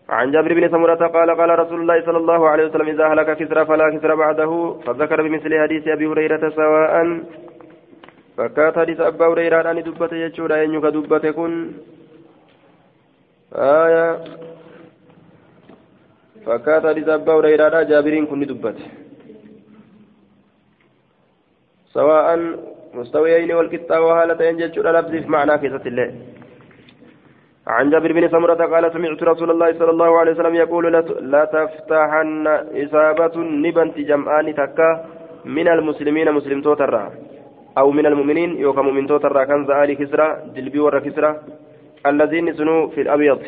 عن 0.09 0.31
جابر 0.31 0.53
بن 0.53 0.69
سمرة 0.69 1.07
قال 1.07 1.29
قال 1.39 1.59
رسول 1.59 1.79
الله 1.81 2.05
صلى 2.05 2.17
الله 2.17 2.41
عليه 2.49 2.65
وسلم 2.65 2.87
إذا 2.87 3.05
هلك 3.07 3.37
كسرى 3.37 3.65
فلا 3.65 3.97
كسرى 3.97 4.15
بعده. 4.15 4.51
فذكر 4.85 5.21
بمثل 5.21 5.51
حديث 5.63 5.87
أبي 5.87 6.05
هريرة 6.07 6.49
سواء. 6.49 6.95
فكات 8.37 8.79
حديث 8.79 8.99
أبا 8.99 9.25
هريرة 9.27 9.71
أن 9.71 9.83
دبت 9.83 10.13
يجور 10.13 10.63
أن 10.63 10.73
يك 10.73 10.85
دبت 10.85 11.25
كن 11.25 11.53
آية. 13.55 14.09
فكات 16.45 16.83
حديث 16.85 17.07
أبا 17.09 17.33
هريرة 17.33 17.81
جابر 17.91 18.13
كن 18.29 18.39
دبت 18.49 18.77
سواء 21.95 22.27
مستويين 22.93 23.51
والكتا 23.57 23.97
وهالتين 24.05 24.57
جتشور 24.57 24.85
لفظ 24.95 25.11
في 25.23 25.29
معنى 25.35 25.53
كيسة 25.61 25.85
الله 25.91 26.09
عن 27.67 27.89
جابر 27.91 28.11
بن 28.17 28.23
سمرة 28.33 28.61
قال 28.73 28.83
سمعت 28.93 29.23
رسول 29.31 29.49
الله 29.51 29.69
صلى 29.79 29.91
الله 29.95 30.11
عليه 30.19 30.31
وسلم 30.31 30.55
يقول 30.63 30.83
لا 31.33 31.43
تفتحن 31.55 32.47
إصابة 32.83 33.35
نبنت 33.65 33.95
جمعان 34.09 34.47
تكا 34.59 34.89
من 35.57 35.67
المسلمين 35.67 36.27
مسلم 36.31 36.61
توترا 36.61 37.03
أو 37.77 37.87
من 37.97 38.05
المؤمنين 38.05 38.49
يوكا 38.63 38.81
مؤمن 38.81 39.07
توترا 39.07 39.43
كان 39.49 39.65
زالي 39.69 39.95
كسرى 39.95 40.27
جلبي 40.55 40.79
ورا 40.79 40.99
كسرى 40.99 41.31
الذين 42.11 42.53
سنوا 42.57 42.81
في 42.93 43.01
الأبيض 43.01 43.39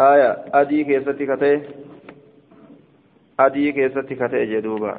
آية 0.00 0.30
أدي 0.54 0.84
كيستي 0.84 1.26
كتي 1.26 1.62
أدي 3.40 3.72
كيستي 3.72 4.14
كتي 4.14 4.46
جدوبا 4.46 4.98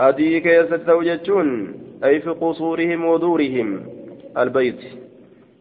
keessatti 0.00 0.86
ta'u 0.86 1.04
jechuun 1.04 1.48
ay 2.00 2.20
fi 2.24 2.32
qusuurihim 2.40 3.04
ودورهم 3.04 3.68
البيت 4.32 4.80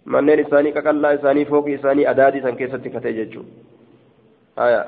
manneen 0.05 0.39
isaanii 0.39 0.71
qaqallaa 0.71 1.11
isaanii 1.19 1.45
fooqi 1.45 1.73
isaanii 1.73 2.07
adaadii 2.11 2.41
san 2.41 2.55
keessatti 2.55 2.89
katee 2.89 3.13
jechuudha 3.13 3.51
haya 4.55 4.81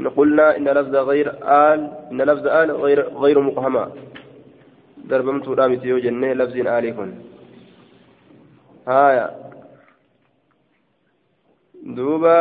إن 0.00 0.08
قلنا 0.08 0.56
إن 0.56 0.68
لفظ 0.68 0.94
غير 0.96 1.28
آل 1.44 1.80
إن 2.12 2.22
لفظ 2.22 2.46
آل 2.46 2.70
غير 2.70 3.08
غير 3.08 3.40
مقهمة 3.40 3.88
دربمت 5.04 5.48
رامت 5.48 5.84
يو 5.84 5.98
جنة 5.98 6.32
لفظ 6.32 6.56
آل 6.56 6.96
كن 6.96 7.10
هايا 8.88 9.41
دوبا 11.82 12.38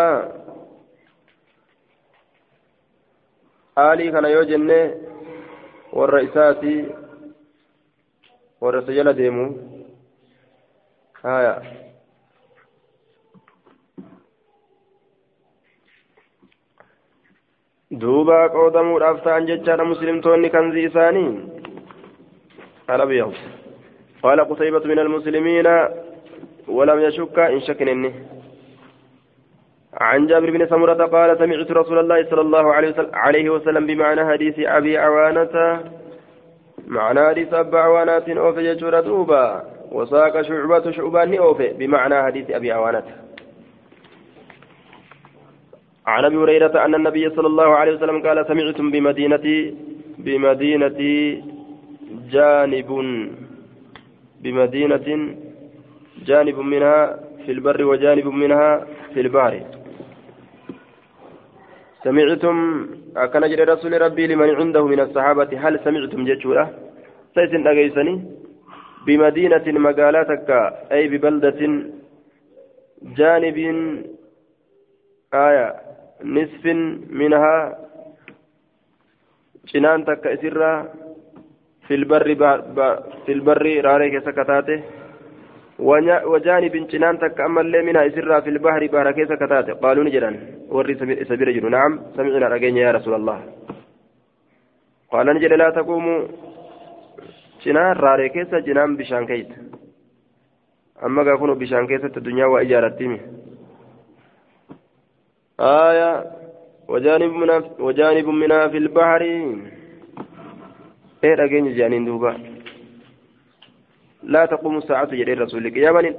آلي 3.77 4.11
كان 4.11 4.26
يو 4.26 4.43
جنة 4.43 5.11
warra 5.91 6.22
isaati 6.23 6.85
warra 8.61 8.81
isa 8.81 8.93
jala 8.93 9.13
deemu 9.13 9.45
haya 11.23 11.53
duuba 17.91 18.38
qoodamuudhaaf 18.55 19.19
ta'an 19.23 19.47
jechaadha 19.51 19.85
muslimtoonni 19.93 20.49
kanzi 20.49 20.88
isaanii 20.89 21.31
alabiyahu 22.88 23.34
قال 24.22 24.38
قتيبة 24.41 24.85
من 24.85 24.99
المسلمين 24.99 25.68
ولم 26.68 26.99
يشك 26.99 27.39
إن 27.39 27.61
شك 27.61 27.81
إني 27.81 28.11
عن 30.02 30.28
جابر 30.28 30.49
بن 30.49 30.68
سمرة 30.68 31.06
قال 31.15 31.38
سمعت 31.38 31.72
رسول 31.72 31.99
الله 31.99 32.30
صلى 32.30 32.41
الله 32.41 32.73
عليه 33.14 33.49
وسلم 33.49 33.86
بمعنى 33.86 34.26
حديث 34.32 34.60
أبي 34.60 34.98
عوانة. 34.98 35.84
معنى 36.88 37.22
حديث 37.30 37.53
أبي 37.53 37.78
عوانة 37.78 38.28
أوفي 38.41 38.61
يجور 38.69 38.99
دوبا. 38.99 39.64
وساق 39.91 40.41
شعبة 40.41 40.91
شعبان 40.91 41.38
أوفي 41.38 41.68
بمعنى 41.80 42.23
حديث 42.23 42.52
أبي 42.52 42.72
عوانة. 42.72 43.03
عن 46.07 46.26
أبي 46.26 46.38
هريرة 46.38 46.86
أن 46.86 46.95
النبي 46.95 47.30
صلى 47.30 47.48
الله 47.48 47.69
عليه 47.80 47.94
وسلم 47.95 48.22
قال 48.26 48.48
سمعتم 48.48 48.91
بمدينة 48.91 49.73
بمدينة 50.18 50.99
جانب 52.32 52.90
بمدينة 54.41 55.07
جانب 56.26 56.60
منها 56.60 57.19
في 57.45 57.52
البر 57.52 57.84
وجانب 57.84 58.28
منها 58.28 58.86
في 59.14 59.22
البحر. 59.22 59.81
سمعتم 62.03 62.57
أكن 63.18 63.44
جري 63.52 63.64
رسول 63.64 64.02
ربي 64.02 64.28
لمن 64.28 64.49
عنده 64.60 64.84
من 64.88 64.99
الصحابة 64.99 65.52
هل 65.64 65.73
سمعتم 65.86 66.26
جتشورة 66.30 66.65
سيسن 67.36 67.68
أجيسني 67.68 68.15
بمدينة 69.06 69.65
مقالاتك 69.86 70.49
أي 70.91 71.03
ببلدة 71.11 71.61
جانب 73.18 73.57
آية 75.34 75.68
نصف 76.36 76.64
منها 77.19 77.56
cinaan 79.72 80.03
takka 80.06 80.34
isirraa 80.36 80.90
filbarri 81.88 82.36
filbarri 83.26 83.73
raalee 83.86 84.10
keessa 84.14 84.34
kataate 84.34 84.76
وجانب 85.82 86.74
جنان 86.91 87.20
تك 87.20 87.40
أما 87.41 87.62
اللي 87.62 87.82
منها 87.82 88.03
يسرها 88.03 88.40
في 88.40 88.49
البحر 88.49 88.88
بحر 88.94 89.12
كيس 89.12 89.32
كتات. 89.41 89.70
قالوا 89.84 90.03
نجرا 90.03 90.32
وري 90.70 90.94
سبيل 91.30 91.53
جنو. 91.56 91.70
نعم. 91.70 91.91
سمعنا 92.16 92.48
رجينا 92.48 92.80
يا 92.80 92.91
رسول 92.91 93.14
الله. 93.14 93.38
قال 95.12 95.28
نجري 95.36 95.56
لا 95.56 95.70
تقوموا. 95.70 96.20
جنان 97.64 97.95
راري 98.03 98.30
كيس 98.30 98.52
جنان 98.68 98.95
بشان 98.95 99.26
كيت. 99.26 99.52
أما 101.06 101.24
كانوا 101.24 101.56
بشان 101.56 101.88
كيس 101.88 102.03
الدنيا 102.18 102.45
وإجارتهم 102.45 103.14
آية. 105.60 106.12
وجانب 106.88 107.32
منها 107.41 107.60
وجانب 107.80 108.28
منها 108.28 108.68
في 108.68 108.78
البحر. 108.78 109.22
إيه 111.24 111.36
رجينا 111.36 111.72
جانين 111.78 112.06
دوبا. 112.06 112.51
لا 114.23 114.45
تقوم 114.45 114.77
الساعة 114.77 115.06
جري 115.06 115.34
الرسول 115.34 115.73
قياما 115.73 116.14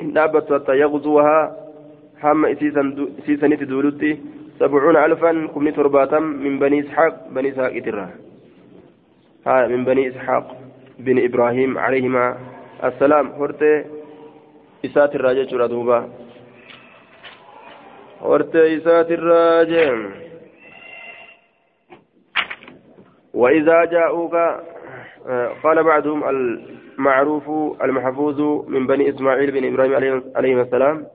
دابت 0.00 0.52
حتى 0.52 0.78
يغزوها 0.78 1.56
هم 2.22 2.54
سيسن 3.26 3.58
تدولتي 3.58 4.20
سبعون 4.58 4.96
ألفا 4.96 5.46
كمني 5.54 5.72
ترباتا 5.72 6.18
من 6.18 6.58
بني 6.58 6.80
إسحاق 6.80 7.28
بني 7.30 7.48
إسحاق 7.48 7.78
ترى 7.84 8.08
ها 9.46 9.66
من 9.66 9.84
بني 9.84 10.08
إسحاق 10.08 10.56
بن 10.98 11.24
إبراهيم 11.24 11.78
عليهما 11.78 12.36
السلام. 12.84 13.26
هرتي 13.38 13.84
إسات 14.84 15.14
الراجع 15.14 15.56
ردوبا 15.56 16.08
هرتي 18.22 18.76
إسات 18.76 19.10
الراجع. 19.10 19.86
وإذا 23.34 23.84
جاءوك 23.84 24.34
قال 25.62 25.82
بعضهم 25.84 26.24
معروف 26.98 27.50
المحفوظ 27.82 28.40
من 28.68 28.86
بني 28.86 29.10
إسماعيل 29.10 29.50
بن 29.50 29.64
إبراهيم 29.72 30.22
عليه 30.36 30.62
السلام 30.62 31.06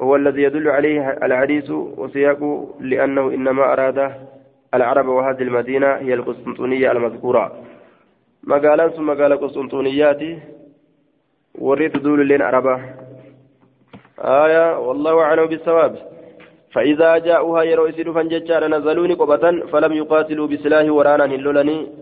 هو 0.00 0.16
الذي 0.16 0.42
يدل 0.42 0.68
عليه 0.68 1.10
الحديث 1.22 1.70
وسياقه 1.70 2.74
لأنه 2.80 3.28
إنما 3.28 3.72
أراد 3.72 4.12
العرب 4.74 5.06
وهذه 5.08 5.42
المدينة 5.42 5.86
هي 5.86 6.14
القسطنطينية 6.14 6.92
المذكورة. 6.92 7.52
مقالا 8.44 8.88
ثم 8.88 9.06
مقالة 9.06 9.36
قسطنطينيات 9.36 10.22
وريت 11.58 11.96
دول 11.96 12.26
لين 12.26 12.42
عربة. 12.42 12.80
آية 14.18 14.78
والله 14.78 15.20
أعلم 15.20 15.46
بالثواب 15.46 15.96
فإذا 16.72 17.18
جاءوها 17.18 17.62
يروا 17.62 17.88
يسيروا 17.88 18.14
فانججار 18.14 18.66
نزلوني 18.68 19.14
قبة 19.14 19.66
فلم 19.72 19.92
يقاتلوا 19.92 20.46
بسلاح 20.46 20.92
ورانا 20.92 21.24
هلولني. 21.24 21.99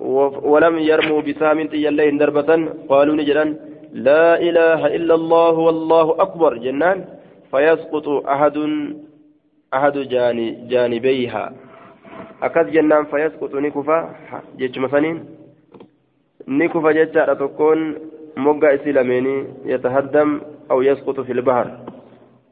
ولم 0.00 0.78
يرموا 0.78 1.20
بسام 1.20 1.58
تيالين 1.66 2.18
دربة 2.18 2.50
قالوا 2.88 3.16
نجرا 3.16 3.44
لا 3.92 4.40
إله 4.40 4.86
إلا 4.96 5.14
الله 5.14 5.54
والله 5.66 6.06
أكبر 6.22 6.58
جنان 6.58 7.04
فيسقط 7.50 8.08
أحد 8.08 8.56
أحد 9.74 9.98
جاني 9.98 10.68
جانبيها. 10.70 11.52
أكد 12.42 12.66
جنان 12.70 13.04
فيسقط 13.04 13.54
نكفا 13.54 13.98
جيش 14.56 14.78
مثلا 14.78 15.24
نكفا 16.48 16.90
جيش 16.92 17.08
تكون 17.40 17.78
مقا 18.36 18.74
إسلاميني 18.74 19.44
يتهدم 19.64 20.40
أو 20.70 20.82
يسقط 20.82 21.20
في 21.20 21.32
البحر. 21.32 21.68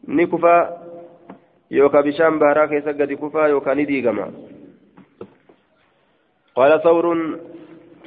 نكفا 0.08 0.56
يوكا 1.70 2.00
بشام 2.00 2.38
بهرا 2.38 2.66
كيسا 2.66 2.90
قد 2.90 3.12
كفا 3.12 3.46
يوكا 3.46 3.74
نديقما 3.74 4.30
قال 6.56 6.82
ثور 6.82 7.06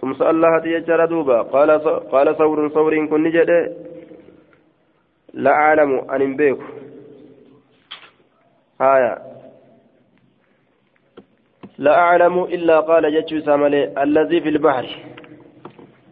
ثم 0.02 0.14
سأل 0.14 0.30
الله 0.30 0.60
تيجر 0.60 1.06
دوبا 1.06 1.42
قال 1.42 1.70
قال 2.14 2.38
ثور 2.38 2.70
ثور 2.70 3.06
كن 3.06 3.24
نجد 3.24 3.50
لا 5.34 5.52
أعلم 5.52 5.92
أن 6.12 6.36
بيك 6.36 6.60
آية. 8.82 9.18
لا 11.78 12.00
أعلم 12.00 12.44
إلا 12.44 12.80
قال 12.80 13.04
جتشو 13.16 13.40
ساملي 13.40 14.04
الذي 14.04 14.42
في 14.42 14.50
البحر. 14.50 14.88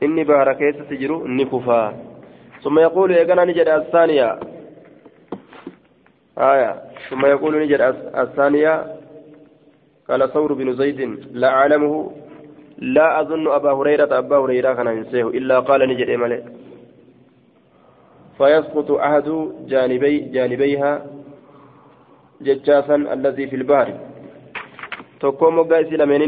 إني 0.04 0.24
بهر 0.24 0.54
كيس 0.54 0.76
تجرو 0.90 1.28
نكفا 1.28 1.94
ثم 2.64 2.80
يقول 2.80 3.12
يا 3.12 3.46
نجد 3.46 3.68
الثانية. 3.68 4.40
آية. 6.38 6.82
ثم 7.10 7.26
يقول 7.26 7.60
نجد 7.64 7.82
الثانية. 8.16 8.74
قال 10.10 10.34
ثور 10.34 10.54
بن 10.54 10.74
زيد 10.74 11.00
لا 11.32 11.50
أعلمه. 11.50 12.12
لا 12.78 13.22
أظن 13.22 13.48
أبا 13.48 13.72
هريرة 13.72 14.18
أبا 14.18 14.38
هريرة 14.38 14.74
كان 14.74 14.88
ينسيه 14.88 15.28
إلا 15.28 15.60
قال 15.60 15.90
نجد 15.90 16.10
إمالي 16.10 16.44
فيسقط 18.38 18.92
أحد 18.92 19.50
جانبي 19.68 20.20
جانبيها 20.20 21.06
ججاسا 22.42 22.96
الذي 22.96 23.48
في 23.48 23.56
البحر 23.56 23.94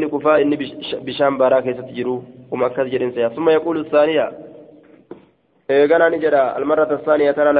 kufaa 0.10 0.40
inni 0.42 0.58
bishaan 1.06 1.38
baaraa 1.38 1.62
keessatti 1.62 1.94
jiru 1.94 2.24
uma 2.52 2.66
akkas 2.66 2.90
jedhin 2.90 3.14
seeya 3.14 3.30
summa 3.36 3.52
yaquulu 3.52 3.86
saaniya 3.92 4.26
eeganaa 5.70 6.10
ni 6.10 6.20
jedha 6.24 6.56
almarrata 6.58 6.98
saaniya 7.06 7.34
tana 7.34 7.54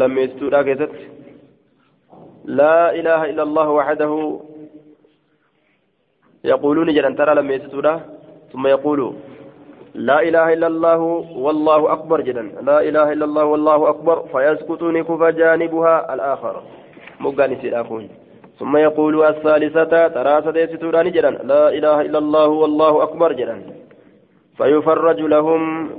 lammeessituudha 0.00 0.64
keessatti 0.64 1.04
laa 2.46 2.92
ilaaha 3.00 3.28
illa 3.28 3.42
allahu 3.42 3.76
waxdahu 3.76 4.18
يقولون 6.44 6.94
جل 6.94 7.16
ترى 7.16 7.34
لما 7.34 7.54
يستودا 7.54 8.13
ثم 8.54 8.66
يقول 8.66 9.00
لا 9.94 10.22
إله 10.22 10.52
إلا 10.52 10.66
الله 10.66 11.00
والله 11.46 11.92
أكبر 11.92 12.20
جدا. 12.20 12.42
لا 12.62 12.78
إله 12.88 13.12
إلا 13.12 13.24
الله 13.24 13.44
والله 13.44 13.88
أكبر 13.88 14.16
فيسكتون 14.32 15.02
كفى 15.02 15.32
جانبها 15.32 16.14
الآخر. 16.14 16.62
مقاني 17.20 17.56
سيراكون 17.62 18.08
ثم 18.58 18.76
يقول 18.76 19.14
الثالثة 19.24 20.08
ترى 20.08 20.34
سديستودان 20.46 21.10
جدا. 21.10 21.30
لا 21.30 21.68
إله 21.68 22.00
إلا 22.00 22.18
الله 22.18 22.48
والله 22.48 23.02
أكبر 23.02 23.32
جدا. 23.32 23.56
فيفرج 24.58 25.20
لهم 25.20 25.90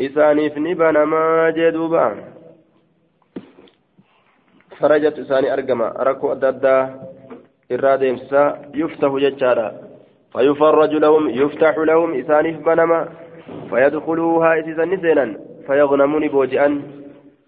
إساني 0.00 0.50
في 0.50 0.60
نبان 0.60 0.96
ما 1.02 1.50
جدوبا 1.56 2.06
فرجت 4.80 5.18
إساني 5.18 5.52
أرقما. 5.52 6.00
أركو 6.00 6.32
أددا 6.32 6.76
deemsisaa 7.72 8.56
yuftahu 8.74 9.20
jechaadha 9.20 9.72
فيفرج 10.32 10.92
لهم 10.94 11.28
يفتح 11.30 11.78
لهم 11.78 12.14
إسانف 12.14 12.66
بنما 12.66 13.08
فيدخلوها 13.70 14.60
إسيسا 14.60 14.84
نسينا 14.84 15.36
فيغنمون 15.66 16.28
بوجئا 16.28 16.82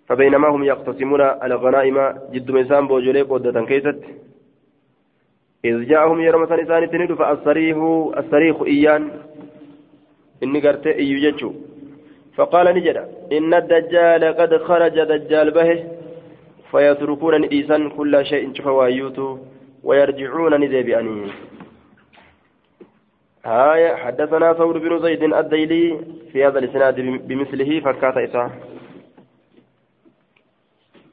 فبينما 0.09 0.48
هم 0.48 0.65
يقتسمون 0.65 1.20
الغنائم 1.20 1.98
جد 2.32 2.51
مسان 2.51 2.86
بوجولي 2.89 3.23
قدة 3.23 3.65
كيست. 3.65 4.01
إذ 5.65 5.85
جاءهم 5.89 6.20
يرمى 6.20 6.44
إسان 6.44 6.90
تند 6.90 7.12
فالصريح 7.12 7.77
الصريخ 8.20 8.62
إيان 8.62 9.02
إني 10.43 10.61
قرت 10.61 10.86
إيجتشو 10.86 11.51
فقال 12.36 12.66
نجد 12.77 12.97
إن 13.32 13.55
الدجال 13.55 14.24
قد 14.24 14.56
خرج 14.56 14.97
دجال 15.11 15.51
به 15.51 15.85
فيتركون 16.70 17.44
إيسان 17.44 17.90
كل 17.90 18.27
شيء 18.27 18.52
شفوايوتو 18.55 19.39
ويرجعون 19.85 20.55
ندبئني 20.61 21.31
هاية 23.45 23.95
حدثنا 23.95 24.53
ثور 24.53 24.79
بن 24.79 25.03
زيد 25.03 25.23
الديلي 25.23 26.01
في 26.33 26.45
هذا 26.47 26.59
الإسناد 26.59 27.01
بمثله 27.01 27.81
فكات 27.81 28.16
إساء 28.16 28.51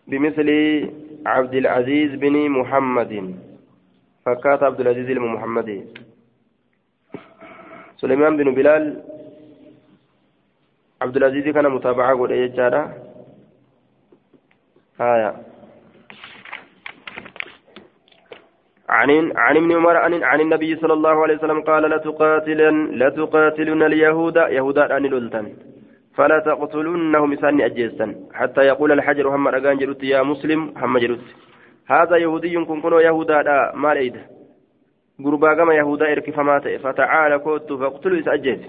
بمثل 0.08 0.50
عبد 1.26 1.54
العزيز 1.54 2.12
بن 2.16 2.50
محمد. 2.50 3.36
فكات 4.26 4.64
عبد 4.64 4.80
العزيز 4.80 5.10
المحمدي 5.10 5.84
سليمان 7.98 8.38
بن 8.38 8.54
بلال. 8.54 9.04
عبد 11.02 11.18
العزيز 11.18 11.54
كان 11.54 11.70
متابعة 11.70 12.18
قول 12.18 12.32
إيه 12.32 12.46
هايا 15.00 15.51
عن 18.92 19.32
عن 19.36 19.58
ابن 19.58 19.72
عمر 19.72 19.96
عن 19.98 20.24
عن 20.24 20.40
النبي 20.42 20.76
صلى 20.76 20.94
الله 20.94 21.24
عليه 21.24 21.36
وسلم 21.38 21.62
قال 21.62 21.84
لتقاتلن 21.84 22.76
لتقاتلن 23.02 23.84
اليهود 23.84 24.36
يهودا 24.36 24.98
أن 24.98 25.04
لولتن 25.06 25.46
فلا 26.16 26.40
تقتلنهم 26.40 27.34
إسان 27.34 27.62
أجيسا 27.62 28.16
حتى 28.34 28.62
يقول 28.62 28.92
الحجر 28.92 29.36
هم 29.36 29.48
رقان 29.48 29.78
جلوت 29.78 30.04
يا 30.04 30.22
مسلم 30.24 30.74
هم 30.78 30.98
جلوت. 30.98 31.26
هذا 31.88 32.16
يهودي 32.18 32.66
كن 32.66 32.82
كنوا 32.82 33.02
يهودا 33.02 33.72
ما 33.76 33.94
ليد 33.94 34.18
قربا 35.26 35.54
كما 35.54 35.74
يهودا 35.74 36.12
إرك 36.12 36.30
فمات. 36.30 36.68
فتعالى 36.84 37.40
كوت 37.40 37.74
فاقتلوا 37.74 38.20
إس 38.20 38.28
أجيس 38.28 38.60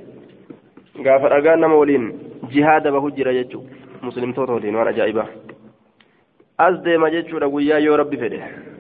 قاف 1.05 1.23
رقان 1.25 1.65
مولين 1.65 2.05
جهاد 2.53 2.89
بهجر 2.89 3.33
جتشو 3.33 3.61
مسلم 4.03 4.33
توتودين 4.33 4.75
وأنا 4.77 4.91
جائبة 4.91 5.25
أزدي 6.61 6.97
ما 6.97 7.09
جتشو 7.09 7.39
رقويا 7.39 7.79
يا 7.79 7.97
ربي 7.97 8.17
فده. 8.17 8.72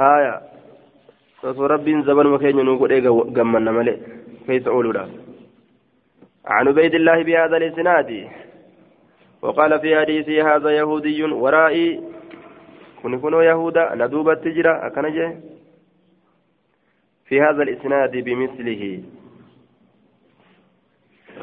هايا 0.00 0.42
osoo 1.42 1.68
rabbiin 1.68 2.02
zabanuma 2.02 2.38
keenya 2.38 2.62
nuu 2.64 2.78
godhee 2.78 3.00
gammanna 3.36 3.72
malee 3.72 3.98
keessa 4.46 4.70
ooluudhaaf 4.70 5.10
عن 6.48 6.68
عبيد 6.68 6.94
الله 6.94 7.22
بهذا 7.22 7.56
الاسناد 7.56 8.28
وقال 9.42 9.80
في 9.80 10.00
حديثه 10.00 10.56
هذا 10.56 10.70
يهودي 10.70 11.24
ورائي 11.24 12.00
كن 13.02 13.20
كنوا 13.20 13.42
يهودا 13.42 13.94
ندوب 13.94 14.28
التجرة 14.28 14.86
أكنجه 14.86 15.36
في 17.26 17.40
هذا 17.40 17.62
الاسناد 17.62 18.16
بمثله 18.16 19.02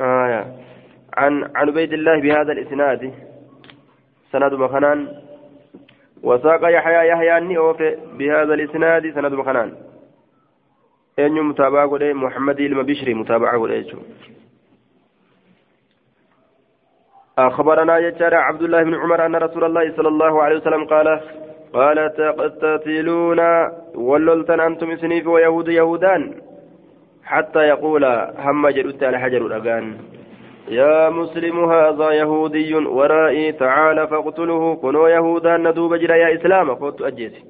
آية 0.02 0.42
عن 1.18 1.44
عن 1.56 1.68
عبيد 1.70 1.94
الله 1.94 2.22
بهذا 2.22 2.52
الاسناد 2.52 3.14
سند 4.32 4.54
مخنان 4.54 5.25
وساق 6.26 6.62
يحيى 6.78 7.08
يحيى 7.08 7.58
أوفي 7.58 7.98
بهذا 8.18 8.54
الإسناد 8.54 9.14
سند 9.16 9.34
مخنان 9.34 9.70
أن 11.20 11.42
متابعة 11.50 11.88
قد 11.88 12.04
محمد 12.04 12.60
المبشري 12.60 13.14
متابعة 13.14 13.62
قد 13.62 13.72
أخبرنا 17.38 17.98
يجرى 17.98 18.36
عبد 18.36 18.62
الله 18.62 18.84
بن 18.84 18.96
عمر 18.96 19.26
أن 19.26 19.36
رسول 19.36 19.64
الله 19.64 19.96
صلى 19.96 20.08
الله 20.08 20.44
عليه 20.44 20.56
وسلم 20.56 20.86
قال 20.86 21.22
قال 21.74 22.14
تقتتلون 22.14 23.40
وللتن 23.96 24.60
أنتم 24.60 24.98
سنيف 24.98 25.28
ويهود 25.28 25.68
يهودان؟ 25.68 26.42
حتى 27.24 27.60
يقول 27.60 28.06
هم 28.38 28.70
جلدت 28.70 29.04
على 29.04 29.20
حجر 29.20 29.46
الأغان. 29.46 29.98
يا 30.68 31.10
مسلم 31.10 31.72
هذا 31.72 32.12
يهودي 32.12 32.76
ورائي 32.76 33.52
تعال 33.52 34.08
فاقتله. 34.08 34.76
كنوا 34.76 35.10
يهودا 35.10 35.58
ندوب 35.58 35.94
جرى 35.96 36.20
يا 36.20 36.36
إسلام 36.36 36.74
قلت 36.74 37.02
أجيسي 37.02 37.42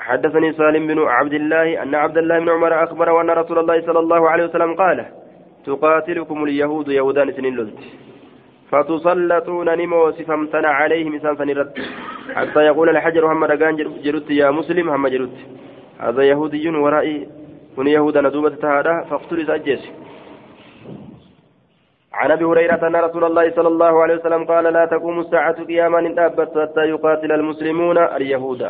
حدثني 0.00 0.52
سالم 0.52 0.86
بن 0.86 0.98
عبد 1.02 1.32
الله 1.32 1.82
أن 1.82 1.94
عبد 1.94 2.18
الله 2.18 2.38
بن 2.38 2.48
عمر 2.48 2.84
أخبره 2.84 3.20
أن 3.20 3.30
رسول 3.30 3.58
الله 3.58 3.80
صلى 3.80 3.98
الله 3.98 4.30
عليه 4.30 4.44
وسلم 4.44 4.74
قال 4.74 4.98
تقاتلكم 5.66 6.44
اليهود 6.44 6.88
يهودان 6.88 7.32
سنين 7.32 7.56
للت 7.56 7.80
فتسلطون 8.70 9.78
نموس 9.78 10.22
فامتنع 10.22 10.68
عليهم 10.68 11.12
إنسان 11.14 11.36
سنرد 11.36 11.72
حتى 12.34 12.60
يقول 12.60 12.88
الحجر 12.88 13.26
محمد 13.26 13.50
أقان 13.50 13.76
جرت 14.04 14.30
يا 14.30 14.50
مسلم 14.50 14.86
محمد 14.88 15.10
جرت. 15.10 15.36
هذا 15.98 16.22
يهودي 16.22 16.68
ورائي 16.68 17.28
كن 17.76 17.86
يهودا 17.86 18.20
ندوبة 18.20 18.54
تهادا 18.62 18.94
فاقتل 19.10 19.46
سأجيس 19.46 19.82
عن 22.16 22.30
أبي 22.30 22.44
هريرة 22.44 22.86
أن 22.86 22.96
رسول 22.96 23.24
الله 23.24 23.50
صلى 23.56 23.68
الله 23.68 24.02
عليه 24.02 24.16
وسلم 24.16 24.44
قال 24.44 24.64
لا 24.64 24.84
تقوم 24.86 25.20
الساعة 25.20 25.64
قياما 25.64 25.98
إن 25.98 26.18
حتى 26.20 26.82
يقاتل 26.92 27.32
المسلمون 27.32 27.98
اليهود. 27.98 28.62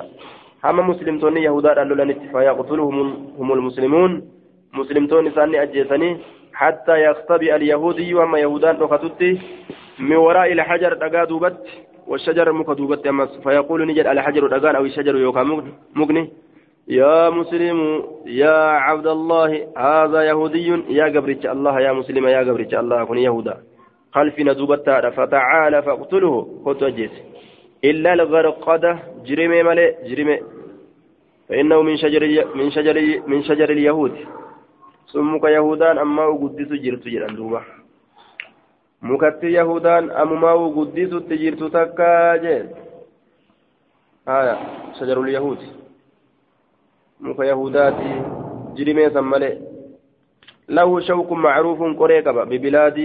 هم 0.65 0.91
مسلمتون 0.91 1.37
يهودا 1.37 1.83
اللولنت 1.83 2.19
فيقتلهم 2.33 2.97
هم 3.39 3.53
المسلمون. 3.53 4.11
مسلمتون 4.73 5.31
سأني 5.31 5.63
أجيسني 5.63 6.11
حتى 6.55 6.97
يختبئ 7.07 7.57
اليهودي 7.57 8.15
وما 8.15 8.39
يهودان 8.39 8.77
ركتت 8.77 9.23
من 9.99 10.17
وراء 10.17 10.53
الحجر 10.53 10.93
دغا 10.95 11.25
دوبت 11.25 11.63
والشجر 12.07 12.53
مكدوبت 12.53 13.09
فيقول 13.45 13.87
نجد 13.87 14.07
الحجر 14.07 14.47
دغان 14.47 14.75
أو 14.77 14.85
الشجر 14.85 15.17
يوكا 15.17 15.43
مغني. 15.95 16.25
يا 16.89 17.31
مسلم 17.31 18.03
يا 18.27 18.59
عبد 18.87 19.07
الله 19.07 19.69
هذا 19.77 20.23
يهودي 20.23 20.69
يا 20.89 21.05
قبرك 21.05 21.47
الله 21.47 21.81
يا 21.81 21.93
مسلم 21.93 22.27
يا 22.27 22.41
قبرك 22.41 22.75
الله 22.75 23.05
كن 23.05 23.19
يهودا. 23.19 23.57
خلفنا 24.13 24.53
دوبتا 24.53 25.11
فتعال 25.11 25.83
فاقتله 25.83 26.35
قلت 26.65 26.83
أجيس 26.83 27.11
إلا 27.85 28.13
الغرقدة 28.13 28.99
جرمي 29.27 29.63
ملي 29.63 29.95
جرمي 30.09 30.39
فإنه 31.49 31.83
من 31.83 31.97
شجر 31.97 32.23
من 32.55 32.71
شجر 32.71 32.97
من 33.27 33.43
شجر 33.43 33.71
اليهود. 33.71 34.15
سمك 35.07 35.45
يهودان 35.45 35.99
أما 35.99 36.25
وقدس 36.25 36.71
جرت 36.85 37.09
جران 37.09 37.35
دوبا. 37.37 37.63
مكتي 39.03 39.47
يهودان 39.47 40.11
أما 40.11 40.53
وقدس 40.53 41.11
تجرت 41.29 41.63
تكاجل. 41.77 42.67
آية 44.29 44.57
شجر 45.01 45.21
اليهود. 45.21 45.59
Muka 47.21 47.45
yahudaati 47.47 48.11
jirimee 48.77 49.11
san 49.11 49.25
malee 49.25 49.57
له 50.69 51.01
شوك 51.01 51.33
معروف 51.33 51.79
قريقبة 52.01 52.45
ببلاد 52.45 52.99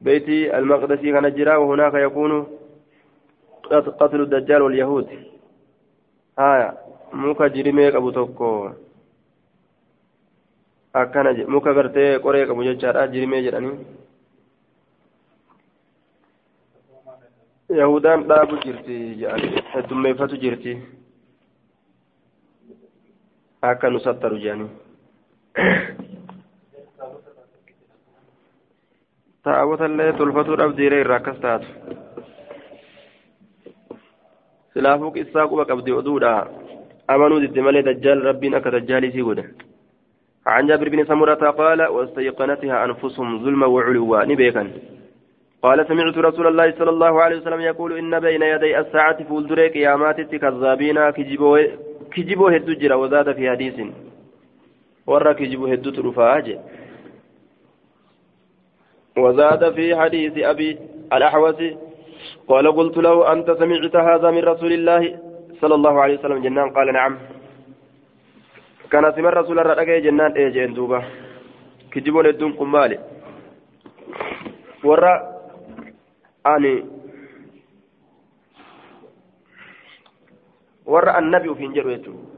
بيت 0.00 0.28
المقدس 0.58 1.00
كان 1.00 1.34
جرا 1.36 1.56
وهناك 1.56 1.94
يكون 1.94 2.46
قتل 4.00 4.20
الدجال 4.20 4.62
واليهود 4.62 5.08
آية 6.38 6.68
muka 7.12 7.48
jirimee 7.48 7.92
qabu 7.92 8.12
tokko 8.12 8.72
akkana 10.94 11.30
muka 11.48 11.74
gartee 11.76 12.18
qoree 12.24 12.46
qabu 12.48 12.64
jechaadha 12.64 13.06
jirimee 13.12 13.42
jedhanii 13.44 13.76
yahudaan 17.78 18.24
dhaabu 18.28 18.56
jirti 18.64 18.96
jedhanii 19.20 19.62
heddummeeffatu 19.74 20.36
jirti 20.42 20.72
akka 23.70 23.90
nu 23.90 24.00
sattaru 24.06 24.38
jedhanii 24.44 24.70
taa'abota 29.44 29.90
illee 29.90 30.12
tolfatuudhaaf 30.20 30.76
diiree 30.78 31.00
irraa 31.04 31.20
akkas 31.22 31.38
taatu 31.44 31.68
silaafuu 34.72 35.14
qissaa 35.18 35.46
quba 35.52 35.68
qabdi 35.70 35.96
oduudha 36.00 36.32
amanuu 37.14 37.40
didde 37.44 37.66
malee 37.68 37.86
dajjaal 37.90 38.26
rabbiin 38.30 38.58
akka 38.60 38.74
dajjaalii 38.76 39.14
sii 39.16 39.28
godhe 39.30 39.46
عن 40.46 40.66
جابر 40.66 40.88
بن 40.88 41.04
سمرة 41.04 41.50
قال 41.50 41.82
واستيقنتها 41.82 42.84
أنفسهم 42.84 43.44
ظلما 43.44 43.66
وعلوا 43.66 44.24
نبيكا 44.24 44.70
قال 45.62 45.86
سمعت 45.88 46.18
رسول 46.18 46.46
الله 46.46 46.72
صلى 46.78 46.90
الله 46.90 47.22
عليه 47.22 47.36
وسلم 47.36 47.60
يقول 47.60 47.98
إن 47.98 48.20
بين 48.20 48.42
يدي 48.42 48.78
الساعة 48.78 49.24
فولدريك 49.24 49.72
قيامات 49.72 50.20
كذابين 50.20 51.10
كجبوا 51.10 51.58
kijiboo 52.14 52.50
hedduu 52.50 52.74
jira 52.74 52.96
wazaada 52.96 53.34
fi 53.34 53.46
hadiisin. 53.46 53.92
Warra 55.06 55.34
kijiboo 55.34 55.66
hedduutu 55.66 56.02
dhufaa 56.02 56.40
je 56.40 56.58
وزاد 59.16 59.74
في 59.74 59.96
حديث 59.96 60.38
أبي 60.38 60.78
الأحوص 61.12 61.60
قال 62.48 62.72
قلت 62.72 62.96
له 62.96 63.32
أنت 63.32 63.50
سمعت 63.50 63.96
هذا 63.96 64.30
من 64.30 64.42
رسول 64.44 64.72
الله 64.72 65.18
صلى 65.60 65.74
الله 65.74 66.00
عليه 66.00 66.18
وسلم 66.18 66.38
جنان 66.42 66.70
قال 66.70 66.92
نعم 66.92 67.18
كان 68.90 69.12
سمع 69.12 69.30
رسول 69.30 69.58
الله 69.58 69.98
جنان 69.98 70.32
إيه 70.32 70.48
جين 70.48 70.74
دوبا 70.74 71.02
كجبون 71.92 72.26
الدون 72.26 72.52
قمالي 72.52 72.98
ورا 74.84 75.14
أني 76.46 76.84
warra 80.86 81.14
annabi 81.14 81.48
ufiin 81.48 81.74
jedhu 81.74 81.90
jechuudha 81.90 82.28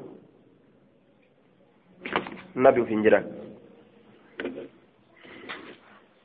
nabi 2.55 2.81
ufiin 2.81 3.03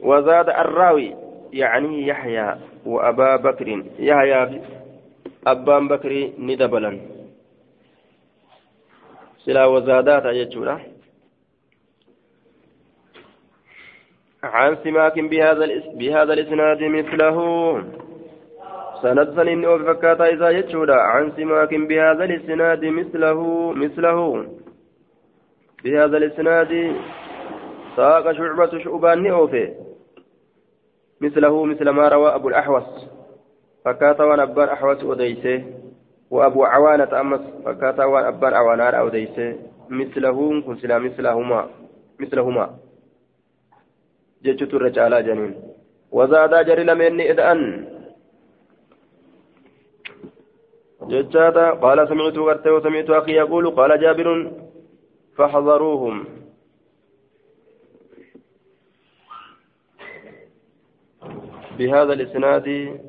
وزاد 0.02 0.50
الراوي 0.50 1.16
يعني 1.54 2.08
يحيى 2.08 2.56
وأبا 2.86 3.36
بكر. 3.36 3.84
يحيى 4.00 4.62
أبان 5.48 5.88
بكر 5.88 6.32
ندبلا 6.40 7.00
سلا 9.46 9.66
وزادات 9.66 10.26
يجولا 10.26 10.80
عن 14.44 14.78
سماك 14.84 15.20
بهذا 15.20 15.66
بهذا 15.94 16.34
الإسناد 16.34 16.84
مثله. 16.84 17.38
سند 19.02 19.36
سنين 19.36 19.66
أو 19.66 19.80
فكاتا 19.80 20.26
إذا 20.26 20.50
يجودا 20.50 20.96
عن 20.96 21.32
سماك 21.38 21.74
بهذا 21.74 22.24
الإسناد 22.24 22.86
مثله 22.86 23.72
مثله. 23.74 24.48
بهذا 25.84 26.18
الإسناد 26.18 26.96
ساق 27.96 28.32
شعبة 28.32 28.80
شعبان 28.84 29.28
أوفي 29.28 29.74
مثله 31.22 31.66
مثل 31.66 31.90
ما 31.90 32.08
روى 32.08 32.36
أبو 32.36 32.50
الأحوص. 32.50 33.08
فكاتا 33.86 34.24
وان 34.24 34.40
أبان 34.40 34.70
أحوص 34.70 35.04
أديسه 35.04 35.64
وأبو 36.30 36.66
عوانة 36.66 37.22
أمس 37.22 37.42
فكاتا 37.66 38.06
وان 38.06 38.26
أبان 38.26 38.54
عوانار 38.54 39.08
أديسه 39.08 39.56
مثله 39.90 40.62
كن 40.62 40.76
سلا 40.76 41.00
مثلهما. 41.00 41.70
مثلهما 42.20 42.70
جتشت 44.44 44.74
الرجال 44.74 45.26
جنين. 45.26 45.54
وزاد 46.12 46.66
جري 46.66 46.84
لمن 46.84 47.22
إذ 47.22 47.40
أن 47.40 47.88
ججاتا 51.02 51.70
قال 51.72 52.08
سمعت 52.10 52.38
غرتي 52.38 52.70
وسمعت 52.70 53.10
أخي 53.10 53.32
يقول 53.32 53.70
قال 53.76 54.02
جابر 54.02 54.52
فحضروهم 55.38 56.26
بهذا 61.78 62.14
الإسناد 62.14 63.00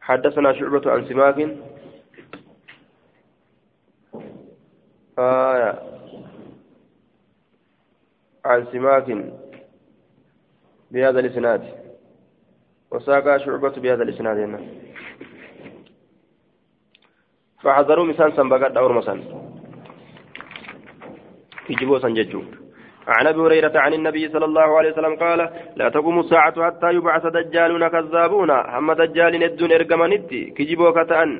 حدثنا 0.00 0.52
شعبة 0.52 0.90
عن 0.90 1.08
سماك 1.08 1.56
آه 5.18 5.78
عن 8.44 8.66
سماك 8.72 9.32
بهذا 10.90 11.20
الإسناد 11.20 11.62
وساق 12.90 13.36
شعبة 13.36 13.70
بهذا 13.70 14.02
الإسناد 14.02 14.38
هنا 14.38 14.87
فحذروا 17.68 18.08
مسان 18.10 18.32
سنبقات 18.32 18.76
أور 18.80 18.92
مسان 18.98 19.18
كجبو 21.68 21.98
سنججو. 22.04 22.42
عن 23.08 23.26
أبي 23.26 23.40
هريرة 23.40 23.76
عن 23.84 23.92
النبي 23.94 24.24
صلى 24.28 24.46
الله 24.50 24.68
عليه 24.78 24.90
وسلم 24.92 25.14
قال 25.24 25.40
لا 25.76 25.88
تقوم 25.88 26.20
الساعة 26.20 26.56
حتى 26.66 26.88
يبعث 26.96 27.24
دجالون 27.36 27.84
كذابون. 27.88 28.50
هم 28.50 28.88
دجال 28.92 29.32
ندون 29.42 29.72
ارجمانتي 29.72 30.40
كجبو 30.56 30.92
كتأن. 30.96 31.30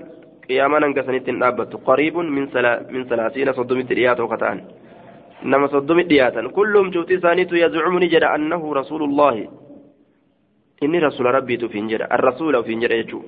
قياما 0.49 0.79
انقسنت 0.87 1.29
نابت 1.31 1.73
قريب 1.89 2.17
من 2.17 2.45
سلا 2.53 2.73
من 2.93 3.05
ثلاثين 3.05 3.53
صدم 3.53 3.79
الدريات 3.85 4.21
وكتان 4.21 4.59
انما 5.45 5.67
صدم 5.67 5.99
الدياتا 5.99 6.49
كلهم 6.49 6.93
شوتي 6.93 7.17
ثانيت 7.25 7.53
يزعم 7.53 7.99
نجد 7.99 8.25
أنه 8.25 8.63
رسول 8.81 9.03
الله. 9.03 9.49
إني 10.83 10.99
رسول 10.99 11.27
ربي 11.27 11.57
تفنجر 11.57 12.01
الرسول 12.17 12.65
فينجر 12.65 12.93
يجو. 12.93 13.21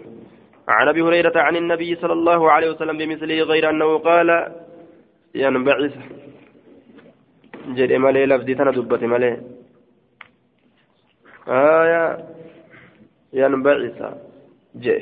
عن 0.78 0.88
أبي 0.88 1.02
هريرة 1.02 1.36
عن 1.36 1.56
النبي 1.56 1.90
صلى 1.96 2.12
الله 2.12 2.40
عليه 2.50 2.70
وسلم 2.70 2.98
بمثله 2.98 3.42
غير 3.42 3.70
أنه 3.70 3.98
قال 3.98 4.28
ينبعث. 5.34 5.94
جري 7.76 7.98
مالي 7.98 8.26
لفظي 8.26 8.54
تنا 8.54 8.70
دبت 8.70 9.02
مالي 9.04 9.30
آية 11.48 12.02
ينبعث. 13.32 13.98
جي. 14.76 14.96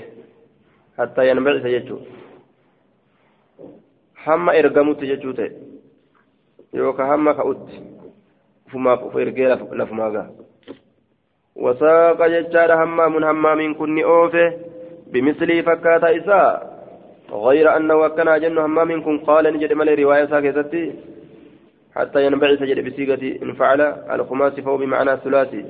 حتى 0.99 1.23
ينبعث 1.31 1.65
يجو 1.65 1.99
ergamutti 4.29 5.09
jechuu 5.09 5.33
ta'e 5.33 5.51
yookaan 6.77 7.09
hamma 7.09 7.33
ka'utti 7.39 7.99
فما 8.69 8.97
فرقي 8.97 9.45
لفما 9.73 10.31
وساق 11.57 12.27
ججار 12.27 12.85
همام 12.85 13.25
همام 13.25 13.75
كن 13.75 14.03
أوفه 14.05 14.53
بمثل 15.13 15.63
فكاتا 15.63 16.17
إساء 16.17 16.79
غير 17.31 17.77
أنه 17.77 18.09
كان 18.09 18.41
جن 18.41 18.59
همام 18.59 19.05
كن 19.05 19.19
قال 19.19 19.55
نجد 19.55 19.73
ملي 19.73 19.95
رواية 19.95 20.27
ساكتتي 20.27 20.95
حتى 21.95 22.27
ينبعث 22.27 22.63
جد 22.63 22.89
بصيغة 22.89 23.43
إن 23.43 23.53
فعل 23.53 23.81
الخماس 23.81 24.53
فهو 24.61 24.77
بمعنى 24.77 25.17
ثلاثي. 25.17 25.65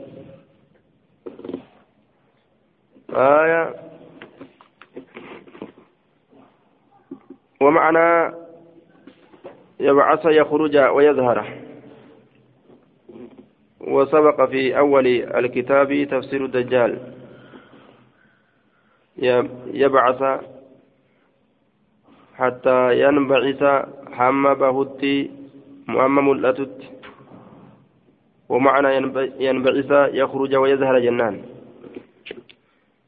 آية. 3.10 3.74
ومعنى 7.60 8.34
يبعث 9.80 10.26
يخرج 10.26 10.76
ويظهر. 10.76 11.38
وسبق 13.80 14.44
في 14.44 14.78
أول 14.78 15.06
الكتاب 15.06 16.08
تفسير 16.10 16.44
الدجال. 16.44 17.17
يبعث 19.82 20.22
حتى 22.36 22.78
ينبعث 23.02 23.62
حم 24.12 24.54
بهتي 24.54 25.30
مؤمم 25.88 26.28
ملأتت 26.28 26.76
ومعنى 28.48 28.88
ينبعث 29.40 29.90
يخرج 30.14 30.54
ويظهر 30.54 30.98
جنان. 30.98 31.42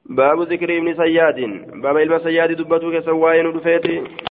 باب 0.06 0.42
ذكر 0.42 0.76
ابن 0.76 0.94
سياد 0.94 1.38
باب 1.82 1.96
علم 1.96 2.18
سياد 2.18 2.52
دبتوك 2.52 2.98
سواين 2.98 3.52
دفيتي 3.52 4.02